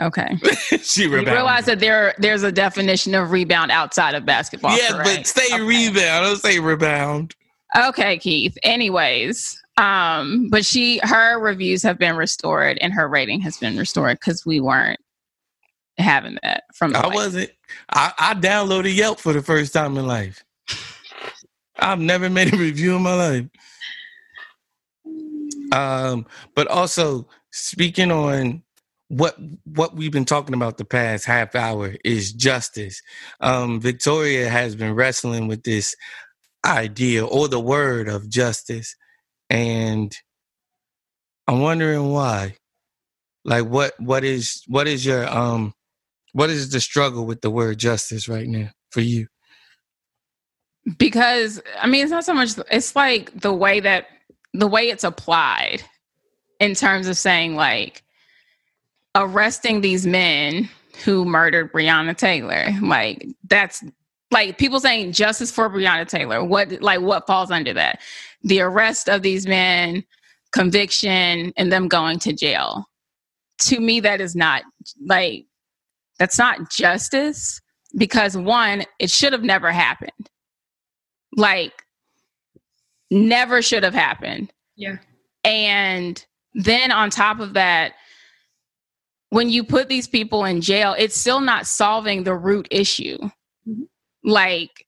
Okay. 0.01 0.37
she 0.83 1.05
You 1.05 1.17
realize 1.25 1.65
that 1.67 1.81
there 1.81 2.15
there's 2.19 2.43
a 2.43 2.53
definition 2.53 3.15
of 3.15 3.31
rebound 3.31 3.71
outside 3.71 4.15
of 4.15 4.27
basketball. 4.27 4.77
Yeah, 4.77 4.91
correct? 4.91 5.05
but 5.17 5.27
say 5.27 5.47
Okay. 5.55 5.63
rebound. 5.63 6.25
Don't 6.27 6.37
say 6.37 6.59
rebound. 6.59 7.35
Okay, 7.77 8.19
Keith. 8.19 8.57
Anyways, 8.63 9.61
um, 9.79 10.49
but 10.51 10.65
she 10.67 10.99
her 11.05 11.39
reviews 11.39 11.83
have 11.83 11.99
been 11.99 12.17
restored 12.17 12.79
and 12.83 12.93
her 12.93 13.09
rating 13.09 13.41
has 13.43 13.57
been 13.59 13.77
restored 13.79 14.19
because 14.21 14.45
we 14.45 14.61
weren't 14.61 15.01
having 15.97 16.39
that 16.43 16.65
from 16.75 16.93
the 16.93 16.99
I 16.99 17.07
white- 17.07 17.15
wasn't. 17.15 17.51
I, 17.91 18.13
I 18.19 18.35
downloaded 18.35 18.95
Yelp 18.95 19.21
for 19.21 19.33
the 19.33 19.43
first 19.43 19.73
time 19.73 19.97
in 19.97 20.07
life. 20.07 20.45
I've 21.79 22.01
never 22.01 22.29
made 22.29 22.53
a 22.53 22.57
review 22.57 22.97
in 22.97 23.03
my 23.03 23.15
life. 23.15 23.47
Um, 25.73 26.27
but 26.55 26.67
also 26.69 27.29
speaking 27.53 28.11
on 28.11 28.63
what 29.09 29.37
what 29.65 29.95
we've 29.95 30.13
been 30.13 30.25
talking 30.25 30.55
about 30.55 30.77
the 30.77 30.85
past 30.85 31.25
half 31.25 31.55
hour 31.55 31.95
is 32.05 32.33
justice. 32.33 33.03
Um, 33.41 33.81
Victoria 33.81 34.49
has 34.49 34.75
been 34.77 34.95
wrestling 34.95 35.49
with 35.49 35.63
this 35.63 35.97
idea 36.67 37.25
or 37.25 37.49
the 37.49 37.61
word 37.61 38.09
of 38.09 38.29
justice, 38.29 38.97
and 39.51 40.15
I'm 41.47 41.61
wondering 41.61 42.11
why. 42.11 42.57
Like, 43.45 43.67
what 43.67 43.99
what 43.99 44.25
is 44.25 44.63
what 44.67 44.87
is 44.87 45.07
your 45.07 45.27
um 45.29 45.73
what 46.33 46.51
is 46.51 46.71
the 46.71 46.81
struggle 46.81 47.25
with 47.27 47.41
the 47.41 47.51
word 47.51 47.79
justice 47.79 48.29
right 48.29 48.47
now 48.47 48.71
for 48.91 49.01
you? 49.01 49.29
because 50.97 51.61
I 51.81 51.87
mean 51.87 52.03
it's 52.03 52.11
not 52.11 52.25
so 52.25 52.35
much 52.35 52.51
it's 52.71 52.97
like 52.97 53.39
the 53.41 53.53
way 53.53 53.81
that 53.81 54.07
the 54.59 54.67
way 54.67 54.91
it's 54.91 55.05
applied 55.05 55.83
in 56.59 56.75
terms 56.75 57.07
of 57.07 57.17
saying 57.17 57.55
like 57.55 58.03
arresting 59.15 59.81
these 59.81 60.05
men 60.05 60.69
who 61.05 61.25
murdered 61.25 61.73
Breonna 61.73 62.17
Taylor. 62.17 62.67
Like 62.83 63.25
that's 63.49 63.85
like 64.33 64.59
people 64.59 64.81
saying 64.81 65.13
justice 65.13 65.53
for 65.53 65.71
Breonna 65.71 66.09
Taylor. 66.09 66.43
What 66.43 66.83
like 66.83 67.01
what 67.01 67.27
falls 67.27 67.53
under 67.53 67.73
that? 67.75 68.01
The 68.43 68.61
arrest 68.61 69.09
of 69.09 69.23
these 69.23 69.47
men, 69.47 70.03
conviction, 70.53 71.53
and 71.57 71.71
them 71.71 71.87
going 71.87 72.19
to 72.21 72.33
jail. 72.33 72.85
To 73.61 73.81
me, 73.81 74.01
that 74.01 74.21
is 74.21 74.35
not 74.35 74.65
like 75.07 75.47
that's 76.19 76.37
not 76.39 76.69
justice 76.69 77.61
because 77.97 78.37
one, 78.37 78.85
it 78.99 79.09
should 79.09 79.33
have 79.33 79.45
never 79.45 79.71
happened. 79.71 80.31
Like 81.37 81.85
never 83.11 83.63
should 83.63 83.83
have 83.83 83.95
happened. 83.95 84.53
Yeah. 84.77 84.99
And 85.45 86.25
then 86.55 86.91
on 86.91 87.11
top 87.11 87.41
of 87.41 87.55
that, 87.55 87.93
when 89.31 89.49
you 89.51 89.63
put 89.65 89.89
these 89.89 90.09
people 90.09 90.45
in 90.45 90.61
jail, 90.61 90.95
it's 90.99 91.17
still 91.17 91.41
not 91.41 91.67
solving 91.67 92.25
the 92.25 92.35
root 92.35 92.67
issue. 92.71 93.19
Mhm. 93.69 93.89
Like, 94.25 94.87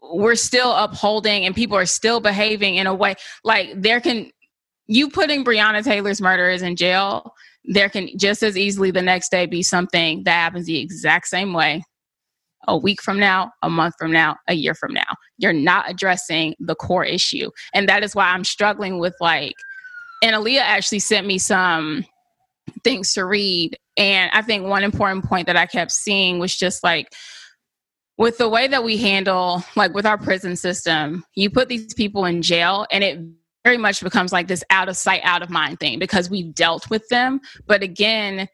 we're 0.00 0.36
still 0.36 0.72
upholding 0.72 1.44
and 1.44 1.54
people 1.54 1.76
are 1.76 1.86
still 1.86 2.20
behaving 2.20 2.76
in 2.76 2.86
a 2.86 2.94
way 2.94 3.14
like 3.44 3.68
there 3.76 4.00
can 4.00 4.30
you 4.86 5.10
putting 5.10 5.44
Breonna 5.44 5.84
Taylor's 5.84 6.20
murderers 6.20 6.62
in 6.62 6.76
jail, 6.76 7.34
there 7.64 7.90
can 7.90 8.08
just 8.16 8.42
as 8.42 8.56
easily 8.56 8.90
the 8.90 9.02
next 9.02 9.30
day 9.30 9.44
be 9.44 9.62
something 9.62 10.24
that 10.24 10.32
happens 10.32 10.66
the 10.66 10.78
exact 10.80 11.26
same 11.28 11.52
way 11.52 11.82
a 12.66 12.76
week 12.76 13.02
from 13.02 13.18
now, 13.18 13.52
a 13.62 13.68
month 13.68 13.94
from 13.98 14.10
now, 14.10 14.36
a 14.48 14.54
year 14.54 14.74
from 14.74 14.94
now. 14.94 15.14
You're 15.38 15.52
not 15.52 15.88
addressing 15.88 16.54
the 16.58 16.74
core 16.74 17.04
issue. 17.04 17.50
And 17.72 17.88
that 17.88 18.02
is 18.02 18.14
why 18.14 18.26
I'm 18.26 18.44
struggling 18.44 18.98
with 18.98 19.14
like, 19.20 19.54
and 20.22 20.34
Aliya 20.34 20.60
actually 20.60 20.98
sent 20.98 21.26
me 21.26 21.38
some 21.38 22.04
things 22.84 23.14
to 23.14 23.24
read. 23.24 23.76
And 23.96 24.30
I 24.32 24.42
think 24.42 24.64
one 24.64 24.84
important 24.84 25.24
point 25.24 25.46
that 25.46 25.56
I 25.56 25.66
kept 25.66 25.92
seeing 25.92 26.38
was 26.38 26.56
just 26.56 26.82
like, 26.82 27.08
with 28.18 28.38
the 28.38 28.48
way 28.48 28.66
that 28.66 28.82
we 28.82 28.96
handle, 28.96 29.62
like 29.76 29.94
with 29.94 30.04
our 30.04 30.18
prison 30.18 30.56
system, 30.56 31.24
you 31.36 31.50
put 31.50 31.68
these 31.68 31.94
people 31.94 32.24
in 32.24 32.42
jail 32.42 32.84
and 32.90 33.04
it 33.04 33.20
very 33.64 33.76
much 33.76 34.02
becomes 34.02 34.32
like 34.32 34.48
this 34.48 34.64
out 34.70 34.88
of 34.88 34.96
sight, 34.96 35.20
out 35.22 35.42
of 35.42 35.50
mind 35.50 35.78
thing 35.78 35.98
because 36.00 36.28
we've 36.28 36.54
dealt 36.54 36.90
with 36.90 37.08
them. 37.08 37.40
But 37.66 37.82
again, 37.82 38.48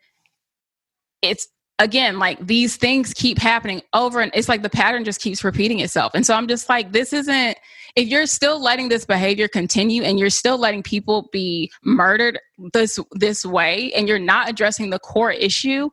it's 1.22 1.48
again 1.78 2.18
like 2.18 2.44
these 2.46 2.76
things 2.76 3.12
keep 3.14 3.38
happening 3.38 3.82
over 3.92 4.20
and 4.20 4.30
it's 4.34 4.48
like 4.48 4.62
the 4.62 4.70
pattern 4.70 5.04
just 5.04 5.20
keeps 5.20 5.42
repeating 5.42 5.80
itself. 5.80 6.12
And 6.14 6.24
so 6.24 6.34
I'm 6.34 6.48
just 6.48 6.68
like, 6.68 6.92
this 6.92 7.12
isn't 7.12 7.58
if 7.96 8.08
you're 8.08 8.26
still 8.26 8.60
letting 8.60 8.88
this 8.88 9.04
behavior 9.04 9.46
continue 9.46 10.02
and 10.02 10.18
you're 10.18 10.30
still 10.30 10.58
letting 10.58 10.82
people 10.82 11.28
be 11.32 11.70
murdered 11.84 12.38
this 12.72 12.98
this 13.12 13.44
way 13.44 13.92
and 13.94 14.08
you're 14.08 14.18
not 14.18 14.48
addressing 14.48 14.90
the 14.90 14.98
core 14.98 15.32
issue, 15.32 15.90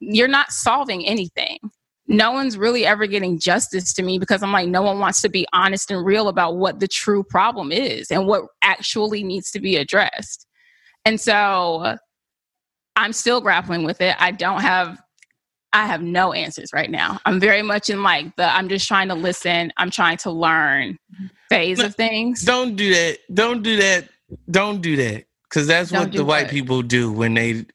you're 0.00 0.28
not 0.28 0.50
solving 0.50 1.06
anything 1.06 1.58
no 2.06 2.32
one's 2.32 2.58
really 2.58 2.84
ever 2.84 3.06
getting 3.06 3.38
justice 3.38 3.92
to 3.94 4.02
me 4.02 4.18
because 4.18 4.42
I'm 4.42 4.52
like, 4.52 4.68
no 4.68 4.82
one 4.82 4.98
wants 4.98 5.22
to 5.22 5.28
be 5.28 5.46
honest 5.52 5.90
and 5.90 6.04
real 6.04 6.28
about 6.28 6.56
what 6.56 6.80
the 6.80 6.88
true 6.88 7.24
problem 7.24 7.72
is 7.72 8.10
and 8.10 8.26
what 8.26 8.44
actually 8.62 9.22
needs 9.22 9.50
to 9.52 9.60
be 9.60 9.76
addressed. 9.76 10.46
And 11.06 11.20
so 11.20 11.96
I'm 12.96 13.12
still 13.12 13.40
grappling 13.40 13.84
with 13.84 14.00
it. 14.00 14.16
I 14.18 14.32
don't 14.32 14.60
have 14.60 15.00
I 15.74 15.86
have 15.86 16.02
no 16.02 16.32
answers 16.32 16.70
right 16.72 16.90
now. 16.90 17.20
I'm 17.26 17.40
very 17.40 17.62
much 17.62 17.90
in 17.90 18.04
like 18.04 18.34
the 18.36 18.44
I'm 18.44 18.68
just 18.68 18.86
trying 18.86 19.08
to 19.08 19.14
listen, 19.14 19.72
I'm 19.76 19.90
trying 19.90 20.18
to 20.18 20.30
learn 20.30 20.98
phase 21.50 21.80
of 21.80 21.96
things. 21.96 22.42
Don't 22.42 22.76
do 22.76 22.94
that. 22.94 23.18
Don't 23.34 23.62
do 23.62 23.76
that. 23.78 24.08
Don't 24.50 24.80
do 24.80 24.96
that. 24.96 25.24
Cause 25.50 25.66
that's 25.66 25.90
Don't 25.90 26.00
what 26.00 26.12
the 26.12 26.24
white 26.24 26.44
what? 26.44 26.50
people 26.50 26.82
do 26.82 27.12
when 27.12 27.34
they 27.34 27.66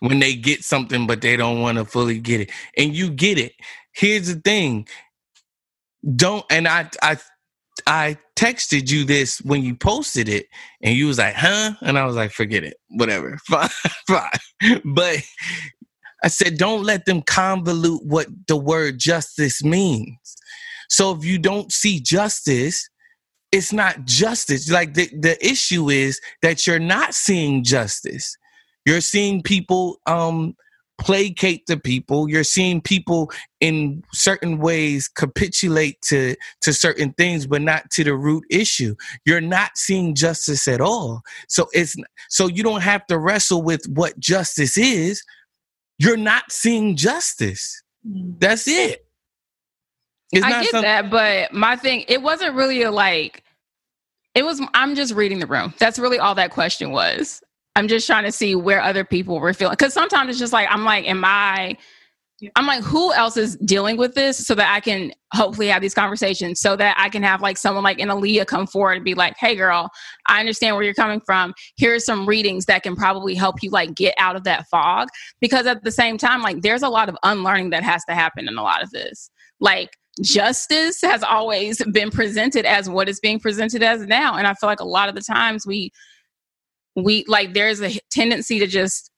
when 0.00 0.18
they 0.18 0.34
get 0.34 0.64
something 0.64 1.06
but 1.06 1.20
they 1.20 1.36
don't 1.36 1.60
want 1.60 1.78
to 1.78 1.84
fully 1.84 2.18
get 2.18 2.40
it. 2.40 2.50
And 2.78 2.94
you 2.96 3.10
get 3.10 3.38
it. 3.38 3.52
Here's 3.92 4.34
the 4.34 4.40
thing. 4.40 4.88
Don't 6.16 6.46
and 6.50 6.66
I 6.66 6.88
I 7.02 7.18
I 7.86 8.18
texted 8.36 8.90
you 8.90 9.04
this 9.04 9.40
when 9.42 9.62
you 9.62 9.76
posted 9.76 10.28
it 10.28 10.46
and 10.82 10.96
you 10.96 11.06
was 11.06 11.18
like, 11.18 11.34
huh? 11.34 11.72
And 11.82 11.98
I 11.98 12.06
was 12.06 12.16
like, 12.16 12.32
forget 12.32 12.64
it. 12.64 12.78
Whatever. 12.88 13.38
Fine. 13.46 13.68
Fine. 14.08 14.80
But 14.84 15.18
I 16.22 16.28
said, 16.28 16.58
don't 16.58 16.84
let 16.84 17.04
them 17.04 17.22
convolute 17.22 18.04
what 18.04 18.28
the 18.46 18.56
word 18.56 18.98
justice 18.98 19.62
means. 19.64 20.36
So 20.88 21.12
if 21.16 21.24
you 21.24 21.38
don't 21.38 21.72
see 21.72 22.00
justice, 22.00 22.88
it's 23.50 23.72
not 23.72 24.04
justice. 24.04 24.70
Like 24.70 24.94
the, 24.94 25.08
the 25.18 25.44
issue 25.44 25.90
is 25.90 26.20
that 26.42 26.66
you're 26.66 26.78
not 26.78 27.14
seeing 27.14 27.64
justice. 27.64 28.36
You're 28.84 29.00
seeing 29.00 29.42
people 29.42 29.98
um 30.06 30.56
placate 30.98 31.66
the 31.66 31.76
people. 31.76 32.28
You're 32.28 32.44
seeing 32.44 32.80
people 32.80 33.30
in 33.60 34.04
certain 34.12 34.58
ways 34.58 35.08
capitulate 35.08 36.00
to 36.02 36.36
to 36.60 36.72
certain 36.72 37.12
things, 37.14 37.46
but 37.46 37.62
not 37.62 37.90
to 37.92 38.04
the 38.04 38.14
root 38.14 38.44
issue. 38.50 38.94
You're 39.24 39.40
not 39.40 39.76
seeing 39.76 40.14
justice 40.14 40.68
at 40.68 40.80
all. 40.80 41.22
So 41.48 41.68
it's 41.72 41.96
so 42.28 42.46
you 42.46 42.62
don't 42.62 42.82
have 42.82 43.06
to 43.06 43.18
wrestle 43.18 43.62
with 43.62 43.84
what 43.88 44.18
justice 44.18 44.76
is. 44.76 45.22
You're 46.02 46.16
not 46.16 46.50
seeing 46.50 46.96
justice. 46.96 47.80
Mm. 48.06 48.40
That's 48.40 48.66
it. 48.66 49.06
It's 50.32 50.44
I 50.44 50.62
get 50.62 50.70
some- 50.70 50.82
that, 50.82 51.10
but 51.10 51.52
my 51.52 51.76
thing, 51.76 52.04
it 52.08 52.22
wasn't 52.22 52.54
really 52.56 52.82
a 52.82 52.90
like, 52.90 53.44
it 54.34 54.44
was, 54.44 54.60
I'm 54.74 54.94
just 54.96 55.14
reading 55.14 55.38
the 55.38 55.46
room. 55.46 55.74
That's 55.78 55.98
really 55.98 56.18
all 56.18 56.34
that 56.34 56.50
question 56.50 56.90
was. 56.90 57.42
I'm 57.76 57.86
just 57.86 58.06
trying 58.06 58.24
to 58.24 58.32
see 58.32 58.54
where 58.56 58.80
other 58.82 59.04
people 59.04 59.38
were 59.38 59.54
feeling. 59.54 59.76
Cause 59.76 59.94
sometimes 59.94 60.30
it's 60.30 60.38
just 60.38 60.52
like, 60.52 60.68
I'm 60.70 60.84
like, 60.84 61.06
am 61.06 61.24
I. 61.24 61.76
I'm 62.56 62.66
like, 62.66 62.82
who 62.82 63.12
else 63.12 63.36
is 63.36 63.56
dealing 63.56 63.96
with 63.96 64.14
this 64.14 64.44
so 64.44 64.54
that 64.54 64.72
I 64.72 64.80
can 64.80 65.12
hopefully 65.32 65.68
have 65.68 65.80
these 65.80 65.94
conversations 65.94 66.60
so 66.60 66.76
that 66.76 66.96
I 66.98 67.08
can 67.08 67.22
have 67.22 67.40
like 67.40 67.56
someone 67.56 67.84
like 67.84 68.00
an 68.00 68.08
Aliya 68.08 68.46
come 68.46 68.66
forward 68.66 68.94
and 68.94 69.04
be 69.04 69.14
like, 69.14 69.34
hey 69.38 69.54
girl, 69.54 69.90
I 70.26 70.40
understand 70.40 70.74
where 70.74 70.84
you're 70.84 70.94
coming 70.94 71.20
from. 71.20 71.54
Here's 71.76 72.04
some 72.04 72.26
readings 72.26 72.66
that 72.66 72.82
can 72.82 72.96
probably 72.96 73.34
help 73.34 73.62
you 73.62 73.70
like 73.70 73.94
get 73.94 74.14
out 74.18 74.36
of 74.36 74.44
that 74.44 74.66
fog. 74.68 75.08
Because 75.40 75.66
at 75.66 75.84
the 75.84 75.92
same 75.92 76.18
time, 76.18 76.42
like 76.42 76.62
there's 76.62 76.82
a 76.82 76.88
lot 76.88 77.08
of 77.08 77.16
unlearning 77.22 77.70
that 77.70 77.82
has 77.82 78.04
to 78.06 78.14
happen 78.14 78.48
in 78.48 78.58
a 78.58 78.62
lot 78.62 78.82
of 78.82 78.90
this. 78.90 79.30
Like 79.60 79.90
justice 80.20 81.00
has 81.02 81.22
always 81.22 81.82
been 81.92 82.10
presented 82.10 82.66
as 82.66 82.88
what 82.88 83.08
is 83.08 83.20
being 83.20 83.38
presented 83.38 83.82
as 83.82 84.02
now. 84.06 84.36
And 84.36 84.46
I 84.46 84.54
feel 84.54 84.68
like 84.68 84.80
a 84.80 84.84
lot 84.84 85.08
of 85.08 85.14
the 85.14 85.22
times 85.22 85.66
we 85.66 85.92
we 86.94 87.24
like 87.26 87.54
there's 87.54 87.80
a 87.80 87.98
tendency 88.10 88.58
to 88.58 88.66
just 88.66 89.11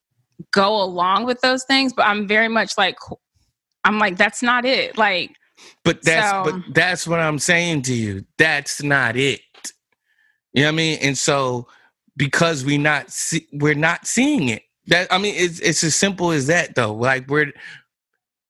go 0.53 0.83
along 0.83 1.27
with 1.27 1.41
those 1.41 1.65
things, 1.65 1.93
but 1.93 2.07
I'm 2.07 2.27
very 2.27 2.49
much 2.49 2.77
like 2.77 2.97
I'm 3.85 3.99
like, 3.99 4.17
that's 4.17 4.43
not 4.43 4.65
it. 4.65 4.97
Like 4.97 5.37
But 5.85 6.03
that's 6.03 6.31
So- 6.31 6.45
but 6.45 6.75
that's 6.75 7.07
what 7.07 7.21
I'm 7.21 7.39
saying 7.39 7.83
to 7.83 7.95
you. 7.95 8.25
That's 8.39 8.83
not 8.83 9.17
it. 9.17 9.41
You 10.53 10.63
know 10.63 10.69
what 10.69 10.75
I 10.75 10.77
mean? 10.77 10.99
And 11.03 11.19
so 11.19 11.69
because 12.17 12.65
we 12.65 12.79
not 12.79 13.11
see, 13.11 13.47
we're 13.53 13.75
not 13.75 14.07
seeing 14.07 14.49
it. 14.49 14.63
That 14.87 15.13
I 15.13 15.19
mean, 15.19 15.35
it's 15.37 15.61
it's 15.61 15.83
as 15.85 15.95
simple 15.97 16.31
as 16.31 16.47
that 16.49 16.75
though. 16.75 16.95
Like 16.95 17.29
we're 17.29 17.53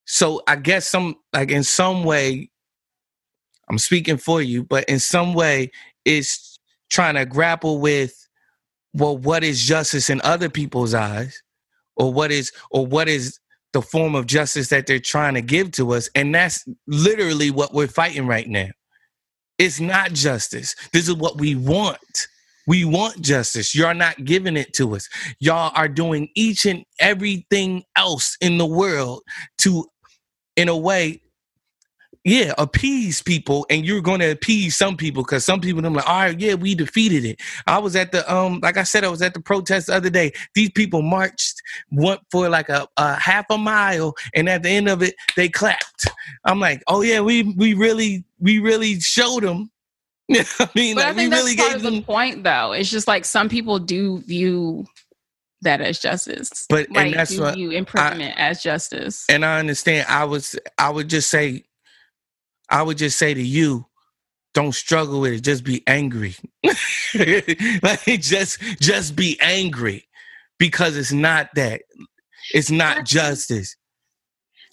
so 0.05 0.41
I 0.47 0.55
guess 0.55 0.87
some 0.87 1.15
like 1.33 1.51
in 1.51 1.63
some 1.63 2.03
way, 2.03 2.49
I'm 3.69 3.77
speaking 3.79 4.17
for 4.17 4.41
you, 4.41 4.63
but 4.63 4.85
in 4.85 4.99
some 4.99 5.33
way, 5.33 5.71
it's 6.03 6.59
trying 6.89 7.15
to 7.15 7.25
grapple 7.25 7.79
with 7.79 8.13
well, 8.93 9.17
what 9.17 9.43
is 9.43 9.61
justice 9.61 10.09
in 10.09 10.21
other 10.23 10.49
people's 10.49 10.93
eyes, 10.93 11.41
or 11.95 12.13
what 12.13 12.31
is 12.31 12.51
or 12.71 12.85
what 12.85 13.09
is 13.09 13.39
the 13.73 13.81
form 13.81 14.15
of 14.15 14.25
justice 14.25 14.69
that 14.69 14.87
they're 14.87 14.99
trying 14.99 15.33
to 15.33 15.41
give 15.41 15.71
to 15.71 15.93
us. 15.93 16.09
And 16.15 16.33
that's 16.33 16.65
literally 16.87 17.51
what 17.51 17.73
we're 17.73 17.87
fighting 17.87 18.25
right 18.25 18.47
now. 18.47 18.69
It's 19.57 19.79
not 19.79 20.13
justice. 20.13 20.75
This 20.93 21.07
is 21.07 21.15
what 21.15 21.37
we 21.37 21.55
want. 21.55 22.27
We 22.67 22.85
want 22.85 23.21
justice. 23.21 23.75
You're 23.75 23.93
not 23.93 24.23
giving 24.25 24.57
it 24.57 24.73
to 24.73 24.95
us. 24.95 25.07
Y'all 25.39 25.71
are 25.75 25.87
doing 25.87 26.29
each 26.35 26.65
and 26.65 26.83
everything 26.99 27.83
else 27.95 28.37
in 28.41 28.57
the 28.57 28.65
world 28.65 29.23
to, 29.59 29.85
in 30.55 30.69
a 30.69 30.77
way, 30.77 31.21
yeah, 32.25 32.53
appease 32.57 33.21
people, 33.21 33.67
and 33.69 33.85
you're 33.85 34.01
going 34.01 34.19
to 34.19 34.31
appease 34.31 34.75
some 34.75 34.97
people 34.97 35.23
because 35.23 35.45
some 35.45 35.61
people, 35.61 35.85
I'm 35.85 35.93
like, 35.93 36.09
all 36.09 36.21
right, 36.21 36.39
yeah, 36.39 36.55
we 36.55 36.73
defeated 36.73 37.23
it. 37.23 37.39
I 37.67 37.77
was 37.77 37.95
at 37.95 38.11
the 38.11 38.31
um, 38.33 38.59
like 38.63 38.77
I 38.77 38.83
said, 38.83 39.03
I 39.03 39.09
was 39.09 39.21
at 39.21 39.35
the 39.35 39.39
protest 39.39 39.87
the 39.87 39.93
other 39.93 40.09
day. 40.09 40.33
These 40.55 40.71
people 40.71 41.03
marched, 41.03 41.61
went 41.91 42.21
for 42.31 42.49
like 42.49 42.69
a, 42.69 42.87
a 42.97 43.13
half 43.19 43.45
a 43.51 43.59
mile, 43.59 44.15
and 44.33 44.49
at 44.49 44.63
the 44.63 44.69
end 44.69 44.89
of 44.89 45.03
it, 45.03 45.13
they 45.35 45.47
clapped. 45.47 46.07
I'm 46.45 46.59
like, 46.59 46.81
oh 46.87 47.03
yeah, 47.03 47.21
we 47.21 47.43
we 47.43 47.75
really 47.75 48.25
we 48.39 48.57
really 48.57 48.99
showed 48.99 49.43
them. 49.43 49.69
I 50.31 50.69
mean, 50.73 50.95
but 50.95 51.05
like, 51.05 51.11
I 51.11 51.13
think 51.13 51.17
we 51.17 51.27
that's 51.27 51.43
really 51.43 51.55
part 51.55 51.69
gave 51.69 51.75
of 51.77 51.83
the 51.83 51.91
them. 51.91 52.03
point 52.03 52.43
though. 52.43 52.71
It's 52.71 52.89
just 52.89 53.07
like 53.07 53.23
some 53.23 53.49
people 53.49 53.77
do 53.77 54.17
view 54.21 54.87
that 55.61 55.79
as 55.79 55.99
justice. 55.99 56.65
But- 56.69 56.87
and 56.95 57.13
that's 57.13 57.35
do 57.35 57.41
what 57.41 57.53
view 57.53 57.69
imprisonment 57.69 58.33
as 58.35 58.63
justice. 58.63 59.25
And 59.29 59.45
I 59.45 59.59
understand. 59.59 60.07
I 60.09 60.23
was 60.23 60.55
I 60.79 60.89
would 60.89 61.07
just 61.07 61.29
say, 61.29 61.65
I 62.75 62.83
would 62.83 62.97
just 62.97 63.17
say 63.17 63.33
to 63.33 63.41
you, 63.41 63.85
don't 64.53 64.75
struggle 64.75 65.21
with 65.21 65.31
it. 65.31 65.43
Just 65.43 65.63
be 65.63 65.81
angry. 65.87 66.35
like 67.81 68.03
just 68.19 68.59
just 68.81 69.15
be 69.15 69.39
angry 69.39 70.09
because 70.59 70.97
it's 70.97 71.13
not 71.13 71.47
that. 71.55 71.83
it's 72.53 72.69
not 72.69 73.05
justice. 73.05 73.77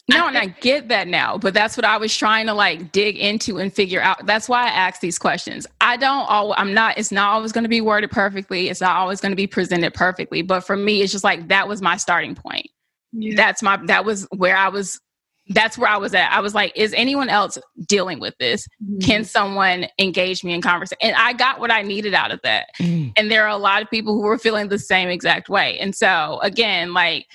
No, 0.08 0.26
and 0.26 0.36
I 0.36 0.46
get 0.46 0.88
that 0.88 1.06
now, 1.06 1.38
but 1.38 1.54
that's 1.54 1.76
what 1.76 1.84
I 1.84 1.96
was 1.96 2.14
trying 2.16 2.46
to 2.46 2.54
like 2.54 2.90
dig 2.90 3.16
into 3.18 3.58
and 3.58 3.72
figure 3.72 4.00
out. 4.00 4.26
That's 4.26 4.48
why 4.48 4.64
I 4.64 4.70
ask 4.70 5.00
these 5.00 5.16
questions. 5.16 5.64
I 5.80 5.96
don't 5.96 6.28
all 6.28 6.54
I'm 6.56 6.74
not 6.74 6.98
it's 6.98 7.12
not 7.12 7.28
always 7.34 7.52
going 7.52 7.62
to 7.62 7.70
be 7.70 7.80
worded 7.80 8.10
perfectly. 8.10 8.68
It's 8.68 8.80
not 8.80 8.96
always 8.96 9.20
going 9.20 9.30
to 9.30 9.36
be 9.36 9.46
presented 9.46 9.94
perfectly, 9.94 10.42
but 10.42 10.62
for 10.62 10.76
me 10.76 11.02
it's 11.02 11.12
just 11.12 11.22
like 11.22 11.46
that 11.48 11.68
was 11.68 11.80
my 11.80 11.96
starting 11.98 12.34
point. 12.34 12.66
Yeah. 13.12 13.36
That's 13.36 13.62
my 13.62 13.76
that 13.86 14.04
was 14.04 14.26
where 14.34 14.56
I 14.56 14.70
was 14.70 15.00
that's 15.48 15.76
where 15.76 15.90
I 15.90 15.96
was 15.96 16.14
at. 16.14 16.32
I 16.32 16.40
was 16.40 16.54
like, 16.54 16.72
is 16.76 16.94
anyone 16.96 17.28
else 17.28 17.58
dealing 17.86 18.20
with 18.20 18.34
this? 18.38 18.66
Can 19.02 19.24
someone 19.24 19.86
engage 19.98 20.44
me 20.44 20.52
in 20.54 20.62
conversation? 20.62 20.98
And 21.00 21.16
I 21.16 21.32
got 21.32 21.60
what 21.60 21.70
I 21.70 21.82
needed 21.82 22.14
out 22.14 22.30
of 22.30 22.40
that. 22.44 22.66
Mm. 22.80 23.12
And 23.16 23.30
there 23.30 23.44
are 23.44 23.50
a 23.50 23.56
lot 23.56 23.82
of 23.82 23.90
people 23.90 24.14
who 24.14 24.22
were 24.22 24.38
feeling 24.38 24.68
the 24.68 24.78
same 24.78 25.08
exact 25.08 25.48
way. 25.48 25.78
And 25.78 25.94
so 25.94 26.38
again, 26.42 26.94
like 26.94 27.26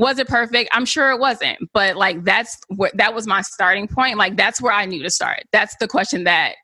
was 0.00 0.18
it 0.18 0.28
perfect? 0.28 0.70
I'm 0.72 0.86
sure 0.86 1.10
it 1.10 1.20
wasn't, 1.20 1.58
but 1.74 1.94
like 1.94 2.24
that's 2.24 2.56
where 2.68 2.90
that 2.94 3.14
was 3.14 3.26
my 3.26 3.42
starting 3.42 3.86
point. 3.86 4.16
Like 4.16 4.34
that's 4.34 4.58
where 4.58 4.72
I 4.72 4.86
knew 4.86 5.02
to 5.02 5.10
start. 5.10 5.42
That's 5.52 5.76
the 5.78 5.86
question 5.86 6.24
that 6.24 6.54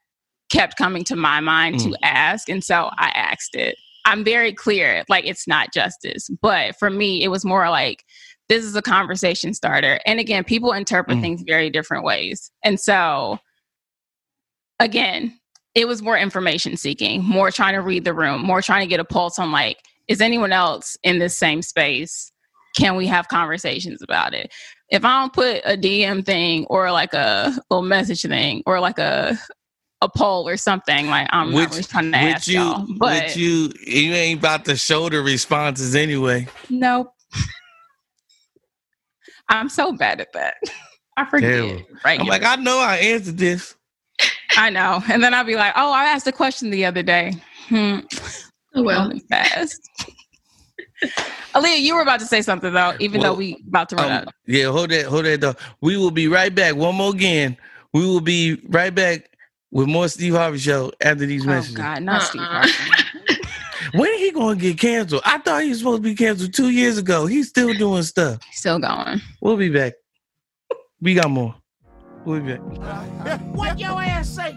kept 0.50 0.78
coming 0.78 1.04
to 1.04 1.16
my 1.16 1.40
mind 1.40 1.80
to 1.80 1.94
ask. 2.02 2.48
And 2.48 2.64
so 2.64 2.88
I 2.96 3.08
asked 3.08 3.54
it. 3.54 3.76
I'm 4.06 4.24
very 4.24 4.54
clear, 4.54 5.04
like 5.10 5.26
it's 5.26 5.46
not 5.46 5.70
justice. 5.74 6.30
But 6.40 6.78
for 6.78 6.88
me, 6.88 7.22
it 7.22 7.28
was 7.28 7.44
more 7.44 7.68
like 7.68 8.05
this 8.48 8.64
is 8.64 8.76
a 8.76 8.82
conversation 8.82 9.52
starter. 9.54 9.98
And 10.06 10.20
again, 10.20 10.44
people 10.44 10.72
interpret 10.72 11.18
Mm. 11.18 11.20
things 11.20 11.42
very 11.46 11.68
different 11.70 12.04
ways. 12.04 12.50
And 12.64 12.78
so 12.78 13.38
again, 14.80 15.38
it 15.74 15.86
was 15.86 16.02
more 16.02 16.16
information 16.16 16.76
seeking, 16.76 17.22
more 17.24 17.50
trying 17.50 17.74
to 17.74 17.80
read 17.82 18.04
the 18.04 18.14
room, 18.14 18.42
more 18.42 18.62
trying 18.62 18.80
to 18.82 18.86
get 18.88 19.00
a 19.00 19.04
pulse 19.04 19.38
on 19.38 19.52
like, 19.52 19.78
is 20.08 20.20
anyone 20.20 20.52
else 20.52 20.96
in 21.02 21.18
this 21.18 21.36
same 21.36 21.62
space? 21.62 22.30
Can 22.76 22.94
we 22.96 23.06
have 23.06 23.28
conversations 23.28 24.00
about 24.02 24.34
it? 24.34 24.52
If 24.90 25.04
I 25.04 25.20
don't 25.20 25.32
put 25.32 25.62
a 25.64 25.76
DM 25.76 26.24
thing 26.24 26.66
or 26.66 26.92
like 26.92 27.12
a 27.14 27.52
little 27.70 27.82
message 27.82 28.22
thing 28.22 28.62
or 28.66 28.80
like 28.80 28.98
a 28.98 29.36
a 30.02 30.08
poll 30.10 30.46
or 30.46 30.58
something, 30.58 31.06
like 31.08 31.26
I'm 31.30 31.50
not 31.52 31.70
really 31.70 31.82
trying 31.82 32.12
to 32.12 32.18
ask 32.18 32.46
you, 32.46 32.60
y'all. 32.60 32.86
But 32.98 33.34
you, 33.34 33.72
you 33.84 34.12
ain't 34.12 34.38
about 34.38 34.66
to 34.66 34.76
show 34.76 35.08
the 35.08 35.22
responses 35.22 35.94
anyway. 35.96 36.46
nope. 36.68 37.12
I'm 39.48 39.68
so 39.68 39.92
bad 39.92 40.20
at 40.20 40.32
that. 40.32 40.54
I 41.16 41.24
forget. 41.30 41.50
Damn. 41.50 41.84
Right. 42.04 42.20
I'm 42.20 42.26
like, 42.26 42.44
I 42.44 42.56
know 42.56 42.78
I 42.78 42.96
answered 42.96 43.38
this. 43.38 43.74
I 44.56 44.70
know. 44.70 45.02
And 45.10 45.22
then 45.24 45.32
I'll 45.34 45.44
be 45.44 45.56
like, 45.56 45.72
oh, 45.76 45.92
I 45.92 46.04
asked 46.04 46.26
a 46.26 46.32
question 46.32 46.70
the 46.70 46.84
other 46.84 47.02
day. 47.02 47.32
Hmm. 47.68 48.00
Oh, 48.74 48.82
well, 48.82 49.08
Well, 49.08 49.18
fast. 49.30 49.80
Aliya, 51.54 51.80
you 51.80 51.94
were 51.94 52.02
about 52.02 52.20
to 52.20 52.26
say 52.26 52.42
something 52.42 52.72
though, 52.72 52.94
even 53.00 53.20
Well, 53.20 53.32
though 53.32 53.38
we 53.38 53.62
about 53.68 53.88
to 53.90 53.96
run 53.96 54.06
Um, 54.12 54.12
out. 54.28 54.34
yeah, 54.46 54.66
hold 54.66 54.90
that, 54.90 55.06
hold 55.06 55.24
that 55.24 55.40
though. 55.40 55.54
We 55.80 55.96
will 55.96 56.10
be 56.10 56.28
right 56.28 56.54
back. 56.54 56.74
One 56.76 56.94
more 56.94 57.12
again. 57.14 57.56
We 57.94 58.04
will 58.06 58.20
be 58.20 58.60
right 58.68 58.94
back 58.94 59.30
with 59.70 59.88
more 59.88 60.08
Steve 60.08 60.34
Harvey 60.34 60.58
show 60.58 60.92
after 61.00 61.24
these 61.26 61.44
Oh 61.44 61.50
messages. 61.50 61.76
God, 61.76 62.02
not 62.02 62.22
Steve 62.22 62.42
Uh-uh. 62.42 62.66
Harvey. 62.66 62.72
When 63.96 64.12
he 64.18 64.30
gonna 64.32 64.56
get 64.56 64.78
canceled? 64.78 65.22
I 65.24 65.38
thought 65.38 65.62
he 65.62 65.70
was 65.70 65.78
supposed 65.78 66.02
to 66.02 66.08
be 66.08 66.14
canceled 66.14 66.52
two 66.54 66.70
years 66.70 66.98
ago. 66.98 67.26
He's 67.26 67.48
still 67.48 67.72
doing 67.74 68.02
stuff. 68.02 68.38
Still 68.52 68.78
going. 68.78 69.20
We'll 69.40 69.56
be 69.56 69.70
back. 69.70 69.94
We 71.00 71.14
got 71.14 71.30
more. 71.30 71.54
We'll 72.24 72.40
be 72.40 72.54
back. 72.56 73.40
What 73.54 73.78
your 73.78 74.00
ass 74.02 74.28
say? 74.28 74.54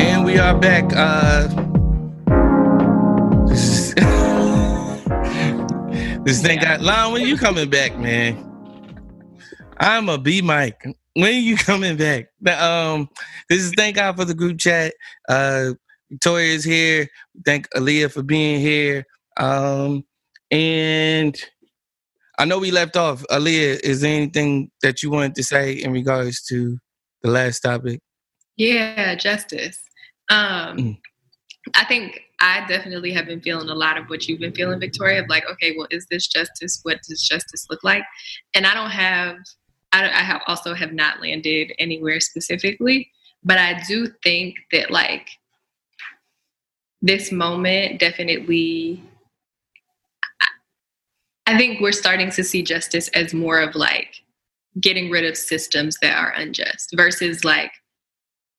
And 0.00 0.24
we 0.24 0.38
are 0.38 0.56
back. 0.58 0.84
Uh, 0.94 1.48
this, 3.46 3.92
is- 3.96 4.04
this 6.24 6.42
thing 6.42 6.60
got 6.60 6.80
Lon. 6.80 7.12
When 7.12 7.22
you 7.26 7.36
coming 7.36 7.68
back, 7.68 7.98
man? 7.98 8.47
I'm 9.80 10.08
a 10.08 10.18
B 10.18 10.42
Mike. 10.42 10.84
When 11.14 11.42
you 11.42 11.56
coming 11.58 11.96
back? 11.96 12.28
Um, 12.60 13.08
this 13.48 13.62
is 13.62 13.72
thank 13.76 13.96
God 13.96 14.16
for 14.16 14.24
the 14.24 14.34
group 14.34 14.58
chat. 14.58 14.94
Uh, 15.28 15.72
Victoria 16.10 16.54
is 16.54 16.64
here. 16.64 17.08
Thank 17.44 17.68
Aliya 17.70 18.10
for 18.10 18.22
being 18.22 18.60
here. 18.60 19.04
Um, 19.36 20.04
and 20.50 21.36
I 22.38 22.44
know 22.44 22.58
we 22.58 22.70
left 22.70 22.96
off. 22.96 23.24
Aliya, 23.30 23.80
is 23.80 24.00
there 24.00 24.14
anything 24.14 24.70
that 24.82 25.02
you 25.02 25.10
wanted 25.10 25.34
to 25.36 25.42
say 25.42 25.72
in 25.72 25.92
regards 25.92 26.42
to 26.46 26.78
the 27.22 27.30
last 27.30 27.60
topic? 27.60 28.00
Yeah, 28.56 29.14
justice. 29.14 29.78
Um, 30.30 30.76
Mm. 30.76 30.98
I 31.74 31.84
think 31.84 32.22
I 32.40 32.64
definitely 32.66 33.12
have 33.12 33.26
been 33.26 33.40
feeling 33.40 33.68
a 33.68 33.74
lot 33.74 33.98
of 33.98 34.06
what 34.06 34.26
you've 34.26 34.40
been 34.40 34.54
feeling, 34.54 34.80
Victoria. 34.80 35.22
Of 35.22 35.28
like, 35.28 35.44
okay, 35.50 35.74
well, 35.76 35.88
is 35.90 36.06
this 36.10 36.26
justice? 36.26 36.80
What 36.82 36.98
does 37.06 37.22
justice 37.22 37.66
look 37.68 37.82
like? 37.84 38.04
And 38.54 38.66
I 38.66 38.74
don't 38.74 38.90
have, 38.90 39.36
I, 39.92 40.04
I 40.04 40.22
have 40.22 40.42
also 40.46 40.74
have 40.74 40.92
not 40.92 41.20
landed 41.20 41.72
anywhere 41.78 42.20
specifically, 42.20 43.10
but 43.44 43.58
I 43.58 43.80
do 43.88 44.08
think 44.22 44.56
that 44.72 44.90
like 44.90 45.28
this 47.02 47.30
moment 47.32 48.00
definitely. 48.00 49.02
I- 50.42 51.52
I 51.54 51.56
think 51.56 51.80
we're 51.80 51.92
starting 51.92 52.30
to 52.32 52.44
see 52.44 52.62
justice 52.62 53.08
as 53.14 53.32
more 53.32 53.60
of 53.60 53.74
like 53.74 54.14
getting 54.80 55.10
rid 55.10 55.24
of 55.24 55.36
systems 55.36 55.96
that 56.02 56.16
are 56.16 56.32
unjust 56.32 56.90
versus 56.94 57.44
like 57.44 57.72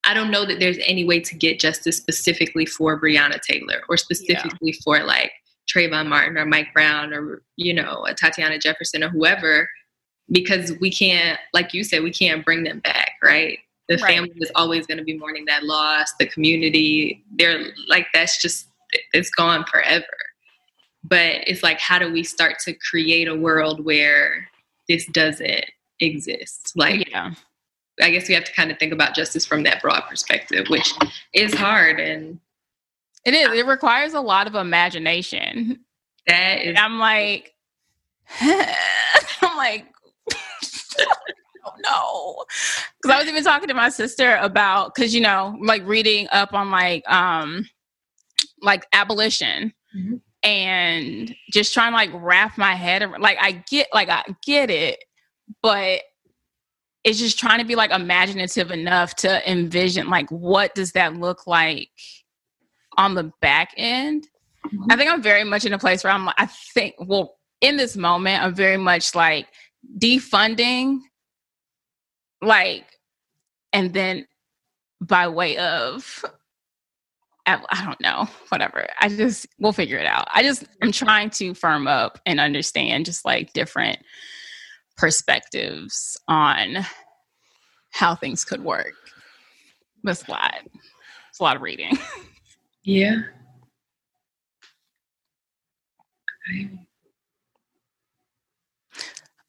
I 0.06 0.14
don't 0.14 0.32
know 0.32 0.46
that 0.46 0.60
there's 0.60 0.80
any 0.86 1.04
way 1.04 1.20
to 1.20 1.36
get 1.36 1.60
justice 1.60 1.98
specifically 1.98 2.66
for 2.66 3.00
Breonna 3.00 3.40
Taylor 3.42 3.82
or 3.90 3.98
specifically 3.98 4.72
for 4.84 5.04
like 5.04 5.32
Trayvon 5.72 6.08
Martin 6.08 6.38
or 6.38 6.46
Mike 6.46 6.74
Brown 6.74 7.14
or 7.14 7.44
you 7.58 7.74
know 7.74 8.08
Tatiana 8.18 8.58
Jefferson 8.58 9.04
or 9.04 9.10
whoever 9.10 9.70
because 10.32 10.74
we 10.80 10.92
can't 10.92 11.40
like 11.54 11.74
you 11.74 11.84
said 11.84 12.04
we 12.04 12.12
can't 12.12 12.44
bring 12.46 12.64
them 12.64 12.80
back 12.80 13.12
right 13.24 13.60
the 13.88 13.98
Right. 13.98 14.16
family 14.16 14.32
is 14.38 14.52
always 14.56 14.86
going 14.86 15.00
to 15.00 15.04
be 15.04 15.18
mourning 15.18 15.46
that 15.46 15.64
loss 15.64 16.14
the 16.20 16.28
community 16.28 17.24
they're 17.38 17.66
like 17.88 18.08
that's 18.14 18.42
just 18.42 18.68
it's 19.14 19.30
gone 19.32 19.66
forever 19.66 20.06
but 21.04 21.44
it's 21.48 21.64
like 21.64 21.80
how 21.80 21.98
do 22.00 22.12
we 22.12 22.24
start 22.24 22.60
to 22.60 22.74
create 22.74 23.28
a 23.28 23.36
world 23.36 23.84
where 23.84 24.48
this 24.88 25.06
doesn't 25.08 25.66
exist 26.00 26.74
like 26.76 27.10
yeah. 27.10 27.34
I 28.02 28.12
guess 28.12 28.30
we 28.30 28.34
have 28.34 28.46
to 28.46 28.54
kind 28.54 28.72
of 28.72 28.80
think 28.80 28.94
about 28.94 29.14
justice 29.14 29.46
from 29.46 29.64
that 29.64 29.82
broad 29.82 30.04
perspective, 30.08 30.68
which 30.70 30.94
is 31.34 31.54
hard. 31.54 32.00
And 32.00 32.40
It 33.26 33.34
is. 33.34 33.50
It 33.60 33.66
requires 33.66 34.14
a 34.14 34.22
lot 34.22 34.48
of 34.48 34.56
imagination. 34.56 35.82
that 36.26 36.62
is, 36.62 36.68
And 36.70 36.78
I'm 36.78 36.98
like, 36.98 37.54
I'm 38.40 39.58
like, 39.58 39.86
no. 41.84 42.44
Because 43.02 43.16
I 43.16 43.20
was 43.20 43.28
even 43.28 43.44
talking 43.44 43.68
to 43.68 43.74
my 43.74 43.90
sister 43.90 44.36
about, 44.38 44.94
because 44.96 45.14
you 45.14 45.22
know, 45.22 45.58
like 45.62 45.86
reading 45.86 46.28
up 46.32 46.54
on 46.54 46.72
like, 46.72 47.08
um, 47.10 47.68
like 48.62 48.86
abolition, 48.94 49.74
Mhm. 49.96 50.22
and 50.44 51.36
just 51.52 51.74
trying 51.74 51.92
to 51.92 51.96
like 51.98 52.12
wrap 52.14 52.58
my 52.58 52.76
head 52.76 53.02
around. 53.02 53.22
Like 53.22 53.38
I 53.42 53.64
get, 53.70 53.88
like 53.94 54.10
I 54.10 54.24
get 54.46 54.70
it, 54.70 55.04
but 55.62 56.02
it's 57.04 57.18
just 57.20 57.40
trying 57.40 57.60
to 57.60 57.66
be 57.66 57.76
like 57.76 57.92
imaginative 57.92 58.72
enough 58.72 59.16
to 59.16 59.50
envision 59.50 60.10
like 60.10 60.30
what 60.30 60.76
does 60.76 60.92
that 60.92 61.16
look 61.16 61.48
like 61.48 61.90
on 62.98 63.16
the 63.16 63.32
back 63.42 63.74
end. 63.78 64.28
I 64.90 64.98
think 64.98 65.10
I'm 65.10 65.22
very 65.22 65.46
much 65.46 65.66
in 65.66 65.72
a 65.74 65.80
place 65.80 66.04
where 66.04 66.12
I'm 66.12 66.26
like, 66.26 66.36
I 66.38 66.46
think, 66.46 66.96
well, 67.00 67.38
in 67.62 67.78
this 67.78 67.96
moment, 67.96 68.44
I'm 68.44 68.54
very 68.54 68.76
much 68.78 69.16
like 69.16 69.48
defunding, 69.98 71.00
like, 72.42 72.86
and 73.74 73.94
then 73.94 74.28
by 75.02 75.28
way 75.28 75.58
of, 75.58 76.24
I, 77.46 77.62
I 77.70 77.86
don't 77.86 78.02
know, 78.02 78.28
whatever. 78.50 78.88
I 79.00 79.10
just, 79.10 79.48
we'll 79.60 79.74
figure 79.74 79.98
it 79.98 80.06
out. 80.06 80.28
I 80.34 80.44
just, 80.44 80.66
I'm 80.82 80.92
trying 80.92 81.30
to 81.32 81.54
firm 81.54 81.88
up 81.88 82.20
and 82.26 82.40
understand 82.40 83.06
just 83.06 83.26
like 83.26 83.54
different 83.54 84.00
perspectives 84.98 86.18
on 86.28 86.86
how 87.92 88.16
things 88.16 88.46
could 88.46 88.64
work. 88.64 88.94
That's 90.04 90.28
a 90.28 90.32
lot. 90.32 90.56
It's 91.30 91.40
a 91.40 91.44
lot 91.44 91.56
of 91.56 91.62
reading. 91.62 91.98
yeah. 92.84 93.22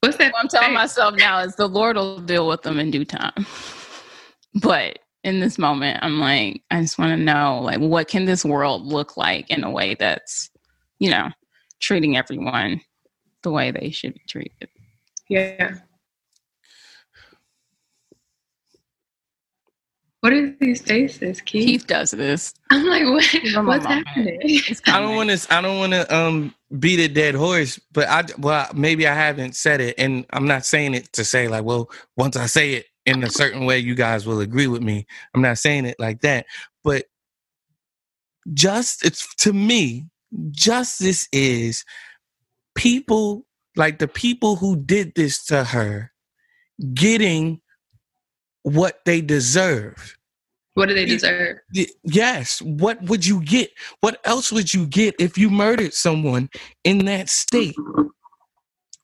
What's 0.00 0.16
that? 0.16 0.32
What 0.32 0.42
I'm 0.42 0.48
telling 0.48 0.74
myself 0.74 1.14
now 1.16 1.40
is 1.40 1.56
the 1.56 1.68
Lord 1.68 1.96
will 1.96 2.20
deal 2.20 2.48
with 2.48 2.62
them 2.62 2.78
in 2.78 2.90
due 2.90 3.04
time. 3.04 3.46
But 4.60 4.98
in 5.22 5.38
this 5.38 5.58
moment, 5.58 6.00
I'm 6.02 6.18
like, 6.18 6.64
I 6.72 6.80
just 6.80 6.98
want 6.98 7.16
to 7.16 7.16
know, 7.16 7.60
like, 7.62 7.78
what 7.78 8.08
can 8.08 8.24
this 8.24 8.44
world 8.44 8.84
look 8.84 9.16
like 9.16 9.48
in 9.48 9.62
a 9.62 9.70
way 9.70 9.94
that's, 9.94 10.50
you 10.98 11.08
know, 11.08 11.28
treating 11.78 12.16
everyone 12.16 12.80
the 13.42 13.50
way 13.50 13.70
they 13.70 13.90
should 13.90 14.14
be 14.14 14.22
treated. 14.28 14.68
Yeah. 15.28 15.76
What 20.20 20.34
are 20.34 20.54
these 20.60 20.82
faces, 20.82 21.40
Keith? 21.40 21.66
Keith 21.66 21.86
does 21.86 22.10
this. 22.10 22.52
I'm 22.70 22.84
like, 22.86 23.04
what, 23.04 23.66
what's 23.66 23.86
happening? 23.86 24.60
I 24.86 25.00
don't 25.00 25.16
want 25.16 25.30
to. 25.30 25.54
I 25.54 25.62
don't 25.62 25.78
want 25.78 25.92
to 25.92 26.14
um 26.14 26.54
beat 26.78 27.00
a 27.00 27.08
dead 27.08 27.34
horse, 27.34 27.80
but 27.92 28.08
I 28.08 28.24
well 28.38 28.68
maybe 28.74 29.06
I 29.06 29.14
haven't 29.14 29.56
said 29.56 29.80
it, 29.80 29.94
and 29.98 30.24
I'm 30.30 30.46
not 30.46 30.64
saying 30.64 30.94
it 30.94 31.12
to 31.14 31.24
say 31.24 31.48
like, 31.48 31.64
well, 31.64 31.90
once 32.16 32.36
I 32.36 32.46
say 32.46 32.74
it 32.74 32.86
in 33.06 33.24
a 33.24 33.30
certain 33.30 33.64
way, 33.64 33.78
you 33.78 33.94
guys 33.94 34.26
will 34.26 34.40
agree 34.40 34.66
with 34.66 34.82
me. 34.82 35.06
I'm 35.34 35.42
not 35.42 35.58
saying 35.58 35.86
it 35.86 35.98
like 35.98 36.20
that, 36.20 36.46
but 36.84 37.06
just 38.54 39.04
it's 39.04 39.34
to 39.36 39.52
me, 39.52 40.06
justice 40.50 41.28
is 41.32 41.84
people 42.74 43.44
like 43.76 43.98
the 43.98 44.08
people 44.08 44.56
who 44.56 44.76
did 44.76 45.14
this 45.14 45.44
to 45.46 45.64
her 45.64 46.12
getting 46.94 47.60
what 48.62 49.00
they 49.04 49.20
deserve. 49.20 50.16
What 50.74 50.88
do 50.88 50.94
they 50.94 51.04
deserve? 51.04 51.58
Yes. 52.04 52.62
What 52.62 53.02
would 53.02 53.26
you 53.26 53.42
get? 53.42 53.70
What 54.00 54.20
else 54.24 54.52
would 54.52 54.72
you 54.72 54.86
get 54.86 55.14
if 55.18 55.36
you 55.36 55.50
murdered 55.50 55.94
someone 55.94 56.48
in 56.84 57.04
that 57.06 57.28
state? 57.28 57.74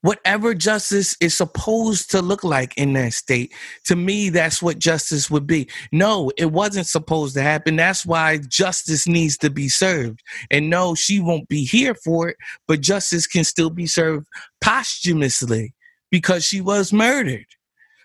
Whatever 0.02 0.54
justice 0.54 1.16
is 1.20 1.36
supposed 1.36 2.12
to 2.12 2.22
look 2.22 2.44
like 2.44 2.76
in 2.76 2.92
that 2.92 3.12
state, 3.14 3.52
to 3.86 3.96
me, 3.96 4.28
that's 4.28 4.62
what 4.62 4.78
justice 4.78 5.28
would 5.28 5.48
be. 5.48 5.68
No, 5.90 6.30
it 6.38 6.52
wasn't 6.52 6.86
supposed 6.86 7.34
to 7.34 7.42
happen. 7.42 7.74
That's 7.74 8.06
why 8.06 8.38
justice 8.38 9.08
needs 9.08 9.36
to 9.38 9.50
be 9.50 9.68
served. 9.68 10.20
And 10.52 10.70
no, 10.70 10.94
she 10.94 11.18
won't 11.18 11.48
be 11.48 11.64
here 11.64 11.94
for 11.96 12.28
it, 12.28 12.36
but 12.68 12.82
justice 12.82 13.26
can 13.26 13.42
still 13.42 13.70
be 13.70 13.86
served 13.86 14.28
posthumously 14.60 15.74
because 16.12 16.44
she 16.44 16.60
was 16.60 16.92
murdered. 16.92 17.46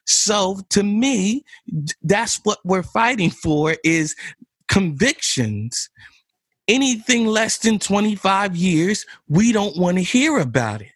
So 0.05 0.61
to 0.69 0.83
me, 0.83 1.43
that's 2.01 2.39
what 2.43 2.59
we're 2.63 2.83
fighting 2.83 3.29
for 3.29 3.75
is 3.83 4.15
convictions. 4.67 5.89
Anything 6.67 7.25
less 7.25 7.57
than 7.57 7.79
25 7.79 8.55
years, 8.55 9.05
we 9.27 9.51
don't 9.51 9.77
want 9.77 9.97
to 9.97 10.03
hear 10.03 10.37
about 10.37 10.81
it. 10.81 10.91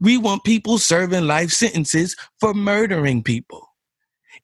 We 0.00 0.18
want 0.18 0.44
people 0.44 0.78
serving 0.78 1.26
life 1.26 1.50
sentences 1.50 2.16
for 2.40 2.52
murdering 2.52 3.22
people. 3.22 3.66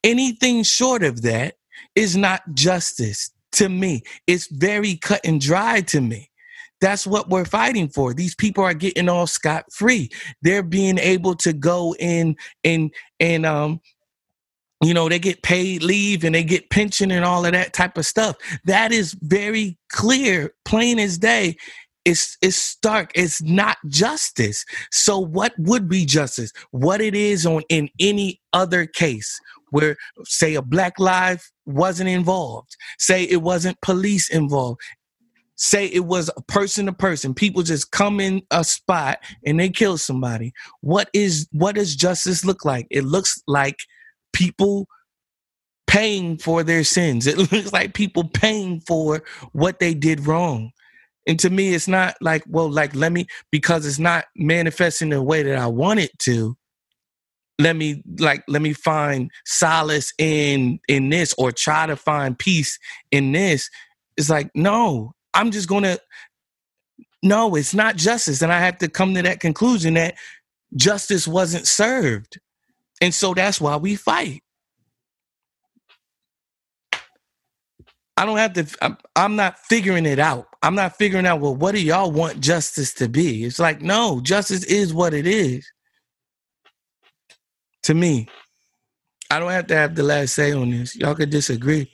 Anything 0.02 0.62
short 0.62 1.02
of 1.02 1.22
that 1.22 1.56
is 1.94 2.16
not 2.16 2.42
justice 2.54 3.30
to 3.52 3.68
me. 3.68 4.02
It's 4.26 4.46
very 4.50 4.96
cut 4.96 5.20
and 5.24 5.40
dry 5.40 5.82
to 5.82 6.00
me. 6.00 6.29
That's 6.80 7.06
what 7.06 7.28
we're 7.28 7.44
fighting 7.44 7.88
for. 7.88 8.14
These 8.14 8.34
people 8.34 8.64
are 8.64 8.74
getting 8.74 9.08
all 9.08 9.26
scot 9.26 9.72
free. 9.72 10.10
They're 10.42 10.62
being 10.62 10.98
able 10.98 11.34
to 11.36 11.52
go 11.52 11.94
in 11.98 12.36
and 12.64 12.92
and 13.18 13.44
um 13.46 13.80
you 14.82 14.94
know 14.94 15.08
they 15.08 15.18
get 15.18 15.42
paid 15.42 15.82
leave 15.82 16.24
and 16.24 16.34
they 16.34 16.42
get 16.44 16.70
pension 16.70 17.10
and 17.10 17.24
all 17.24 17.44
of 17.44 17.52
that 17.52 17.72
type 17.72 17.98
of 17.98 18.06
stuff. 18.06 18.36
That 18.64 18.92
is 18.92 19.16
very 19.20 19.78
clear 19.90 20.54
plain 20.64 20.98
as 20.98 21.18
day. 21.18 21.56
It's 22.06 22.38
it's 22.40 22.56
stark. 22.56 23.10
It's 23.14 23.42
not 23.42 23.76
justice. 23.88 24.64
So 24.90 25.18
what 25.18 25.52
would 25.58 25.88
be 25.88 26.06
justice? 26.06 26.50
What 26.70 27.02
it 27.02 27.14
is 27.14 27.44
on 27.44 27.62
in 27.68 27.90
any 28.00 28.40
other 28.54 28.86
case 28.86 29.38
where 29.70 29.96
say 30.24 30.54
a 30.54 30.62
black 30.62 30.98
life 30.98 31.50
wasn't 31.66 32.08
involved 32.08 32.76
say 32.98 33.22
it 33.24 33.42
wasn't 33.42 33.80
police 33.80 34.28
involved 34.28 34.80
say 35.60 35.86
it 35.86 36.06
was 36.06 36.30
a 36.36 36.42
person 36.42 36.86
to 36.86 36.92
person. 36.92 37.34
People 37.34 37.62
just 37.62 37.90
come 37.90 38.18
in 38.18 38.42
a 38.50 38.64
spot 38.64 39.18
and 39.44 39.60
they 39.60 39.68
kill 39.68 39.98
somebody. 39.98 40.52
What 40.80 41.10
is 41.12 41.46
what 41.52 41.74
does 41.74 41.94
justice 41.94 42.44
look 42.44 42.64
like? 42.64 42.86
It 42.90 43.04
looks 43.04 43.40
like 43.46 43.76
people 44.32 44.88
paying 45.86 46.38
for 46.38 46.62
their 46.62 46.82
sins. 46.82 47.26
It 47.26 47.36
looks 47.52 47.72
like 47.72 47.92
people 47.92 48.24
paying 48.24 48.80
for 48.80 49.22
what 49.52 49.80
they 49.80 49.92
did 49.92 50.26
wrong. 50.26 50.70
And 51.26 51.38
to 51.40 51.50
me 51.50 51.74
it's 51.74 51.86
not 51.86 52.14
like 52.22 52.42
well 52.48 52.70
like 52.70 52.94
let 52.94 53.12
me 53.12 53.26
because 53.52 53.84
it's 53.84 53.98
not 53.98 54.24
manifesting 54.34 55.10
the 55.10 55.22
way 55.22 55.42
that 55.42 55.58
i 55.58 55.66
want 55.66 56.00
it 56.00 56.18
to 56.20 56.56
let 57.60 57.76
me 57.76 58.02
like 58.18 58.42
let 58.48 58.62
me 58.62 58.72
find 58.72 59.30
solace 59.44 60.14
in 60.18 60.80
in 60.88 61.10
this 61.10 61.34
or 61.36 61.52
try 61.52 61.86
to 61.86 61.94
find 61.94 62.38
peace 62.38 62.78
in 63.12 63.32
this. 63.32 63.68
It's 64.16 64.30
like 64.30 64.50
no 64.54 65.12
i'm 65.34 65.50
just 65.50 65.68
gonna 65.68 65.98
no 67.22 67.54
it's 67.54 67.74
not 67.74 67.96
justice. 67.96 68.42
And 68.42 68.52
i 68.52 68.58
have 68.58 68.78
to 68.78 68.88
come 68.88 69.14
to 69.14 69.22
that 69.22 69.40
conclusion 69.40 69.94
that 69.94 70.14
justice 70.76 71.26
wasn't 71.26 71.66
served. 71.66 72.38
And 73.02 73.14
so 73.14 73.34
that's 73.34 73.60
why 73.60 73.76
we 73.76 73.96
fight. 73.96 74.42
I 78.16 78.26
don't 78.26 78.36
have 78.36 78.52
to 78.54 78.66
i'm, 78.82 78.98
I'm 79.16 79.36
not 79.36 79.58
figuring 79.58 80.06
it 80.06 80.18
out. 80.18 80.46
I'm 80.62 80.74
not 80.74 80.96
figuring 80.96 81.26
out 81.26 81.40
well 81.40 81.56
what 81.56 81.74
do 81.74 81.82
y'all 81.82 82.10
want 82.10 82.40
justice 82.40 82.92
to 82.94 83.08
be? 83.08 83.44
It's 83.44 83.58
like 83.58 83.80
no 83.80 84.20
justice 84.20 84.64
is 84.64 84.92
what 84.94 85.14
it 85.14 85.26
is. 85.26 85.70
To 87.84 87.94
me 87.94 88.28
i 89.32 89.38
don't 89.38 89.52
have 89.52 89.68
to 89.68 89.76
have 89.76 89.94
the 89.94 90.02
last 90.02 90.34
say 90.34 90.52
on 90.52 90.70
this. 90.70 90.96
Y'all 90.96 91.14
could 91.14 91.30
disagree. 91.30 91.90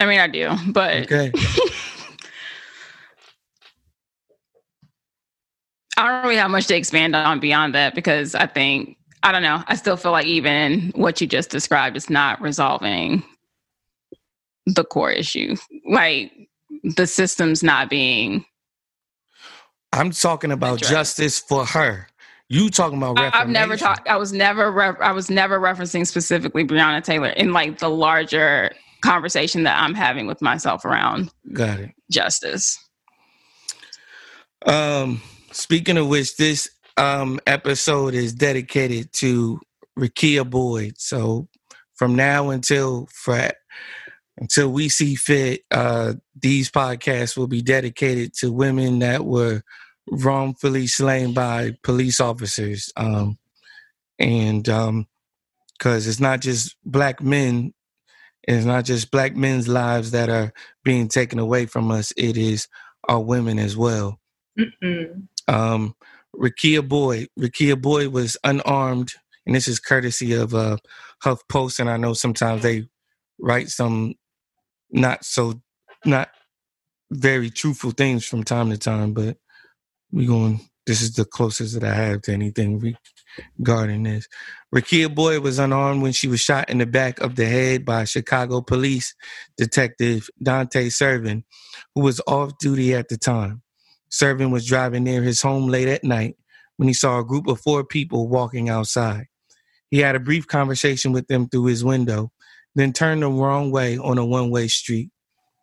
I 0.00 0.06
mean, 0.06 0.20
I 0.20 0.26
do, 0.26 0.52
but 0.72 1.10
okay 1.10 1.32
I 5.96 6.08
don't 6.08 6.22
really 6.22 6.36
have 6.36 6.50
much 6.50 6.66
to 6.68 6.76
expand 6.76 7.14
on 7.14 7.40
beyond 7.40 7.74
that 7.74 7.94
because 7.94 8.34
I 8.34 8.46
think 8.46 8.96
I 9.22 9.32
don't 9.32 9.42
know. 9.42 9.62
I 9.66 9.76
still 9.76 9.96
feel 9.96 10.12
like 10.12 10.26
even 10.26 10.92
what 10.94 11.20
you 11.20 11.26
just 11.26 11.50
described 11.50 11.96
is 11.96 12.10
not 12.10 12.40
resolving 12.40 13.22
the 14.66 14.84
core 14.84 15.10
issue. 15.10 15.56
Like 15.88 16.32
the 16.82 17.06
system's 17.06 17.62
not 17.62 17.88
being. 17.88 18.44
i'm 19.92 20.10
talking 20.10 20.50
about 20.50 20.82
right. 20.82 20.90
justice 20.90 21.38
for 21.38 21.64
her 21.64 22.08
you 22.48 22.68
talking 22.68 22.98
about 22.98 23.18
I, 23.18 23.30
I've 23.32 23.48
never 23.48 23.76
talked. 23.76 24.06
I 24.06 24.16
was 24.16 24.32
never. 24.32 24.70
Ref, 24.70 24.96
I 25.00 25.12
was 25.12 25.30
never 25.30 25.58
referencing 25.58 26.06
specifically 26.06 26.64
Breonna 26.64 27.02
Taylor 27.02 27.30
in 27.30 27.54
like 27.54 27.78
the 27.78 27.88
larger 27.88 28.70
conversation 29.02 29.62
that 29.62 29.82
I'm 29.82 29.94
having 29.94 30.26
with 30.26 30.42
myself 30.42 30.84
around 30.84 31.30
got 31.52 31.80
it 31.80 31.90
justice. 32.10 32.78
Um, 34.66 35.22
speaking 35.54 35.96
of 35.96 36.08
which, 36.08 36.36
this 36.36 36.70
um 36.96 37.40
episode 37.46 38.14
is 38.14 38.32
dedicated 38.32 39.12
to 39.12 39.60
Rekia 39.98 40.48
Boyd. 40.48 40.94
So 40.98 41.48
from 41.94 42.14
now 42.14 42.50
until 42.50 43.08
until 44.36 44.68
we 44.70 44.88
see 44.88 45.14
fit, 45.14 45.62
uh, 45.70 46.14
these 46.40 46.70
podcasts 46.70 47.36
will 47.36 47.46
be 47.46 47.62
dedicated 47.62 48.34
to 48.34 48.52
women 48.52 48.98
that 48.98 49.24
were 49.24 49.62
wrongfully 50.10 50.86
slain 50.86 51.32
by 51.32 51.76
police 51.82 52.20
officers. 52.20 52.92
Um, 52.96 53.38
and 54.18 54.68
um, 54.68 55.06
because 55.78 56.06
it's 56.06 56.20
not 56.20 56.40
just 56.40 56.76
black 56.84 57.20
men, 57.20 57.74
it's 58.42 58.64
not 58.64 58.84
just 58.84 59.10
black 59.10 59.34
men's 59.36 59.68
lives 59.68 60.10
that 60.10 60.28
are 60.28 60.52
being 60.84 61.08
taken 61.08 61.38
away 61.38 61.66
from 61.66 61.90
us. 61.90 62.12
It 62.16 62.36
is 62.36 62.68
our 63.08 63.20
women 63.20 63.58
as 63.58 63.76
well 63.76 64.18
Mm-mm. 64.58 65.26
Um, 65.48 65.94
Rekia 66.34 66.86
Boyd. 66.86 67.28
Rekia 67.38 67.80
Boyd 67.80 68.08
was 68.08 68.36
unarmed, 68.44 69.12
and 69.46 69.54
this 69.54 69.68
is 69.68 69.78
courtesy 69.78 70.32
of 70.32 70.54
uh, 70.54 70.78
HuffPost. 71.22 71.80
And 71.80 71.90
I 71.90 71.96
know 71.96 72.14
sometimes 72.14 72.62
they 72.62 72.88
write 73.38 73.68
some 73.68 74.14
not 74.90 75.24
so 75.24 75.60
not 76.04 76.28
very 77.10 77.50
truthful 77.50 77.90
things 77.90 78.26
from 78.26 78.44
time 78.44 78.70
to 78.70 78.78
time, 78.78 79.12
but 79.12 79.36
we 80.12 80.26
going. 80.26 80.60
This 80.86 81.00
is 81.00 81.14
the 81.14 81.24
closest 81.24 81.80
that 81.80 81.84
I 81.84 81.94
have 81.94 82.20
to 82.22 82.32
anything 82.34 82.94
regarding 83.58 84.02
this. 84.02 84.28
Rekia 84.74 85.14
Boyd 85.14 85.42
was 85.42 85.58
unarmed 85.58 86.02
when 86.02 86.12
she 86.12 86.28
was 86.28 86.40
shot 86.40 86.68
in 86.68 86.76
the 86.76 86.84
back 86.84 87.20
of 87.20 87.36
the 87.36 87.46
head 87.46 87.86
by 87.86 88.04
Chicago 88.04 88.60
police 88.60 89.14
detective 89.56 90.28
Dante 90.42 90.90
Servin, 90.90 91.44
who 91.94 92.02
was 92.02 92.20
off 92.26 92.58
duty 92.58 92.94
at 92.94 93.08
the 93.08 93.16
time. 93.16 93.63
Servin 94.14 94.52
was 94.52 94.64
driving 94.64 95.02
near 95.02 95.22
his 95.22 95.42
home 95.42 95.66
late 95.66 95.88
at 95.88 96.04
night 96.04 96.36
when 96.76 96.86
he 96.86 96.94
saw 96.94 97.18
a 97.18 97.24
group 97.24 97.48
of 97.48 97.60
four 97.60 97.82
people 97.82 98.28
walking 98.28 98.68
outside. 98.68 99.26
He 99.90 99.98
had 99.98 100.14
a 100.14 100.20
brief 100.20 100.46
conversation 100.46 101.10
with 101.10 101.26
them 101.26 101.48
through 101.48 101.66
his 101.66 101.82
window, 101.84 102.30
then 102.76 102.92
turned 102.92 103.22
the 103.22 103.28
wrong 103.28 103.72
way 103.72 103.98
on 103.98 104.16
a 104.18 104.24
one 104.24 104.50
way 104.50 104.68
street. 104.68 105.10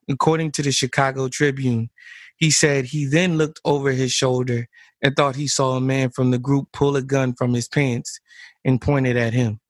According 0.09 0.51
to 0.53 0.63
the 0.63 0.73
Chicago 0.73 1.29
Tribune, 1.29 1.91
he 2.35 2.51
said 2.51 2.83
he 2.83 3.05
then 3.05 3.37
looked 3.37 3.61
over 3.63 3.91
his 3.91 4.11
shoulder 4.11 4.67
and 5.01 5.15
thought 5.15 5.37
he 5.37 5.47
saw 5.47 5.77
a 5.77 5.81
man 5.81 6.09
from 6.09 6.31
the 6.31 6.37
group 6.37 6.67
pull 6.73 6.97
a 6.97 7.01
gun 7.01 7.33
from 7.33 7.53
his 7.53 7.69
pants 7.69 8.19
and 8.65 8.81
pointed 8.81 9.15
at 9.15 9.31
him. 9.33 9.61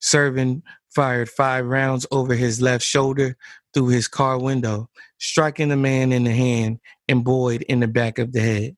Servin 0.00 0.62
fired 0.94 1.30
five 1.30 1.64
rounds 1.64 2.06
over 2.10 2.34
his 2.34 2.60
left 2.60 2.84
shoulder 2.84 3.38
through 3.72 3.88
his 3.88 4.08
car 4.08 4.38
window, 4.38 4.90
striking 5.20 5.68
the 5.68 5.76
man 5.76 6.12
in 6.12 6.24
the 6.24 6.32
hand 6.32 6.80
and 7.08 7.24
Boyd 7.24 7.62
in 7.62 7.80
the 7.80 7.88
back 7.88 8.18
of 8.18 8.32
the 8.32 8.40
head. 8.40 8.76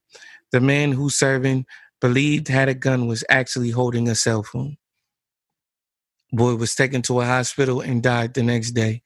The 0.51 0.60
man 0.60 0.93
who 0.93 1.09
Servin 1.09 1.64
believed 2.01 2.48
had 2.48 2.69
a 2.69 2.74
gun 2.74 3.06
was 3.06 3.24
actually 3.31 3.70
holding 3.70 4.09
a 4.09 4.14
cell 4.14 4.43
phone. 4.43 4.77
Boy 6.32 6.56
was 6.56 6.74
taken 6.74 7.02
to 7.02 7.20
a 7.20 7.24
hospital 7.24 7.81
and 7.81 8.02
died 8.02 8.35
the 8.35 8.43
next 8.43 8.73
day. 8.73 9.02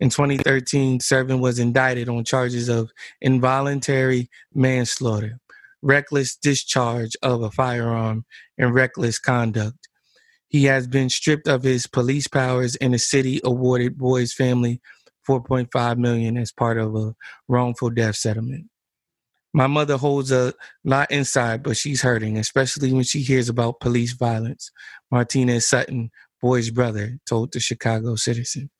In 0.00 0.08
2013, 0.08 1.00
Servin 1.00 1.40
was 1.40 1.58
indicted 1.58 2.08
on 2.08 2.24
charges 2.24 2.68
of 2.68 2.90
involuntary 3.20 4.30
manslaughter, 4.54 5.38
reckless 5.82 6.36
discharge 6.36 7.12
of 7.22 7.42
a 7.42 7.50
firearm, 7.50 8.24
and 8.56 8.74
reckless 8.74 9.18
conduct. 9.18 9.88
He 10.48 10.64
has 10.64 10.88
been 10.88 11.10
stripped 11.10 11.46
of 11.46 11.62
his 11.62 11.86
police 11.86 12.26
powers, 12.26 12.76
and 12.76 12.94
the 12.94 12.98
city 12.98 13.40
awarded 13.44 13.98
Boyd's 13.98 14.32
family 14.32 14.80
4.5 15.30 15.98
million 15.98 16.36
as 16.36 16.50
part 16.50 16.78
of 16.78 16.96
a 16.96 17.14
wrongful 17.48 17.90
death 17.90 18.16
settlement. 18.16 18.66
My 19.52 19.66
mother 19.66 19.96
holds 19.96 20.32
a 20.32 20.54
lot 20.84 21.10
inside, 21.10 21.62
but 21.62 21.76
she's 21.76 22.02
hurting, 22.02 22.36
especially 22.36 22.92
when 22.92 23.04
she 23.04 23.20
hears 23.20 23.48
about 23.48 23.80
police 23.80 24.12
violence. 24.12 24.70
Martinez 25.10 25.68
Sutton, 25.68 26.10
Boy's 26.40 26.70
brother, 26.70 27.18
told 27.28 27.52
the 27.52 27.60
Chicago 27.60 28.16
Citizen. 28.16 28.70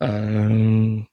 Um, 0.00 1.06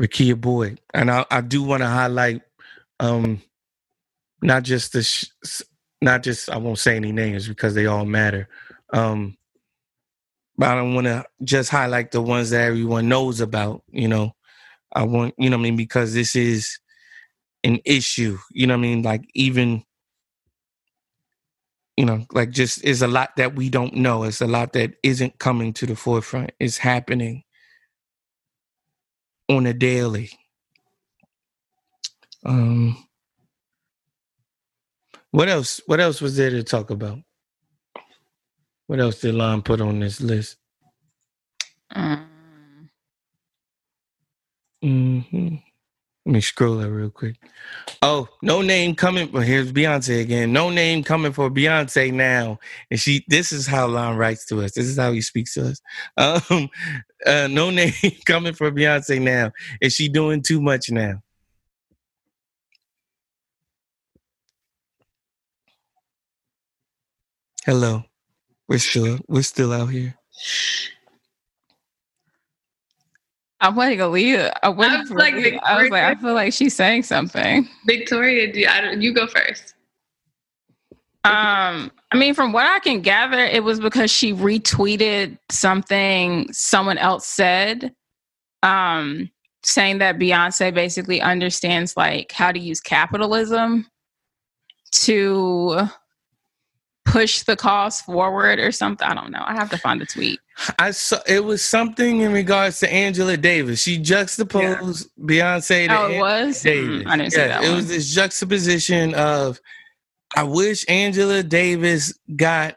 Rekia 0.00 0.40
Boyd, 0.40 0.80
and 0.94 1.10
I, 1.10 1.26
I 1.30 1.40
do 1.42 1.62
want 1.62 1.82
to 1.82 1.88
highlight, 1.88 2.42
um, 3.00 3.42
not 4.42 4.62
just 4.62 4.94
the, 4.94 5.02
sh- 5.02 5.26
not 6.00 6.22
just 6.22 6.50
I 6.50 6.56
won't 6.56 6.78
say 6.78 6.96
any 6.96 7.12
names 7.12 7.48
because 7.48 7.74
they 7.74 7.86
all 7.86 8.06
matter. 8.06 8.48
Um, 8.92 9.36
but 10.56 10.68
I 10.68 10.74
don't 10.76 10.94
want 10.94 11.06
to 11.06 11.24
just 11.42 11.70
highlight 11.70 12.10
the 12.12 12.22
ones 12.22 12.50
that 12.50 12.62
everyone 12.62 13.08
knows 13.08 13.40
about. 13.40 13.82
You 13.90 14.08
know, 14.08 14.32
I 14.92 15.04
want 15.04 15.34
you 15.38 15.50
know 15.50 15.56
I 15.56 15.60
mean 15.60 15.76
because 15.76 16.14
this 16.14 16.36
is 16.36 16.78
an 17.64 17.80
issue. 17.84 18.38
You 18.52 18.66
know 18.66 18.74
what 18.74 18.78
I 18.78 18.82
mean, 18.82 19.02
like 19.02 19.28
even 19.34 19.84
you 21.96 22.04
know, 22.04 22.26
like 22.32 22.50
just 22.50 22.84
is 22.84 23.02
a 23.02 23.08
lot 23.08 23.36
that 23.36 23.54
we 23.54 23.68
don't 23.68 23.94
know. 23.94 24.24
It's 24.24 24.40
a 24.40 24.46
lot 24.46 24.72
that 24.72 24.94
isn't 25.02 25.38
coming 25.38 25.72
to 25.74 25.86
the 25.86 25.94
forefront. 25.94 26.50
It's 26.58 26.78
happening 26.78 27.44
on 29.48 29.66
a 29.66 29.72
daily. 29.72 30.30
Um 32.44 32.96
what 35.30 35.48
else 35.48 35.80
what 35.86 36.00
else 36.00 36.20
was 36.20 36.36
there 36.36 36.50
to 36.50 36.62
talk 36.62 36.90
about? 36.90 37.18
What 38.86 39.00
else 39.00 39.20
did 39.20 39.34
Lon 39.34 39.62
put 39.62 39.80
on 39.80 40.00
this 40.00 40.20
list? 40.20 40.56
Mm. 41.94 42.26
hmm 44.82 45.20
Let 46.26 46.32
me 46.32 46.40
scroll 46.40 46.76
that 46.78 46.90
real 46.90 47.10
quick. 47.10 47.36
Oh, 48.02 48.28
NoName 48.44 48.96
coming. 48.96 49.32
Well, 49.32 49.42
here's 49.42 49.72
Beyonce 49.72 50.20
again. 50.20 50.52
NoName 50.52 51.04
coming 51.06 51.32
for 51.32 51.50
Beyonce 51.50 52.12
now. 52.12 52.58
And 52.90 53.00
she, 53.00 53.24
this 53.28 53.52
is 53.52 53.66
how 53.66 53.86
Lon 53.86 54.16
writes 54.16 54.44
to 54.46 54.62
us. 54.62 54.72
This 54.72 54.86
is 54.86 54.98
how 54.98 55.12
he 55.12 55.20
speaks 55.22 55.54
to 55.54 55.68
us. 55.68 55.80
Um, 56.18 56.68
uh, 57.26 57.48
NoName 57.48 58.24
coming 58.26 58.54
for 58.54 58.70
Beyonce 58.70 59.20
now. 59.20 59.52
Is 59.80 59.94
she 59.94 60.08
doing 60.08 60.42
too 60.42 60.60
much 60.60 60.90
now? 60.90 61.22
Hello. 67.64 68.04
We're 68.68 68.78
still 68.78 69.18
we're 69.28 69.42
still 69.42 69.72
out 69.72 69.86
here. 69.86 70.14
I'm 73.60 73.76
waiting 73.76 73.98
to 73.98 74.08
leave. 74.08 74.50
I'm 74.62 74.76
waiting 74.76 75.00
was 75.00 75.08
for 75.08 75.18
like, 75.18 75.34
Leah. 75.34 75.58
I 75.62 75.82
was 75.82 75.90
like, 75.90 76.02
I 76.02 76.14
feel 76.16 76.34
like 76.34 76.52
she's 76.52 76.74
saying 76.74 77.04
something. 77.04 77.66
Victoria, 77.86 78.52
do 78.52 78.66
I 78.68 78.80
don't, 78.82 79.00
you 79.00 79.14
go 79.14 79.26
first. 79.26 79.74
Um, 81.24 81.90
I 82.12 82.16
mean, 82.18 82.34
from 82.34 82.52
what 82.52 82.66
I 82.66 82.78
can 82.80 83.00
gather, 83.00 83.38
it 83.38 83.64
was 83.64 83.80
because 83.80 84.10
she 84.10 84.34
retweeted 84.34 85.38
something 85.50 86.52
someone 86.52 86.98
else 86.98 87.26
said, 87.26 87.94
um, 88.62 89.30
saying 89.62 89.96
that 89.98 90.18
Beyonce 90.18 90.74
basically 90.74 91.22
understands 91.22 91.96
like 91.96 92.32
how 92.32 92.52
to 92.52 92.58
use 92.58 92.80
capitalism 92.82 93.86
to 94.92 95.88
push 97.14 97.42
the 97.44 97.54
cause 97.54 98.00
forward 98.00 98.58
or 98.58 98.72
something. 98.72 99.06
I 99.06 99.14
don't 99.14 99.30
know. 99.30 99.44
I 99.46 99.52
have 99.54 99.70
to 99.70 99.78
find 99.78 100.00
the 100.00 100.06
tweet. 100.06 100.40
I 100.80 100.90
saw 100.90 101.18
it 101.28 101.44
was 101.44 101.62
something 101.62 102.22
in 102.22 102.32
regards 102.32 102.80
to 102.80 102.92
Angela 102.92 103.36
Davis. 103.36 103.80
She 103.80 103.98
juxtaposed 103.98 105.08
Beyonce 105.20 105.86
to 105.86 105.96
Oh, 105.96 106.10
it 106.10 106.18
was. 106.18 106.60
Davis. 106.60 107.04
Mm, 107.04 107.06
I 107.06 107.16
didn't 107.16 107.30
see 107.30 107.36
that 107.36 107.62
it 107.62 107.68
one. 107.68 107.76
was 107.76 107.86
this 107.88 108.12
juxtaposition 108.12 109.14
of 109.14 109.60
I 110.36 110.42
wish 110.42 110.84
Angela 110.88 111.44
Davis 111.44 112.18
got 112.34 112.74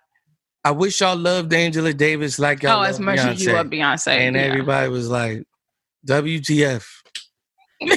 I 0.64 0.70
wish 0.70 1.02
y'all 1.02 1.18
loved 1.18 1.52
Angela 1.52 1.94
Davis 1.94 2.38
like 2.38 2.62
y'all 2.62 2.82
oh, 2.82 2.84
as 2.84 3.00
much 3.00 3.18
Beyonce. 3.18 3.32
as 3.32 3.44
you 3.44 3.54
love 3.54 3.68
Beyonce, 3.68 4.18
and 4.20 4.36
yeah. 4.36 4.44
everybody 4.44 4.90
was 4.90 5.10
like, 5.10 5.46
WTF. 6.08 6.86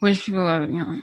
Which 0.00 0.26
people 0.26 0.44
love, 0.44 0.68
you 0.68 0.78
know. 0.78 1.00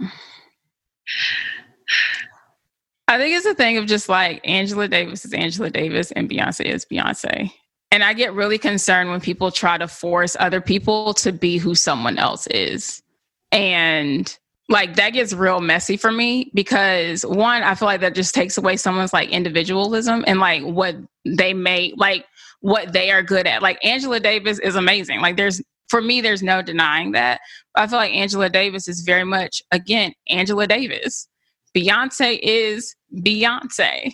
I 3.14 3.20
think 3.20 3.38
it's 3.38 3.46
a 3.46 3.54
thing 3.54 3.78
of 3.78 3.86
just 3.86 4.10
like 4.10 4.42
Angela 4.44 4.88
Davis 4.88 5.24
is 5.24 5.34
Angela 5.34 5.70
Davis 5.70 6.12
and 6.14 6.28
Beyonce 6.28 6.66
is 6.66 6.84
Beyonce. 6.84 7.52
And 7.92 8.04
I 8.04 8.14
get 8.14 8.34
really 8.34 8.58
concerned 8.58 9.12
when 9.12 9.22
people 9.22 9.52
try 9.52 9.78
to 9.78 9.88
force 9.88 10.36
other 10.40 10.60
people 10.60 11.14
to 11.16 11.32
be 11.32 11.60
who 11.60 11.76
someone 11.76 12.18
else 12.18 12.48
is. 12.48 13.04
And 13.52 14.36
like 14.68 14.96
that 14.96 15.12
gets 15.12 15.32
real 15.32 15.62
messy 15.62 15.96
for 15.96 16.12
me 16.12 16.50
because 16.56 17.24
one, 17.24 17.62
I 17.62 17.76
feel 17.76 17.86
like 17.86 18.02
that 18.02 18.16
just 18.16 18.34
takes 18.34 18.58
away 18.58 18.78
someone's 18.78 19.14
like 19.14 19.30
individualism 19.30 20.24
and 20.26 20.40
like 20.40 20.64
what 20.64 20.96
they 21.24 21.54
may 21.54 21.94
like 21.96 22.26
what 22.62 22.94
they 22.94 23.12
are 23.12 23.22
good 23.22 23.46
at. 23.46 23.62
Like 23.62 23.78
Angela 23.86 24.20
Davis 24.20 24.58
is 24.58 24.76
amazing. 24.76 25.22
Like 25.22 25.38
there's 25.38 25.62
for 25.88 26.02
me, 26.02 26.20
there's 26.20 26.42
no 26.42 26.64
denying 26.64 27.12
that. 27.12 27.42
I 27.76 27.86
feel 27.86 28.00
like 28.00 28.16
Angela 28.16 28.50
Davis 28.50 28.88
is 28.88 29.02
very 29.02 29.24
much, 29.24 29.62
again, 29.72 30.14
Angela 30.28 30.66
Davis. 30.66 31.28
Beyonce 31.76 32.40
is 32.42 32.96
Beyonce. 33.16 34.14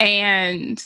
And 0.00 0.82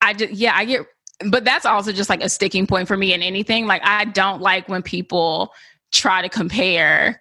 I 0.00 0.14
just, 0.14 0.32
yeah, 0.32 0.52
I 0.54 0.64
get, 0.64 0.86
but 1.26 1.44
that's 1.44 1.66
also 1.66 1.92
just 1.92 2.10
like 2.10 2.22
a 2.22 2.28
sticking 2.28 2.66
point 2.66 2.88
for 2.88 2.96
me 2.96 3.12
in 3.12 3.22
anything. 3.22 3.66
Like, 3.66 3.82
I 3.84 4.04
don't 4.04 4.40
like 4.40 4.68
when 4.68 4.82
people 4.82 5.52
try 5.92 6.22
to 6.22 6.28
compare 6.28 7.20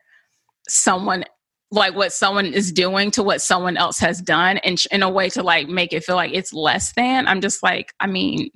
someone, 0.67 1.25
like 1.71 1.95
what 1.95 2.13
someone 2.13 2.45
is 2.45 2.71
doing 2.71 3.11
to 3.11 3.23
what 3.23 3.41
someone 3.41 3.77
else 3.77 3.99
has 3.99 4.21
done 4.21 4.57
and 4.59 4.81
in 4.91 5.03
a 5.03 5.09
way 5.09 5.29
to 5.29 5.43
like 5.43 5.67
make 5.67 5.91
it 5.91 6.03
feel 6.03 6.15
like 6.15 6.33
it's 6.33 6.53
less 6.53 6.93
than. 6.95 7.27
I'm 7.27 7.41
just 7.41 7.63
like, 7.63 7.93
I 7.99 8.07
mean, 8.07 8.49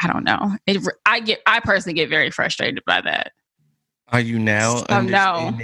I 0.00 0.06
don't 0.06 0.24
know. 0.24 0.56
It, 0.66 0.82
I 1.06 1.20
get, 1.20 1.40
I 1.46 1.60
personally 1.60 1.94
get 1.94 2.08
very 2.08 2.30
frustrated 2.30 2.82
by 2.86 3.00
that. 3.02 3.32
Are 4.08 4.20
you 4.20 4.38
now 4.38 4.84
no. 4.88 5.54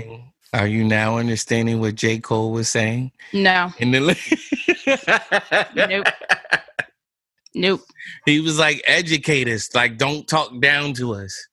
Understanding? 0.54 0.60
Are 0.60 0.66
you 0.66 0.84
now 0.84 1.18
understanding 1.18 1.80
what 1.80 1.94
J. 1.94 2.18
Cole 2.18 2.52
was 2.52 2.68
saying? 2.68 3.12
No, 3.32 3.72
In 3.78 3.90
the 3.90 4.00
Nope. 5.74 6.06
nope. 7.54 7.80
He 8.26 8.40
was 8.40 8.58
like, 8.58 8.82
educate 8.86 9.48
us, 9.48 9.74
like 9.74 9.98
don't 9.98 10.26
talk 10.28 10.60
down 10.60 10.94
to 10.94 11.14
us. 11.14 11.48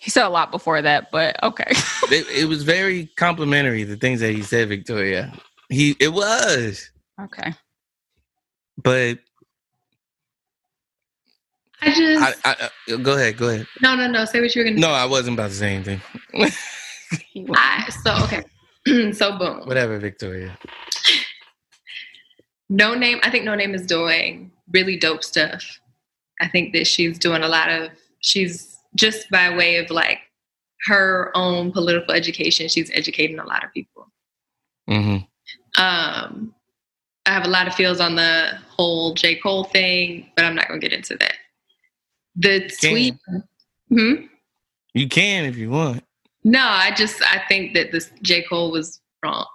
He 0.00 0.10
said 0.10 0.26
a 0.26 0.28
lot 0.28 0.50
before 0.50 0.82
that, 0.82 1.10
but 1.10 1.42
okay. 1.42 1.70
It, 2.10 2.26
it 2.42 2.44
was 2.48 2.62
very 2.64 3.06
complimentary, 3.16 3.84
the 3.84 3.96
things 3.96 4.20
that 4.20 4.32
he 4.34 4.42
said, 4.42 4.68
Victoria. 4.68 5.32
He 5.70 5.96
it 6.00 6.12
was. 6.12 6.90
okay. 7.20 7.54
But 8.76 9.18
I 11.80 11.94
just 11.94 12.22
I, 12.44 12.50
I, 12.50 12.70
I 12.92 12.96
go 12.98 13.14
ahead, 13.14 13.36
go 13.38 13.48
ahead. 13.48 13.66
no 13.80 13.94
no 13.96 14.06
no. 14.08 14.24
Say 14.26 14.40
what 14.40 14.54
you 14.54 14.62
were 14.62 14.68
gonna. 14.68 14.80
No, 14.80 14.90
I 14.90 15.06
wasn't 15.06 15.34
about 15.38 15.50
to 15.50 15.56
say 15.56 15.74
anything. 15.74 16.00
I 17.54 17.90
so 18.02 18.14
okay. 18.24 18.42
so 19.12 19.38
boom. 19.38 19.66
Whatever, 19.66 19.98
Victoria. 19.98 20.56
NoName. 22.72 23.20
I 23.22 23.30
think 23.30 23.46
NoName 23.46 23.74
is 23.74 23.86
doing 23.86 24.50
really 24.72 24.96
dope 24.96 25.24
stuff. 25.24 25.64
I 26.40 26.48
think 26.48 26.72
that 26.74 26.86
she's 26.86 27.18
doing 27.18 27.42
a 27.42 27.48
lot 27.48 27.70
of. 27.70 27.90
She's 28.20 28.78
just 28.94 29.30
by 29.30 29.54
way 29.54 29.76
of 29.76 29.90
like 29.90 30.20
her 30.86 31.30
own 31.34 31.72
political 31.72 32.14
education. 32.14 32.68
She's 32.68 32.90
educating 32.94 33.38
a 33.38 33.46
lot 33.46 33.64
of 33.64 33.72
people. 33.72 34.10
Mm-hmm. 34.88 35.82
Um, 35.82 36.54
I 37.26 37.32
have 37.32 37.46
a 37.46 37.48
lot 37.48 37.66
of 37.66 37.74
feels 37.74 38.00
on 38.00 38.16
the 38.16 38.58
whole 38.68 39.14
J 39.14 39.36
Cole 39.36 39.64
thing, 39.64 40.30
but 40.36 40.44
I'm 40.44 40.54
not 40.54 40.68
going 40.68 40.80
to 40.80 40.86
get 40.86 40.96
into 40.96 41.16
that. 41.16 41.34
The 42.36 42.70
tweet. 42.80 43.14
Hmm? 43.88 44.26
You 44.92 45.08
can 45.08 45.44
if 45.44 45.56
you 45.56 45.70
want. 45.70 46.04
No, 46.44 46.60
I 46.62 46.92
just 46.94 47.22
I 47.22 47.42
think 47.48 47.74
that 47.74 47.90
this 47.92 48.10
J 48.22 48.42
Cole 48.42 48.70
was 48.70 49.00
wrong. 49.24 49.46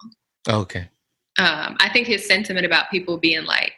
Okay. 0.47 0.89
um, 1.37 1.77
I 1.79 1.89
think 1.93 2.07
his 2.07 2.25
sentiment 2.25 2.65
about 2.65 2.89
people 2.89 3.17
being 3.17 3.45
like 3.45 3.73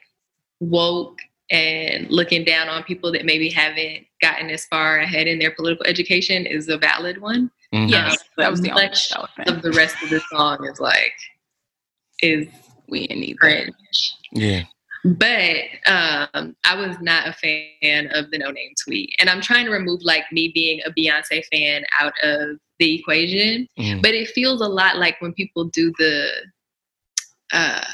woke 0.60 1.20
and 1.50 2.10
looking 2.10 2.46
down 2.46 2.70
on 2.70 2.84
people 2.84 3.12
that 3.12 3.26
maybe 3.26 3.50
haven't 3.50 4.06
gotten 4.22 4.50
as 4.50 4.66
far 4.68 5.00
ahead 5.00 5.28
in 5.28 5.38
their 5.38 5.52
political 5.52 5.86
education 5.86 6.46
is 6.46 6.70
a 6.70 6.78
valid 6.78 7.20
one. 7.20 7.52
Mhm. 7.74 7.90
Yes, 7.90 8.18
but 8.36 8.44
that 8.44 8.52
was 8.52 8.62
the 8.62 8.72
only 8.72 8.84
much 8.88 9.10
thing. 9.10 9.50
Of 9.50 9.62
the 9.62 9.72
rest 9.74 10.02
of 10.02 10.10
the 10.10 10.22
song 10.32 10.66
is 10.66 10.80
like 10.80 11.14
is 12.22 12.48
We 12.88 13.08
didn't 13.08 13.22
need 13.22 13.40
cringe. 13.40 13.74
Yeah. 14.34 14.64
But 15.04 15.64
um, 15.88 16.56
I 16.64 16.76
was 16.76 16.98
not 17.02 17.28
a 17.28 17.34
fan 17.34 18.12
of 18.14 18.30
the 18.32 18.38
NoName 18.38 18.74
tweet. 18.86 19.16
And 19.18 19.30
I'm 19.30 19.42
trying 19.42 19.66
to 19.66 19.72
remove 19.72 20.02
like 20.04 20.26
me 20.32 20.52
being 20.54 20.82
a 20.86 20.92
Beyonce 20.92 21.44
fan 21.52 21.84
out 22.00 22.14
of 22.22 22.58
the 22.82 22.96
equation. 23.00 23.68
Mm. 23.78 24.02
But 24.02 24.12
it 24.16 24.28
feels 24.30 24.60
a 24.62 24.68
lot 24.68 24.98
like 24.98 25.22
when 25.22 25.34
people 25.34 25.66
do 25.66 25.94
the 26.00 26.30
uh 27.54 27.86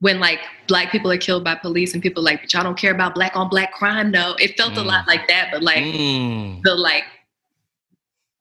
when 0.00 0.18
like 0.18 0.40
black 0.66 0.90
people 0.90 1.12
are 1.12 1.18
killed 1.18 1.44
by 1.44 1.54
police 1.54 1.92
and 1.94 2.02
people 2.02 2.22
like, 2.24 2.40
but 2.40 2.52
y'all 2.52 2.64
don't 2.64 2.76
care 2.78 2.90
about 2.92 3.14
black 3.14 3.36
on 3.36 3.48
black 3.48 3.72
crime, 3.72 4.10
no. 4.10 4.34
It 4.40 4.56
felt 4.56 4.76
a 4.76 4.80
Mm. 4.80 4.86
lot 4.86 5.06
like 5.06 5.28
that, 5.28 5.50
but 5.52 5.62
like 5.62 5.84
Mm. 5.84 6.60
the 6.64 6.74
like 6.74 7.04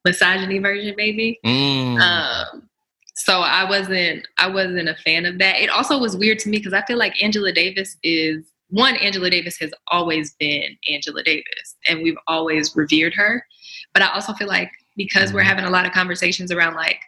misogyny 0.06 0.58
version 0.60 0.96
maybe. 0.98 1.40
Mm. 1.46 2.00
Um, 2.02 2.70
so 3.16 3.42
I 3.42 3.70
wasn't 3.70 4.28
I 4.38 4.48
wasn't 4.48 4.90
a 4.90 4.96
fan 4.96 5.26
of 5.26 5.38
that. 5.40 5.60
It 5.60 5.70
also 5.70 6.00
was 6.00 6.18
weird 6.18 6.40
to 6.40 6.50
me 6.50 6.58
because 6.58 6.74
I 6.74 6.84
feel 6.86 6.98
like 6.98 7.22
Angela 7.22 7.52
Davis 7.52 7.98
is 8.02 8.46
one. 8.70 8.96
Angela 8.96 9.30
Davis 9.30 9.58
has 9.60 9.72
always 9.90 10.34
been 10.40 10.78
Angela 10.92 11.22
Davis, 11.22 11.76
and 11.88 12.02
we've 12.02 12.18
always 12.28 12.76
revered 12.76 13.14
her. 13.14 13.46
But 13.94 14.04
I 14.04 14.08
also 14.14 14.34
feel 14.34 14.48
like 14.48 14.72
because 14.98 15.34
we're 15.34 15.42
Mhm. 15.44 15.46
having 15.48 15.66
a 15.66 15.70
lot 15.70 15.86
of 15.86 15.92
conversations 15.94 16.52
around 16.52 16.76
like 16.76 17.00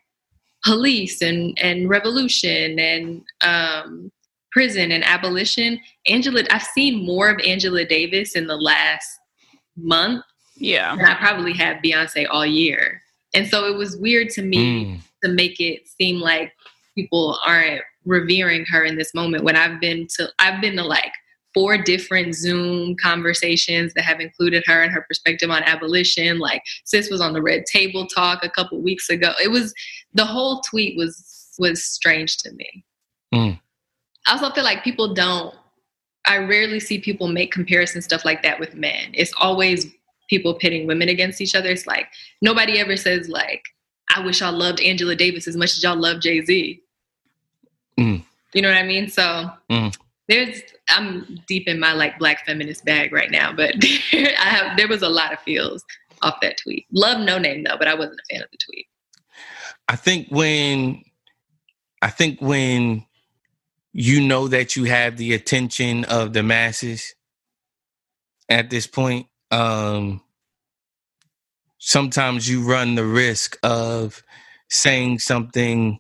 police 0.66 1.22
and 1.22 1.58
and 1.62 1.90
revolution 1.90 2.80
and 2.80 3.22
um, 3.42 4.12
prison 4.52 4.92
and 4.92 5.04
abolition, 5.04 5.80
Angela. 6.08 6.44
I've 6.52 6.64
seen 6.64 7.06
more 7.06 7.30
of 7.30 7.40
Angela 7.42 7.86
Davis 7.86 8.36
in 8.36 8.46
the 8.48 8.56
last 8.56 9.10
month 9.76 10.24
Yeah. 10.56 10.94
and 10.94 11.02
I 11.02 11.16
probably 11.16 11.54
have 11.54 11.78
Beyonce 11.84 12.28
all 12.30 12.46
year. 12.46 13.02
And 13.34 13.48
so 13.48 13.66
it 13.66 13.76
was 13.76 13.98
weird 13.98 14.30
to 14.32 14.44
me 14.44 14.86
Mm. 14.86 15.00
to 15.24 15.30
make 15.32 15.60
it 15.60 15.88
seem 15.88 16.20
like 16.20 16.54
people 16.96 17.40
aren't 17.44 17.82
revering 18.06 18.64
her 18.70 18.84
in 18.84 18.96
this 18.96 19.14
moment 19.16 19.44
when 19.44 19.56
I've 19.56 19.80
been 19.82 20.08
to 20.18 20.32
I've 20.40 20.62
been 20.62 20.76
to 20.78 20.84
like 20.84 21.12
four 21.54 21.78
different 21.78 22.36
Zoom 22.36 22.96
conversations 23.02 23.94
that 23.94 24.04
have 24.04 24.20
included 24.20 24.64
her 24.66 24.82
and 24.82 24.92
her 24.92 25.06
perspective 25.08 25.50
on 25.50 25.64
abolition. 25.64 26.40
Like 26.40 26.64
sis 26.86 27.10
was 27.10 27.22
on 27.22 27.34
the 27.34 27.42
red 27.42 27.66
table 27.66 28.08
talk 28.08 28.44
a 28.44 28.50
couple 28.50 28.82
weeks 28.82 29.10
ago. 29.10 29.32
It 29.44 29.50
was 29.50 29.74
the 30.14 30.26
whole 30.26 30.62
tweet 30.62 30.98
was 30.98 31.56
was 31.60 31.84
strange 31.84 32.38
to 32.38 32.52
me. 32.54 32.84
Mm. 33.34 33.60
I 34.26 34.32
also 34.32 34.52
feel 34.52 34.64
like 34.64 34.84
people 34.84 35.14
don't 35.14 35.54
I 36.26 36.38
rarely 36.38 36.80
see 36.80 37.00
people 37.00 37.28
make 37.28 37.52
comparison 37.52 38.02
stuff 38.02 38.24
like 38.24 38.44
that 38.44 38.60
with 38.60 38.76
men. 38.76 39.12
It's 39.14 39.34
always 39.38 39.88
people 40.30 40.54
pitting 40.54 40.88
women 40.88 41.10
against 41.10 41.42
each 41.42 41.54
other. 41.56 41.70
It's 41.70 41.86
like 41.86 42.08
nobody 42.42 42.80
ever 42.80 42.96
says 42.96 43.28
like, 43.28 43.64
I 44.16 44.22
wish 44.22 44.40
y'all 44.42 44.54
loved 44.54 44.80
Angela 44.80 45.16
Davis 45.16 45.48
as 45.48 45.58
much 45.58 45.72
as 45.72 45.84
y'all 45.84 45.98
love 45.98 46.22
Jay 46.22 46.44
Z. 46.44 46.82
Mm. 48.00 48.24
You 48.54 48.62
know 48.62 48.70
what 48.70 48.78
I 48.78 48.84
mean? 48.84 49.10
So 49.10 49.50
Mm. 49.70 49.96
There's 50.28 50.62
I'm 50.90 51.40
deep 51.48 51.68
in 51.68 51.80
my 51.80 51.94
like 51.94 52.18
black 52.18 52.46
feminist 52.46 52.86
bag 52.86 53.12
right 53.12 53.32
now, 53.32 53.52
but 53.54 53.76
I 54.14 54.36
have 54.38 54.78
there 54.78 54.88
was 54.88 55.02
a 55.02 55.10
lot 55.10 55.34
of 55.34 55.40
feels 55.40 55.84
off 56.22 56.40
that 56.42 56.58
tweet. 56.58 56.86
Love 56.92 57.18
NoName 57.18 57.68
though, 57.68 57.78
but 57.78 57.88
I 57.88 57.94
wasn't 57.94 58.20
a 58.20 58.34
fan 58.34 58.44
of 58.44 58.50
the 58.52 58.58
tweet. 58.58 58.88
I 59.90 59.96
think 59.96 60.30
when 60.30 61.04
I 62.02 62.10
think 62.10 62.42
when 62.42 63.06
you 63.92 64.22
know 64.22 64.48
that 64.48 64.76
you 64.76 64.86
have 64.86 65.18
the 65.18 65.34
attention 65.34 66.06
of 66.06 66.34
the 66.34 66.44
masses 66.44 67.14
at 68.50 68.70
this 68.70 68.88
point, 68.88 69.28
um 69.52 70.22
sometimes 71.80 72.50
you 72.50 72.64
run 72.64 72.96
the 72.96 73.06
risk 73.06 73.58
of 73.62 74.24
saying 74.70 75.20
something 75.20 76.00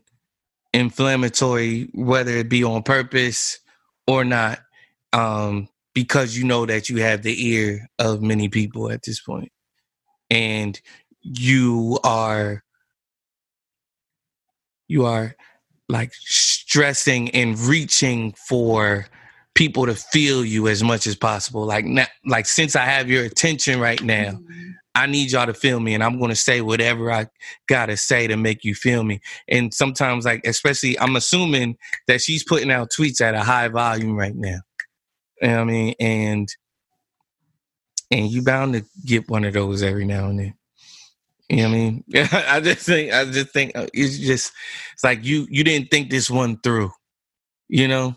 inflammatory, 0.73 1.89
whether 1.93 2.31
it 2.37 2.47
be 2.47 2.63
on 2.63 2.81
purpose 2.83 3.59
or 4.07 4.23
not, 4.23 4.59
um, 5.13 5.67
because 5.93 6.37
you 6.37 6.43
know 6.43 6.65
that 6.65 6.89
you 6.89 6.97
have 6.97 7.21
the 7.21 7.49
ear 7.49 7.89
of 7.99 8.21
many 8.21 8.49
people 8.49 8.91
at 8.91 9.03
this. 9.03 9.21
And 10.29 10.79
you 11.21 11.99
are 12.03 12.63
you 14.87 15.05
are 15.05 15.35
like 15.89 16.13
stressing 16.13 17.29
and 17.31 17.59
reaching 17.59 18.33
for 18.47 19.07
people 19.55 19.85
to 19.85 19.95
feel 19.95 20.43
you 20.43 20.67
as 20.67 20.83
much 20.83 21.07
as 21.07 21.15
possible. 21.15 21.65
Like 21.65 21.85
not, 21.85 22.09
like 22.25 22.45
since 22.45 22.75
I 22.75 22.85
have 22.85 23.09
your 23.09 23.23
attention 23.23 23.79
right 23.79 24.01
now, 24.01 24.39
I 24.95 25.07
need 25.07 25.31
y'all 25.31 25.47
to 25.47 25.53
feel 25.53 25.79
me 25.79 25.93
and 25.93 26.03
I'm 26.03 26.19
going 26.19 26.29
to 26.29 26.35
say 26.35 26.61
whatever 26.61 27.11
I 27.11 27.27
got 27.67 27.87
to 27.87 27.97
say 27.97 28.27
to 28.27 28.37
make 28.37 28.63
you 28.63 28.75
feel 28.75 29.03
me. 29.03 29.21
And 29.47 29.73
sometimes 29.73 30.25
like 30.25 30.45
especially 30.45 30.99
I'm 30.99 31.15
assuming 31.15 31.77
that 32.07 32.21
she's 32.21 32.43
putting 32.43 32.71
out 32.71 32.91
tweets 32.91 33.19
at 33.21 33.33
a 33.33 33.41
high 33.41 33.67
volume 33.69 34.15
right 34.15 34.35
now. 34.35 34.59
You 35.41 35.47
know 35.47 35.55
what 35.55 35.61
I 35.61 35.65
mean? 35.65 35.95
And 35.99 36.49
and 38.11 38.29
you 38.29 38.43
bound 38.43 38.73
to 38.73 38.85
get 39.05 39.29
one 39.29 39.43
of 39.43 39.53
those 39.53 39.81
every 39.81 40.05
now 40.05 40.29
and 40.29 40.39
then. 40.39 40.53
You 41.49 41.57
know 41.57 41.69
what 41.69 41.69
I 41.69 41.77
mean? 41.77 42.03
I 42.31 42.59
just 42.61 42.85
think 42.85 43.11
I 43.11 43.25
just 43.25 43.49
think 43.49 43.75
uh, 43.75 43.87
it's 43.93 44.17
just 44.19 44.53
it's 44.93 45.03
like 45.03 45.23
you 45.23 45.47
you 45.49 45.63
didn't 45.63 45.89
think 45.89 46.09
this 46.09 46.29
one 46.29 46.59
through. 46.59 46.91
You 47.67 47.87
know? 47.87 48.15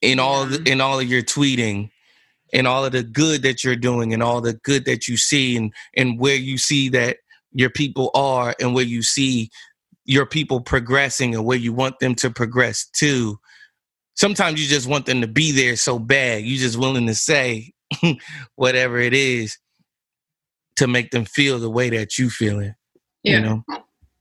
In 0.00 0.18
all 0.18 0.46
the, 0.46 0.60
in 0.68 0.80
all 0.80 0.98
of 0.98 1.08
your 1.08 1.22
tweeting 1.22 1.91
and 2.52 2.66
all 2.66 2.84
of 2.84 2.92
the 2.92 3.02
good 3.02 3.42
that 3.42 3.64
you're 3.64 3.76
doing 3.76 4.12
and 4.12 4.22
all 4.22 4.40
the 4.40 4.54
good 4.54 4.84
that 4.84 5.08
you 5.08 5.16
see 5.16 5.56
and 5.56 5.72
and 5.96 6.18
where 6.18 6.36
you 6.36 6.58
see 6.58 6.88
that 6.90 7.18
your 7.52 7.70
people 7.70 8.10
are 8.14 8.54
and 8.60 8.74
where 8.74 8.84
you 8.84 9.02
see 9.02 9.50
your 10.04 10.26
people 10.26 10.60
progressing 10.60 11.34
and 11.34 11.44
where 11.44 11.58
you 11.58 11.72
want 11.72 11.98
them 12.00 12.14
to 12.14 12.30
progress 12.30 12.86
to 12.96 13.38
sometimes 14.14 14.60
you 14.60 14.68
just 14.68 14.88
want 14.88 15.06
them 15.06 15.20
to 15.20 15.28
be 15.28 15.52
there 15.52 15.76
so 15.76 15.98
bad 15.98 16.42
you 16.42 16.56
just 16.58 16.78
willing 16.78 17.06
to 17.06 17.14
say 17.14 17.72
whatever 18.56 18.98
it 18.98 19.14
is 19.14 19.58
to 20.76 20.86
make 20.88 21.10
them 21.10 21.24
feel 21.24 21.58
the 21.58 21.70
way 21.70 21.90
that 21.90 22.18
you 22.18 22.30
feeling 22.30 22.74
Yeah. 23.22 23.36
you 23.36 23.40
know 23.40 23.64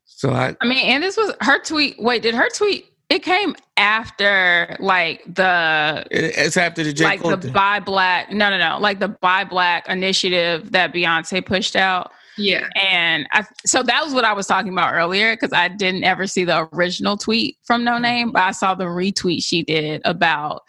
so 0.06 0.32
i 0.32 0.56
I 0.62 0.68
mean, 0.68 0.86
and 0.86 1.02
this 1.02 1.18
was 1.18 1.34
her 1.42 1.60
tweet. 1.64 1.96
Wait, 1.98 2.22
did 2.22 2.36
her 2.36 2.48
tweet? 2.50 2.86
It 3.12 3.24
came 3.24 3.56
after 3.78 4.76
like 4.80 5.22
the 5.28 6.06
it- 6.12 6.34
it's 6.38 6.56
after 6.58 6.84
the 6.84 6.94
J. 6.94 7.04
like 7.04 7.22
Cole 7.22 7.32
the 7.32 7.38
thing. 7.38 7.54
buy 7.54 7.80
black. 7.80 8.32
No, 8.32 8.50
no, 8.50 8.58
no. 8.58 8.80
Like 8.80 9.00
the 9.00 9.10
buy 9.10 9.44
black 9.44 9.88
initiative 9.90 10.72
that 10.72 10.94
Beyonce 10.94 11.46
pushed 11.46 11.76
out. 11.76 12.12
Yeah. 12.38 12.68
And 12.82 13.28
I, 13.32 13.44
so 13.66 13.84
that 13.84 14.04
was 14.04 14.14
what 14.14 14.24
I 14.24 14.32
was 14.34 14.48
talking 14.48 14.72
about 14.72 14.94
earlier 14.94 15.34
because 15.36 15.52
I 15.52 15.68
didn't 15.68 16.06
ever 16.06 16.26
see 16.26 16.46
the 16.46 16.70
original 16.74 17.18
tweet 17.18 17.58
from 17.66 17.84
NoName, 17.84 18.32
but 18.32 18.42
I 18.44 18.52
saw 18.52 18.74
the 18.74 18.86
retweet 18.86 19.44
she 19.44 19.64
did 19.64 20.02
about 20.06 20.62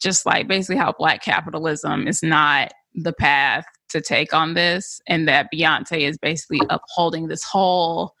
just 0.00 0.24
like 0.24 0.46
basically 0.46 0.76
how 0.76 0.92
black 0.96 1.22
capitalism 1.24 2.06
is 2.06 2.22
not 2.22 2.72
the 2.94 3.12
path 3.12 3.64
to 3.88 4.00
take 4.00 4.32
on 4.34 4.54
this, 4.54 5.00
and 5.08 5.26
that 5.26 5.48
Beyonce 5.52 6.00
is 6.08 6.18
basically 6.18 6.60
upholding 6.70 7.26
this 7.26 7.42
whole 7.42 8.12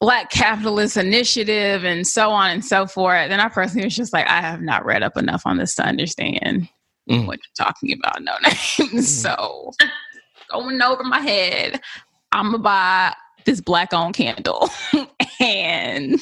black 0.00 0.30
capitalist 0.30 0.96
initiative 0.96 1.84
and 1.84 2.06
so 2.06 2.30
on 2.30 2.50
and 2.50 2.64
so 2.64 2.86
forth. 2.86 3.28
Then 3.28 3.40
I 3.40 3.48
personally 3.48 3.84
was 3.86 3.96
just 3.96 4.12
like, 4.12 4.26
I 4.28 4.40
have 4.40 4.60
not 4.62 4.84
read 4.84 5.02
up 5.02 5.16
enough 5.16 5.42
on 5.44 5.58
this 5.58 5.74
to 5.76 5.84
understand 5.84 6.68
Mm. 7.10 7.26
what 7.26 7.38
you're 7.38 7.66
talking 7.66 7.94
about. 7.98 8.22
No 8.22 8.34
name. 8.92 9.00
so 9.02 9.72
going 10.50 10.82
over 10.82 11.02
my 11.04 11.20
head, 11.20 11.80
I'm 12.32 12.50
gonna 12.50 12.58
buy 12.58 13.14
this 13.46 13.62
black 13.62 13.94
owned 13.94 14.14
candle. 14.14 14.68
and 15.40 16.20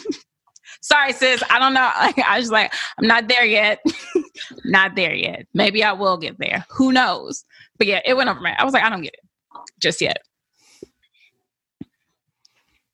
sorry, 0.80 1.12
sis, 1.12 1.42
I 1.50 1.58
don't 1.58 1.74
know. 1.74 1.90
Like, 2.00 2.18
I 2.20 2.38
was 2.38 2.52
like, 2.52 2.72
I'm 2.98 3.08
not 3.08 3.26
there 3.26 3.44
yet. 3.44 3.80
not 4.64 4.94
there 4.94 5.12
yet. 5.12 5.46
Maybe 5.54 5.82
I 5.82 5.90
will 5.92 6.16
get 6.18 6.38
there. 6.38 6.64
Who 6.70 6.92
knows? 6.92 7.44
But 7.78 7.88
yeah, 7.88 8.00
it 8.04 8.14
went 8.16 8.30
over 8.30 8.38
my. 8.40 8.54
I 8.56 8.64
was 8.64 8.72
like, 8.72 8.84
I 8.84 8.88
don't 8.90 9.02
get 9.02 9.14
it 9.14 9.28
just 9.82 10.00
yet. 10.00 10.18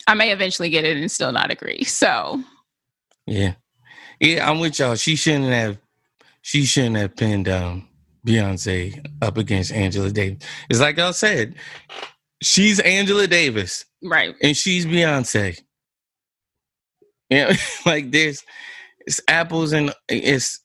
I 0.06 0.14
may 0.14 0.32
eventually 0.32 0.70
get 0.70 0.84
it 0.84 0.96
and 0.96 1.10
still 1.10 1.32
not 1.32 1.50
agree. 1.50 1.84
So. 1.84 2.42
Yeah. 3.26 3.54
Yeah 4.20 4.48
i'm 4.48 4.58
with 4.60 4.78
y'all. 4.78 4.94
She 4.96 5.16
shouldn't 5.16 5.52
have 5.52 5.78
she 6.42 6.64
shouldn't 6.64 6.96
have 6.96 7.16
pinned 7.16 7.48
um 7.48 7.88
beyonce 8.26 9.04
up 9.20 9.36
against 9.36 9.72
angela 9.72 10.10
davis. 10.10 10.46
It's 10.70 10.80
like 10.80 10.98
i 10.98 11.10
said 11.12 11.54
she's 12.42 12.80
angela 12.80 13.26
davis. 13.26 13.84
Right. 14.02 14.34
and 14.42 14.56
she's 14.56 14.86
beyonce. 14.86 15.60
Yeah 17.30 17.56
like 17.86 18.10
there's 18.10 18.44
it's 19.06 19.20
apples 19.28 19.72
and 19.72 19.92
it's 20.08 20.60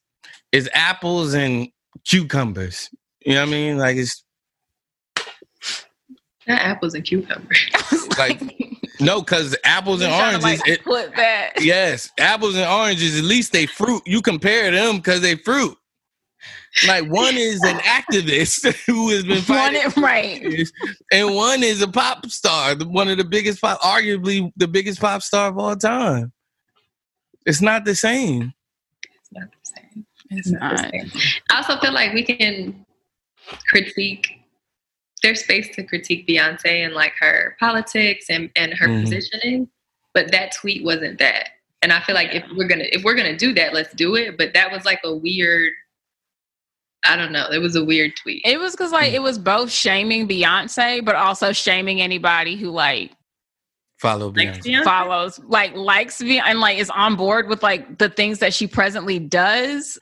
it's 0.52 0.70
apples 0.74 1.34
and 1.34 1.70
cucumbers. 2.06 2.90
You 3.26 3.34
know 3.34 3.42
what 3.42 3.50
i 3.50 3.52
mean? 3.52 3.78
Like 3.78 3.98
it's 3.98 4.24
Not 6.48 6.62
apples 6.62 6.94
and 6.94 7.04
cucumbers. 7.04 7.70
like 8.18 8.42
no 9.00 9.22
because 9.22 9.56
apples 9.64 10.02
and 10.02 10.12
You 10.12 10.18
to, 10.18 10.24
oranges 10.24 10.44
like, 10.44 10.68
it, 10.68 10.84
put 10.84 11.16
that. 11.16 11.54
Yes, 11.62 12.10
apples 12.20 12.56
and 12.56 12.66
oranges. 12.66 13.18
At 13.18 13.26
least 13.26 13.52
they 13.52 13.66
fruit. 13.66 14.02
You 14.06 14.22
compare 14.22 14.72
them 14.72 14.98
because 14.98 15.22
they 15.22 15.36
fruit. 15.36 15.78
Like 16.88 17.10
one 17.10 17.36
is 17.36 17.64
an 17.64 17.78
activist 17.80 18.72
who 18.86 19.10
has 19.10 19.24
been 19.24 19.42
fighting, 19.42 19.82
it- 19.84 19.98
right. 19.98 20.68
and 21.12 21.34
one 21.36 21.64
is 21.64 21.82
a 21.82 21.88
pop 21.88 22.26
star, 22.28 22.76
one 22.76 23.08
of 23.10 23.18
the 23.18 23.24
biggest 23.24 23.62
pop, 23.62 23.80
arguably 23.82 24.52
the 24.58 24.68
biggest 24.68 25.00
pop 25.00 25.22
star 25.24 25.50
of 25.50 25.58
all 25.58 25.76
time. 25.76 26.32
It's 27.46 27.62
not 27.62 27.86
the 27.86 27.96
same. 27.96 28.54
It's 29.04 29.32
not 29.32 29.50
the 29.50 29.58
same. 29.82 30.06
It's 30.30 30.50
not 30.50 30.78
the 30.78 30.82
not. 30.84 30.92
same. 30.92 31.12
I 31.50 31.58
also 31.58 31.78
feel 31.78 31.94
like 31.94 32.14
we 32.14 32.24
can 32.24 32.86
critique. 33.70 34.42
There's 35.28 35.44
space 35.44 35.76
to 35.76 35.84
critique 35.84 36.26
Beyonce 36.26 36.86
and 36.86 36.94
like 36.94 37.12
her 37.20 37.58
politics 37.60 38.28
and, 38.30 38.50
and 38.56 38.74
her 38.76 38.88
Mhm. 38.88 39.02
positioning, 39.02 39.70
but 40.14 40.32
that 40.32 40.54
tweet 40.54 40.86
wasn't 40.86 41.20
that. 41.20 41.50
And 41.82 41.92
I 41.92 42.00
feel 42.00 42.16
like 42.16 42.34
if 42.34 42.46
we're 42.56 42.66
gonna 42.70 42.86
if 42.94 43.04
we're 43.04 43.14
gonna 43.14 43.36
do 43.36 43.52
that, 43.56 43.74
let's 43.74 43.94
do 43.94 44.16
it. 44.16 44.38
But 44.38 44.54
that 44.54 44.72
was 44.72 44.86
like 44.86 45.02
a 45.04 45.14
weird. 45.14 45.74
I 47.06 47.18
don't 47.18 47.34
know. 47.34 47.48
It 47.52 47.58
was 47.60 47.76
a 47.76 47.84
weird 47.84 48.14
tweet. 48.16 48.42
It 48.46 48.58
was 48.58 48.72
because 48.72 48.94
like 48.94 49.12
it 49.12 49.22
was 49.22 49.38
both 49.38 49.70
shaming 49.70 50.30
Beyonce, 50.30 51.04
but 51.04 51.16
also 51.16 51.52
shaming 51.52 52.00
anybody 52.00 52.56
who 52.56 52.70
like 52.70 53.12
Follow 53.98 54.28
Like, 54.28 54.48
Beyonce. 54.54 54.62
Beyonce- 54.64 54.84
follows, 54.86 55.40
like 55.40 55.76
likes 55.76 56.22
Beyonce, 56.22 56.42
and 56.46 56.60
like 56.62 56.78
is 56.78 56.90
on 56.92 57.18
board 57.18 57.50
with 57.50 57.64
like 57.64 57.98
the 57.98 58.08
things 58.08 58.40
that 58.40 58.54
she 58.54 58.66
presently 58.66 59.20
does. 59.20 60.00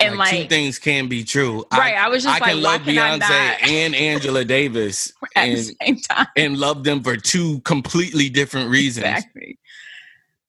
And 0.00 0.16
like, 0.16 0.30
two 0.30 0.48
things 0.48 0.78
can 0.78 1.06
be 1.06 1.22
true. 1.22 1.64
right? 1.70 1.94
I, 1.94 2.08
was 2.08 2.22
just 2.22 2.34
I 2.34 2.38
like, 2.38 2.54
can 2.54 2.62
why 2.62 2.70
love 2.72 2.82
can 2.84 2.98
I 2.98 3.18
Beyonce 3.18 3.20
not 3.20 3.62
and 3.62 3.94
Angela 3.94 4.44
Davis 4.44 5.12
at 5.36 5.44
the 5.44 5.52
and, 5.52 5.76
same 5.82 5.96
time? 5.98 6.26
and 6.36 6.56
love 6.56 6.82
them 6.82 7.02
for 7.02 7.16
two 7.16 7.60
completely 7.60 8.30
different 8.30 8.70
reasons. 8.70 9.06
Exactly. 9.06 9.58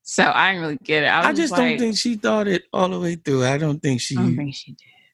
So 0.03 0.31
I 0.33 0.51
didn't 0.51 0.61
really 0.61 0.77
get 0.83 1.03
it. 1.03 1.07
I, 1.07 1.17
was 1.19 1.25
I 1.27 1.33
just 1.33 1.51
like, 1.51 1.59
don't 1.59 1.79
think 1.79 1.97
she 1.97 2.15
thought 2.15 2.47
it 2.47 2.63
all 2.71 2.87
the 2.87 2.99
way 2.99 3.15
through. 3.15 3.43
I 3.43 3.57
don't 3.57 3.81
think 3.81 3.99
she. 3.99 4.15
I 4.15 4.21
don't 4.21 4.37
think 4.37 4.55
she 4.55 4.71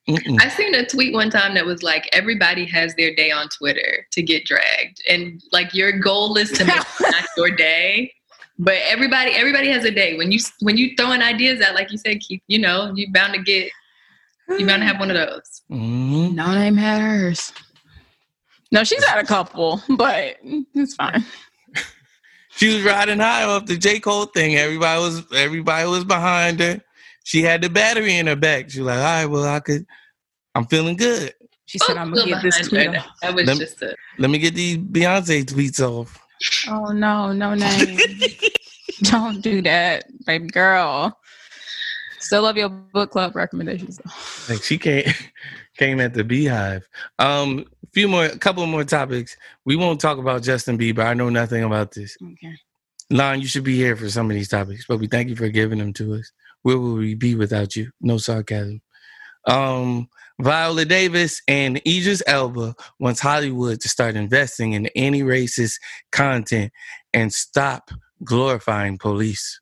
did. 0.07 0.23
mm-mm. 0.23 0.40
I 0.40 0.49
seen 0.49 0.76
a 0.76 0.85
tweet 0.85 1.14
one 1.14 1.31
time 1.31 1.56
that 1.56 1.65
was 1.65 1.81
like, 1.81 2.07
everybody 2.14 2.65
has 2.65 2.94
their 2.94 3.15
day 3.15 3.31
on 3.31 3.49
Twitter 3.49 4.06
to 4.11 4.22
get 4.22 4.45
dragged. 4.45 5.02
And 5.10 5.41
like 5.52 5.73
your 5.73 5.91
goal 5.94 6.38
is 6.38 6.52
to 6.52 6.65
make 6.65 6.76
it 6.76 6.85
not 7.02 7.26
your 7.35 7.49
day. 7.49 8.14
But 8.60 8.76
everybody, 8.88 9.31
everybody 9.31 9.69
has 9.69 9.84
a 9.84 9.90
day. 9.90 10.15
When 10.15 10.31
you 10.31 10.38
when 10.60 10.77
you 10.77 10.95
throwing 10.95 11.23
ideas 11.23 11.60
out, 11.61 11.73
like 11.73 11.91
you 11.91 11.98
said, 11.98 12.19
keep 12.19 12.44
you 12.48 12.60
know, 12.60 12.94
you 12.95 13.11
bound 13.11 13.34
to 13.34 13.41
get 13.41 13.72
you 14.60 14.66
bound 14.68 14.82
to 14.82 14.86
have 14.88 15.00
one 15.00 15.12
of 15.12 15.18
those. 15.18 15.62
Mhm. 15.72 16.34
NoName 16.36 16.78
had 16.78 17.02
hers. 17.02 17.52
No, 18.72 18.84
she's 18.84 19.04
had 19.04 19.20
a 19.20 19.26
couple, 19.26 19.82
but 19.90 20.38
it's 20.44 20.96
fine. 20.96 21.26
She 22.56 22.68
was 22.72 22.84
riding 22.84 23.18
high 23.18 23.46
off 23.46 23.66
the 23.66 23.76
J 23.76 24.00
Cole 24.00 24.26
thing. 24.28 24.56
Everybody 24.58 25.02
was 25.02 25.24
everybody 25.34 25.90
was 25.90 26.04
behind 26.04 26.60
her. 26.60 26.80
She 27.24 27.42
had 27.42 27.64
the 27.64 27.70
battery 27.70 28.16
in 28.18 28.28
her 28.28 28.36
back. 28.36 28.70
She 28.70 28.80
was 28.80 28.88
like, 28.90 28.98
all 29.00 29.04
right, 29.04 29.26
well, 29.26 29.44
I 29.46 29.60
could. 29.60 29.88
I'm 30.54 30.68
feeling 30.68 30.96
good. 30.96 31.34
She 31.66 31.80
said, 31.80 31.98
"I'm 31.98 32.14
gonna 32.14 32.28
get 32.28 32.44
this 32.44 32.70
behind 32.70 32.90
tweet." 32.92 33.02
her. 33.02 33.08
off." 33.10 33.20
That 33.24 33.34
was 33.34 33.48
Lem- 33.48 33.58
just 33.58 33.82
a 33.82 33.96
Let 34.20 34.30
me 34.30 34.38
get 34.38 34.54
these 34.54 34.78
Beyonce 34.78 35.44
tweets 35.46 35.80
off. 35.80 36.16
Oh 36.68 36.92
no, 36.92 37.32
NoName. 37.34 38.52
Don't 39.10 39.42
do 39.42 39.64
that, 39.64 40.04
baby 40.28 40.46
girl. 40.50 41.18
Still 42.24 42.44
love 42.44 42.58
your 42.58 42.70
book 42.70 43.12
club 43.12 43.36
recommendations. 43.36 43.98
though. 43.98 44.54
Like 44.54 44.64
she 44.64 44.78
came 44.78 45.06
came 45.78 46.00
at 46.00 46.14
the 46.14 46.24
Beyhive. 46.24 46.84
Um, 47.20 47.66
a 47.84 47.88
few 47.91 48.08
more, 48.08 48.26
a 48.26 48.38
couple 48.38 48.66
more 48.66 48.84
topics. 48.84 49.36
We 49.66 49.76
won't 49.76 50.00
talk 50.00 50.18
about 50.18 50.44
Justin 50.44 50.78
Bieber. 50.78 51.04
I 51.04 51.14
know 51.14 51.30
nothing 51.30 51.64
about 51.64 51.91
this. 51.91 52.18
Okay. 52.22 52.56
Lon, 53.10 53.41
you 53.41 53.48
should 53.48 53.64
be 53.64 53.76
here 53.76 53.95
for 53.95 54.10
some 54.10 54.30
of 54.32 54.36
these 54.36 54.50
topics, 54.50 54.86
but 54.88 54.98
we 54.98 55.08
thank 55.08 55.30
you 55.30 55.36
for 55.36 55.50
giving 55.50 55.80
them 55.80 55.94
to 55.94 56.16
us. 56.16 56.32
Where 56.62 56.80
will 56.80 56.95
we 56.95 57.16
be 57.16 57.36
without 57.36 57.76
you? 57.76 57.91
No 58.02 58.18
sarcasm. 58.18 58.82
Um, 59.45 60.08
Viola 60.40 60.86
Davis 60.86 61.41
and 61.48 61.78
Idris 61.86 62.24
Elba 62.26 62.76
wants 63.00 63.20
Hollywood 63.20 63.82
to 63.82 63.90
start 63.90 64.16
investing 64.16 64.74
in 64.74 64.88
anti-racist 64.95 65.74
content 66.12 66.72
and 67.14 67.32
stop 67.32 67.91
glorifying 68.24 68.98
police. 68.98 69.60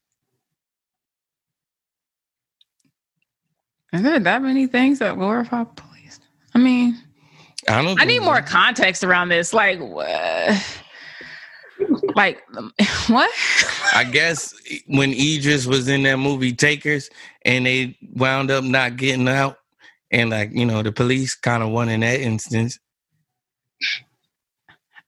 Are 3.93 4.01
there 4.01 4.19
that 4.19 4.41
many 4.41 4.67
things 4.67 4.99
that 4.99 5.15
glorify 5.15 5.63
police? 5.63 6.19
I 6.53 6.59
mean, 6.59 6.97
I 7.67 7.81
don't. 7.81 7.99
I 7.99 8.05
need 8.05 8.21
more 8.21 8.41
context 8.41 9.03
around 9.03 9.29
this. 9.29 9.53
Like, 9.53 9.79
what? 9.79 10.79
Like, 12.15 12.41
what? 13.07 13.31
I 13.93 14.03
guess 14.03 14.53
when 14.87 15.11
Idris 15.11 15.65
was 15.65 15.87
in 15.87 16.03
that 16.03 16.17
movie 16.17 16.53
Takers 16.53 17.09
and 17.43 17.65
they 17.65 17.97
wound 18.13 18.51
up 18.51 18.63
not 18.63 18.97
getting 18.97 19.27
out, 19.27 19.57
and 20.11 20.29
like 20.29 20.51
you 20.53 20.65
know 20.65 20.81
the 20.83 20.91
police 20.91 21.35
kind 21.35 21.61
of 21.63 21.69
won 21.69 21.89
in 21.89 21.99
that 22.01 22.19
instance. 22.19 22.79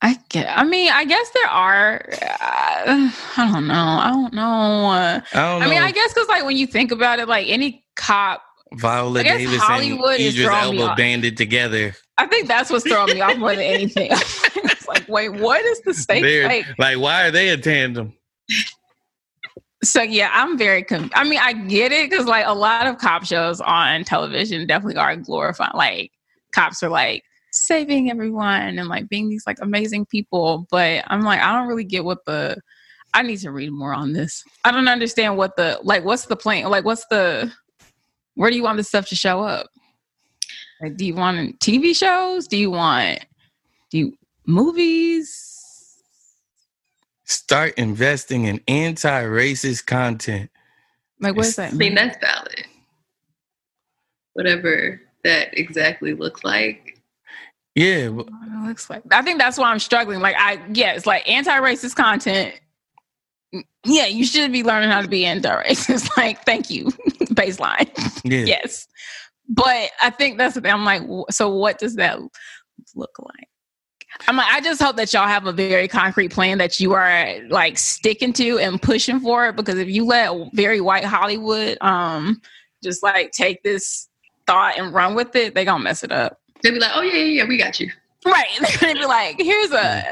I 0.02 0.20
get. 0.28 0.58
I 0.58 0.66
mean, 0.66 0.92
I 0.92 1.06
guess 1.06 1.30
there 1.30 1.48
are. 1.48 2.10
Uh, 2.22 3.12
I 3.38 3.50
don't 3.52 3.68
know. 3.68 3.74
I 3.74 4.12
don't 4.12 4.34
know. 4.34 4.86
Uh, 4.90 5.22
I 5.34 5.40
don't 5.40 5.60
know. 5.62 5.66
I 5.66 5.70
mean, 5.70 5.82
I 5.82 5.92
guess 5.92 6.14
because 6.14 6.28
like 6.28 6.44
when 6.44 6.58
you 6.58 6.68
think 6.68 6.92
about 6.92 7.20
it, 7.20 7.30
like 7.30 7.48
any 7.48 7.86
cop, 7.96 8.44
Viola 8.76 9.20
I 9.20 9.24
guess 9.24 9.38
Davis 9.38 9.62
Hollywood 9.62 10.16
and 10.16 10.22
is 10.22 10.36
Idris 10.36 10.50
Elba 10.50 10.95
banded 10.95 11.38
together. 11.38 11.95
I 12.18 12.28
think 12.28 12.48
that's 12.48 12.70
what's 12.70 12.88
throwing 12.88 13.14
me 13.14 13.22
off 13.22 13.38
more 13.38 13.52
than 13.52 13.62
anything. 13.62 14.10
it's 14.12 14.88
like, 14.88 15.08
wait, 15.08 15.30
what 15.30 15.64
is 15.66 15.82
the 15.82 15.94
stake? 15.94 16.24
They're 16.24 16.48
Like, 16.48 16.66
like, 16.78 17.00
why 17.00 17.28
are 17.28 17.32
they 17.32 17.50
a 17.50 17.58
tandem? 17.58 18.14
so 19.84 20.02
yeah, 20.02 20.30
I'm 20.34 20.58
very. 20.58 20.86
I 21.14 21.24
mean, 21.24 21.40
I 21.41 21.54
get 21.54 21.91
it 21.91 22.10
because 22.10 22.26
like 22.26 22.45
a 22.48 22.54
lot 22.54 22.88
of 22.88 22.98
cop 22.98 23.26
shows 23.26 23.62
on 23.62 24.04
television 24.04 24.66
definitely 24.66 24.98
are 24.98 25.16
glorifying. 25.16 25.72
Like 25.76 26.12
cops 26.54 26.82
are 26.84 26.90
like 26.90 27.24
saving 27.52 28.10
everyone 28.10 28.78
and 28.80 28.88
like 28.88 29.10
being 29.10 29.30
these 29.30 29.44
like 29.45 29.58
amazing 29.62 30.06
people, 30.06 30.68
but 30.72 31.04
I'm 31.08 31.22
like, 31.22 31.40
I 31.40 31.54
don't 31.54 31.68
really 31.68 31.84
get 31.84 32.06
what 32.06 32.26
the. 32.26 32.58
I 33.16 33.22
need 33.22 33.38
to 33.40 33.52
read 33.52 33.72
more 33.72 33.94
on 33.94 34.14
this. 34.14 34.44
I 34.64 34.72
don't 34.72 34.88
understand 34.88 35.38
what 35.38 35.56
the 35.56 35.80
like. 35.84 36.04
What's 36.04 36.26
the 36.26 36.36
plan? 36.36 36.70
Like, 36.70 36.86
what's 36.86 37.06
the? 37.08 37.52
Where 38.36 38.50
do 38.50 38.56
you 38.56 38.64
want 38.64 38.78
this 38.78 38.88
stuff 38.88 39.08
to 39.08 39.16
show 39.16 39.42
up? 39.42 39.68
Like, 40.82 40.98
do 40.98 41.06
you 41.06 41.16
want 41.16 41.60
TV 41.60 41.96
shows? 41.96 42.48
Do 42.48 42.58
you 42.58 42.72
want 42.72 43.26
do 43.94 44.00
you 44.00 44.18
movies? 44.48 45.52
Start 47.26 47.76
investing 47.78 48.46
in 48.46 48.60
anti-racist 48.68 49.86
content. 49.86 50.50
Like, 51.20 51.36
what 51.36 51.44
does 51.44 51.56
that 51.58 51.70
I 51.74 51.76
mean, 51.76 51.80
mean? 51.80 51.96
that's 51.96 52.18
valid. 52.20 52.66
Whatever 54.34 55.00
that 55.24 55.58
exactly 55.58 56.16
looks 56.16 56.44
like. 56.44 57.00
Yeah, 57.76 58.10
but- 58.10 58.28
it 58.28 58.68
looks 58.68 58.90
like. 58.90 59.04
I 59.12 59.22
think 59.22 59.40
that's 59.40 59.58
why 59.60 59.72
I'm 59.72 59.80
struggling. 59.80 60.20
Like, 60.20 60.36
I 60.38 60.60
yeah, 60.74 60.94
it's 60.94 61.06
like 61.06 61.30
anti-racist 61.30 61.96
content. 61.96 62.60
Yeah, 63.86 64.06
you 64.06 64.26
should 64.26 64.52
be 64.52 64.64
learning 64.64 64.90
how 64.90 65.02
to 65.02 65.08
be 65.08 65.26
anti-racist. 65.26 66.10
Like, 66.18 66.44
thank 66.46 66.70
you, 66.70 66.86
baseline. 67.34 67.90
yeah. 68.24 68.46
yes, 68.46 68.88
but 69.50 69.90
I 70.02 70.10
think 70.10 70.38
that's 70.38 70.56
the 70.56 70.62
thing. 70.62 70.72
I'm 70.72 70.86
like, 70.86 71.04
so 71.32 71.54
what 71.54 71.80
does 71.80 71.96
that 71.96 72.20
look 72.96 73.20
like? 73.20 73.48
I'm 74.28 74.38
like, 74.38 74.48
I 74.52 74.62
just 74.62 74.82
hope 74.82 74.96
that 74.98 75.12
y'all 75.12 75.28
have 75.28 75.48
a 75.48 75.52
very 75.52 75.88
concrete 75.88 76.32
plan 76.32 76.60
that 76.60 76.80
you 76.80 76.94
are 76.94 77.36
like 77.50 77.78
sticking 77.78 78.32
to 78.34 78.60
and 78.60 78.82
pushing 78.82 79.20
for 79.20 79.48
it. 79.48 79.56
Because 79.56 79.80
if 79.80 79.90
you 79.90 80.06
let 80.06 80.54
very 80.54 80.82
white 80.82 81.04
Hollywood, 81.04 81.78
um, 81.82 82.40
just 82.84 83.02
like 83.02 83.32
take 83.32 83.64
this 83.64 84.08
thought 84.46 84.78
and 84.78 84.94
run 84.94 85.16
with 85.16 85.36
it, 85.36 85.56
they're 85.56 85.66
gonna 85.66 85.84
mess 85.84 86.04
it 86.04 86.12
up. 86.12 86.40
They'll 86.62 86.74
be 86.74 86.80
like, 86.80 86.92
oh 86.94 87.02
yeah, 87.02 87.14
yeah, 87.14 87.42
yeah, 87.42 87.48
we 87.48 87.58
got 87.58 87.80
you. 87.80 87.92
Right. 88.26 88.48
They're 88.60 88.94
gonna 88.94 89.00
be 89.00 89.06
like, 89.06 89.36
here's 89.40 89.72
a 89.72 90.04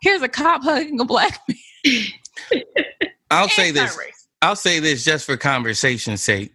here's 0.00 0.22
a 0.22 0.28
cop 0.28 0.62
hugging 0.62 1.00
a 1.00 1.04
black 1.04 1.40
man. 1.48 2.04
I'll 3.30 3.48
say 3.48 3.70
this. 3.70 3.98
I'll 4.42 4.56
say 4.56 4.78
this 4.78 5.04
just 5.04 5.24
for 5.24 5.36
conversation's 5.36 6.22
sake. 6.22 6.52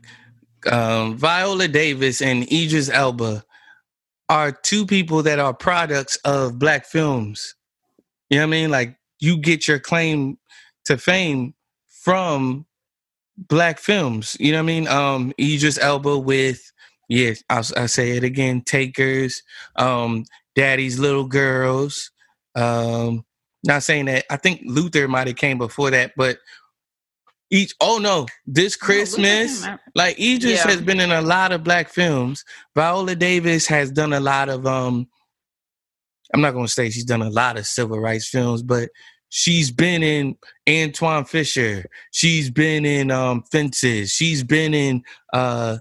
Um, 0.72 1.18
Viola 1.18 1.68
Davis 1.68 2.22
and 2.22 2.44
Idris 2.52 2.90
Elba 2.90 3.44
are 4.28 4.52
two 4.52 4.86
people 4.86 5.24
that 5.24 5.40
are 5.40 5.54
products 5.54 6.18
of 6.18 6.60
black 6.60 6.86
films. 6.86 7.56
You 8.30 8.38
know 8.38 8.44
what 8.44 8.48
I 8.48 8.52
mean? 8.52 8.70
Like 8.70 8.96
you 9.20 9.38
get 9.38 9.68
your 9.68 9.80
claim 9.80 10.38
to 10.86 10.98
fame 10.98 11.56
from 11.88 12.66
black 13.38 13.80
films. 13.80 14.38
You 14.40 14.52
know 14.52 14.60
what 14.60 14.64
I 14.64 14.66
mean? 14.66 14.88
Um, 14.88 15.34
Idris 15.40 15.80
Elba 15.80 16.20
with 16.20 16.62
yes, 17.08 17.44
I'll, 17.50 17.66
I'll 17.76 17.88
say 17.88 18.12
it 18.12 18.24
again. 18.24 18.62
Takers, 18.62 19.42
um, 19.76 20.26
Daddy's 20.56 21.00
Little 21.00 21.26
Girls. 21.26 22.12
Um, 22.56 23.26
not 23.64 23.84
saying 23.84 24.06
that. 24.06 24.26
I 24.30 24.38
think 24.38 24.62
Luther 24.66 25.08
might 25.08 25.28
have 25.28 25.36
came 25.36 25.58
before 25.58 25.92
that, 25.92 26.14
but 26.16 26.38
each. 27.52 27.74
Oh 27.82 27.98
no, 27.98 28.28
this 28.46 28.76
Christmas. 28.76 29.66
Like 29.96 30.20
Idris 30.20 30.64
Yeah. 30.64 30.72
has 30.72 30.82
been 30.82 31.00
in 31.00 31.12
a 31.12 31.22
lot 31.22 31.52
of 31.52 31.64
black 31.64 31.90
films. 31.90 32.46
Viola 32.76 33.16
Davis 33.16 33.68
has 33.68 33.92
done 33.92 34.14
a 34.14 34.20
lot 34.20 34.50
of 34.50 34.66
um 34.66 35.08
I'm 36.34 36.42
not 36.42 36.52
gonna 36.54 36.68
say 36.68 36.90
she's 36.90 37.06
done 37.06 37.22
a 37.22 37.30
lot 37.30 37.58
of 37.58 37.66
civil 37.66 38.00
rights 38.00 38.30
films, 38.30 38.62
but 38.62 38.90
she's 39.30 39.72
been 39.72 40.04
in 40.04 40.38
Antwone 40.68 41.26
Fisher. 41.26 41.86
She's 42.12 42.52
been 42.52 42.86
in 42.86 43.10
um 43.12 43.44
Fences. 43.52 44.12
She's 44.12 44.44
been 44.44 44.74
in 44.74 45.04
uh 45.34 45.78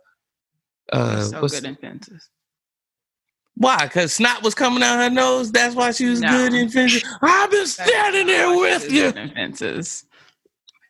uh 0.93 1.23
so 1.25 1.41
good 1.47 1.65
in 1.65 1.77
fences. 1.77 2.31
Why? 3.59 3.77
Because 3.85 4.13
snot 4.15 4.43
was 4.43 4.55
coming 4.55 4.83
out 4.83 4.99
her 5.01 5.11
nose. 5.11 5.53
That's 5.53 5.75
why 5.75 5.91
she 5.91 6.07
was 6.07 6.21
No. 6.21 6.29
good 6.29 6.55
in 6.55 6.69
Fences. 6.69 7.05
I've 7.21 7.51
been 7.51 7.67
standing 7.67 8.27
there 8.27 8.57
with 8.57 8.91
you. 8.91 9.13
fences. 9.13 10.05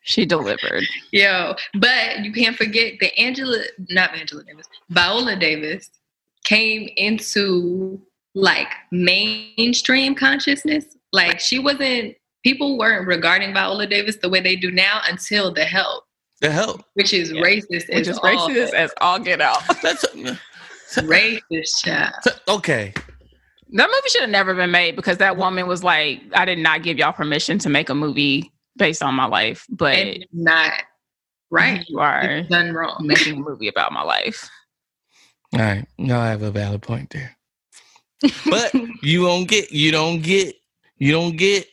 She 0.03 0.25
delivered. 0.25 0.83
Yo, 1.11 1.55
but 1.75 2.19
you 2.23 2.31
can't 2.31 2.55
forget 2.55 2.93
that 3.01 3.19
Angela, 3.19 3.61
not 3.89 4.15
Angela 4.15 4.43
Davis, 4.43 4.65
Viola 4.89 5.35
Davis 5.35 5.89
came 6.45 6.89
into 6.95 8.01
like 8.33 8.69
mainstream 8.91 10.15
consciousness. 10.15 10.85
Like 11.11 11.39
she 11.39 11.59
wasn't, 11.59 12.15
people 12.43 12.77
weren't 12.77 13.07
regarding 13.07 13.53
Viola 13.53 13.85
Davis 13.87 14.15
the 14.17 14.29
way 14.29 14.39
they 14.39 14.55
do 14.55 14.71
now 14.71 15.01
until 15.07 15.51
The 15.53 15.65
Help, 15.65 16.05
The 16.41 16.49
help. 16.51 16.83
which 16.93 17.13
is 17.13 17.31
Yeah. 17.31 17.41
racist. 17.41 17.89
Which 17.89 18.07
as 18.07 18.09
is 18.09 18.17
all 18.19 18.49
racist 18.49 18.73
as 18.73 18.91
all 19.01 19.19
get 19.19 19.41
out. 19.41 19.61
That's 19.83 20.05
racist 20.97 21.83
child. 21.83 22.13
okay. 22.47 22.93
That 23.71 23.87
movie 23.87 24.09
should 24.09 24.21
have 24.21 24.29
never 24.31 24.55
been 24.55 24.71
made 24.71 24.95
because 24.95 25.17
that 25.17 25.37
woman 25.37 25.67
was 25.67 25.83
like, 25.83 26.21
I 26.33 26.45
did 26.45 26.57
not 26.57 26.81
give 26.83 26.97
y'all 26.97 27.13
permission 27.13 27.59
to 27.59 27.69
make 27.69 27.89
a 27.89 27.95
movie 27.95 28.51
based 28.77 29.03
on 29.03 29.13
my 29.13 29.25
life, 29.25 29.65
but 29.69 29.95
And 29.95 30.09
it's 30.09 30.25
not 30.33 30.73
right. 31.51 31.85
you 31.87 31.99
are 31.99 32.21
It's 32.21 32.49
done 32.49 32.73
wrong. 32.73 32.97
making 33.01 33.37
a 33.37 33.39
movie 33.39 33.67
about 33.67 33.91
my 33.91 34.01
life. 34.01 34.49
All 35.53 35.59
right. 35.59 35.85
No, 35.97 36.19
I 36.19 36.29
have 36.29 36.41
a 36.41 36.51
valid 36.51 36.81
point 36.81 37.11
there. 37.11 37.35
But 38.49 38.73
you 39.01 39.21
don't 39.23 39.47
get 39.47 39.71
you 39.71 39.91
don't 39.91 40.21
get 40.21 40.55
you 40.97 41.11
don't 41.11 41.37
get 41.37 41.67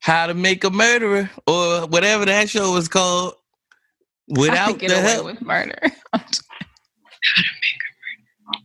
how 0.00 0.26
to 0.26 0.34
make 0.34 0.64
a 0.64 0.70
murderer 0.70 1.30
or 1.46 1.86
whatever 1.86 2.24
that 2.24 2.48
show 2.50 2.72
was 2.72 2.88
called 2.88 3.34
without 4.28 4.70
could 4.72 4.80
get 4.80 4.88
the 4.90 4.96
away 4.96 5.12
help. 5.12 5.26
with 5.26 5.42
murder. 5.42 5.78
How 6.12 6.18
to 6.18 7.42
make 7.42 7.80
a 8.54 8.58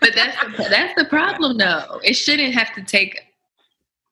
But 0.00 0.14
that's 0.14 0.36
the, 0.56 0.66
that's 0.70 0.94
the 1.00 1.04
problem, 1.06 1.58
though. 1.58 2.00
It 2.02 2.14
shouldn't 2.14 2.54
have 2.54 2.74
to 2.74 2.82
take 2.82 3.18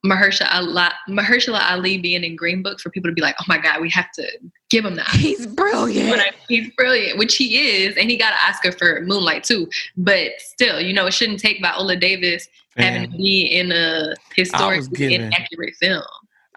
Mahershala 0.05 0.47
Ali, 0.53 0.89
Mahershala 1.09 1.59
Ali 1.71 1.97
being 1.97 2.23
in 2.23 2.35
Green 2.35 2.63
Book 2.63 2.79
for 2.79 2.89
people 2.89 3.09
to 3.11 3.13
be 3.13 3.21
like, 3.21 3.35
"Oh 3.41 3.45
my 3.47 3.57
God, 3.57 3.81
we 3.81 3.89
have 3.89 4.11
to 4.13 4.25
give 4.69 4.85
him 4.85 4.95
that." 4.95 5.07
He's 5.09 5.45
brilliant. 5.47 6.09
I- 6.21 6.31
he's 6.47 6.69
brilliant, 6.77 7.17
which 7.19 7.35
he 7.35 7.59
is, 7.83 7.97
and 7.97 8.09
he 8.09 8.15
got 8.17 8.31
an 8.33 8.39
Oscar 8.49 8.71
for 8.71 9.01
Moonlight 9.01 9.43
too. 9.43 9.67
But 9.97 10.31
still, 10.39 10.79
you 10.79 10.93
know, 10.93 11.05
it 11.07 11.13
shouldn't 11.13 11.39
take 11.41 11.59
Viola 11.61 11.95
Davis 11.97 12.47
having 12.77 13.11
to 13.11 13.17
be 13.17 13.41
in 13.41 13.71
a 13.73 14.13
historically 14.35 14.97
inaccurate 15.25 15.75
film. 15.75 16.03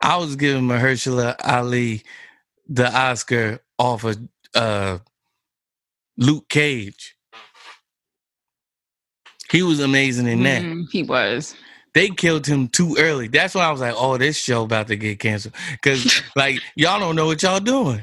I 0.00 0.16
was 0.16 0.36
giving 0.36 0.62
Mahershala 0.62 1.34
Ali 1.44 2.02
the 2.68 2.92
Oscar 2.96 3.58
off 3.78 4.04
of 4.04 4.18
uh, 4.54 4.98
Luke 6.16 6.48
Cage. 6.48 7.11
He 9.52 9.62
was 9.62 9.80
amazing 9.80 10.26
in 10.26 10.42
that. 10.44 10.62
Mm, 10.62 10.86
he 10.90 11.02
was. 11.02 11.54
they 11.92 12.08
killed 12.08 12.46
him 12.46 12.68
too 12.68 12.96
early. 12.98 13.28
That's 13.28 13.54
why 13.54 13.66
I 13.66 13.70
was 13.70 13.82
like, 13.82 13.94
"Oh, 13.94 14.16
this 14.16 14.38
show 14.38 14.64
about 14.64 14.88
to 14.88 14.96
get 14.96 15.18
canceled." 15.18 15.54
Because 15.72 16.22
like 16.36 16.58
y'all 16.74 16.98
don't 16.98 17.14
know 17.14 17.26
what 17.26 17.42
y'all 17.42 17.60
doing. 17.60 18.02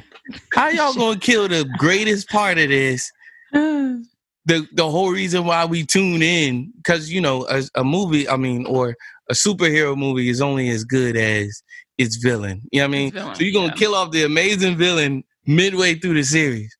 How 0.53 0.69
y'all 0.69 0.93
gonna 0.93 1.19
kill 1.19 1.47
the 1.47 1.67
greatest 1.79 2.29
part 2.29 2.59
of 2.59 2.69
this? 2.69 3.11
The 3.51 4.67
the 4.73 4.89
whole 4.89 5.09
reason 5.11 5.43
why 5.45 5.65
we 5.65 5.83
tune 5.83 6.21
in, 6.21 6.71
because 6.77 7.11
you 7.11 7.19
know, 7.19 7.47
a, 7.49 7.63
a 7.73 7.83
movie, 7.83 8.29
I 8.29 8.37
mean, 8.37 8.67
or 8.67 8.95
a 9.27 9.33
superhero 9.33 9.97
movie 9.97 10.29
is 10.29 10.41
only 10.41 10.69
as 10.69 10.83
good 10.83 11.17
as 11.17 11.63
its 11.97 12.17
villain. 12.17 12.61
You 12.71 12.81
know 12.81 12.87
what 12.87 12.89
I 12.89 12.97
mean? 12.97 13.11
Villain, 13.11 13.35
so 13.35 13.43
you're 13.43 13.53
gonna 13.53 13.73
yeah. 13.73 13.79
kill 13.79 13.95
off 13.95 14.11
the 14.11 14.23
amazing 14.23 14.77
villain 14.77 15.23
midway 15.47 15.95
through 15.95 16.13
the 16.13 16.23
series. 16.23 16.77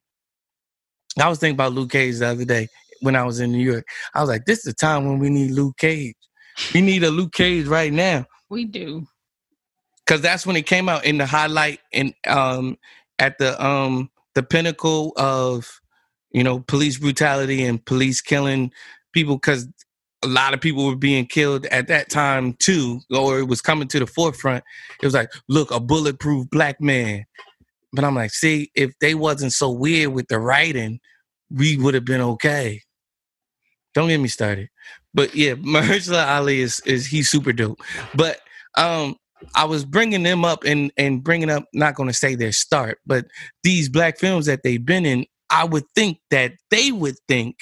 I 1.20 1.28
was 1.28 1.40
thinking 1.40 1.56
about 1.56 1.74
Luke 1.74 1.90
Cage 1.90 2.20
the 2.20 2.28
other 2.28 2.46
day 2.46 2.68
when 3.02 3.16
I 3.16 3.24
was 3.24 3.40
in 3.40 3.52
New 3.52 3.64
York. 3.64 3.86
I 4.14 4.22
was 4.22 4.30
like, 4.30 4.46
this 4.46 4.60
is 4.60 4.66
the 4.66 4.74
time 4.74 5.06
when 5.06 5.20
we 5.20 5.30
need 5.30 5.52
Luke 5.52 5.78
Cage. 5.78 6.16
We 6.74 6.82
need 6.82 7.04
a 7.04 7.10
Luke 7.10 7.34
Cage 7.34 7.68
right 7.68 7.92
now. 7.92 8.26
We 8.50 8.66
do. 8.66 9.08
Cause 10.08 10.22
that's 10.22 10.46
when 10.46 10.56
it 10.56 10.66
came 10.66 10.90
out 10.90 11.06
in 11.06 11.20
the 11.20 11.26
highlight 11.28 11.80
and 11.94 12.16
um 12.26 12.78
at 13.20 13.38
the 13.38 13.64
um 13.64 14.10
the 14.34 14.42
pinnacle 14.42 15.14
of 15.18 15.70
you 16.32 16.44
know 16.44 16.62
police 16.62 16.98
brutality 16.98 17.64
and 17.64 17.86
police 17.86 18.20
killing 18.20 18.72
people 19.14 19.36
because 19.36 19.68
a 20.24 20.28
lot 20.28 20.54
of 20.54 20.62
people 20.62 20.86
were 20.86 20.96
being 20.96 21.26
killed 21.26 21.66
at 21.68 21.88
that 21.88 22.10
time 22.10 22.54
too, 22.54 23.00
or 23.16 23.40
it 23.40 23.48
was 23.48 23.62
coming 23.62 23.88
to 23.88 24.00
the 24.00 24.08
forefront. 24.08 24.64
It 25.02 25.06
was 25.06 25.14
like, 25.14 25.32
look, 25.48 25.72
a 25.72 25.80
bulletproof 25.80 26.50
black 26.50 26.82
man. 26.82 27.26
But 27.94 28.04
I'm 28.04 28.16
like, 28.16 28.32
see, 28.32 28.70
if 28.76 28.92
they 29.00 29.16
wasn't 29.16 29.54
so 29.54 29.72
weird 29.72 30.14
with 30.14 30.28
the 30.28 30.40
writing, 30.40 31.00
we 31.50 31.78
would 31.78 31.94
have 31.94 32.06
been 32.06 32.22
okay. 32.22 32.82
Don't 34.00 34.08
get 34.08 34.22
me 34.22 34.30
started. 34.30 34.70
But 35.14 35.36
yeah, 35.36 35.54
Mahershala 35.56 36.26
Ali 36.26 36.62
is 36.62 36.80
is 36.86 37.06
he's 37.06 37.30
super 37.30 37.52
dope. 37.52 37.82
But 38.16 38.40
um, 38.78 39.18
I 39.56 39.66
was 39.66 39.84
bringing 39.84 40.24
them 40.24 40.46
up 40.46 40.64
and 40.64 40.90
and 40.96 41.22
bringing 41.22 41.50
up 41.50 41.66
not 41.74 41.96
going 41.96 42.08
to 42.08 42.14
say 42.14 42.36
their 42.36 42.54
start, 42.54 43.00
but 43.06 43.26
these 43.62 43.90
black 43.90 44.18
films 44.18 44.46
that 44.46 44.64
they've 44.64 44.86
been 44.86 45.06
in. 45.06 45.26
I 45.50 45.66
would 45.66 45.84
think 45.96 46.20
that 46.30 46.54
they 46.72 46.94
would 46.94 47.16
think 47.28 47.58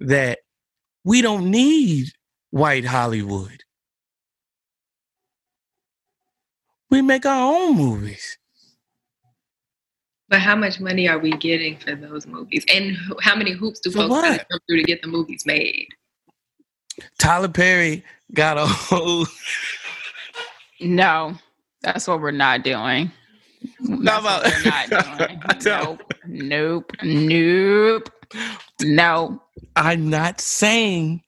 that 0.00 0.38
we 1.04 1.20
don't 1.20 1.50
need 1.50 2.06
white 2.52 2.86
Hollywood. 2.86 3.64
We 6.88 7.02
make 7.02 7.26
our 7.26 7.52
own 7.52 7.76
movies. 7.76 8.38
But 10.32 10.40
how 10.40 10.56
much 10.56 10.80
money 10.80 11.06
are 11.08 11.18
we 11.18 11.30
getting 11.32 11.76
for 11.76 11.94
those 11.94 12.26
movies? 12.26 12.64
And 12.72 12.96
how 13.20 13.36
many 13.36 13.52
hoops 13.52 13.80
do 13.80 13.90
For 13.90 13.98
folks 13.98 14.10
what? 14.12 14.22
gotta 14.22 14.46
jump 14.50 14.62
through 14.66 14.78
to 14.78 14.82
get 14.84 15.02
the 15.02 15.08
movies 15.08 15.44
made? 15.44 15.88
Tyler 17.18 17.48
Perry 17.48 18.02
got 18.32 18.56
a 18.58 18.66
whole. 18.66 19.26
No, 20.80 21.34
that's 21.82 22.08
what 22.08 22.20
we're 22.20 22.32
not 22.32 22.64
doing. 22.64 23.12
That's 23.88 24.20
about- 24.20 24.42
what 24.42 24.52
we're 24.64 24.70
not 24.70 24.90
doing. 25.28 25.40
I 25.44 25.54
Nope. 25.84 26.02
Nope. 26.26 26.92
Nope. 27.04 28.10
No. 28.80 29.42
I'm 29.76 30.10
not 30.10 30.40
saying 30.40 31.22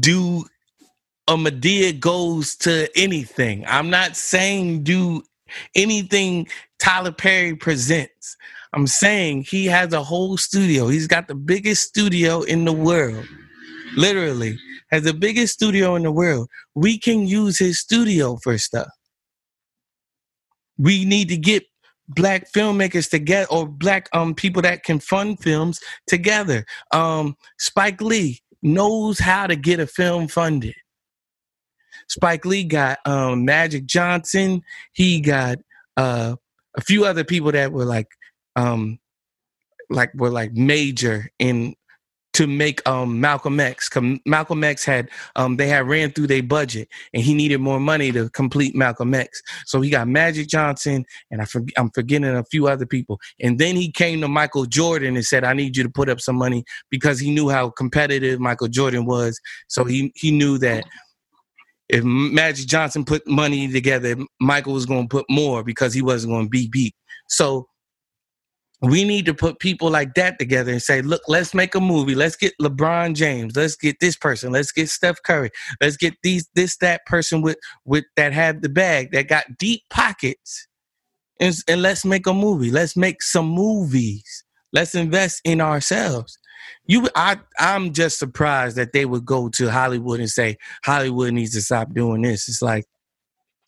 do 0.00 0.46
a 1.28 1.34
Madea 1.36 2.00
goes 2.00 2.56
to 2.56 2.88
anything. 2.98 3.64
I'm 3.68 3.88
not 3.88 4.16
saying 4.16 4.82
do 4.82 5.22
anything 5.76 6.48
Tyler 6.84 7.12
Perry 7.12 7.56
presents. 7.56 8.36
I'm 8.74 8.86
saying 8.86 9.44
he 9.44 9.64
has 9.66 9.94
a 9.94 10.02
whole 10.02 10.36
studio. 10.36 10.88
He's 10.88 11.06
got 11.06 11.28
the 11.28 11.34
biggest 11.34 11.88
studio 11.88 12.42
in 12.42 12.66
the 12.66 12.74
world. 12.74 13.24
Literally, 13.96 14.58
has 14.90 15.04
the 15.04 15.14
biggest 15.14 15.54
studio 15.54 15.94
in 15.94 16.02
the 16.02 16.12
world. 16.12 16.50
We 16.74 16.98
can 16.98 17.26
use 17.26 17.58
his 17.58 17.80
studio 17.80 18.36
for 18.42 18.58
stuff. 18.58 18.90
We 20.76 21.06
need 21.06 21.30
to 21.30 21.38
get 21.38 21.64
black 22.08 22.52
filmmakers 22.52 23.08
together 23.08 23.46
or 23.50 23.66
black 23.66 24.10
um 24.12 24.34
people 24.34 24.60
that 24.60 24.82
can 24.82 24.98
fund 25.00 25.40
films 25.40 25.80
together. 26.06 26.66
Um 26.92 27.34
Spike 27.58 28.02
Lee 28.02 28.42
knows 28.62 29.18
how 29.18 29.46
to 29.46 29.56
get 29.56 29.80
a 29.80 29.86
film 29.86 30.28
funded. 30.28 30.74
Spike 32.10 32.44
Lee 32.44 32.64
got 32.64 32.98
um 33.06 33.46
Magic 33.46 33.86
Johnson, 33.86 34.60
he 34.92 35.22
got 35.22 35.56
uh 35.96 36.36
a 36.76 36.80
few 36.80 37.04
other 37.04 37.24
people 37.24 37.52
that 37.52 37.72
were 37.72 37.84
like 37.84 38.08
um 38.56 38.98
like 39.90 40.12
were 40.14 40.30
like 40.30 40.52
major 40.52 41.30
in 41.38 41.74
to 42.34 42.48
make 42.48 42.86
um 42.88 43.20
Malcolm 43.20 43.60
X. 43.60 43.88
Malcolm 44.26 44.64
X 44.64 44.84
had 44.84 45.08
um 45.36 45.56
they 45.56 45.68
had 45.68 45.86
ran 45.86 46.10
through 46.10 46.26
their 46.26 46.42
budget 46.42 46.88
and 47.14 47.22
he 47.22 47.32
needed 47.32 47.60
more 47.60 47.78
money 47.78 48.10
to 48.12 48.28
complete 48.30 48.74
Malcolm 48.74 49.14
X. 49.14 49.40
So 49.66 49.80
he 49.80 49.88
got 49.88 50.08
Magic 50.08 50.48
Johnson 50.48 51.06
and 51.30 51.40
I 51.40 51.46
I'm 51.76 51.90
forgetting 51.90 52.28
a 52.28 52.44
few 52.44 52.66
other 52.66 52.86
people. 52.86 53.20
And 53.40 53.58
then 53.58 53.76
he 53.76 53.90
came 53.90 54.20
to 54.20 54.28
Michael 54.28 54.66
Jordan 54.66 55.14
and 55.14 55.24
said, 55.24 55.44
"I 55.44 55.54
need 55.54 55.76
you 55.76 55.84
to 55.84 55.88
put 55.88 56.08
up 56.08 56.20
some 56.20 56.36
money," 56.36 56.64
because 56.90 57.20
he 57.20 57.32
knew 57.32 57.48
how 57.48 57.70
competitive 57.70 58.40
Michael 58.40 58.68
Jordan 58.68 59.06
was. 59.06 59.40
So 59.68 59.84
he 59.84 60.12
he 60.16 60.32
knew 60.32 60.58
that 60.58 60.84
if 61.88 62.02
Magic 62.04 62.66
Johnson 62.66 63.04
put 63.04 63.26
money 63.26 63.70
together, 63.70 64.16
Michael 64.40 64.72
was 64.72 64.86
going 64.86 65.08
to 65.08 65.08
put 65.08 65.26
more 65.28 65.62
because 65.62 65.92
he 65.92 66.02
wasn't 66.02 66.32
going 66.32 66.46
to 66.46 66.50
be 66.50 66.68
beat. 66.68 66.94
So 67.28 67.68
we 68.80 69.04
need 69.04 69.26
to 69.26 69.34
put 69.34 69.60
people 69.60 69.90
like 69.90 70.14
that 70.14 70.38
together 70.38 70.70
and 70.72 70.82
say, 70.82 71.00
look, 71.02 71.22
let's 71.28 71.54
make 71.54 71.74
a 71.74 71.80
movie. 71.80 72.14
Let's 72.14 72.36
get 72.36 72.52
LeBron 72.60 73.14
James. 73.14 73.56
Let's 73.56 73.76
get 73.76 73.96
this 74.00 74.16
person. 74.16 74.52
Let's 74.52 74.72
get 74.72 74.90
Steph 74.90 75.22
Curry. 75.22 75.50
Let's 75.80 75.96
get 75.96 76.14
these 76.22 76.48
this 76.54 76.76
that 76.78 77.06
person 77.06 77.40
with 77.42 77.58
with 77.84 78.04
that 78.16 78.32
have 78.32 78.62
the 78.62 78.68
bag 78.68 79.12
that 79.12 79.28
got 79.28 79.44
deep 79.58 79.82
pockets. 79.90 80.66
And, 81.40 81.56
and 81.66 81.82
let's 81.82 82.04
make 82.04 82.26
a 82.26 82.34
movie. 82.34 82.70
Let's 82.70 82.96
make 82.96 83.22
some 83.22 83.46
movies. 83.46 84.44
Let's 84.72 84.94
invest 84.94 85.40
in 85.44 85.60
ourselves. 85.60 86.38
You 86.86 87.08
I 87.14 87.38
I'm 87.58 87.92
just 87.92 88.18
surprised 88.18 88.76
that 88.76 88.92
they 88.92 89.04
would 89.04 89.24
go 89.24 89.48
to 89.50 89.70
Hollywood 89.70 90.20
and 90.20 90.28
say 90.28 90.58
Hollywood 90.84 91.32
needs 91.32 91.52
to 91.54 91.60
stop 91.60 91.92
doing 91.94 92.22
this. 92.22 92.48
It's 92.48 92.62
like 92.62 92.84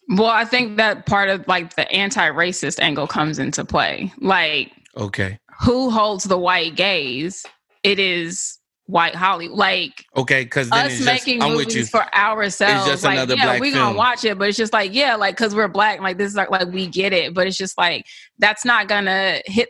Well, 0.08 0.26
I 0.26 0.44
think 0.44 0.76
that 0.76 1.06
part 1.06 1.28
of 1.28 1.46
like 1.48 1.76
the 1.76 1.90
anti-racist 1.90 2.78
angle 2.80 3.06
comes 3.06 3.38
into 3.38 3.64
play. 3.64 4.12
Like 4.18 4.72
okay. 4.96 5.38
who 5.60 5.90
holds 5.90 6.24
the 6.24 6.38
white 6.38 6.76
gaze? 6.76 7.44
It 7.82 7.98
is 7.98 8.58
white 8.86 9.14
Hollywood. 9.14 9.58
Like 9.58 10.04
Okay, 10.16 10.44
because 10.44 10.70
us 10.70 10.86
it's 10.86 10.94
just, 10.98 11.06
making 11.06 11.42
you. 11.42 11.56
movies 11.56 11.90
for 11.90 12.14
ourselves. 12.14 12.86
just 12.86 13.04
like, 13.04 13.14
another 13.14 13.34
yeah, 13.34 13.44
black 13.44 13.60
we 13.60 13.72
film. 13.72 13.84
gonna 13.84 13.98
watch 13.98 14.24
it, 14.24 14.38
but 14.38 14.48
it's 14.48 14.58
just 14.58 14.72
like, 14.72 14.92
yeah, 14.94 15.16
like 15.16 15.36
because 15.36 15.54
we're 15.54 15.68
black, 15.68 16.00
like 16.00 16.18
this 16.18 16.30
is 16.30 16.36
like, 16.36 16.50
like 16.50 16.68
we 16.68 16.86
get 16.86 17.12
it, 17.12 17.34
but 17.34 17.46
it's 17.46 17.56
just 17.56 17.76
like 17.78 18.06
that's 18.38 18.64
not 18.64 18.88
gonna 18.88 19.40
hit. 19.46 19.68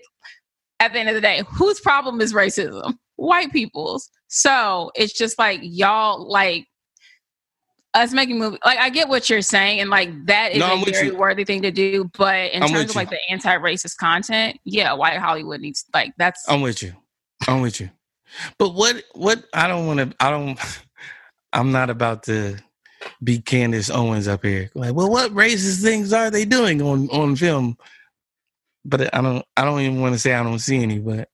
At 0.78 0.92
the 0.92 0.98
end 0.98 1.08
of 1.08 1.14
the 1.14 1.22
day, 1.22 1.42
whose 1.48 1.80
problem 1.80 2.20
is 2.20 2.34
racism? 2.34 2.98
White 3.16 3.52
people's. 3.52 4.10
So 4.28 4.90
it's 4.94 5.12
just 5.12 5.38
like 5.38 5.60
y'all 5.62 6.28
like 6.30 6.66
us 7.94 8.12
making 8.12 8.38
movies. 8.38 8.58
Like 8.64 8.78
I 8.78 8.90
get 8.90 9.08
what 9.08 9.30
you're 9.30 9.42
saying, 9.42 9.80
and 9.80 9.90
like 9.90 10.10
that 10.26 10.52
is 10.52 10.58
No, 10.58 10.80
a 10.80 10.84
very 10.84 11.08
you. 11.08 11.16
worthy 11.16 11.44
thing 11.44 11.62
to 11.62 11.70
do. 11.70 12.10
But 12.16 12.52
in 12.52 12.62
I'm 12.62 12.68
terms 12.68 12.90
of 12.90 12.94
you. 12.94 13.00
like 13.00 13.10
the 13.10 13.18
anti-racist 13.30 13.96
content, 13.96 14.58
yeah, 14.64 14.92
white 14.92 15.18
Hollywood 15.18 15.60
needs 15.60 15.84
like 15.94 16.12
that's 16.18 16.48
I'm 16.48 16.60
with 16.60 16.82
you. 16.82 16.92
I'm 17.48 17.60
with 17.62 17.80
you. 17.80 17.90
But 18.58 18.74
what 18.74 19.02
what 19.14 19.44
I 19.54 19.66
don't 19.68 19.86
want 19.86 20.00
to 20.00 20.16
I 20.20 20.30
don't 20.30 20.58
I'm 21.52 21.72
not 21.72 21.88
about 21.90 22.24
to 22.24 22.56
be 23.22 23.38
Candace 23.38 23.88
Owens 23.88 24.28
up 24.28 24.44
here. 24.44 24.70
Like, 24.74 24.94
well, 24.94 25.10
what 25.10 25.32
racist 25.32 25.82
things 25.82 26.12
are 26.12 26.30
they 26.30 26.44
doing 26.44 26.82
on 26.82 27.08
on 27.10 27.36
film? 27.36 27.78
But 28.84 29.14
I 29.14 29.22
don't 29.22 29.44
I 29.56 29.64
don't 29.64 29.80
even 29.80 30.00
want 30.00 30.14
to 30.14 30.18
say 30.18 30.34
I 30.34 30.42
don't 30.42 30.58
see 30.58 30.82
any, 30.82 30.98
but 30.98 31.28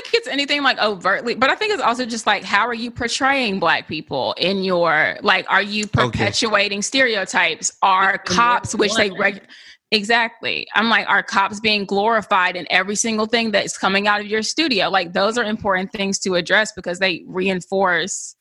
think 0.00 0.14
it's 0.14 0.28
anything 0.28 0.62
like 0.62 0.78
overtly, 0.78 1.34
but 1.34 1.50
I 1.50 1.54
think 1.54 1.72
it's 1.72 1.82
also 1.82 2.06
just 2.06 2.26
like 2.26 2.44
how 2.44 2.66
are 2.66 2.74
you 2.74 2.90
portraying 2.90 3.60
black 3.60 3.88
people 3.88 4.34
in 4.38 4.62
your 4.62 5.16
like 5.22 5.46
are 5.48 5.62
you 5.62 5.86
perpetuating 5.86 6.82
stereotypes? 6.82 7.72
Are 7.82 8.18
cops 8.18 8.74
which 8.74 8.94
they 8.94 9.10
one. 9.10 9.20
reg- 9.20 9.46
exactly. 9.90 10.66
I'm 10.74 10.88
like 10.88 11.08
are 11.08 11.22
cops 11.22 11.60
being 11.60 11.84
glorified 11.84 12.56
in 12.56 12.66
every 12.70 12.96
single 12.96 13.26
thing 13.26 13.50
that's 13.50 13.76
coming 13.76 14.06
out 14.06 14.20
of 14.20 14.26
your 14.26 14.42
studio? 14.42 14.88
Like 14.88 15.12
those 15.12 15.38
are 15.38 15.44
important 15.44 15.92
things 15.92 16.18
to 16.20 16.34
address 16.34 16.72
because 16.72 16.98
they 16.98 17.24
reinforce 17.26 18.36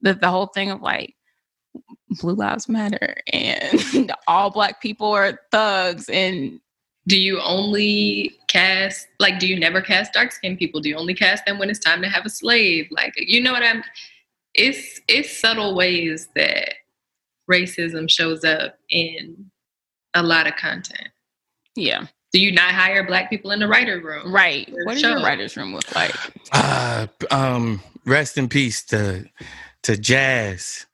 the 0.00 0.14
the 0.14 0.30
whole 0.30 0.46
thing 0.46 0.70
of 0.70 0.82
like 0.82 1.14
blue 2.20 2.34
lives 2.34 2.68
matter 2.68 3.16
and 3.32 4.12
all 4.28 4.50
black 4.50 4.80
people 4.80 5.08
are 5.08 5.40
thugs 5.50 6.08
and 6.08 6.60
do 7.08 7.20
you 7.20 7.40
only 7.40 8.36
cast 8.48 9.08
like 9.20 9.38
do 9.38 9.46
you 9.48 9.58
never 9.58 9.80
cast 9.82 10.12
dark 10.12 10.32
skinned 10.32 10.58
people 10.58 10.80
do 10.80 10.88
you 10.90 10.96
only 10.96 11.14
cast 11.14 11.44
them 11.46 11.58
when 11.58 11.70
it's 11.70 11.80
time 11.80 12.02
to 12.02 12.08
have 12.08 12.26
a 12.26 12.30
slave 12.30 12.86
like 12.90 13.14
you 13.16 13.42
know 13.42 13.52
what 13.52 13.62
i'm 13.64 13.82
it's 14.54 15.00
it's 15.08 15.36
subtle 15.38 15.74
ways 15.76 16.28
that 16.36 16.74
racism 17.50 18.10
shows 18.10 18.44
up 18.44 18.78
in 18.90 19.50
a 20.14 20.22
lot 20.22 20.46
of 20.46 20.56
content 20.56 21.08
yeah, 21.76 22.06
do 22.32 22.40
you 22.40 22.52
not 22.52 22.72
hire 22.72 23.06
black 23.06 23.30
people 23.30 23.50
in 23.50 23.60
the 23.60 23.68
writer 23.68 24.00
room 24.00 24.32
right. 24.32 24.68
Your 24.68 24.84
What 24.86 24.94
does 24.94 25.02
your 25.02 25.20
writers 25.22 25.56
room 25.56 25.74
look 25.74 25.94
like? 25.94 26.14
uh 26.52 27.06
um 27.30 27.82
rest 28.06 28.38
in 28.38 28.48
peace 28.48 28.84
to 28.86 29.26
to 29.84 29.96
Jas. 29.96 30.86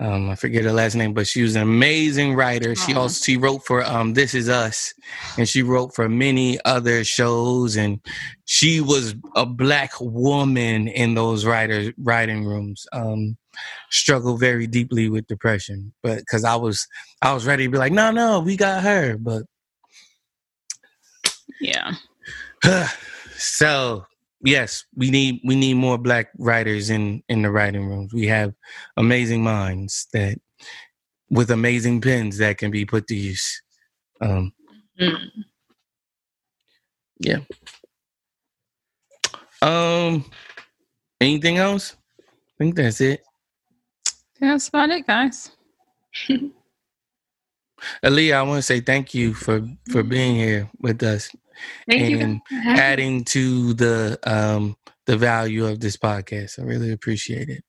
Um, 0.00 0.30
I 0.30 0.34
forget 0.34 0.64
her 0.64 0.72
last 0.72 0.94
name, 0.94 1.12
but 1.12 1.26
she 1.26 1.42
was 1.42 1.56
an 1.56 1.62
amazing 1.62 2.34
writer. 2.34 2.74
She 2.74 2.94
also 2.94 3.22
she 3.22 3.36
wrote 3.36 3.64
for 3.66 3.84
um 3.84 4.14
This 4.14 4.34
Is 4.34 4.48
Us, 4.48 4.94
and 5.36 5.46
she 5.46 5.62
wrote 5.62 5.94
for 5.94 6.08
many 6.08 6.58
other 6.64 7.04
shows. 7.04 7.76
And 7.76 8.00
she 8.46 8.80
was 8.80 9.14
a 9.36 9.44
black 9.44 9.92
woman 10.00 10.88
in 10.88 11.14
those 11.14 11.44
writer 11.44 11.92
writing 11.98 12.46
rooms. 12.46 12.86
Um, 12.94 13.36
struggled 13.90 14.40
very 14.40 14.66
deeply 14.66 15.10
with 15.10 15.26
depression, 15.26 15.92
but 16.02 16.18
because 16.20 16.44
I 16.44 16.56
was 16.56 16.88
I 17.20 17.34
was 17.34 17.46
ready 17.46 17.64
to 17.64 17.70
be 17.70 17.78
like, 17.78 17.92
no, 17.92 18.10
no, 18.10 18.40
we 18.40 18.56
got 18.56 18.82
her, 18.82 19.18
but 19.18 19.42
Yeah. 21.60 21.92
so 23.36 24.06
yes, 24.42 24.84
we 24.96 25.10
need 25.10 25.40
we 25.44 25.56
need 25.56 25.74
more 25.74 25.98
black 25.98 26.28
writers 26.38 26.90
in 26.90 27.22
in 27.28 27.42
the 27.42 27.50
writing 27.50 27.86
rooms. 27.86 28.12
We 28.12 28.26
have 28.28 28.54
amazing 28.96 29.42
minds 29.42 30.06
that 30.12 30.38
with 31.30 31.50
amazing 31.50 32.00
pens 32.00 32.38
that 32.38 32.58
can 32.58 32.70
be 32.70 32.84
put 32.84 33.06
to 33.08 33.14
use. 33.14 33.62
Um, 34.20 34.52
Mm. 35.00 35.32
um, 39.62 40.24
anything 41.20 41.56
else? 41.58 41.96
I 42.18 42.24
think 42.58 42.76
that's 42.76 43.00
it. 43.00 43.22
That's 44.40 44.68
about 44.68 44.90
it, 44.90 45.06
guys. 45.06 45.50
Aliya, 48.04 48.34
I 48.34 48.42
want 48.42 48.58
to 48.58 48.62
say 48.62 48.80
thank 48.80 49.14
you 49.14 49.34
for 49.34 49.62
for 49.90 50.02
being 50.02 50.36
here 50.36 50.70
with 50.80 51.02
us, 51.02 51.30
thank 51.88 52.20
And 52.20 52.34
me. 52.50 52.58
adding 52.66 53.24
to 53.26 53.74
the 53.74 54.18
um 54.24 54.76
the 55.06 55.16
value 55.16 55.66
of 55.66 55.80
this 55.80 55.96
podcast. 55.96 56.58
I 56.58 56.62
really 56.62 56.92
appreciate 56.92 57.48
it. 57.48 57.64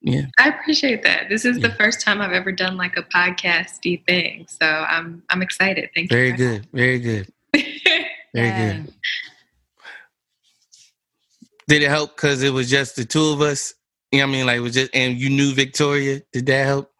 Yeah. 0.00 0.26
I 0.38 0.48
appreciate 0.50 1.02
that. 1.04 1.28
This 1.30 1.46
is 1.46 1.60
the 1.60 1.70
first 1.70 2.00
time 2.02 2.20
I've 2.20 2.32
ever 2.32 2.52
done 2.52 2.76
like 2.76 2.96
a 2.98 3.02
podcasty 3.02 4.04
thing, 4.06 4.46
so 4.48 4.66
I'm 4.66 5.22
I'm 5.30 5.40
excited. 5.40 5.88
Thank 5.94 6.10
Very 6.10 6.30
you. 6.30 6.36
good. 6.36 6.66
Very 6.72 6.98
good. 6.98 7.32
Very 7.54 7.80
good. 7.84 8.06
Very 8.34 8.50
good. 8.50 8.92
Did 11.66 11.82
it 11.82 11.88
help 11.88 12.14
because 12.16 12.42
it 12.42 12.50
was 12.52 12.68
just 12.68 12.96
the 12.96 13.04
two 13.04 13.24
of 13.32 13.40
us? 13.40 13.72
You 14.12 14.18
know 14.18 14.26
what 14.26 14.28
I 14.28 14.32
mean? 14.32 14.46
Like 14.46 14.56
it 14.58 14.60
was 14.60 14.74
just 14.74 14.90
and 14.94 15.16
you 15.16 15.30
knew 15.30 15.54
Victoria. 15.54 16.20
Did 16.32 16.46
that 16.46 16.66
help? 16.66 16.92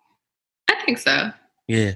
I 0.71 0.75
think 0.87 0.99
so. 0.99 1.31
Yeah. 1.69 1.95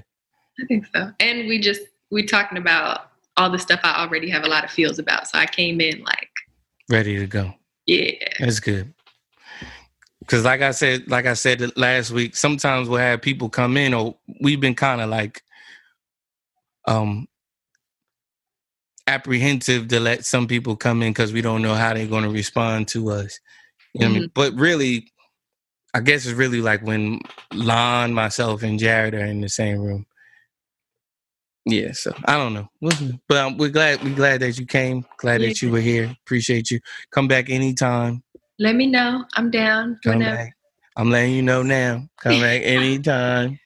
I 0.61 0.65
think 0.65 0.85
so. 0.93 1.11
And 1.19 1.47
we 1.47 1.59
just 1.59 1.81
we 2.11 2.25
talking 2.25 2.57
about 2.57 3.11
all 3.37 3.49
the 3.49 3.59
stuff 3.59 3.79
I 3.83 4.01
already 4.03 4.29
have 4.29 4.43
a 4.43 4.47
lot 4.47 4.63
of 4.63 4.71
feels 4.71 4.99
about. 4.99 5.27
So 5.27 5.37
I 5.37 5.45
came 5.45 5.79
in 5.79 6.03
like, 6.03 6.29
Ready 6.89 7.17
to 7.17 7.27
go. 7.27 7.53
yeah. 7.85 8.11
That's 8.39 8.59
good. 8.59 8.93
Cause 10.27 10.43
like 10.43 10.61
I 10.61 10.71
said, 10.71 11.09
like 11.09 11.25
I 11.25 11.33
said 11.33 11.75
last 11.77 12.11
week, 12.11 12.35
sometimes 12.35 12.87
we'll 12.87 12.99
have 12.99 13.21
people 13.21 13.49
come 13.49 13.77
in 13.77 13.93
or 13.93 14.15
we've 14.41 14.59
been 14.59 14.75
kind 14.75 15.01
of 15.01 15.09
like 15.09 15.41
um 16.85 17.27
apprehensive 19.07 19.87
to 19.87 19.99
let 19.99 20.23
some 20.23 20.47
people 20.47 20.75
come 20.75 21.01
in 21.01 21.11
because 21.11 21.33
we 21.33 21.41
don't 21.41 21.63
know 21.63 21.73
how 21.73 21.93
they're 21.93 22.05
going 22.05 22.23
to 22.23 22.29
respond 22.29 22.87
to 22.89 23.09
us. 23.09 23.39
You 23.93 24.01
know 24.01 24.07
what 24.07 24.15
I 24.15 24.19
mean? 24.19 24.31
But 24.35 24.53
really, 24.53 25.11
I 25.93 26.01
guess 26.01 26.25
it's 26.25 26.37
really 26.37 26.61
like 26.61 26.83
when 26.83 27.19
Lon, 27.51 28.13
myself, 28.13 28.61
and 28.61 28.77
Jared 28.77 29.15
are 29.15 29.25
in 29.25 29.41
the 29.41 29.49
same 29.49 29.79
room. 29.79 30.05
Yeah, 31.65 31.91
so 31.91 32.13
I 32.25 32.37
don't 32.37 32.53
know, 32.53 32.67
but 33.27 33.37
um, 33.37 33.57
we're 33.57 33.69
glad 33.69 34.03
we're 34.03 34.15
glad 34.15 34.39
that 34.41 34.57
you 34.57 34.65
came. 34.65 35.05
Glad 35.17 35.41
that 35.41 35.61
you 35.61 35.69
were 35.71 35.81
here. 35.81 36.15
Appreciate 36.25 36.71
you. 36.71 36.79
Come 37.11 37.27
back 37.27 37.49
anytime. 37.49 38.23
Let 38.57 38.75
me 38.75 38.87
know. 38.87 39.25
I'm 39.35 39.51
down. 39.51 39.99
Come 40.03 40.19
Whenever. 40.19 40.35
back. 40.37 40.53
I'm 40.97 41.09
letting 41.11 41.33
you 41.33 41.41
know 41.43 41.61
now. 41.61 42.07
Come 42.21 42.39
back 42.41 42.61
anytime. 42.63 43.59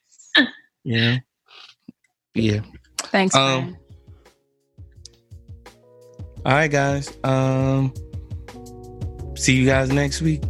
Yeah. 0.83 1.17
Yeah. 2.35 2.59
Thanks. 2.97 3.35
Um, 3.35 3.71
man. 3.71 3.77
All 6.45 6.51
right, 6.53 6.69
guys. 6.71 7.17
Um 7.23 7.93
see 9.35 9.55
you 9.55 9.65
guys 9.65 9.91
next 9.91 10.21
week. 10.21 10.41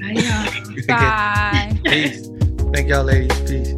Bye, 0.00 0.12
y'all. 0.14 0.86
Bye. 0.88 1.80
Peace. 1.84 2.26
Thank 2.72 2.88
y'all 2.88 3.04
ladies. 3.04 3.40
Peace. 3.48 3.77